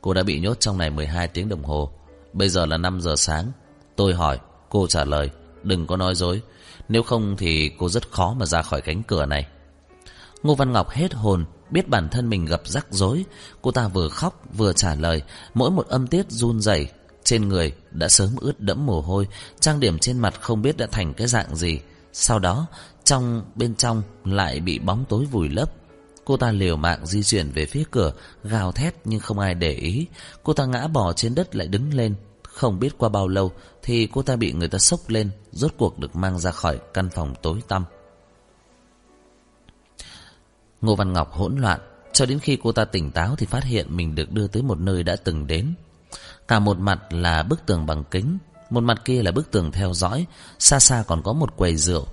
Cô 0.00 0.14
đã 0.14 0.22
bị 0.22 0.40
nhốt 0.40 0.60
trong 0.60 0.78
này 0.78 0.90
12 0.90 1.28
tiếng 1.28 1.48
đồng 1.48 1.64
hồ. 1.64 1.92
Bây 2.36 2.48
giờ 2.48 2.66
là 2.66 2.76
5 2.76 3.00
giờ 3.00 3.16
sáng. 3.16 3.52
Tôi 3.96 4.14
hỏi, 4.14 4.38
cô 4.68 4.86
trả 4.86 5.04
lời. 5.04 5.30
Đừng 5.62 5.86
có 5.86 5.96
nói 5.96 6.14
dối. 6.14 6.42
Nếu 6.88 7.02
không 7.02 7.36
thì 7.36 7.70
cô 7.78 7.88
rất 7.88 8.12
khó 8.12 8.34
mà 8.38 8.46
ra 8.46 8.62
khỏi 8.62 8.80
cánh 8.80 9.02
cửa 9.02 9.26
này. 9.26 9.46
Ngô 10.42 10.54
Văn 10.54 10.72
Ngọc 10.72 10.90
hết 10.90 11.14
hồn, 11.14 11.44
biết 11.70 11.88
bản 11.88 12.08
thân 12.08 12.28
mình 12.28 12.44
gặp 12.44 12.60
rắc 12.64 12.86
rối. 12.90 13.24
Cô 13.62 13.70
ta 13.70 13.88
vừa 13.88 14.08
khóc 14.08 14.42
vừa 14.56 14.72
trả 14.72 14.94
lời, 14.94 15.22
mỗi 15.54 15.70
một 15.70 15.86
âm 15.88 16.06
tiết 16.06 16.30
run 16.30 16.60
rẩy 16.60 16.88
trên 17.24 17.48
người 17.48 17.72
đã 17.90 18.08
sớm 18.08 18.30
ướt 18.40 18.60
đẫm 18.60 18.86
mồ 18.86 19.00
hôi, 19.00 19.28
trang 19.60 19.80
điểm 19.80 19.98
trên 19.98 20.18
mặt 20.18 20.34
không 20.40 20.62
biết 20.62 20.76
đã 20.76 20.86
thành 20.86 21.14
cái 21.14 21.26
dạng 21.26 21.56
gì. 21.56 21.80
Sau 22.12 22.38
đó, 22.38 22.66
trong 23.04 23.42
bên 23.54 23.74
trong 23.74 24.02
lại 24.24 24.60
bị 24.60 24.78
bóng 24.78 25.04
tối 25.08 25.24
vùi 25.24 25.48
lấp. 25.48 25.72
Cô 26.24 26.36
ta 26.36 26.50
liều 26.50 26.76
mạng 26.76 27.06
di 27.06 27.22
chuyển 27.22 27.50
về 27.50 27.66
phía 27.66 27.82
cửa, 27.90 28.12
gào 28.44 28.72
thét 28.72 28.94
nhưng 29.04 29.20
không 29.20 29.38
ai 29.38 29.54
để 29.54 29.72
ý. 29.72 30.06
Cô 30.42 30.52
ta 30.52 30.66
ngã 30.66 30.86
bò 30.86 31.12
trên 31.12 31.34
đất 31.34 31.56
lại 31.56 31.68
đứng 31.68 31.94
lên. 31.94 32.14
Không 32.56 32.80
biết 32.80 32.98
qua 32.98 33.08
bao 33.08 33.28
lâu 33.28 33.52
thì 33.82 34.08
cô 34.12 34.22
ta 34.22 34.36
bị 34.36 34.52
người 34.52 34.68
ta 34.68 34.78
sốc 34.78 35.00
lên, 35.08 35.30
rốt 35.52 35.72
cuộc 35.76 35.98
được 35.98 36.16
mang 36.16 36.38
ra 36.38 36.50
khỏi 36.50 36.78
căn 36.94 37.08
phòng 37.10 37.34
tối 37.42 37.62
tăm. 37.68 37.84
Ngô 40.80 40.94
Văn 40.94 41.12
Ngọc 41.12 41.32
hỗn 41.32 41.56
loạn, 41.56 41.80
cho 42.12 42.26
đến 42.26 42.38
khi 42.38 42.58
cô 42.62 42.72
ta 42.72 42.84
tỉnh 42.84 43.10
táo 43.10 43.36
thì 43.36 43.46
phát 43.46 43.64
hiện 43.64 43.96
mình 43.96 44.14
được 44.14 44.32
đưa 44.32 44.46
tới 44.46 44.62
một 44.62 44.78
nơi 44.78 45.02
đã 45.02 45.16
từng 45.16 45.46
đến. 45.46 45.74
Cả 46.48 46.58
một 46.58 46.78
mặt 46.78 46.98
là 47.10 47.42
bức 47.42 47.66
tường 47.66 47.86
bằng 47.86 48.04
kính, 48.10 48.38
một 48.70 48.82
mặt 48.82 49.02
kia 49.04 49.22
là 49.22 49.30
bức 49.30 49.50
tường 49.50 49.72
theo 49.72 49.94
dõi, 49.94 50.26
xa 50.58 50.80
xa 50.80 51.04
còn 51.06 51.22
có 51.22 51.32
một 51.32 51.56
quầy 51.56 51.76
rượu. 51.76 52.06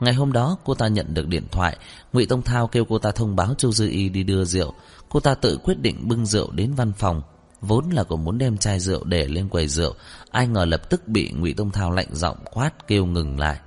Ngày 0.00 0.14
hôm 0.14 0.32
đó 0.32 0.56
cô 0.64 0.74
ta 0.74 0.88
nhận 0.88 1.14
được 1.14 1.26
điện 1.26 1.46
thoại 1.50 1.76
ngụy 2.12 2.26
Tông 2.26 2.42
Thao 2.42 2.66
kêu 2.66 2.84
cô 2.84 2.98
ta 2.98 3.12
thông 3.12 3.36
báo 3.36 3.54
Chu 3.58 3.72
Dư 3.72 3.88
Y 3.88 4.08
đi 4.08 4.22
đưa 4.22 4.44
rượu 4.44 4.74
Cô 5.08 5.20
ta 5.20 5.34
tự 5.34 5.58
quyết 5.64 5.80
định 5.80 6.08
bưng 6.08 6.26
rượu 6.26 6.50
đến 6.50 6.74
văn 6.74 6.92
phòng 6.92 7.22
Vốn 7.62 7.90
là 7.90 8.04
cô 8.04 8.16
muốn 8.16 8.38
đem 8.38 8.58
chai 8.58 8.80
rượu 8.80 9.04
để 9.04 9.26
lên 9.26 9.48
quầy 9.48 9.68
rượu 9.68 9.94
Ai 10.30 10.46
ngờ 10.46 10.64
lập 10.64 10.90
tức 10.90 11.08
bị 11.08 11.30
ngụy 11.30 11.54
Tông 11.54 11.70
Thao 11.70 11.90
lạnh 11.90 12.08
giọng 12.12 12.36
quát 12.52 12.86
kêu 12.86 13.06
ngừng 13.06 13.38
lại 13.38 13.58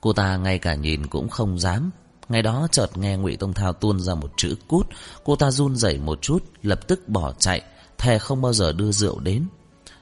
Cô 0.00 0.12
ta 0.12 0.36
ngay 0.36 0.58
cả 0.58 0.74
nhìn 0.74 1.06
cũng 1.06 1.28
không 1.28 1.58
dám 1.58 1.90
Ngày 2.28 2.42
đó 2.42 2.68
chợt 2.72 2.96
nghe 2.96 3.16
ngụy 3.16 3.36
Tông 3.36 3.52
Thao 3.52 3.72
tuôn 3.72 4.00
ra 4.00 4.14
một 4.14 4.32
chữ 4.36 4.56
cút 4.68 4.86
Cô 5.24 5.36
ta 5.36 5.50
run 5.50 5.76
rẩy 5.76 5.98
một 5.98 6.22
chút 6.22 6.44
Lập 6.62 6.88
tức 6.88 7.08
bỏ 7.08 7.32
chạy 7.32 7.62
Thề 7.98 8.18
không 8.18 8.42
bao 8.42 8.52
giờ 8.52 8.72
đưa 8.72 8.92
rượu 8.92 9.20
đến 9.20 9.46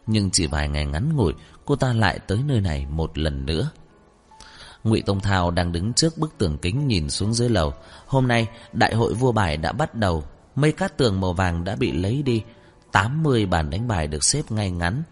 Nhưng 0.07 0.31
chỉ 0.31 0.47
vài 0.47 0.68
ngày 0.68 0.87
ngắn 0.87 1.16
ngủi 1.16 1.33
Cô 1.64 1.77
ta 1.77 1.93
lại 1.93 2.18
tới 2.18 2.39
nơi 2.47 2.61
này 2.61 2.87
một 2.87 3.18
lần 3.18 3.47
nữa 3.47 3.70
ngụy 4.85 5.03
Tông 5.03 5.20
Thao 5.20 5.51
đang 5.51 5.73
đứng 5.73 5.93
trước 5.93 6.18
bức 6.18 6.39
tường 6.39 6.59
kính 6.62 6.89
nhìn 6.89 7.11
xuống 7.11 7.35
dưới 7.35 7.49
lầu. 7.49 7.75
Hôm 8.07 8.29
nay, 8.29 8.47
đại 8.73 8.95
hội 8.95 9.14
vua 9.14 9.33
bài 9.33 9.57
đã 9.57 9.73
bắt 9.73 9.95
đầu. 9.95 10.25
Mây 10.55 10.73
cát 10.73 10.97
tường 10.97 11.20
màu 11.20 11.33
vàng 11.33 11.64
đã 11.64 11.77
bị 11.77 11.93
lấy 11.93 12.23
đi. 12.23 12.43
80 12.93 13.47
bàn 13.47 13.70
đánh 13.70 13.88
bài 13.88 14.07
được 14.07 14.24
xếp 14.24 14.43
ngay 14.51 14.70
ngắn. 14.70 15.03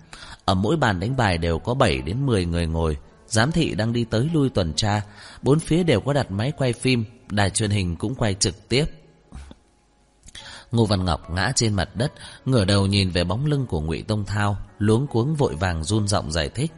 Ở 0.44 0.54
mỗi 0.54 0.76
bàn 0.76 1.00
đánh 1.00 1.16
bài 1.16 1.38
đều 1.38 1.58
có 1.58 1.74
7 1.74 2.02
đến 2.02 2.26
10 2.26 2.44
người 2.44 2.66
ngồi. 2.66 2.96
Giám 3.26 3.52
thị 3.52 3.74
đang 3.74 3.92
đi 3.92 4.04
tới 4.04 4.30
lui 4.32 4.50
tuần 4.50 4.72
tra. 4.76 5.02
Bốn 5.42 5.58
phía 5.58 5.82
đều 5.82 6.00
có 6.00 6.12
đặt 6.12 6.30
máy 6.30 6.52
quay 6.56 6.72
phim. 6.72 7.04
Đài 7.30 7.50
truyền 7.50 7.70
hình 7.70 7.96
cũng 7.96 8.14
quay 8.14 8.34
trực 8.34 8.68
tiếp. 8.68 8.84
Ngô 10.72 10.86
Văn 10.86 11.04
Ngọc 11.04 11.30
ngã 11.30 11.52
trên 11.56 11.74
mặt 11.74 11.88
đất, 11.94 12.12
ngửa 12.44 12.64
đầu 12.64 12.86
nhìn 12.86 13.10
về 13.10 13.24
bóng 13.24 13.46
lưng 13.46 13.66
của 13.66 13.80
Ngụy 13.80 14.02
Tông 14.02 14.24
Thao, 14.24 14.56
luống 14.78 15.06
cuống 15.06 15.34
vội 15.34 15.54
vàng 15.54 15.84
run 15.84 16.08
giọng 16.08 16.32
giải 16.32 16.48
thích. 16.48 16.72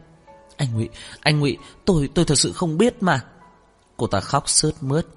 Anh 0.57 0.73
Ngụy, 0.73 0.89
anh 1.21 1.39
Ngụy, 1.39 1.57
tôi 1.85 2.09
tôi 2.13 2.25
thật 2.25 2.35
sự 2.35 2.53
không 2.53 2.77
biết 2.77 3.03
mà. 3.03 3.21
Cô 3.97 4.07
ta 4.07 4.19
khóc 4.19 4.49
sướt 4.49 4.83
mướt. 4.83 5.07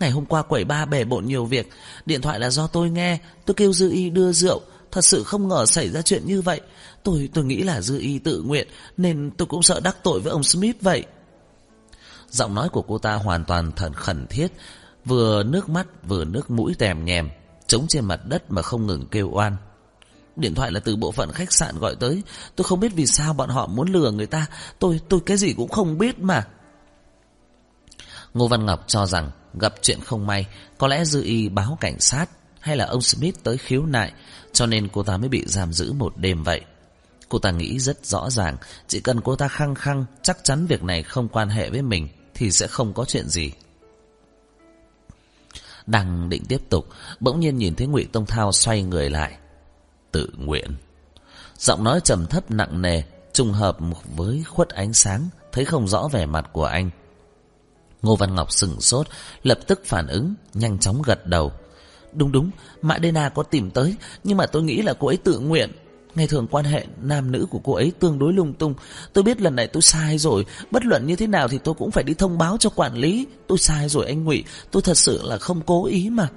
Ngày 0.00 0.10
hôm 0.10 0.26
qua 0.26 0.42
quẩy 0.42 0.64
ba 0.64 0.84
bể 0.84 1.04
bộn 1.04 1.26
nhiều 1.26 1.44
việc, 1.44 1.70
điện 2.06 2.20
thoại 2.20 2.40
là 2.40 2.50
do 2.50 2.66
tôi 2.66 2.90
nghe, 2.90 3.18
tôi 3.46 3.54
kêu 3.54 3.72
Dư 3.72 3.90
Y 3.90 4.10
đưa 4.10 4.32
rượu, 4.32 4.60
thật 4.92 5.04
sự 5.04 5.24
không 5.24 5.48
ngờ 5.48 5.66
xảy 5.66 5.88
ra 5.88 6.02
chuyện 6.02 6.26
như 6.26 6.42
vậy. 6.42 6.60
Tôi 7.02 7.28
tôi 7.34 7.44
nghĩ 7.44 7.62
là 7.62 7.80
Dư 7.80 7.98
Y 7.98 8.18
tự 8.18 8.42
nguyện, 8.42 8.68
nên 8.96 9.30
tôi 9.36 9.46
cũng 9.46 9.62
sợ 9.62 9.80
đắc 9.80 9.96
tội 10.02 10.20
với 10.20 10.32
ông 10.32 10.42
Smith 10.42 10.76
vậy. 10.80 11.04
Giọng 12.30 12.54
nói 12.54 12.68
của 12.68 12.82
cô 12.82 12.98
ta 12.98 13.14
hoàn 13.14 13.44
toàn 13.44 13.72
thần 13.72 13.92
khẩn 13.94 14.26
thiết, 14.26 14.48
vừa 15.04 15.42
nước 15.42 15.68
mắt 15.68 15.86
vừa 16.08 16.24
nước 16.24 16.50
mũi 16.50 16.74
tèm 16.78 17.04
nhèm, 17.04 17.28
chống 17.66 17.86
trên 17.88 18.04
mặt 18.04 18.20
đất 18.24 18.50
mà 18.50 18.62
không 18.62 18.86
ngừng 18.86 19.06
kêu 19.06 19.30
oan. 19.32 19.56
Điện 20.38 20.54
thoại 20.54 20.72
là 20.72 20.80
từ 20.80 20.96
bộ 20.96 21.12
phận 21.12 21.32
khách 21.32 21.52
sạn 21.52 21.78
gọi 21.78 21.96
tới 22.00 22.22
Tôi 22.56 22.64
không 22.64 22.80
biết 22.80 22.92
vì 22.94 23.06
sao 23.06 23.32
bọn 23.32 23.48
họ 23.50 23.66
muốn 23.66 23.92
lừa 23.92 24.10
người 24.10 24.26
ta 24.26 24.46
Tôi 24.78 25.00
tôi 25.08 25.20
cái 25.26 25.36
gì 25.36 25.52
cũng 25.52 25.68
không 25.68 25.98
biết 25.98 26.18
mà 26.18 26.46
Ngô 28.34 28.48
Văn 28.48 28.66
Ngọc 28.66 28.84
cho 28.86 29.06
rằng 29.06 29.30
Gặp 29.54 29.74
chuyện 29.82 30.00
không 30.00 30.26
may 30.26 30.46
Có 30.78 30.88
lẽ 30.88 31.04
Dư 31.04 31.22
Y 31.22 31.48
báo 31.48 31.78
cảnh 31.80 32.00
sát 32.00 32.26
Hay 32.60 32.76
là 32.76 32.84
ông 32.84 33.00
Smith 33.00 33.34
tới 33.42 33.58
khiếu 33.58 33.86
nại 33.86 34.12
cho 34.52 34.66
nên 34.66 34.88
cô 34.92 35.02
ta 35.02 35.16
mới 35.16 35.28
bị 35.28 35.44
giam 35.46 35.72
giữ 35.72 35.92
một 35.92 36.16
đêm 36.16 36.42
vậy 36.42 36.60
Cô 37.28 37.38
ta 37.38 37.50
nghĩ 37.50 37.78
rất 37.78 38.06
rõ 38.06 38.30
ràng 38.30 38.56
Chỉ 38.88 39.00
cần 39.00 39.20
cô 39.20 39.36
ta 39.36 39.48
khăng 39.48 39.74
khăng 39.74 40.04
Chắc 40.22 40.38
chắn 40.44 40.66
việc 40.66 40.82
này 40.82 41.02
không 41.02 41.28
quan 41.28 41.48
hệ 41.48 41.70
với 41.70 41.82
mình 41.82 42.08
Thì 42.34 42.50
sẽ 42.50 42.66
không 42.66 42.92
có 42.92 43.04
chuyện 43.04 43.28
gì 43.28 43.52
Đang 45.86 46.28
định 46.28 46.44
tiếp 46.48 46.60
tục 46.68 46.88
Bỗng 47.20 47.40
nhiên 47.40 47.56
nhìn 47.56 47.74
thấy 47.74 47.86
ngụy 47.86 48.04
Tông 48.12 48.26
Thao 48.26 48.52
xoay 48.52 48.82
người 48.82 49.10
lại 49.10 49.38
tự 50.12 50.30
nguyện. 50.36 50.76
Giọng 51.58 51.84
nói 51.84 52.00
trầm 52.04 52.26
thấp 52.26 52.50
nặng 52.50 52.82
nề, 52.82 53.02
trùng 53.32 53.52
hợp 53.52 53.78
với 54.16 54.44
khuất 54.48 54.68
ánh 54.68 54.92
sáng, 54.92 55.28
thấy 55.52 55.64
không 55.64 55.88
rõ 55.88 56.08
vẻ 56.12 56.26
mặt 56.26 56.50
của 56.52 56.64
anh. 56.64 56.90
Ngô 58.02 58.16
Văn 58.16 58.34
Ngọc 58.34 58.52
sừng 58.52 58.80
sốt, 58.80 59.06
lập 59.42 59.58
tức 59.66 59.82
phản 59.84 60.06
ứng, 60.06 60.34
nhanh 60.54 60.78
chóng 60.78 61.02
gật 61.02 61.26
đầu. 61.26 61.52
Đúng 62.18 62.32
đúng, 62.32 62.50
Mã 62.82 62.98
Đê 62.98 63.12
Na 63.12 63.28
có 63.28 63.42
tìm 63.42 63.70
tới, 63.70 63.96
nhưng 64.24 64.36
mà 64.36 64.46
tôi 64.46 64.62
nghĩ 64.62 64.82
là 64.82 64.94
cô 64.94 65.06
ấy 65.06 65.16
tự 65.16 65.38
nguyện. 65.38 65.70
Ngày 66.14 66.26
thường 66.26 66.46
quan 66.50 66.64
hệ 66.64 66.86
nam 67.02 67.32
nữ 67.32 67.46
của 67.50 67.58
cô 67.64 67.72
ấy 67.72 67.92
tương 67.98 68.18
đối 68.18 68.32
lung 68.32 68.52
tung. 68.52 68.74
Tôi 69.12 69.24
biết 69.24 69.40
lần 69.40 69.56
này 69.56 69.66
tôi 69.66 69.82
sai 69.82 70.18
rồi, 70.18 70.46
bất 70.70 70.84
luận 70.84 71.06
như 71.06 71.16
thế 71.16 71.26
nào 71.26 71.48
thì 71.48 71.58
tôi 71.58 71.74
cũng 71.74 71.90
phải 71.90 72.04
đi 72.04 72.14
thông 72.14 72.38
báo 72.38 72.56
cho 72.60 72.70
quản 72.70 72.94
lý. 72.94 73.26
Tôi 73.46 73.58
sai 73.58 73.88
rồi 73.88 74.06
anh 74.06 74.24
Ngụy, 74.24 74.44
tôi 74.70 74.82
thật 74.82 74.96
sự 74.96 75.20
là 75.24 75.38
không 75.38 75.60
cố 75.66 75.86
ý 75.86 76.10
mà. 76.10 76.28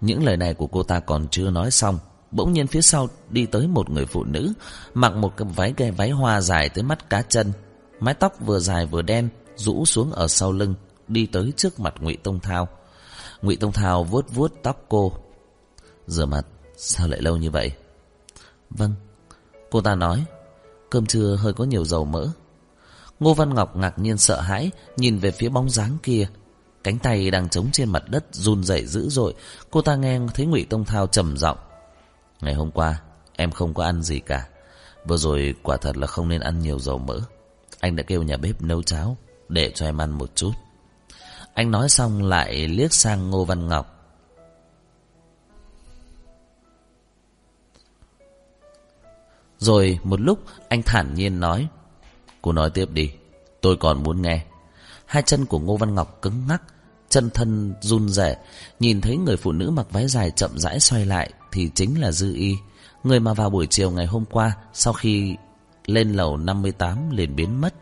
Những 0.00 0.24
lời 0.24 0.36
này 0.36 0.54
của 0.54 0.66
cô 0.66 0.82
ta 0.82 1.00
còn 1.00 1.26
chưa 1.30 1.50
nói 1.50 1.70
xong, 1.70 1.98
Bỗng 2.30 2.52
nhiên 2.52 2.66
phía 2.66 2.82
sau 2.82 3.08
đi 3.30 3.46
tới 3.46 3.66
một 3.66 3.90
người 3.90 4.06
phụ 4.06 4.24
nữ 4.24 4.52
Mặc 4.94 5.14
một 5.16 5.36
cái 5.36 5.48
váy 5.56 5.74
ghe 5.76 5.90
váy 5.90 6.10
hoa 6.10 6.40
dài 6.40 6.68
tới 6.68 6.84
mắt 6.84 7.10
cá 7.10 7.22
chân 7.22 7.52
Mái 8.00 8.14
tóc 8.14 8.32
vừa 8.40 8.58
dài 8.58 8.86
vừa 8.86 9.02
đen 9.02 9.28
Rũ 9.56 9.84
xuống 9.84 10.12
ở 10.12 10.28
sau 10.28 10.52
lưng 10.52 10.74
Đi 11.08 11.26
tới 11.26 11.52
trước 11.56 11.80
mặt 11.80 11.94
ngụy 12.00 12.16
Tông 12.16 12.40
Thao 12.40 12.68
ngụy 13.42 13.56
Tông 13.56 13.72
Thao 13.72 14.04
vuốt 14.04 14.26
vuốt 14.34 14.52
tóc 14.62 14.84
cô. 14.88 15.12
Rửa 16.06 16.26
mặt, 16.26 16.46
Sao 16.76 17.08
lại 17.08 17.22
lâu 17.22 17.36
như 17.36 17.50
vậy? 17.50 17.72
Vâng 18.70 18.94
Cô 19.70 19.80
ta 19.80 19.94
nói, 19.94 20.24
Cơm 20.90 21.06
trưa 21.06 21.36
hơi 21.36 21.52
có 21.52 21.64
nhiều 21.64 21.84
dầu 21.84 22.04
mỡ. 22.04 22.28
Ngô 23.20 23.34
Văn 23.34 23.54
Ngọc 23.54 23.76
ngạc 23.76 23.98
nhiên 23.98 24.18
sợ 24.18 24.40
hãi, 24.40 24.70
Nhìn 24.96 25.18
về 25.18 25.30
phía 25.30 25.48
bóng 25.48 25.70
dáng 25.70 25.98
kia. 26.02 26.28
Cánh 26.84 26.98
tay 26.98 27.30
đang 27.30 27.48
trống 27.48 27.68
trên 27.72 27.88
mặt 27.88 28.02
đất 28.08 28.24
run 28.32 28.64
rẩy 28.64 28.86
dữ 28.86 29.08
dội, 29.08 29.34
Cô 29.70 29.82
ta 29.82 29.96
nghe 29.96 30.20
thấy 30.34 30.46
ngụy 30.46 30.66
Tông 30.70 30.84
Thao 30.84 31.06
trầm 31.06 31.36
giọng. 31.36 31.58
Ngày 32.40 32.54
hôm 32.54 32.70
qua, 32.70 33.00
em 33.36 33.50
không 33.50 33.74
có 33.74 33.84
ăn 33.84 34.02
gì 34.02 34.18
cả. 34.18 34.48
Vừa 35.04 35.16
rồi 35.16 35.54
quả 35.62 35.76
thật 35.76 35.96
là 35.96 36.06
không 36.06 36.28
nên 36.28 36.40
ăn 36.40 36.60
nhiều 36.60 36.78
dầu 36.78 36.98
mỡ. 36.98 37.20
Anh 37.80 37.96
đã 37.96 38.02
kêu 38.02 38.22
nhà 38.22 38.36
bếp 38.36 38.62
nấu 38.62 38.82
cháo, 38.82 39.16
Để 39.48 39.72
cho 39.74 39.86
em 39.86 40.00
ăn 40.00 40.10
một 40.10 40.30
chút. 40.34 40.52
Anh 41.56 41.70
nói 41.70 41.88
xong 41.88 42.22
lại 42.22 42.68
liếc 42.68 42.92
sang 42.92 43.30
Ngô 43.30 43.44
Văn 43.44 43.68
Ngọc 43.68 43.92
Rồi 49.58 49.98
một 50.04 50.20
lúc 50.20 50.38
anh 50.68 50.82
thản 50.82 51.14
nhiên 51.14 51.40
nói 51.40 51.68
Cô 52.42 52.52
nói 52.52 52.70
tiếp 52.70 52.90
đi 52.92 53.12
Tôi 53.60 53.76
còn 53.76 54.02
muốn 54.02 54.22
nghe 54.22 54.44
Hai 55.06 55.22
chân 55.22 55.46
của 55.46 55.58
Ngô 55.58 55.76
Văn 55.76 55.94
Ngọc 55.94 56.22
cứng 56.22 56.42
ngắc 56.48 56.62
Chân 57.08 57.30
thân 57.30 57.74
run 57.80 58.08
rẩy 58.08 58.36
Nhìn 58.80 59.00
thấy 59.00 59.16
người 59.16 59.36
phụ 59.36 59.52
nữ 59.52 59.70
mặc 59.70 59.86
váy 59.90 60.08
dài 60.08 60.30
chậm 60.30 60.58
rãi 60.58 60.80
xoay 60.80 61.06
lại 61.06 61.32
thì 61.56 61.70
chính 61.74 62.00
là 62.00 62.12
Dư 62.12 62.34
Y, 62.34 62.56
người 63.04 63.20
mà 63.20 63.34
vào 63.34 63.50
buổi 63.50 63.66
chiều 63.66 63.90
ngày 63.90 64.06
hôm 64.06 64.24
qua 64.24 64.56
sau 64.72 64.92
khi 64.92 65.36
lên 65.86 66.12
lầu 66.12 66.36
58 66.36 67.10
liền 67.10 67.36
biến 67.36 67.60
mất. 67.60 67.74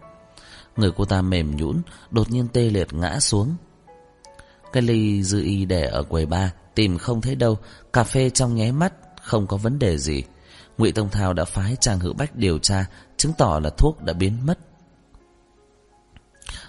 Người 0.77 0.91
cô 0.97 1.05
ta 1.05 1.23
mềm 1.23 1.57
nhũn, 1.57 1.83
đột 2.11 2.31
nhiên 2.31 2.49
tê 2.53 2.71
liệt 2.71 2.93
ngã 2.93 3.21
xuống. 3.21 3.57
Cái 4.73 4.83
ly 4.83 5.23
Dư 5.23 5.43
Y 5.43 5.65
để 5.65 5.87
ở 5.87 6.03
quầy 6.03 6.27
ba, 6.27 6.53
tìm 6.75 6.99
không 6.99 7.21
thấy 7.21 7.35
đâu, 7.35 7.59
cà 7.93 8.05
phê 8.05 8.31
trong 8.31 8.55
nháy 8.55 8.73
mắt, 8.73 8.93
không 9.23 9.47
có 9.47 9.57
vấn 9.57 9.79
đề 9.79 9.99
gì. 9.99 10.23
Ngụy 10.79 10.93
Tông 10.93 11.11
Thao 11.11 11.33
đã 11.33 11.45
phái 11.45 11.77
Trang 11.81 11.99
Hữu 11.99 12.13
Bách 12.13 12.37
điều 12.37 12.59
tra, 12.59 12.87
chứng 13.17 13.33
tỏ 13.39 13.61
là 13.65 13.71
thuốc 13.79 14.03
đã 14.03 14.13
biến 14.13 14.47
mất. 14.47 14.59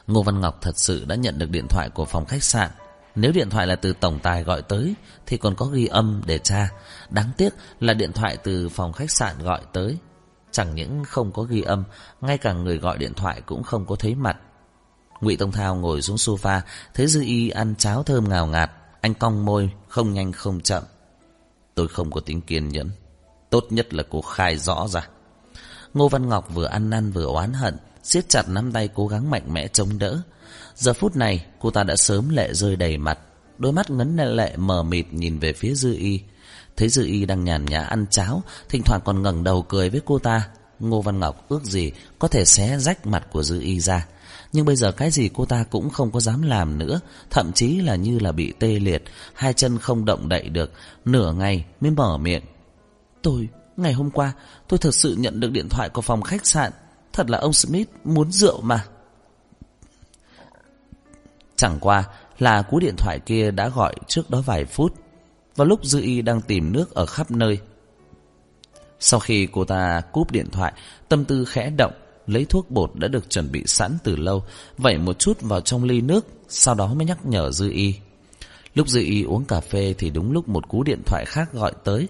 Ngô 0.07 0.23
Văn 0.23 0.41
Ngọc 0.41 0.57
thật 0.61 0.77
sự 0.77 1.05
đã 1.05 1.15
nhận 1.15 1.39
được 1.39 1.49
điện 1.49 1.67
thoại 1.69 1.89
của 1.89 2.05
phòng 2.05 2.25
khách 2.25 2.43
sạn 2.43 2.71
nếu 3.15 3.31
điện 3.31 3.49
thoại 3.49 3.67
là 3.67 3.75
từ 3.75 3.93
tổng 3.93 4.19
tài 4.19 4.43
gọi 4.43 4.61
tới 4.61 4.93
Thì 5.25 5.37
còn 5.37 5.55
có 5.55 5.65
ghi 5.65 5.85
âm 5.85 6.21
để 6.25 6.37
tra 6.37 6.69
Đáng 7.09 7.31
tiếc 7.37 7.49
là 7.79 7.93
điện 7.93 8.11
thoại 8.11 8.37
từ 8.43 8.69
phòng 8.69 8.93
khách 8.93 9.11
sạn 9.11 9.35
gọi 9.43 9.61
tới 9.73 9.97
Chẳng 10.51 10.75
những 10.75 11.03
không 11.05 11.31
có 11.31 11.43
ghi 11.43 11.61
âm, 11.61 11.83
Ngay 12.21 12.37
cả 12.37 12.53
người 12.53 12.77
gọi 12.77 12.97
điện 12.97 13.13
thoại 13.13 13.41
cũng 13.45 13.63
không 13.63 13.85
có 13.85 13.95
thấy 13.95 14.15
mặt. 14.15 14.37
Ngụy 15.21 15.37
Tông 15.37 15.51
Thao 15.51 15.75
ngồi 15.75 16.01
xuống 16.01 16.15
sofa, 16.15 16.61
Thấy 16.93 17.07
Dư 17.07 17.21
Y 17.21 17.49
ăn 17.49 17.75
cháo 17.77 18.03
thơm 18.03 18.29
ngào 18.29 18.47
ngạt. 18.47 18.71
Anh 19.01 19.13
cong 19.13 19.45
môi, 19.45 19.69
Không 19.87 20.13
nhanh 20.13 20.31
không 20.31 20.61
chậm. 20.61 20.83
Tôi 21.75 21.87
không 21.87 22.11
có 22.11 22.21
tính 22.21 22.41
kiên 22.41 22.69
nhẫn. 22.69 22.91
Tốt 23.49 23.65
nhất 23.69 23.93
là 23.93 24.03
cô 24.09 24.21
khai 24.21 24.57
rõ 24.57 24.87
ra. 24.87 25.07
Ngô 25.93 26.07
Văn 26.07 26.29
Ngọc 26.29 26.53
vừa 26.53 26.65
ăn 26.65 26.89
năn 26.89 27.11
vừa 27.11 27.25
oán 27.25 27.53
hận, 27.53 27.77
siết 28.03 28.29
chặt 28.29 28.49
nắm 28.49 28.71
tay 28.71 28.87
cố 28.87 29.07
gắng 29.07 29.29
mạnh 29.29 29.53
mẽ 29.53 29.67
chống 29.67 29.99
đỡ. 29.99 30.21
Giờ 30.75 30.93
phút 30.93 31.15
này, 31.15 31.45
cô 31.59 31.71
ta 31.71 31.83
đã 31.83 31.95
sớm 31.95 32.29
lệ 32.29 32.53
rơi 32.53 32.75
đầy 32.75 32.97
mặt. 32.97 33.19
Đôi 33.57 33.71
mắt 33.71 33.89
ngấn 33.89 34.17
lệ 34.17 34.57
mờ 34.57 34.83
mịt 34.83 35.05
nhìn 35.11 35.39
về 35.39 35.53
phía 35.53 35.73
Dư 35.73 35.93
Y. 35.93 36.21
Thấy 36.77 36.89
Dư 36.89 37.05
Y 37.05 37.25
đang 37.25 37.43
nhàn 37.43 37.65
nhã 37.65 37.81
ăn 37.81 38.05
cháo 38.09 38.43
Thỉnh 38.69 38.83
thoảng 38.83 39.01
còn 39.05 39.21
ngẩng 39.21 39.43
đầu 39.43 39.61
cười 39.61 39.89
với 39.89 40.01
cô 40.05 40.19
ta. 40.19 40.47
Ngô 40.79 41.01
Văn 41.01 41.19
Ngọc 41.19 41.45
ước 41.49 41.63
gì 41.63 41.91
Có 42.19 42.27
thể 42.27 42.45
xé 42.45 42.77
rách 42.79 43.07
mặt 43.07 43.27
của 43.31 43.43
Dư 43.43 43.61
Y 43.61 43.79
ra. 43.79 44.07
Nhưng 44.53 44.65
bây 44.65 44.75
giờ 44.75 44.91
cái 44.91 45.11
gì 45.11 45.29
cô 45.33 45.45
ta 45.45 45.63
cũng 45.63 45.89
không 45.89 46.11
có 46.11 46.19
dám 46.19 46.41
làm 46.41 46.77
nữa 46.77 46.99
Thậm 47.29 47.51
chí 47.53 47.81
là 47.81 47.95
như 47.95 48.19
là 48.19 48.31
bị 48.31 48.53
tê 48.59 48.79
liệt 48.79 49.03
Hai 49.33 49.53
chân 49.53 49.77
không 49.77 50.05
động 50.05 50.29
đậy 50.29 50.49
được 50.49 50.71
Nửa 51.05 51.33
ngày 51.33 51.65
mới 51.81 51.91
mở 51.91 52.17
miệng. 52.17 52.43
Tôi, 53.21 53.49
ngày 53.77 53.93
hôm 53.93 54.11
qua 54.11 54.33
Tôi 54.67 54.77
thật 54.77 54.95
sự 54.95 55.15
nhận 55.19 55.39
được 55.39 55.51
điện 55.51 55.69
thoại 55.69 55.89
của 55.89 56.01
phòng 56.01 56.21
khách 56.21 56.45
sạn. 56.45 56.71
Thật 57.13 57.29
là 57.29 57.37
ông 57.37 57.53
Smith 57.53 57.89
muốn 58.03 58.31
rượu 58.31 58.61
mà. 58.61 58.85
Chẳng 61.55 61.77
qua 61.81 62.03
là 62.39 62.61
cú 62.61 62.79
điện 62.79 62.95
thoại 62.97 63.19
kia 63.25 63.51
đã 63.51 63.69
gọi 63.69 63.95
trước 64.07 64.29
đó 64.29 64.41
vài 64.45 64.65
phút. 64.65 65.04
Vào 65.55 65.67
lúc 65.67 65.85
Dư 65.85 66.01
Y 66.01 66.21
đang 66.21 66.41
tìm 66.41 66.71
nước 66.71 66.95
ở 66.95 67.05
khắp 67.05 67.31
nơi 67.31 67.57
Sau 68.99 69.19
khi 69.19 69.47
cô 69.51 69.65
ta 69.65 70.01
cúp 70.11 70.31
điện 70.31 70.49
thoại 70.51 70.73
Tâm 71.09 71.25
tư 71.25 71.45
khẽ 71.45 71.69
động 71.69 71.93
lấy 72.27 72.45
thuốc 72.45 72.71
bột 72.71 72.91
đã 72.95 73.07
được 73.07 73.29
chuẩn 73.29 73.51
bị 73.51 73.63
sẵn 73.65 73.97
từ 74.03 74.15
lâu, 74.15 74.43
vẩy 74.77 74.97
một 74.97 75.19
chút 75.19 75.41
vào 75.41 75.61
trong 75.61 75.83
ly 75.83 76.01
nước, 76.01 76.25
sau 76.47 76.75
đó 76.75 76.93
mới 76.93 77.05
nhắc 77.05 77.25
nhở 77.25 77.51
Dư 77.51 77.69
Y. 77.69 77.95
Lúc 78.75 78.87
Dư 78.87 78.99
Y 78.99 79.23
uống 79.23 79.45
cà 79.45 79.59
phê 79.59 79.95
thì 79.97 80.09
đúng 80.09 80.31
lúc 80.31 80.49
một 80.49 80.69
cú 80.69 80.83
điện 80.83 81.01
thoại 81.05 81.25
khác 81.27 81.53
gọi 81.53 81.71
tới. 81.83 82.07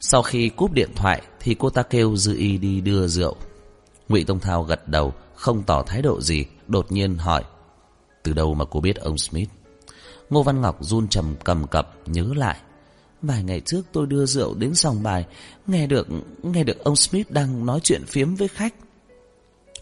Sau 0.00 0.22
khi 0.22 0.48
cúp 0.48 0.72
điện 0.72 0.90
thoại 0.96 1.22
thì 1.40 1.54
cô 1.58 1.70
ta 1.70 1.82
kêu 1.82 2.16
Dư 2.16 2.36
Y 2.36 2.58
đi 2.58 2.80
đưa 2.80 3.06
rượu. 3.06 3.36
Ngụy 4.08 4.24
Tông 4.24 4.40
Thao 4.40 4.62
gật 4.62 4.88
đầu, 4.88 5.14
không 5.34 5.62
tỏ 5.62 5.82
thái 5.82 6.02
độ 6.02 6.20
gì, 6.20 6.44
đột 6.66 6.92
nhiên 6.92 7.16
hỏi. 7.18 7.44
Từ 8.22 8.32
đâu 8.32 8.54
mà 8.54 8.64
cô 8.64 8.80
biết 8.80 8.96
ông 8.96 9.18
Smith? 9.18 9.48
Ngô 10.30 10.42
Văn 10.42 10.60
Ngọc 10.60 10.76
run 10.80 11.08
trầm 11.08 11.34
cầm 11.44 11.66
cập 11.66 11.94
nhớ 12.06 12.32
lại. 12.36 12.58
Vài 13.22 13.42
ngày 13.42 13.60
trước 13.60 13.82
tôi 13.92 14.06
đưa 14.06 14.26
rượu 14.26 14.54
đến 14.54 14.74
sòng 14.74 15.02
bài, 15.02 15.26
nghe 15.66 15.86
được 15.86 16.08
nghe 16.42 16.64
được 16.64 16.84
ông 16.84 16.96
Smith 16.96 17.30
đang 17.30 17.66
nói 17.66 17.80
chuyện 17.82 18.04
phiếm 18.06 18.34
với 18.34 18.48
khách. 18.48 18.74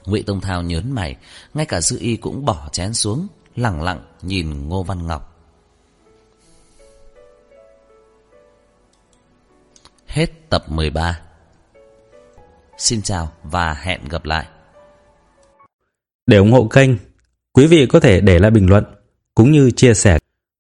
Ngụy 0.04 0.22
Tông 0.22 0.40
Thao 0.40 0.62
nhớn 0.62 0.92
mày, 0.92 1.16
ngay 1.54 1.66
cả 1.66 1.80
Dư 1.80 1.98
Y 1.98 2.16
cũng 2.16 2.44
bỏ 2.44 2.68
chén 2.72 2.94
xuống, 2.94 3.26
lặng 3.56 3.82
lặng 3.82 4.04
nhìn 4.22 4.68
Ngô 4.68 4.82
Văn 4.82 5.06
Ngọc. 5.06 5.32
Hết 10.06 10.50
tập 10.50 10.64
13. 10.68 11.20
Xin 12.78 13.02
chào 13.02 13.32
và 13.42 13.74
hẹn 13.74 14.08
gặp 14.08 14.24
lại. 14.24 14.46
Để 16.26 16.36
ủng 16.36 16.52
hộ 16.52 16.68
kênh, 16.68 16.90
quý 17.52 17.66
vị 17.66 17.86
có 17.86 18.00
thể 18.00 18.20
để 18.20 18.38
lại 18.38 18.50
bình 18.50 18.70
luận 18.70 18.84
cũng 19.34 19.52
như 19.52 19.70
chia 19.70 19.94
sẻ 19.94 20.18